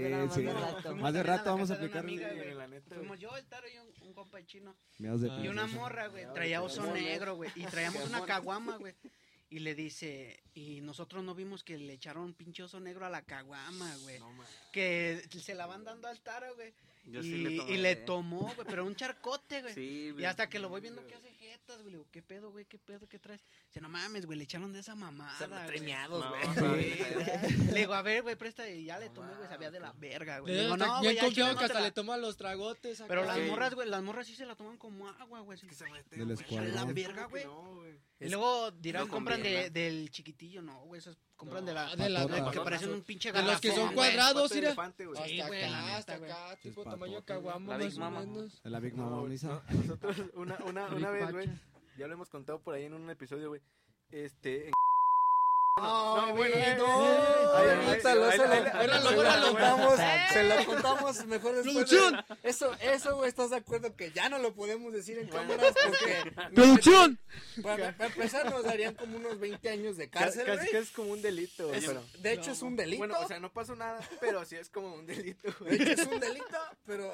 más 0.95 1.13
de 1.13 1.23
rato. 1.23 1.51
Vamos 1.51 1.71
a 1.71 1.75
aplicar. 1.75 2.03
Fuimos 2.03 3.19
yo, 3.19 3.35
el 3.37 3.45
Taro 3.45 3.67
y 3.69 3.77
un, 3.77 4.07
un 4.07 4.13
compa 4.13 4.45
chino. 4.45 4.75
Ah, 4.99 5.39
Y 5.41 5.47
una 5.47 5.67
morra, 5.67 6.07
güey, 6.07 6.25
traía 6.33 6.61
oso 6.61 6.91
negro, 6.91 7.35
güey. 7.35 7.49
Y 7.55 7.63
traíamos 7.63 8.05
una 8.05 8.25
caguama, 8.25 8.75
güey. 8.77 8.93
Y 9.49 9.59
le 9.59 9.73
dice, 9.73 10.43
y 10.53 10.81
nosotros 10.81 11.23
no 11.23 11.33
vimos 11.33 11.63
que 11.63 11.77
le 11.77 11.93
echaron 11.93 12.33
pinche 12.33 12.63
oso 12.63 12.79
negro 12.81 13.05
a 13.05 13.09
la 13.09 13.21
caguama, 13.21 13.95
güey. 14.01 14.19
No. 14.19 14.33
Que 14.73 15.25
se 15.29 15.55
la 15.55 15.65
van 15.65 15.85
dando 15.85 16.09
al 16.09 16.19
Taro, 16.19 16.53
güey. 16.55 16.73
Yo 17.05 17.19
y, 17.21 17.23
sí 17.23 17.37
le 17.37 17.57
tomé. 17.57 17.71
y 17.71 17.77
le 17.77 17.95
tomó, 17.97 18.53
güey, 18.55 18.67
pero 18.67 18.85
un 18.85 18.95
charcote, 18.95 19.61
güey. 19.61 19.73
Sí, 19.73 20.13
Y 20.17 20.23
hasta 20.23 20.49
que 20.49 20.59
lo 20.59 20.69
voy 20.69 20.81
viendo 20.81 21.05
que 21.05 21.13
hace 21.15 21.31
jetas, 21.55 21.77
güey. 21.81 21.91
Le 21.91 21.97
digo, 21.97 22.07
¿qué 22.11 22.21
pedo, 22.21 22.51
güey? 22.51 22.65
¿Qué 22.65 22.77
pedo? 22.77 23.07
¿Qué 23.07 23.19
traes? 23.19 23.41
Dice, 23.67 23.81
no 23.81 23.89
mames, 23.89 24.25
güey, 24.25 24.37
le 24.37 24.43
echaron 24.43 24.71
de 24.73 24.79
esa 24.79 24.93
Se 24.93 24.97
mamada, 24.97 25.47
güey. 25.47 25.65
treñados, 25.67 26.23
No, 26.23 26.29
güey. 26.29 26.47
no, 26.47 26.53
Sí. 26.53 26.59
no. 26.65 27.71
Le 27.73 27.79
digo, 27.79 27.93
a 27.93 28.01
ver, 28.01 28.21
güey, 28.23 28.35
presta. 28.35 28.69
Y 28.69 28.85
ya 28.85 28.99
le 28.99 29.09
tomé, 29.09 29.33
güey, 29.35 29.47
sabía 29.47 29.71
de 29.71 29.79
la 29.79 29.93
verga, 29.93 30.39
güey. 30.39 30.53
Le 30.55 30.61
digo, 30.63 30.77
no, 30.77 30.85
bien 30.85 31.01
güey, 31.03 31.15
ya 31.15 31.21
confiado 31.23 31.49
que 31.51 31.55
no 31.55 31.61
hasta 31.65 31.79
la- 31.79 31.85
le 31.85 31.91
toman 31.91 32.21
los 32.21 32.37
tragotes. 32.37 32.99
acá. 33.01 33.07
Pero 33.07 33.23
las 33.25 33.39
morras, 33.39 33.73
güey, 33.73 33.89
las 33.89 34.03
morras 34.03 34.27
sí 34.27 34.35
se 34.35 34.45
la 34.45 34.55
toman 34.55 34.77
como 34.77 35.07
agua, 35.07 35.39
güey. 35.41 35.57
así. 35.57 35.67
Que 35.67 35.75
se 35.75 35.89
mete, 35.89 36.15
Del 36.15 36.25
güey. 36.25 36.37
escuadrón. 36.39 36.75
La 36.75 36.81
¿Cómo 36.81 36.93
verga, 36.93 37.25
güey. 37.25 37.43
no, 37.45 37.75
güey? 37.75 37.95
Y 38.17 38.29
luego 38.29 38.71
dirán, 38.71 39.07
No 39.07 39.13
compran 39.13 39.43
de, 39.43 39.69
del 39.71 40.09
chiquitillo, 40.09 40.61
no, 40.61 40.79
güey, 40.85 40.99
esos 40.99 41.17
compran 41.35 41.65
No, 41.65 41.67
de 41.67 41.73
la... 41.73 41.95
de 41.97 42.09
la- 42.09 42.25
de 42.25 42.49
que 42.51 42.61
parecen 42.61 42.91
un 42.93 43.01
pinche 43.01 43.29
de 43.33 43.43
los 43.43 43.59
que 43.59 43.71
son 43.71 43.93
güey. 43.93 43.95
cuadrados, 43.95 44.53
mira. 44.55 44.67
elefante, 44.67 45.05
güey. 45.05 45.21
Sí, 45.29 45.41
Hasta 45.41 45.47
güey, 45.47 45.61
la 45.69 45.97
hasta 45.97 46.17
güey. 46.17 46.31
acá, 46.31 46.55
tipo 46.61 46.81
Es 46.81 46.89
tamaño 46.89 47.21
güey. 47.27 47.67
La 47.67 47.77
Big 47.77 47.87
más 47.87 47.97
o 47.97 47.99
Mama. 47.99 48.19
menos. 48.21 48.63
De 48.63 48.69
la 48.69 48.79
Big 48.79 48.95
Mama 48.95 49.17
güey, 49.17 49.31
Misa. 49.31 49.61
Nosotros, 49.69 50.17
una, 50.33 50.57
una, 50.65 50.85
una 50.87 51.09
vez, 51.09 51.31
güey, 51.33 51.44
Ya 51.97 52.07
lo 52.07 52.13
hemos 52.13 52.29
contado 52.29 52.59
por 52.59 52.75
ahí 52.75 52.85
en 52.85 52.93
un 52.93 53.09
episodio, 53.09 53.49
güey. 53.49 53.61
Este, 54.11 54.71
No, 55.85 56.33
bueno, 56.35 56.55
no. 56.77 58.01
se 58.01 58.15
lo- 58.15 59.41
contamos, 59.51 59.99
ahí- 59.99 60.33
se 60.33 60.43
lo 60.43 60.65
contamos 60.65 61.25
mejor 61.25 61.55
después. 61.55 61.65
de- 61.75 61.97
¡Producción! 61.97 62.25
Eso, 62.43 62.73
eso, 62.79 63.15
güey, 63.17 63.27
¿estás 63.27 63.49
de 63.49 63.57
acuerdo 63.57 63.93
que 63.93 64.11
ya 64.13 64.29
no 64.29 64.37
lo 64.39 64.53
podemos 64.53 64.93
decir 64.93 65.17
en 65.19 65.27
cámaras 65.27 65.73
porque... 65.85 66.31
¡Producción! 66.55 67.19
Para, 67.61 67.91
para 67.91 68.09
empezar 68.09 68.49
nos 68.49 68.63
darían 68.63 68.95
como 68.95 69.17
unos 69.17 69.37
20 69.37 69.69
años 69.69 69.97
de 69.97 70.09
cárcel, 70.09 70.45
casi 70.45 70.71
que 70.71 70.77
es 70.77 70.91
como 70.91 71.11
un 71.11 71.21
delito, 71.21 71.67
güey. 71.67 71.79
Es- 71.79 71.85
pero- 71.87 72.03
de 72.19 72.31
hecho 72.33 72.51
es 72.51 72.61
un 72.61 72.77
delito. 72.77 72.99
Bueno, 72.99 73.19
o 73.19 73.27
sea, 73.27 73.41
no 73.41 73.51
pasó 73.51 73.75
nada, 73.75 73.99
pero 74.21 74.45
sí 74.45 74.55
es 74.55 74.69
como 74.69 74.93
un 74.95 75.05
delito, 75.05 75.51
de 75.65 75.75
hecho 75.75 76.01
es 76.03 76.07
un 76.07 76.21
delito, 76.21 76.57
pero 76.85 77.11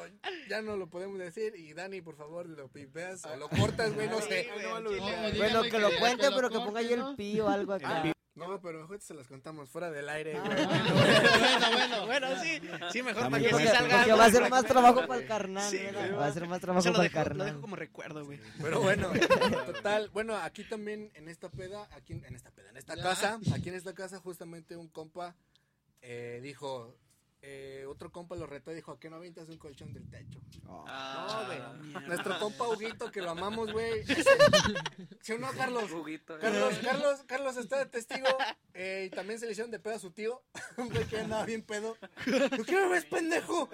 ya 0.48 0.62
no 0.62 0.78
lo 0.78 0.88
podemos 0.88 1.18
decir. 1.18 1.56
Y 1.56 1.74
Dani, 1.74 2.02
por 2.02 2.16
favor, 2.16 2.48
lo 2.48 2.68
pipeas 2.68 3.26
o 3.26 3.36
lo 3.38 3.50
cortas, 3.50 3.92
güey, 3.96 4.08
no 4.08 4.22
sé. 4.22 4.50
Güey. 4.54 4.84
güey. 5.00 5.38
Bueno, 5.38 5.64
que 5.64 5.80
lo 5.80 5.90
cuente, 5.98 6.30
pero 6.36 6.50
que 6.52 6.60
ponga 6.60 6.80
ahí 6.82 6.94
el 6.94 7.16
pi 7.16 7.40
o 7.40 7.50
algo 7.50 7.74
acá. 7.74 8.04
No, 8.34 8.62
pero 8.62 8.80
mejor 8.82 9.02
se 9.02 9.14
las 9.14 9.28
contamos 9.28 9.70
fuera 9.70 9.92
del 9.92 10.08
aire, 10.08 10.38
Ah, 10.38 10.44
güey. 10.46 10.66
bueno, 10.94 12.06
bueno, 12.06 12.06
bueno, 12.06 12.42
sí. 12.42 12.62
Sí, 12.92 13.04
mejor 13.04 13.30
para 13.30 13.44
que 13.44 13.54
sí 13.54 13.68
salga 13.68 13.98
Porque 13.98 14.14
va 14.14 14.26
a 14.26 14.32
ser 14.32 14.50
más 14.50 14.66
trabajo 14.66 15.06
para 15.06 15.22
el 15.22 15.28
carnal, 15.28 15.70
Sí. 15.70 15.80
Va 16.18 16.26
a 16.28 16.32
ser 16.34 16.48
más 16.48 16.62
trabajo 16.62 16.84
para 16.92 17.04
el 17.04 17.12
dejo, 17.12 17.20
lo 17.20 17.24
dejo 17.24 17.38
carnal. 17.38 17.62
como 17.62 17.76
recuerdo, 17.76 18.24
güey. 18.26 18.40
Pero 18.62 18.80
bueno, 18.82 19.12
total, 19.66 20.10
bueno, 20.14 20.36
aquí 20.38 20.64
también 20.64 21.12
en 21.14 21.28
esta 21.28 21.50
peda, 21.50 21.88
aquí 21.92 22.14
en 22.14 22.24
en 22.26 22.36
esta 22.36 22.52
peda, 22.52 22.70
en 22.70 22.78
esta 22.78 22.96
Ya. 22.96 23.04
casa, 23.04 23.40
aquí 23.54 23.68
en 23.70 23.76
esta 23.76 23.94
casa 23.94 24.20
justamente 24.20 24.78
un 24.78 24.88
compa 24.88 25.36
eh, 26.02 26.40
dijo, 26.42 26.96
eh, 27.44 27.86
otro 27.88 28.12
compa 28.12 28.36
lo 28.36 28.46
retó 28.46 28.72
y 28.72 28.76
dijo, 28.76 28.92
¿a 28.92 29.00
qué 29.00 29.10
no 29.10 29.16
avientas 29.16 29.50
un 29.50 29.58
colchón 29.58 29.94
del 29.94 30.08
techo? 30.10 30.40
Ah, 30.68 31.42
No, 31.42 31.46
güey. 31.92 32.06
Nuestro 32.08 32.38
compa 32.40 32.68
Huguito, 32.70 33.12
que 33.12 33.22
lo 33.22 33.32
amamos, 33.32 33.72
güey. 33.72 34.04
¿Sí 35.22 35.34
o 35.34 35.38
no, 35.40 35.52
Carlos? 35.52 35.86
Carlos, 36.40 36.80
Carlos, 36.84 37.24
Carlos 37.26 37.58
está 37.58 37.80
de 37.80 37.86
testigo. 37.88 38.28
eh, 38.74 39.08
y 39.12 39.16
también 39.16 39.40
se 39.40 39.46
le 39.48 39.54
hicieron 39.54 39.72
de 39.72 39.80
pedo 39.80 39.96
a 39.96 40.00
su 40.00 40.12
tío. 40.12 40.44
Un 40.78 40.90
güey 40.90 41.06
que 41.06 41.20
andaba 41.20 41.46
bien 41.46 41.64
pedo. 41.64 41.98
¿Por 42.26 42.66
qué 42.66 42.76
me 42.76 42.88
ves, 42.90 43.06
pendejo? 43.06 43.70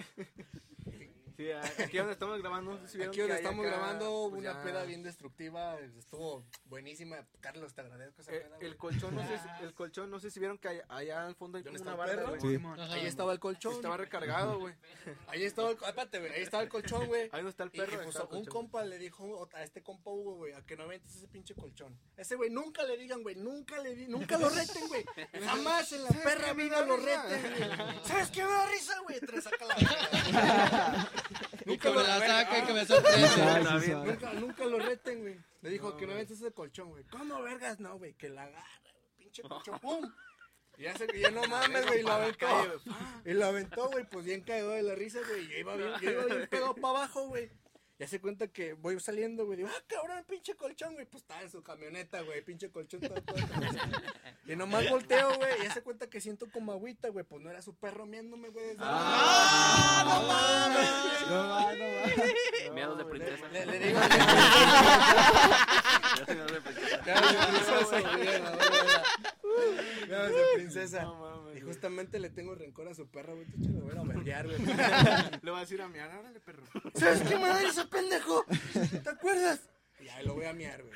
Sí, 1.37 1.51
aquí 1.51 1.97
donde 1.97 2.13
estamos 2.13 2.39
grabando, 2.41 2.71
no 2.71 2.77
sé 2.81 2.87
si 2.87 2.97
vieron 2.97 3.11
Aquí 3.13 3.19
donde 3.21 3.35
estamos 3.35 3.65
acá, 3.65 3.75
grabando 3.77 4.27
pues, 4.31 4.41
una 4.41 4.53
ya- 4.53 4.63
peda 4.63 4.83
bien 4.85 5.03
destructiva. 5.03 5.79
Estuvo 5.79 6.43
buenísima. 6.65 7.17
Carlos, 7.39 7.75
te 7.75 7.81
agradezco 7.81 8.23
esa 8.23 8.33
Eh, 8.33 8.39
peda. 8.41 8.57
el 8.59 8.75
colchón, 8.75 9.13
no 9.13 9.21
sé, 9.27 9.37
si- 9.59 9.63
el 9.63 9.73
colchón, 9.75 10.09
no 10.09 10.19
sé 10.19 10.31
si 10.31 10.39
vieron 10.39 10.57
que 10.57 10.67
hay- 10.69 10.81
allá 10.89 11.27
al 11.27 11.35
fondo 11.35 11.57
hay 11.59 11.63
¿Dónde 11.63 11.79
como 11.79 11.93
una 11.93 12.05
el 12.11 12.17
barra. 12.25 12.39
Sí. 12.41 12.59
Ahí 12.91 13.05
estaba 13.05 13.33
el 13.33 13.39
colchón. 13.39 13.73
Estaba 13.73 13.97
recargado, 13.97 14.59
güey. 14.59 14.73
Ahí 15.27 15.43
estaba 15.43 15.69
el, 15.69 15.75
espérate, 15.77 16.19
güey, 16.19 16.31
ahí 16.31 16.41
estaba 16.41 16.63
el 16.63 16.69
colchón, 16.69 17.05
güey. 17.05 17.29
Ahí 17.31 17.43
no 17.43 17.49
está 17.49 17.63
el 17.63 17.71
perro. 17.71 17.91
y, 17.91 17.95
ahí 17.95 18.03
pues, 18.03 18.15
está 18.15 18.27
el 18.29 18.37
un 18.39 18.45
compa 18.45 18.83
le 18.83 18.97
dijo 18.97 19.47
a 19.53 19.63
este 19.63 19.83
compa 19.83 20.09
Hugo, 20.09 20.35
güey, 20.37 20.53
a 20.53 20.65
que 20.65 20.75
no 20.75 20.83
avientes 20.83 21.15
ese 21.15 21.27
pinche 21.27 21.53
colchón. 21.53 21.95
Ese 22.17 22.35
güey, 22.35 22.49
nunca 22.49 22.83
le 22.83 22.97
digan, 22.97 23.21
güey, 23.21 23.35
nunca 23.35 23.79
le 23.81 23.93
di- 23.93 24.07
nunca 24.07 24.37
lo 24.39 24.49
reten, 24.49 24.87
güey. 24.87 25.05
Jamás 25.45 25.91
en 25.91 26.03
la 26.03 26.09
perra 26.09 26.53
vida 26.53 26.79
da 26.79 26.85
lo 26.87 26.97
reten, 26.97 27.41
güey. 27.57 27.69
¿Sabes 28.03 28.31
qué 28.31 28.43
me 28.43 28.49
da 28.51 28.65
risa, 28.69 28.99
güey? 29.01 29.19
Te 29.19 29.41
saca 29.41 29.65
la 29.65 29.75
que 31.75 31.89
me 31.89 32.03
la 32.03 32.19
saca 32.19 32.59
y 32.59 32.61
que 32.63 32.73
me 32.73 32.85
Sí, 32.85 32.93
sorprende. 32.93 33.95
Nunca, 34.05 34.33
nunca 34.33 34.65
lo 34.65 34.79
reten, 34.79 35.21
güey. 35.21 35.39
Le 35.61 35.69
dijo 35.69 35.97
que 35.97 36.05
no 36.05 36.13
avientes 36.13 36.39
ese 36.39 36.51
colchón, 36.51 36.89
güey. 36.89 37.03
¿Cómo 37.05 37.41
vergas? 37.41 37.79
No, 37.79 37.97
güey, 37.97 38.13
que 38.13 38.29
la 38.29 38.43
agarre, 38.43 38.93
pinche 39.17 39.41
colchón, 39.43 39.79
pum. 39.79 40.11
Y 40.77 40.83
ya 40.83 40.95
se 40.95 41.07
que 41.07 41.19
ya 41.19 41.31
no 41.31 41.41
mames, 41.47 41.85
güey, 41.87 41.99
y 42.01 42.03
lo 42.03 42.11
aventó. 42.11 42.47
Y 43.25 43.33
lo 43.33 43.45
aventó, 43.47 43.89
güey, 43.89 44.07
pues 44.09 44.25
bien 44.25 44.41
cagado 44.41 44.71
de 44.71 44.83
la 44.83 44.95
risa, 44.95 45.19
güey. 45.27 45.45
Y 45.45 45.49
ya 45.49 45.57
iba 45.57 45.75
bien, 45.75 45.89
ya 46.01 46.11
iba 46.11 46.25
bien 46.25 46.47
pedo 46.49 46.75
para 46.75 46.99
abajo, 46.99 47.27
güey. 47.27 47.49
Ya 47.99 48.07
se 48.07 48.21
cuenta 48.21 48.47
que 48.47 48.73
voy 48.73 48.99
saliendo, 48.99 49.45
güey. 49.47 49.57
Digo, 49.57 49.69
ah, 49.75 49.83
cabrón, 49.87 50.23
pinche 50.27 50.55
colchón, 50.55 50.93
güey. 50.93 51.07
Pues 51.07 51.23
estaba 51.23 51.41
en 51.41 51.49
su 51.49 51.63
camioneta, 51.63 52.21
güey. 52.21 52.43
Pinche 52.43 52.69
colchón 52.69 53.01
todo, 53.01 53.19
todo. 53.23 53.37
Y 54.45 54.55
nomás 54.55 54.87
volteo, 54.87 55.35
güey. 55.35 55.61
Y 55.61 55.63
ya 55.63 55.73
se 55.73 55.81
cuenta 55.81 56.07
que 56.07 56.21
siento 56.21 56.45
como 56.51 56.71
agüita, 56.71 57.09
güey. 57.09 57.25
Pues 57.25 57.41
no 57.41 57.49
era 57.49 57.61
su 57.63 57.73
perro 57.75 58.05
miándome, 58.05 58.49
güey. 58.49 58.67
desde 58.67 58.83
Ah, 58.83 60.03
no 60.05 60.27
mames! 60.27 60.89
No 61.27 61.49
va, 61.49 61.73
no. 61.73 62.73
Miados 62.75 62.97
de 62.99 63.05
princesa. 63.05 63.47
Le, 63.47 63.65
le 63.65 63.79
digo, 63.79 63.99
Miados 66.27 66.51
de 66.51 66.61
princesa. 66.61 67.13
Miados 70.07 70.31
de 70.31 70.43
princesa, 70.55 71.03
justamente 71.67 72.19
le 72.19 72.29
tengo 72.29 72.55
rencor 72.55 72.87
a 72.87 72.95
su 72.95 73.07
perro, 73.07 73.35
güey. 73.35 73.47
Tú 73.47 73.69
lo 73.71 73.81
voy 73.81 73.97
a 73.97 74.03
verguear, 74.03 74.47
güey. 74.47 74.57
Le 75.41 75.51
voy 75.51 75.57
a 75.57 75.61
decir 75.61 75.81
a 75.81 75.87
mi 75.87 75.99
árale, 75.99 76.39
perro. 76.39 76.63
¿Sabes 76.95 77.21
qué 77.21 77.35
me 77.35 77.47
da 77.47 77.61
ese 77.61 77.85
pendejo? 77.85 78.45
¿Te 79.03 79.09
acuerdas? 79.09 79.61
Y 79.99 80.07
ahí 80.09 80.25
lo 80.25 80.35
voy 80.35 80.45
a 80.45 80.53
miar, 80.53 80.83
güey. 80.83 80.93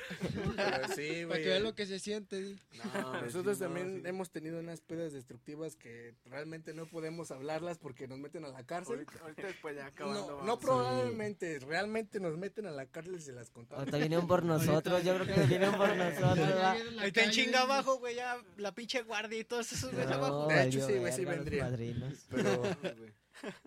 Pero 0.56 0.88
sí, 0.94 1.08
Para 1.08 1.26
güey. 1.26 1.42
que 1.42 1.48
vean 1.48 1.62
lo 1.64 1.74
que 1.74 1.86
se 1.86 1.98
siente. 1.98 2.40
di. 2.40 2.60
No, 2.94 3.22
Nosotros 3.22 3.58
sí, 3.58 3.62
no, 3.64 3.68
también 3.68 4.00
sí. 4.02 4.08
hemos 4.08 4.30
tenido 4.30 4.60
unas 4.60 4.80
pedas 4.80 5.12
destructivas 5.12 5.74
que 5.74 6.14
realmente 6.26 6.72
no 6.72 6.86
podemos 6.86 7.30
hablarlas 7.32 7.78
porque 7.78 8.06
nos 8.06 8.18
meten 8.20 8.44
a 8.44 8.48
la 8.48 8.64
cárcel. 8.64 8.94
Ahorita, 8.98 9.12
ahorita 9.22 9.46
después 9.48 9.74
ya 9.76 9.86
acabando. 9.86 10.38
No, 10.38 10.44
no 10.44 10.58
probablemente, 10.58 11.58
realmente 11.58 12.20
nos 12.20 12.38
meten 12.38 12.66
a 12.66 12.70
la 12.70 12.86
cárcel 12.86 13.16
y 13.16 13.20
se 13.20 13.32
las 13.32 13.50
contamos. 13.50 13.80
Ahorita 13.80 13.98
vienen 13.98 14.26
por 14.26 14.44
nosotros, 14.44 15.02
yo 15.04 15.18
creo 15.18 15.34
que 15.34 15.42
vienen 15.46 15.72
por 15.72 15.88
nosotros. 15.96 16.48
está 17.02 17.24
en 17.24 17.30
chinga 17.32 17.62
abajo, 17.62 17.98
güey, 17.98 18.14
ya 18.14 18.38
la 18.56 18.72
pinche 18.72 19.02
guardia 19.02 19.38
y 19.38 19.44
todos 19.44 19.72
esos 19.72 19.92
abajo. 19.94 20.42
No, 20.42 20.48
De 20.48 20.62
hecho, 20.68 20.86
sí, 20.86 20.94
güey, 20.98 21.12
sí 21.12 21.24
vendría. 21.24 21.64
padrinos. 21.64 22.26
Pero, 22.30 22.62
Sí, 22.82 22.88
güey. 22.98 23.12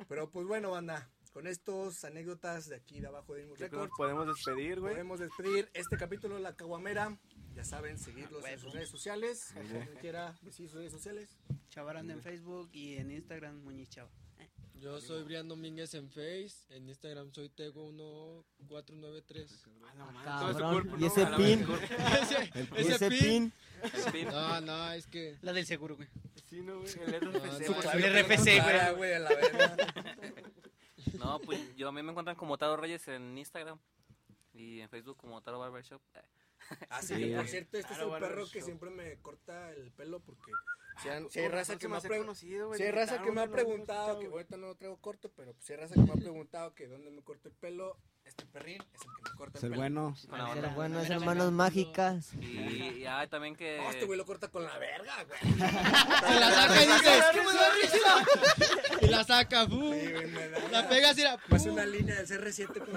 pero 0.08 0.30
pues 0.30 0.48
bueno, 0.48 0.72
banda, 0.72 1.10
con 1.36 1.48
estos 1.48 2.06
anécdotas 2.06 2.70
de 2.70 2.78
aquí 2.78 3.02
de 3.02 3.08
abajo 3.08 3.34
de 3.34 3.44
Inmus 3.44 3.60
Records, 3.60 3.92
podemos 3.98 4.26
despedir, 4.26 4.80
güey. 4.80 4.94
podemos 4.94 5.20
despedir 5.20 5.70
este 5.74 5.98
capítulo 5.98 6.36
de 6.36 6.42
La 6.42 6.56
Caguamera. 6.56 7.18
Ya 7.54 7.66
saben, 7.66 8.00
seguirlos 8.00 8.46
en 8.46 8.58
sus 8.58 8.72
redes 8.72 8.88
sociales. 8.88 9.54
Como 9.54 10.00
quiera 10.00 10.34
decir 10.44 10.70
sus 10.70 10.78
redes 10.78 10.94
sociales. 10.94 11.36
Chavaranda 11.68 12.14
en 12.14 12.22
Facebook 12.22 12.70
y 12.72 12.96
en 12.96 13.12
Instagram, 13.12 13.62
Muñiz 13.66 13.90
Chava. 13.90 14.10
Yo 14.76 15.02
soy 15.02 15.24
Brian 15.24 15.50
Domínguez 15.50 15.94
en 15.96 16.10
Face. 16.10 16.54
En 16.70 16.88
Instagram 16.88 17.30
soy 17.34 17.50
Tego1493. 17.50 19.48
Cabrón, 20.24 20.72
cuerpo, 20.74 20.96
y 20.98 21.02
no, 21.02 21.08
ese 21.08 21.26
pin, 21.36 21.66
ese, 22.22 22.52
y 22.56 22.80
ese 22.82 22.96
ese 22.96 23.10
pin. 23.10 23.20
pin. 23.20 23.54
El 24.06 24.12
pin. 24.14 24.28
No, 24.30 24.62
no, 24.62 24.92
es 24.94 25.06
que. 25.08 25.38
La 25.42 25.52
del 25.54 25.66
seguro, 25.66 25.96
güey. 25.98 26.08
Sí, 26.50 26.62
no, 26.62 26.80
güey. 26.80 26.92
El 26.94 27.24
No, 27.26 27.32
RFC, 27.32 27.68
no, 27.70 27.76
güey. 27.76 27.84
no. 27.84 28.06
El 28.08 28.24
RFC, 28.26 28.58
Cara, 28.58 28.92
güey. 28.92 28.98
güey, 28.98 29.14
a 29.14 29.20
la 29.20 29.30
verga. 29.30 29.76
No, 31.26 31.40
pues 31.40 31.76
yo 31.76 31.90
a 31.90 31.92
mí 31.92 32.02
me 32.04 32.12
encuentran 32.12 32.36
como 32.36 32.58
Taro 32.58 32.78
Reyes 32.78 33.08
en 33.08 33.38
Instagram 33.38 33.80
y 34.54 34.80
en 34.82 34.90
Facebook 34.90 35.18
como 35.18 35.42
Taro 35.42 35.60
Barbershop. 35.60 36.02
Ah, 36.90 37.02
sí, 37.02 37.16
Sí. 37.16 37.34
por 37.36 37.48
cierto, 37.48 37.78
este 37.78 37.94
es 37.94 38.00
el 38.00 38.10
perro 38.20 38.50
que 38.50 38.62
siempre 38.62 38.90
me 38.90 39.18
corta 39.18 39.72
el 39.72 39.92
pelo 39.92 40.20
porque 40.22 40.52
si, 41.30 41.40
hay 41.40 41.48
raza 41.50 41.78
que 41.78 41.88
me 41.88 41.96
ha 41.96 41.98
hace 41.98 42.08
pre- 42.08 42.18
conocido, 42.20 42.68
güey. 42.68 42.78
si 42.80 42.86
hay 42.86 42.92
raza 42.92 43.22
que 43.22 43.32
me 43.32 43.42
ha 43.42 43.48
preguntado, 43.48 44.18
que 44.20 44.28
ahorita 44.28 44.58
no 44.58 44.68
lo 44.68 44.76
traigo 44.76 44.98
corto, 44.98 45.30
pero 45.36 45.54
pues 45.54 45.66
si 45.66 45.74
hay 45.74 45.80
raza 45.80 45.94
que 45.96 46.02
me 46.02 46.12
ha 46.14 46.16
preguntado 46.16 46.74
que 46.74 46.88
dónde 46.88 47.12
me 47.12 47.22
corto 47.22 47.50
el 47.50 47.54
pelo, 47.56 47.98
este 48.24 48.46
perrín 48.48 48.82
es 48.94 49.02
el 49.02 49.08
que 49.24 49.30
me 49.30 49.36
corta 49.38 49.60
el 49.60 49.66
el 49.66 49.70
pelo. 49.72 49.82
bueno. 49.82 50.16
Con 50.28 50.40
la 50.40 50.52
Es 50.52 50.64
el 50.64 50.70
bueno, 50.74 51.00
es 51.02 51.10
hermanos 51.12 51.52
mágicas. 51.52 52.34
Y, 52.40 53.00
y 53.02 53.06
hay 53.06 53.28
también 53.28 53.56
que... 53.56 53.78
No, 53.78 53.90
este 53.92 54.06
güey 54.06 54.18
lo 54.18 54.26
corta 54.26 54.48
con 54.48 54.64
la 54.64 54.76
verga, 54.80 55.24
güey. 55.26 55.40
Se 55.54 56.40
la 56.40 56.52
saca 56.52 56.84
y 56.84 56.88
dice, 56.88 57.18
"Es 57.18 57.26
que 57.26 57.42
me 57.42 57.54
da 57.54 57.70
risa". 57.76 58.26
Y 59.02 59.08
la 59.08 59.24
saca, 59.24 59.68
¡fu! 59.68 59.94
Sí, 59.94 60.12
güey, 60.12 60.28
me 60.32 60.50
da 60.50 60.55
La 60.82 60.90
pega 60.90 61.10
así, 61.12 61.22
la. 61.24 61.38
Pues 61.50 61.66
una 61.66 61.86
línea 61.86 62.16
del 62.22 62.28
CR7 62.28 62.80
con 62.80 62.96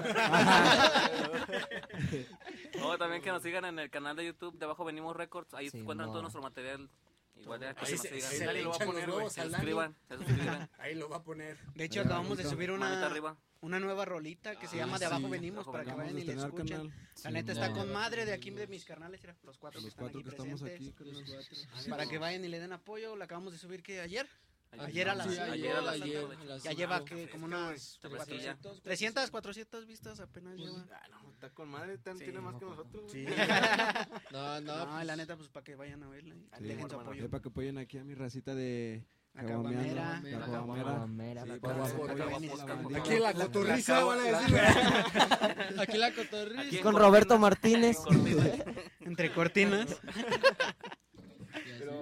No, 2.81 2.97
también 2.97 3.21
que 3.21 3.29
nos 3.31 3.41
sigan 3.43 3.65
en 3.65 3.79
el 3.79 3.89
canal 3.89 4.15
de 4.15 4.25
YouTube 4.25 4.57
de 4.57 4.65
Abajo 4.65 4.85
Venimos 4.85 5.15
Records. 5.15 5.53
Ahí 5.53 5.69
Sí, 5.69 5.79
encuentran 5.79 6.07
mo. 6.07 6.13
todo 6.13 6.21
nuestro 6.23 6.41
material. 6.41 6.89
Igual 7.37 7.61
ya 7.61 7.73
que 7.73 7.85
Ahí 7.85 7.97
se, 7.97 8.19
se 8.21 8.53
le 8.53 8.63
lo 8.63 8.71
va 8.71 8.75
a 8.75 8.79
poner, 8.79 9.09
Se 9.31 9.43
suscriban, 9.43 9.95
se 10.09 10.17
suscriban. 10.17 10.69
Ahí 10.77 10.95
lo 10.95 11.07
va 11.09 11.17
a 11.17 11.23
poner. 11.23 11.57
De 11.75 11.85
hecho, 11.85 12.01
acabamos 12.01 12.37
de 12.37 12.43
subir 12.43 12.69
una, 12.71 13.05
arriba. 13.05 13.37
una 13.61 13.79
nueva 13.79 14.03
rolita 14.03 14.59
que 14.59 14.67
se 14.67 14.75
Ah, 14.75 14.85
llama 14.85 14.99
De 14.99 15.05
Abajo 15.05 15.23
sí. 15.25 15.29
Venimos 15.31 15.59
Abajo 15.65 15.71
para 15.71 15.85
que 15.85 15.93
vayan 15.93 16.19
y 16.19 16.23
la 16.25 16.33
escuchen. 16.45 16.93
La 17.23 17.31
neta 17.31 17.53
está 17.53 17.71
con 17.71 17.91
madre 17.93 18.25
de 18.25 18.33
aquí 18.33 18.49
de 18.51 18.67
mis 18.67 18.83
carnales, 18.83 19.21
los 19.43 19.57
cuatro 19.57 19.79
que 19.79 19.85
Los 19.85 19.93
están 19.93 20.03
cuatro 20.09 20.19
aquí 20.19 20.29
que 20.29 20.35
estamos 20.35 20.61
presentes. 20.61 20.93
aquí. 20.93 21.11
Los 21.11 21.23
cuatro. 21.69 21.89
Para 21.89 22.05
que 22.07 22.17
vayan 22.17 22.43
y 22.43 22.49
le 22.49 22.59
den 22.59 22.73
apoyo, 22.73 23.15
la 23.15 23.23
acabamos 23.25 23.53
de 23.53 23.59
subir 23.59 23.81
que 23.83 24.01
ayer. 24.01 24.27
Ayer, 24.71 24.85
Ayer 24.87 25.09
a 25.09 25.15
las 25.15 25.33
Sí, 25.33 25.39
ayer, 25.39 25.75
a 25.75 25.81
las 25.81 25.93
ayer, 25.95 26.21
cinco. 26.29 26.41
a 26.41 26.45
las 26.45 26.63
Ya 26.63 26.71
lleva 26.73 27.03
que 27.03 27.27
como 27.29 27.45
unas 27.45 27.97
güey. 28.03 28.15
400, 28.15 28.81
300, 28.83 29.31
400 29.31 29.85
vistas 29.87 30.19
apenas 30.19 30.55
lleva. 30.57 30.85
Ah, 30.93 31.07
no, 31.09 31.31
está 31.31 31.49
con 31.49 31.69
madre. 31.69 31.97
tan- 31.97 32.17
Sí, 32.17 32.25
tiene 32.25 32.39
más 32.39 32.53
no, 32.53 32.59
que 32.59 32.65
nosotros, 32.65 33.11
Sí. 33.11 33.25
No, 34.31 34.61
no. 34.61 34.77
No, 34.85 34.91
pues, 34.93 35.05
la 35.07 35.15
neta, 35.15 35.35
pues 35.35 35.49
para 35.49 35.63
que 35.63 35.75
vayan 35.75 36.03
a 36.03 36.09
verla. 36.09 36.35
y 36.35 36.39
Sí, 36.57 36.63
Dejen 36.63 36.79
su 36.81 36.85
hermano. 36.85 37.01
apoyo. 37.09 37.25
Eh, 37.25 37.29
para 37.29 37.41
que 37.41 37.49
apoyen 37.49 37.77
aquí 37.79 37.97
a 37.97 38.03
mi 38.03 38.13
racita 38.13 38.53
de 38.53 39.03
caguamera. 39.33 40.21
Aquí 42.95 43.19
la 43.19 43.33
cotorriza 43.33 44.03
van 44.03 44.19
a 44.19 44.31
la- 44.31 44.39
decir. 44.41 44.55
Aquí 45.79 45.97
la 45.97 46.13
cotorriza. 46.13 46.81
Con. 46.83 46.95
Roberto 46.95 47.39
Martínez. 47.39 47.97
Entre 49.01 49.31
cortinas. 49.33 49.99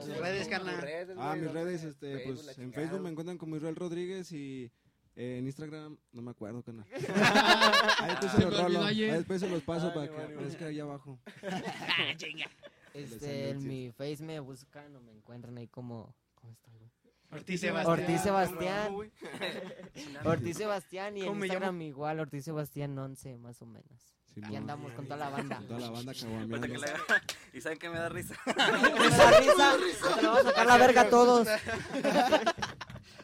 Sus 0.08 0.18
redes, 0.18 0.48
carnal. 0.48 1.16
Ah, 1.18 1.36
mis 1.36 1.52
redes, 1.52 1.84
este, 1.84 2.20
Facebook, 2.20 2.46
pues 2.46 2.58
en 2.58 2.74
Facebook 2.74 3.02
me 3.02 3.10
encuentran 3.10 3.38
como 3.38 3.56
Israel 3.56 3.76
Rodríguez 3.76 4.32
y 4.32 4.72
eh, 5.16 5.40
en 5.40 5.48
Instagram 5.48 5.98
no 6.12 6.22
me 6.22 6.32
acuerdo, 6.32 6.62
canal. 6.64 6.86
Ahí 8.00 8.10
después 8.12 8.32
Se 8.34 8.42
los 8.44 8.62
rolo, 8.62 8.84
ahí 8.84 9.02
después 9.02 9.42
se 9.42 9.50
los 9.50 9.64
paso 9.64 9.88
Ay, 9.88 9.94
para 9.94 10.08
que 10.08 10.34
aparezca 10.34 10.66
ahí 10.68 10.80
abajo. 10.80 11.20
Este, 12.94 13.50
en 13.50 13.68
mi 13.68 13.92
face 13.92 14.24
me 14.24 14.40
buscan 14.40 14.96
o 14.96 15.02
me 15.02 15.12
encuentran 15.12 15.56
ahí 15.58 15.68
como. 15.68 16.16
¿Cómo 16.34 16.52
está, 16.52 16.72
güey? 16.72 16.90
Ortiz 17.30 17.62
Sebastián. 17.62 18.00
Ortiz 18.00 18.22
Sebastián. 18.22 18.94
Ortiz 20.26 20.58
Sebastián 20.58 21.18
y 21.18 21.20
en 21.20 21.28
¿Cómo 21.28 21.40
me 21.42 21.46
Instagram 21.46 21.82
igual, 21.84 22.20
Ortiz 22.20 22.46
Sebastián 22.46 22.98
11 22.98 23.38
más 23.38 23.62
o 23.62 23.68
menos. 23.68 24.17
Simón. 24.38 24.54
Y 24.54 24.56
andamos 24.56 24.94
con 24.94 25.06
toda 25.06 25.18
la 25.18 25.30
banda. 25.30 25.62
Toda 25.68 25.80
la 25.80 25.90
banda 25.90 26.14
caguameando. 26.14 26.68
Y 27.54 27.62
saben 27.62 27.80
que 27.80 27.90
me 27.90 27.98
da 27.98 28.10
risa. 28.10 28.36
¿Me 28.46 28.54
da 29.10 29.78
risa? 29.78 29.78
Lo 30.22 30.32
vamos 30.32 30.40
a 30.40 30.44
sacar 30.50 30.68
la 30.68 30.78
verga 30.78 31.02
a 31.02 31.10
todos. 31.10 31.48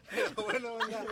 Pero 0.09 0.43
bueno, 0.43 0.75
banda, 0.77 1.05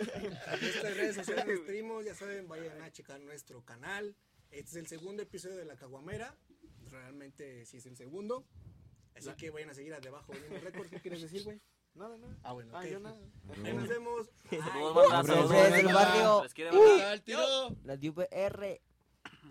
aquí 0.52 0.66
estas 0.66 0.96
redes 0.96 1.14
sociales 1.16 1.46
despedimos. 1.46 2.04
Ya 2.04 2.14
saben, 2.14 2.48
vayan 2.48 2.80
a 2.82 2.90
checar 2.90 3.20
nuestro 3.20 3.64
canal. 3.64 4.16
Este 4.50 4.70
es 4.70 4.76
el 4.76 4.86
segundo 4.88 5.22
episodio 5.22 5.56
de 5.56 5.64
La 5.66 5.76
Caguamera. 5.76 6.34
Realmente 6.90 7.64
sí 7.64 7.76
es 7.76 7.86
el 7.86 7.96
segundo. 7.96 8.44
Así 9.14 9.30
que 9.36 9.50
vayan 9.50 9.70
a 9.70 9.74
seguir 9.74 9.94
a 9.94 10.00
Debajo 10.00 10.32
de 10.32 10.58
Records. 10.60 10.90
¿Qué 10.90 11.00
quieres 11.00 11.22
decir, 11.22 11.44
güey? 11.44 11.60
Nada, 11.94 12.16
nada. 12.16 12.34
Ah, 12.42 12.52
bueno, 12.54 12.72
Ah, 12.76 12.86
yo 12.86 12.98
nada. 12.98 13.18
Ahí 13.64 13.72
nos 13.74 13.86
vemos. 13.88 14.30
Saludos, 14.50 14.94
banda. 14.94 15.18
Abrazo. 15.18 15.48
Saludos. 15.48 15.50
Desde 15.50 15.80
el 15.80 15.94
barrio. 15.94 16.42
Les 16.42 16.54
quiere, 16.54 16.70
banda. 16.70 17.10
Al 17.12 17.22
tiro. 17.22 17.76
La 17.84 17.94
UPR. 17.94 18.80